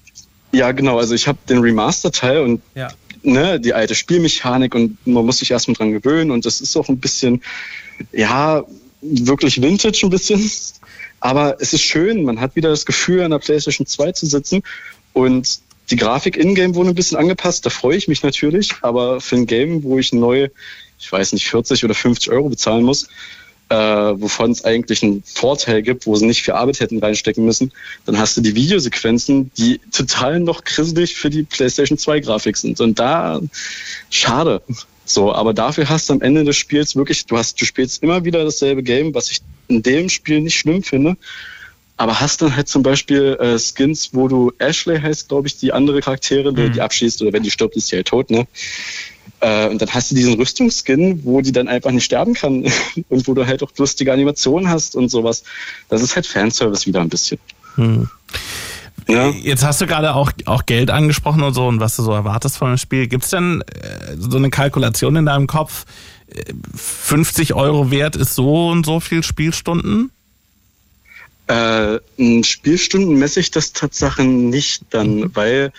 Ja, 0.52 0.72
genau. 0.72 0.98
Also 0.98 1.14
ich 1.14 1.28
habe 1.28 1.38
den 1.48 1.58
Remaster-Teil 1.58 2.40
und 2.40 2.62
Ja. 2.74 2.88
ne, 3.22 3.60
die 3.60 3.74
alte 3.74 3.94
Spielmechanik 3.94 4.74
und 4.74 4.96
man 5.06 5.26
muss 5.26 5.38
sich 5.38 5.50
erstmal 5.50 5.74
dran 5.74 5.92
gewöhnen 5.92 6.30
und 6.30 6.46
das 6.46 6.60
ist 6.60 6.76
auch 6.76 6.88
ein 6.88 6.98
bisschen, 6.98 7.42
ja, 8.12 8.62
wirklich 9.02 9.60
Vintage 9.60 10.00
ein 10.04 10.10
bisschen. 10.10 10.50
Aber 11.20 11.56
es 11.60 11.72
ist 11.72 11.82
schön, 11.82 12.22
man 12.24 12.40
hat 12.40 12.54
wieder 12.56 12.68
das 12.70 12.84
Gefühl, 12.86 13.22
an 13.22 13.30
der 13.30 13.38
PlayStation 13.38 13.86
2 13.86 14.12
zu 14.12 14.26
sitzen 14.26 14.62
und 15.12 15.60
die 15.90 15.97
Grafik 15.97 16.36
in-game 16.36 16.74
wurde 16.74 16.90
ein 16.90 16.94
bisschen 16.94 17.19
angepasst, 17.19 17.66
da 17.66 17.70
freue 17.70 17.97
ich 17.97 18.09
mich 18.09 18.23
natürlich, 18.23 18.73
aber 18.82 19.20
für 19.20 19.36
ein 19.36 19.47
Game, 19.47 19.82
wo 19.82 19.98
ich 19.98 20.12
neu, 20.12 20.48
ich 20.98 21.12
weiß 21.12 21.32
nicht, 21.32 21.48
40 21.48 21.85
oder 21.85 21.94
50 21.94 22.31
Euro 22.31 22.48
bezahlen 22.48 22.85
muss, 22.85 23.09
äh, 23.69 23.77
wovon 23.77 24.51
es 24.51 24.65
eigentlich 24.65 25.02
einen 25.02 25.23
Vorteil 25.23 25.82
gibt, 25.82 26.06
wo 26.06 26.15
sie 26.16 26.27
nicht 26.27 26.43
viel 26.43 26.55
Arbeit 26.55 26.81
hätten 26.81 26.98
reinstecken 26.98 27.44
müssen, 27.44 27.73
dann 28.05 28.19
hast 28.19 28.36
du 28.36 28.40
die 28.40 28.55
Videosequenzen, 28.55 29.51
die 29.56 29.81
total 29.90 30.40
noch 30.40 30.65
grisselig 30.65 31.16
für 31.16 31.31
die 31.31 31.43
PlayStation 31.43 31.98
2 31.98 32.20
Grafik 32.20 32.56
sind. 32.56 32.81
Und 32.81 32.98
da, 32.98 33.40
schade. 34.11 34.62
So, 35.06 35.35
aber 35.35 35.52
dafür 35.52 35.89
hast 35.89 36.09
du 36.09 36.15
am 36.15 36.23
Ende 36.23 36.44
des 36.44 36.56
Spiels 36.56 36.97
wirklich, 36.97 37.27
du 37.27 37.36
hast, 37.36 37.61
du 37.61 37.65
spielst 37.65 38.02
immer 38.02 38.24
wieder 38.24 38.44
dasselbe 38.44 38.82
Game, 38.82 39.15
was 39.15 39.31
ich 39.31 39.40
in 39.69 39.82
dem 39.82 40.09
Spiel 40.09 40.40
nicht 40.40 40.59
schlimm 40.59 40.82
finde. 40.82 41.16
Aber 41.96 42.20
hast 42.20 42.42
dann 42.42 42.56
halt 42.56 42.68
zum 42.68 42.82
Beispiel 42.82 43.36
äh, 43.40 43.58
Skins, 43.58 44.10
wo 44.12 44.26
du 44.26 44.52
Ashley 44.58 45.00
heißt, 45.00 45.28
glaube 45.28 45.46
ich, 45.46 45.58
die 45.58 45.72
andere 45.72 46.00
Charaktere, 46.00 46.52
du 46.52 46.68
die 46.68 46.80
abschießt 46.80 47.22
oder 47.22 47.32
wenn 47.32 47.44
die 47.44 47.52
stirbt, 47.52 47.76
ist 47.76 47.88
sie 47.88 47.96
halt 47.96 48.08
tot, 48.08 48.30
ne? 48.30 48.46
Äh, 49.40 49.68
und 49.68 49.80
dann 49.80 49.90
hast 49.90 50.10
du 50.10 50.14
diesen 50.14 50.34
Rüstungsskin, 50.34 51.24
wo 51.24 51.40
die 51.40 51.52
dann 51.52 51.68
einfach 51.68 51.92
nicht 51.92 52.04
sterben 52.04 52.34
kann 52.34 52.64
und 53.08 53.28
wo 53.28 53.34
du 53.34 53.46
halt 53.46 53.62
auch 53.62 53.70
lustige 53.76 54.12
Animationen 54.12 54.68
hast 54.68 54.96
und 54.96 55.08
sowas. 55.08 55.44
Das 55.88 56.02
ist 56.02 56.16
halt 56.16 56.26
Fanservice 56.26 56.86
wieder 56.86 57.00
ein 57.00 57.08
bisschen. 57.08 57.38
Ja. 59.06 59.28
Jetzt 59.30 59.64
hast 59.64 59.80
du 59.80 59.86
gerade 59.86 60.14
auch, 60.14 60.32
auch 60.46 60.64
Geld 60.66 60.90
angesprochen 60.90 61.42
und 61.42 61.52
so 61.52 61.66
und 61.66 61.78
was 61.78 61.96
du 61.96 62.02
so 62.02 62.12
erwartest 62.12 62.56
von 62.56 62.70
dem 62.70 62.78
Spiel. 62.78 63.06
Gibt's 63.06 63.30
denn 63.30 63.62
äh, 63.62 64.16
so 64.18 64.36
eine 64.36 64.50
Kalkulation 64.50 65.16
in 65.16 65.26
deinem 65.26 65.46
Kopf? 65.46 65.84
Äh, 66.26 66.54
50 66.74 67.54
Euro 67.54 67.90
wert 67.90 68.16
ist 68.16 68.34
so 68.34 68.68
und 68.68 68.86
so 68.86 69.00
viel 69.00 69.22
Spielstunden? 69.22 70.10
Äh, 71.46 71.98
in 72.16 72.42
Spielstunden 72.42 73.18
messe 73.18 73.40
ich 73.40 73.50
das 73.50 73.72
Tatsache 73.72 74.24
nicht 74.24 74.82
dann, 74.90 75.34
weil 75.34 75.72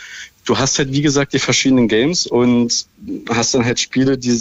du 0.45 0.57
hast 0.57 0.77
halt, 0.77 0.91
wie 0.91 1.01
gesagt, 1.01 1.33
die 1.33 1.39
verschiedenen 1.39 1.87
Games 1.87 2.27
und 2.27 2.85
hast 3.29 3.55
dann 3.55 3.65
halt 3.65 3.79
Spiele, 3.79 4.17
die, 4.17 4.39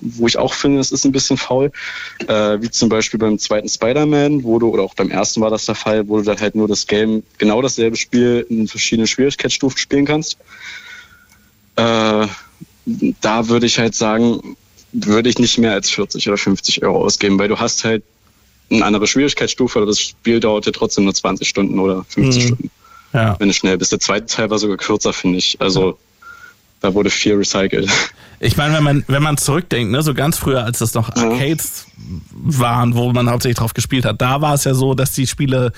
wo 0.00 0.26
ich 0.26 0.38
auch 0.38 0.54
finde, 0.54 0.80
es 0.80 0.90
ist 0.92 1.04
ein 1.04 1.12
bisschen 1.12 1.36
faul, 1.36 1.70
äh, 2.26 2.58
wie 2.60 2.70
zum 2.70 2.88
Beispiel 2.88 3.20
beim 3.20 3.38
zweiten 3.38 3.68
Spider-Man, 3.68 4.44
wo 4.44 4.58
du, 4.58 4.68
oder 4.68 4.82
auch 4.82 4.94
beim 4.94 5.10
ersten 5.10 5.42
war 5.42 5.50
das 5.50 5.66
der 5.66 5.74
Fall, 5.74 6.08
wo 6.08 6.16
du 6.16 6.24
dann 6.24 6.40
halt 6.40 6.54
nur 6.54 6.68
das 6.68 6.86
Game, 6.86 7.22
genau 7.38 7.60
dasselbe 7.60 7.96
Spiel 7.96 8.46
in 8.48 8.66
verschiedenen 8.66 9.06
Schwierigkeitsstufen 9.06 9.78
spielen 9.78 10.06
kannst. 10.06 10.38
Äh, 11.76 12.26
da 13.20 13.48
würde 13.48 13.66
ich 13.66 13.78
halt 13.78 13.94
sagen, 13.94 14.56
würde 14.92 15.28
ich 15.28 15.38
nicht 15.38 15.58
mehr 15.58 15.72
als 15.72 15.90
40 15.90 16.28
oder 16.28 16.38
50 16.38 16.82
Euro 16.82 17.04
ausgeben, 17.04 17.38
weil 17.38 17.48
du 17.48 17.58
hast 17.58 17.84
halt 17.84 18.02
eine 18.70 18.84
andere 18.84 19.06
Schwierigkeitsstufe, 19.06 19.78
aber 19.78 19.86
das 19.86 20.00
Spiel 20.00 20.40
dauert 20.40 20.66
ja 20.66 20.72
trotzdem 20.72 21.04
nur 21.04 21.14
20 21.14 21.48
Stunden 21.48 21.78
oder 21.78 22.04
50 22.08 22.42
Mhm. 22.42 22.46
Stunden, 22.46 22.70
Ja. 23.12 23.36
wenn 23.38 23.48
du 23.48 23.54
schnell 23.54 23.76
bist. 23.78 23.92
Der 23.92 24.00
zweite 24.00 24.26
Teil 24.26 24.50
war 24.50 24.58
sogar 24.58 24.76
kürzer, 24.76 25.12
finde 25.12 25.38
ich. 25.38 25.60
Also 25.60 25.98
da 26.80 26.94
wurde 26.94 27.10
viel 27.10 27.34
recycelt. 27.36 27.88
Ich 28.40 28.56
meine, 28.56 28.74
wenn 28.74 28.82
man, 28.82 29.04
wenn 29.06 29.22
man 29.22 29.36
zurückdenkt, 29.36 29.92
ne, 29.92 30.02
so 30.02 30.14
ganz 30.14 30.36
früher, 30.36 30.64
als 30.64 30.80
es 30.80 30.94
noch 30.94 31.14
Ja. 31.16 31.30
Arcades 31.30 31.86
waren, 32.32 32.94
wo 32.96 33.12
man 33.12 33.30
hauptsächlich 33.30 33.58
drauf 33.58 33.72
gespielt 33.74 34.04
hat, 34.04 34.20
da 34.20 34.40
war 34.40 34.54
es 34.54 34.64
ja 34.64 34.74
so, 34.74 34.94
dass 34.94 35.12
die 35.12 35.26
Spiele 35.28 35.72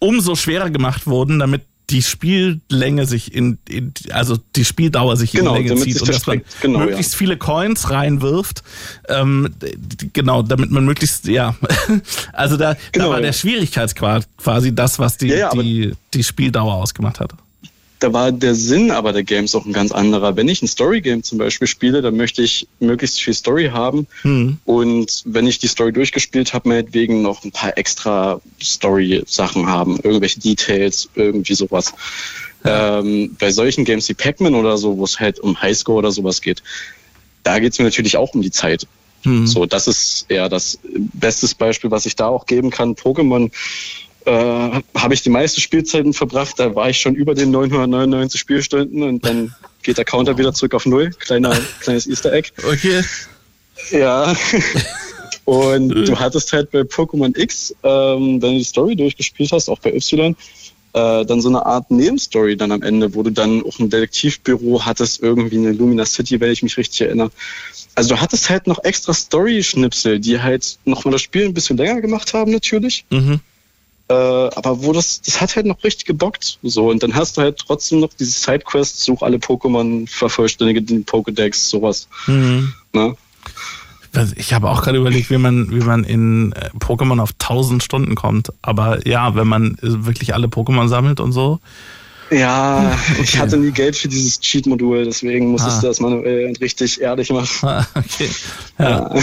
umso 0.00 0.34
schwerer 0.34 0.70
gemacht 0.70 1.06
wurden, 1.06 1.38
damit 1.38 1.62
die 1.90 2.02
Spiellänge 2.02 3.06
sich 3.06 3.34
in, 3.34 3.58
in 3.68 3.92
also 4.10 4.38
die 4.56 4.64
Spieldauer 4.64 5.16
sich 5.16 5.32
Genau, 5.32 5.56
in 5.56 5.62
die 5.62 5.68
Länge 5.70 5.80
zieht 5.82 6.00
und 6.00 6.08
dass 6.08 6.26
man. 6.26 6.42
Genau, 6.60 6.78
möglichst 6.80 7.16
viele 7.16 7.36
Coins 7.36 7.90
reinwirft. 7.90 8.62
Ähm, 9.08 9.54
genau, 10.12 10.42
damit 10.42 10.70
man 10.70 10.84
möglichst, 10.84 11.26
ja, 11.26 11.56
also 12.32 12.56
da, 12.56 12.76
Genau, 12.92 13.06
da 13.06 13.10
war 13.10 13.18
ja. 13.18 13.26
der 13.26 13.32
Schwierigkeitsgrad 13.32 14.28
quasi 14.36 14.74
das, 14.74 14.98
was 14.98 15.16
die, 15.16 15.28
Ja, 15.28 15.52
ja, 15.52 15.62
die, 15.62 15.92
die 16.14 16.22
Spieldauer 16.22 16.74
ausgemacht 16.74 17.20
hat. 17.20 17.32
Da 18.00 18.14
war 18.14 18.32
der 18.32 18.54
Sinn 18.54 18.90
aber 18.90 19.12
der 19.12 19.24
Games 19.24 19.54
auch 19.54 19.66
ein 19.66 19.74
ganz 19.74 19.92
anderer. 19.92 20.34
Wenn 20.34 20.48
ich 20.48 20.62
ein 20.62 20.68
Story-Game 20.68 21.22
zum 21.22 21.36
Beispiel 21.36 21.68
spiele, 21.68 22.00
dann 22.00 22.16
möchte 22.16 22.42
ich 22.42 22.66
möglichst 22.80 23.20
viel 23.20 23.34
Story 23.34 23.70
haben. 23.72 24.06
Hm. 24.22 24.58
Und 24.64 25.22
wenn 25.26 25.46
ich 25.46 25.58
die 25.58 25.66
Story 25.68 25.92
durchgespielt 25.92 26.54
habe, 26.54 26.70
meinetwegen 26.70 27.20
noch 27.20 27.44
ein 27.44 27.52
paar 27.52 27.76
extra 27.76 28.40
Story-Sachen 28.60 29.66
haben, 29.66 29.98
irgendwelche 30.02 30.40
Details, 30.40 31.10
irgendwie 31.14 31.54
sowas. 31.54 31.92
Ähm, 32.64 33.36
bei 33.38 33.52
solchen 33.52 33.84
Games 33.84 34.08
wie 34.08 34.14
Pac-Man 34.14 34.54
oder 34.54 34.78
so, 34.78 34.96
wo 34.96 35.04
es 35.04 35.20
halt 35.20 35.38
um 35.38 35.60
Highscore 35.60 35.98
oder 35.98 36.10
sowas 36.10 36.40
geht, 36.40 36.62
da 37.42 37.58
geht 37.58 37.74
es 37.74 37.78
mir 37.78 37.84
natürlich 37.84 38.16
auch 38.16 38.34
um 38.34 38.40
die 38.40 38.50
Zeit. 38.50 38.86
Hm. 39.24 39.46
So, 39.46 39.66
das 39.66 39.86
ist 39.86 40.24
eher 40.28 40.48
das 40.48 40.78
bestes 40.84 41.54
Beispiel, 41.54 41.90
was 41.90 42.06
ich 42.06 42.16
da 42.16 42.28
auch 42.28 42.46
geben 42.46 42.70
kann. 42.70 42.94
Pokémon 42.94 43.50
äh, 44.24 44.80
habe 44.94 45.14
ich 45.14 45.22
die 45.22 45.30
meiste 45.30 45.60
Spielzeiten 45.60 46.12
verbracht. 46.12 46.58
Da 46.58 46.74
war 46.74 46.90
ich 46.90 47.00
schon 47.00 47.14
über 47.14 47.34
den 47.34 47.50
999 47.50 48.40
Spielstunden 48.40 49.02
und 49.02 49.24
dann 49.24 49.54
geht 49.82 49.98
der 49.98 50.04
Counter 50.04 50.36
wieder 50.38 50.52
zurück 50.52 50.74
auf 50.74 50.86
Null. 50.86 51.10
Kleiner, 51.18 51.58
kleines 51.80 52.06
Easter 52.06 52.32
Egg. 52.32 52.50
Okay. 52.62 53.02
Ja. 53.90 54.34
Und 55.46 55.88
du 55.88 56.16
hattest 56.16 56.52
halt 56.52 56.70
bei 56.70 56.82
Pokémon 56.82 57.36
X, 57.36 57.74
ähm, 57.82 58.40
wenn 58.40 58.52
du 58.52 58.58
die 58.58 58.64
Story 58.64 58.94
durchgespielt 58.94 59.50
hast, 59.50 59.68
auch 59.68 59.80
bei 59.80 59.92
Y, 59.92 60.36
äh, 60.92 61.24
dann 61.24 61.40
so 61.40 61.48
eine 61.48 61.66
Art 61.66 61.90
Nebenstory 61.90 62.56
dann 62.56 62.70
am 62.70 62.82
Ende, 62.82 63.14
wo 63.14 63.22
du 63.22 63.30
dann 63.30 63.64
auch 63.64 63.78
ein 63.80 63.90
Detektivbüro 63.90 64.84
hattest, 64.84 65.22
irgendwie 65.22 65.56
eine 65.56 65.72
Lumina 65.72 66.04
City, 66.04 66.40
wenn 66.40 66.52
ich 66.52 66.62
mich 66.62 66.76
richtig 66.76 67.00
erinnere. 67.00 67.30
Also 67.94 68.14
du 68.14 68.20
hattest 68.20 68.48
halt 68.48 68.66
noch 68.66 68.82
extra 68.84 69.12
Story-Schnipsel, 69.12 70.20
die 70.20 70.40
halt 70.40 70.78
nochmal 70.84 71.12
das 71.12 71.22
Spiel 71.22 71.46
ein 71.46 71.54
bisschen 71.54 71.76
länger 71.76 72.00
gemacht 72.00 72.32
haben 72.32 72.52
natürlich. 72.52 73.04
Mhm. 73.10 73.40
Äh, 74.10 74.12
aber 74.12 74.82
wo 74.82 74.92
das, 74.92 75.20
das 75.20 75.40
hat 75.40 75.54
halt 75.54 75.66
noch 75.66 75.84
richtig 75.84 76.04
gebockt. 76.04 76.58
So, 76.64 76.90
und 76.90 77.00
dann 77.04 77.14
hast 77.14 77.36
du 77.36 77.42
halt 77.42 77.58
trotzdem 77.58 78.00
noch 78.00 78.10
diese 78.18 78.32
Sidequests, 78.32 79.04
such 79.04 79.22
alle 79.22 79.36
Pokémon, 79.36 80.08
vervollständige 80.08 80.82
den 80.82 81.06
Pokédex, 81.06 81.68
sowas. 81.68 82.08
Mhm. 82.26 82.72
Ne? 82.92 83.14
Ich 84.34 84.52
habe 84.52 84.68
auch 84.68 84.82
gerade 84.82 84.98
überlegt, 84.98 85.30
wie 85.30 85.38
man, 85.38 85.70
wie 85.70 85.84
man 85.84 86.02
in 86.02 86.50
äh, 86.52 86.70
Pokémon 86.80 87.20
auf 87.20 87.30
1000 87.38 87.84
Stunden 87.84 88.16
kommt. 88.16 88.52
Aber 88.62 89.06
ja, 89.06 89.36
wenn 89.36 89.46
man 89.46 89.76
wirklich 89.80 90.34
alle 90.34 90.48
Pokémon 90.48 90.88
sammelt 90.88 91.20
und 91.20 91.30
so. 91.30 91.60
Ja, 92.30 92.96
ich 93.22 93.38
hatte 93.38 93.56
nie 93.56 93.70
Geld 93.72 93.96
für 93.96 94.08
dieses 94.08 94.38
Cheat-Modul, 94.40 95.04
deswegen 95.04 95.48
musstest 95.50 95.78
Ah. 95.78 95.80
du 95.80 95.86
das 95.88 96.00
manuell 96.00 96.52
richtig 96.60 97.00
ehrlich 97.00 97.30
machen. 97.30 97.48
Ah, 97.68 97.86
okay. 97.94 98.28
Ja. 98.78 99.10
Oh. 99.12 99.20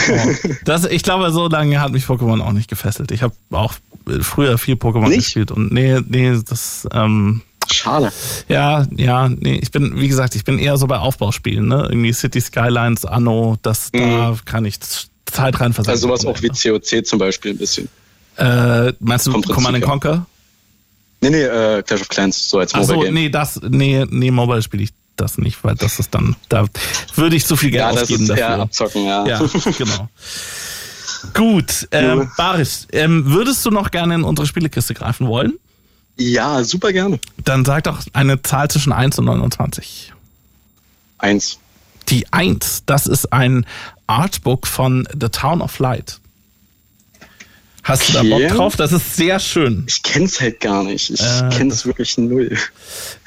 Das, 0.65 0.85
ich 0.85 1.03
glaube, 1.03 1.31
so 1.31 1.47
lange 1.47 1.79
hat 1.79 1.91
mich 1.91 2.03
Pokémon 2.05 2.41
auch 2.41 2.51
nicht 2.51 2.69
gefesselt. 2.69 3.11
Ich 3.11 3.21
habe 3.23 3.33
auch 3.51 3.73
äh, 4.09 4.19
früher 4.21 4.57
viel 4.57 4.75
Pokémon 4.75 5.07
Nicht? 5.09 5.19
gespielt 5.25 5.51
und 5.51 5.71
nee, 5.71 5.99
nee, 6.07 6.37
das, 6.47 6.87
ähm, 6.93 7.41
Schade. 7.71 8.11
ja, 8.47 8.85
ja, 8.95 9.27
nee, 9.29 9.59
ich 9.61 9.71
bin, 9.71 9.99
wie 9.99 10.07
gesagt, 10.07 10.35
ich 10.35 10.45
bin 10.45 10.57
eher 10.57 10.77
so 10.77 10.87
bei 10.87 10.97
Aufbauspielen, 10.99 11.67
ne? 11.67 11.87
Irgendwie 11.89 12.13
City 12.13 12.39
Skylines, 12.39 13.03
Anno, 13.05 13.57
das, 13.61 13.91
da 13.91 14.35
kann 14.45 14.63
ich 14.65 14.79
Zeit 14.79 15.59
rein 15.59 15.73
versetzen. 15.73 15.91
Also 15.91 16.07
sowas 16.07 16.25
auch 16.25 16.41
wie 16.41 16.47
COC 16.47 17.05
zum 17.05 17.19
Beispiel 17.19 17.51
ein 17.51 17.57
bisschen. 17.57 17.89
Äh, 18.37 18.93
meinst 18.99 19.27
du 19.27 19.33
Command. 19.41 19.81
Conquer? 19.81 20.25
Nee, 21.21 21.29
nee, 21.31 21.41
äh, 21.43 21.81
Clash 21.83 22.01
of 22.01 22.09
Clans, 22.09 22.49
so 22.49 22.59
als 22.59 22.73
Ach 22.73 22.83
so, 22.83 22.93
Mobile 22.93 23.05
Game. 23.07 23.13
nee, 23.15 23.29
das, 23.29 23.59
nee, 23.67 24.05
nee, 24.09 24.29
Mobile 24.31 24.61
spiele 24.61 24.83
ich 24.83 24.91
das 25.15 25.37
nicht, 25.39 25.63
weil 25.63 25.75
das 25.75 25.97
ist 25.99 26.13
dann, 26.13 26.35
da 26.47 26.65
würde 27.15 27.35
ich 27.35 27.45
zu 27.45 27.55
viel 27.55 27.71
Geld 27.71 27.81
ja, 27.81 27.91
das 27.91 28.03
ausgeben 28.03 28.23
ist 28.23 28.29
dafür. 28.29 28.43
eher 28.45 28.59
abzocken, 28.59 29.05
ja. 29.05 29.25
Ja, 29.27 29.41
genau. 29.77 30.09
Gut, 31.33 31.87
ähm, 31.91 32.19
Ja. 32.19 32.31
Baris, 32.37 32.87
ähm, 32.91 33.23
würdest 33.25 33.65
du 33.65 33.71
noch 33.71 33.89
gerne 33.89 34.15
in 34.15 34.23
unsere 34.23 34.47
Spielekiste 34.47 34.93
greifen 34.93 35.27
wollen? 35.27 35.53
ja, 36.19 36.63
super 36.63 36.91
gerne. 36.93 37.19
Dann 37.43 37.63
sag 37.65 37.83
doch 37.83 38.01
eine 38.13 38.41
Zahl 38.41 38.69
zwischen 38.71 38.91
1 38.91 39.19
und 39.19 39.25
29. 39.25 40.13
Eins. 41.19 41.59
Die 42.09 42.31
1, 42.33 42.83
das 42.87 43.05
ist 43.07 43.31
ein 43.33 43.65
Artbook 44.07 44.65
von 44.65 45.07
The 45.19 45.29
Town 45.29 45.61
of 45.61 45.77
Light. 45.79 46.19
Hast 47.87 48.09
du 48.09 48.13
da 48.13 48.23
Bock 48.23 48.47
drauf? 48.49 48.75
Das 48.75 48.91
ist 48.91 49.15
sehr 49.15 49.39
schön. 49.39 49.85
Ich 49.87 50.03
kenn's 50.03 50.41
halt 50.41 50.59
gar 50.59 50.83
nicht. 50.83 51.09
Ich 51.09 51.21
Äh, 51.21 51.49
kenn's 51.55 51.85
wirklich 51.85 52.17
null. 52.17 52.57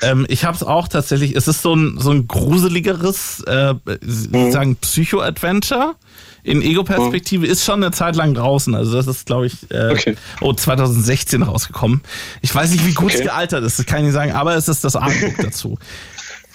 Ähm, 0.02 0.26
ich 0.28 0.44
habe 0.44 0.54
es 0.56 0.62
auch 0.62 0.86
tatsächlich. 0.88 1.34
Es 1.34 1.48
ist 1.48 1.62
so 1.62 1.74
ein 1.74 1.98
so 1.98 2.10
ein 2.10 2.28
gruseligeres, 2.28 3.42
äh, 3.46 3.74
Mhm. 4.02 4.52
sagen 4.52 4.76
Psycho-Adventure 4.76 5.94
in 6.42 6.60
Ego-Perspektive. 6.62 7.46
Ist 7.46 7.64
schon 7.64 7.82
eine 7.82 7.92
Zeit 7.92 8.16
lang 8.16 8.34
draußen. 8.34 8.74
Also 8.74 8.92
das 8.92 9.06
ist, 9.06 9.26
glaube 9.26 9.46
ich, 9.46 9.54
äh, 9.70 9.90
Okay. 9.92 10.16
oh 10.40 10.52
2016 10.52 11.42
rausgekommen. 11.42 12.02
Ich 12.42 12.54
weiß 12.54 12.70
nicht, 12.70 12.86
wie 12.86 12.94
gut 12.94 13.10
es 13.10 13.16
Okay. 13.20 13.24
gealtert 13.28 13.64
ist. 13.64 13.78
Das 13.78 13.86
kann 13.86 13.98
ich 14.00 14.04
nicht 14.06 14.14
sagen. 14.14 14.32
Aber 14.32 14.54
es 14.56 14.68
ist 14.68 14.84
das 14.84 14.94
Artbook 14.96 15.36
dazu. 15.42 15.78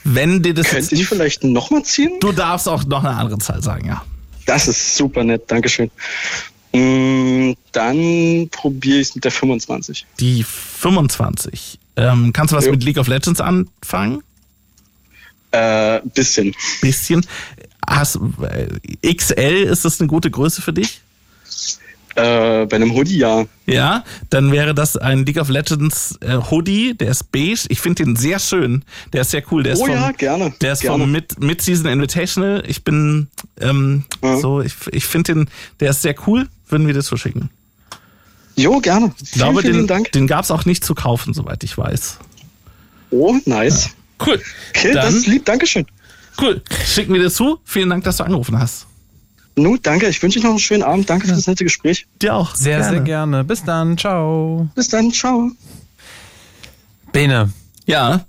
Wenn 0.04 0.44
dir 0.44 0.54
das 0.54 0.68
Könnte 0.68 0.94
ich 0.94 1.08
vielleicht 1.08 1.44
nochmal 1.44 1.82
ziehen? 1.84 2.12
du 2.20 2.32
darfst 2.32 2.70
auch 2.70 2.84
noch 2.86 3.04
eine 3.04 3.16
andere 3.16 3.40
Zahl 3.40 3.64
sagen, 3.64 3.88
ja. 3.88 4.04
Das 4.46 4.68
ist 4.68 4.96
super 4.96 5.24
nett, 5.24 5.44
Dankeschön. 5.48 5.90
Mm, 6.76 7.54
Dann 7.72 8.50
probiere 8.52 9.00
ich 9.00 9.10
es 9.10 9.16
mit 9.16 9.24
der 9.24 9.32
25. 9.32 10.06
Die 10.20 10.44
25. 10.44 11.80
Ähm, 11.98 12.34
kannst 12.34 12.52
du 12.54 12.58
was 12.58 12.66
Jo. 12.66 12.72
mit 12.72 12.84
League 12.84 12.98
of 12.98 13.08
Legends 13.08 13.40
anfangen? 13.40 14.22
Äh, 15.52 16.02
bisschen. 16.14 16.54
Bisschen. 16.82 17.26
Hast, 17.88 18.20
äh, 18.42 19.14
XL, 19.14 19.64
ist 19.72 19.86
das 19.86 20.00
eine 20.02 20.08
gute 20.08 20.30
Größe 20.30 20.62
für 20.62 20.74
dich? 20.74 21.02
Äh, 22.16 22.66
bei 22.66 22.78
einem 22.78 22.94
Hoodie 22.94 23.18
ja. 23.18 23.46
Ja, 23.66 24.04
dann 24.30 24.52
wäre 24.52 24.74
das 24.74 24.96
ein 24.96 25.26
League 25.26 25.38
of 25.40 25.50
Legends 25.50 26.18
äh, 26.22 26.38
Hoodie, 26.50 26.94
der 26.98 27.10
ist 27.12 27.30
beige. 27.32 27.66
Ich 27.68 27.80
finde 27.82 28.06
den 28.06 28.16
sehr 28.16 28.40
schön. 28.40 28.84
Der 29.12 29.22
ist 29.22 29.32
sehr 29.32 29.44
cool. 29.52 29.64
Der 29.64 29.74
ist 29.74 29.80
Oh 29.82 29.86
vom, 29.86 29.96
ja, 29.96 30.12
gerne, 30.12 30.54
Der 30.62 30.74
ist 30.74 30.82
gerne. 30.82 31.04
vom 31.04 31.12
Mid- 31.12 31.40
Mid-Season 31.40 31.88
Invitational. 31.88 32.64
Ich 32.68 32.84
bin 32.86 33.28
ähm, 33.60 34.06
Ja. 34.24 34.38
so, 34.38 34.62
ich, 34.62 34.74
ich 34.92 35.06
finde 35.06 35.34
den, 35.36 35.50
der 35.82 35.90
ist 35.92 36.02
sehr 36.04 36.16
cool. 36.26 36.48
Würden 36.68 36.88
wir 36.88 36.94
das 36.94 37.06
zuschicken. 37.06 37.50
Jo, 38.56 38.80
gerne. 38.80 39.14
Ich 39.22 39.32
glaube, 39.34 39.62
vielen, 39.62 39.74
vielen 39.74 39.84
den, 39.84 39.88
Dank. 39.88 40.12
den 40.14 40.28
gab 40.28 40.44
es 40.46 40.52
auch 40.52 40.66
nicht 40.66 40.84
zu 40.86 40.96
kaufen, 40.96 41.34
soweit 41.34 41.64
ich 41.64 41.78
weiß. 41.78 42.20
Oh, 43.12 43.36
nice. 43.46 43.90
Cool. 44.26 44.42
Okay, 44.70 44.94
das 44.94 45.06
Dann, 45.06 45.16
ist 45.16 45.28
lieb, 45.28 45.46
Dankeschön. 45.46 45.86
cool. 46.42 46.62
Schicken 46.86 47.14
wir 47.14 47.22
dir 47.22 47.30
zu. 47.32 47.60
Vielen 47.66 47.90
Dank, 47.90 48.04
dass 48.06 48.18
du 48.18 48.24
angerufen 48.24 48.58
hast. 48.58 48.88
Nu, 49.58 49.78
danke. 49.78 50.08
Ich 50.08 50.22
wünsche 50.24 50.40
euch 50.40 50.44
noch 50.44 50.52
einen 50.52 50.60
schönen 50.60 50.84
Abend. 50.84 51.10
Danke 51.10 51.28
für 51.28 51.34
das 51.34 51.48
nette 51.48 51.64
Gespräch. 51.64 52.08
Dir 52.22 52.34
auch. 52.36 52.56
Sehr, 52.56 52.84
sehr 52.84 53.02
gerne. 53.02 53.44
Bis 53.44 53.64
dann. 53.64 53.98
Ciao. 53.98 54.70
Bis 54.76 54.88
dann. 54.90 55.12
Ciao. 55.12 55.52
Bene, 57.12 57.52
Ja. 57.86 58.26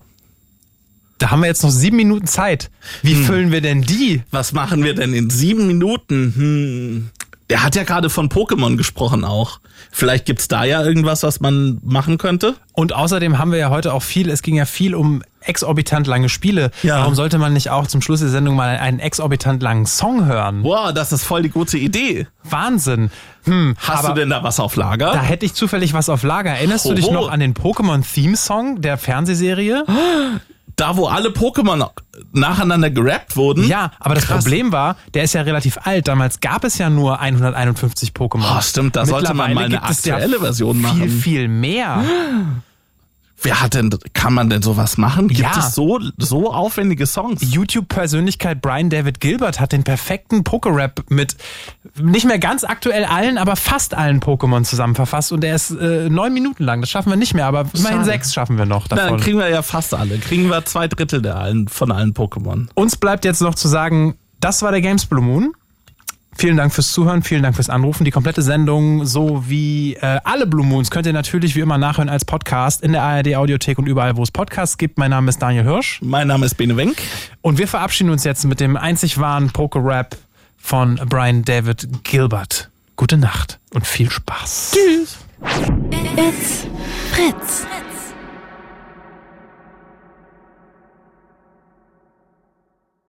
da 1.18 1.30
haben 1.30 1.40
wir 1.40 1.46
jetzt 1.46 1.62
noch 1.62 1.70
sieben 1.70 1.96
Minuten 1.96 2.26
Zeit. 2.26 2.70
Wie 3.02 3.14
Hm. 3.14 3.24
füllen 3.24 3.52
wir 3.52 3.60
denn 3.60 3.82
die? 3.82 4.22
Was 4.30 4.52
machen 4.52 4.84
wir 4.84 4.94
denn 4.94 5.12
in 5.14 5.30
sieben 5.30 5.66
Minuten? 5.66 6.32
Hm. 6.36 7.10
Der 7.48 7.62
hat 7.62 7.77
ja 7.77 7.85
gerade 7.85 8.10
von 8.10 8.28
Pokémon 8.28 8.77
gesprochen 8.77 9.24
auch. 9.24 9.60
Vielleicht 9.93 10.24
gibt's 10.24 10.48
da 10.48 10.64
ja 10.64 10.82
irgendwas, 10.82 11.23
was 11.23 11.39
man 11.40 11.78
machen 11.85 12.18
könnte. 12.18 12.56
Und 12.73 12.93
außerdem 12.93 13.39
haben 13.39 13.52
wir 13.52 13.59
ja 13.59 13.70
heute 13.70 13.93
auch 13.94 14.02
viel, 14.02 14.31
es 14.31 14.43
ging 14.43 14.56
ja 14.56 14.64
viel 14.64 14.94
um 14.97 15.23
exorbitant 15.43 16.09
lange 16.09 16.28
Spiele. 16.28 16.73
Ja. 16.82 16.98
Warum 16.98 17.14
sollte 17.14 17.39
man 17.39 17.52
nicht 17.52 17.70
auch 17.70 17.86
zum 17.86 18.02
Schluss 18.02 18.18
der 18.18 18.31
Sendung 18.31 18.56
mal 18.56 18.77
einen 18.78 18.98
exorbitant 18.98 19.62
langen 19.62 19.86
Song 19.86 20.27
hören? 20.27 20.64
Boah, 20.64 20.93
das 20.93 21.12
ist 21.12 21.23
voll 21.23 21.43
die 21.43 21.51
gute 21.51 21.78
Idee. 21.78 22.27
Wahnsinn. 22.43 23.10
Hm, 23.44 23.77
Hast 23.78 24.09
du 24.09 24.12
denn 24.14 24.31
da 24.31 24.43
was 24.43 24.59
auf 24.59 24.74
Lager? 24.74 25.12
Da 25.12 25.23
hätte 25.23 25.47
ich 25.47 25.55
zufällig 25.55 25.93
was 25.94 26.09
auf 26.09 26.24
Lager. 26.24 26.51
Erinnerst 26.51 26.85
du 26.86 26.94
dich 26.94 27.10
noch 27.12 27.31
an 27.31 27.39
den 27.39 27.55
Pokémon-Theme-Song 27.55 28.81
der 28.81 28.98
Fernsehserie? 28.98 29.85
Da, 30.76 30.94
wo 30.96 31.06
alle 31.06 31.30
Pokémon 31.30 31.88
nacheinander 32.32 32.90
gerappt 32.90 33.34
wurden? 33.34 33.66
Ja, 33.66 33.92
aber 33.98 34.14
das 34.14 34.26
Krass. 34.26 34.44
Problem 34.44 34.72
war, 34.72 34.96
der 35.14 35.24
ist 35.24 35.32
ja 35.32 35.40
relativ 35.40 35.78
alt. 35.84 36.06
Damals 36.06 36.40
gab 36.40 36.64
es 36.64 36.76
ja 36.76 36.90
nur 36.90 37.18
151 37.18 38.10
Pokémon. 38.10 38.44
Oh, 38.58 38.60
stimmt, 38.60 38.94
da 38.94 39.06
sollte 39.06 39.32
man 39.32 39.54
mal 39.54 39.64
eine 39.64 39.80
es 39.88 40.04
ja 40.04 40.16
aktuelle 40.16 40.38
Version 40.38 40.74
Viel, 40.76 40.82
machen. 40.82 41.08
viel 41.08 41.48
mehr. 41.48 42.04
Wer 43.42 43.60
hat 43.60 43.74
denn, 43.74 43.90
kann 44.14 44.32
man 44.32 44.48
denn 44.48 44.62
sowas 44.62 44.96
machen? 44.96 45.28
Gibt 45.28 45.40
Ja. 45.40 45.58
es 45.58 45.74
so, 45.74 46.00
so 46.16 46.52
aufwendige 46.52 47.06
Songs? 47.06 47.42
YouTube-Persönlichkeit 47.42 48.62
Brian 48.62 48.90
David 48.90 49.20
Gilbert 49.20 49.60
hat 49.60 49.72
den 49.72 49.84
perfekten 49.84 50.42
Poké-Rap 50.42 51.04
mit 51.10 51.36
nicht 52.00 52.26
mehr 52.26 52.38
ganz 52.38 52.64
aktuell 52.64 53.04
allen, 53.04 53.38
aber 53.38 53.56
fast 53.56 53.94
allen 53.94 54.20
Pokémon 54.20 54.64
zusammenverfasst 54.64 55.32
und 55.32 55.42
der 55.42 55.54
ist 55.54 55.70
äh, 55.70 56.08
neun 56.08 56.32
Minuten 56.34 56.64
lang. 56.64 56.80
Das 56.80 56.90
schaffen 56.90 57.10
wir 57.10 57.16
nicht 57.16 57.34
mehr, 57.34 57.46
aber 57.46 57.66
immerhin 57.74 58.04
sechs 58.04 58.32
schaffen 58.34 58.58
wir 58.58 58.66
noch 58.66 58.86
Na, 58.90 58.96
dann 58.96 59.04
davon. 59.06 59.20
kriegen 59.20 59.38
wir 59.38 59.48
ja 59.50 59.62
fast 59.62 59.94
alle. 59.94 60.18
Kriegen 60.18 60.48
wir 60.48 60.64
zwei 60.64 60.88
Drittel 60.88 61.22
der 61.22 61.36
allen, 61.36 61.68
von 61.68 61.92
allen 61.92 62.14
Pokémon. 62.14 62.68
Uns 62.74 62.96
bleibt 62.96 63.24
jetzt 63.24 63.42
noch 63.42 63.54
zu 63.54 63.68
sagen, 63.68 64.16
das 64.40 64.62
war 64.62 64.70
der 64.72 64.80
Games 64.80 65.06
Blue 65.06 65.22
Moon. 65.22 65.52
Vielen 66.38 66.58
Dank 66.58 66.72
fürs 66.74 66.92
Zuhören, 66.92 67.22
vielen 67.22 67.42
Dank 67.42 67.56
fürs 67.56 67.70
Anrufen. 67.70 68.04
Die 68.04 68.10
komplette 68.10 68.42
Sendung 68.42 69.06
sowie 69.06 69.94
äh, 69.94 70.20
alle 70.24 70.46
Blue 70.46 70.66
Moons 70.66 70.90
könnt 70.90 71.06
ihr 71.06 71.14
natürlich 71.14 71.56
wie 71.56 71.60
immer 71.60 71.78
nachhören 71.78 72.10
als 72.10 72.24
Podcast 72.26 72.82
in 72.82 72.92
der 72.92 73.02
ARD 73.02 73.34
Audiothek 73.36 73.78
und 73.78 73.86
überall, 73.86 74.16
wo 74.16 74.22
es 74.22 74.30
Podcasts 74.30 74.76
gibt. 74.76 74.98
Mein 74.98 75.10
Name 75.10 75.30
ist 75.30 75.40
Daniel 75.40 75.64
Hirsch 75.64 76.00
Mein 76.02 76.28
Name 76.28 76.44
ist 76.44 76.56
Bene 76.56 76.76
Wenk. 76.76 76.98
und 77.40 77.56
wir 77.58 77.66
verabschieden 77.66 78.10
uns 78.10 78.24
jetzt 78.24 78.44
mit 78.44 78.60
dem 78.60 78.76
einzig 78.76 79.18
wahren 79.18 79.50
Poker-Rap 79.50 80.16
von 80.58 80.96
Brian 81.08 81.42
David 81.42 82.04
Gilbert. 82.04 82.70
Gute 82.96 83.16
Nacht 83.16 83.58
und 83.72 83.86
viel 83.86 84.10
Spaß. 84.10 84.72
Tschüss. 84.74 85.16
It's 86.18 86.66
Fritz. 87.12 87.66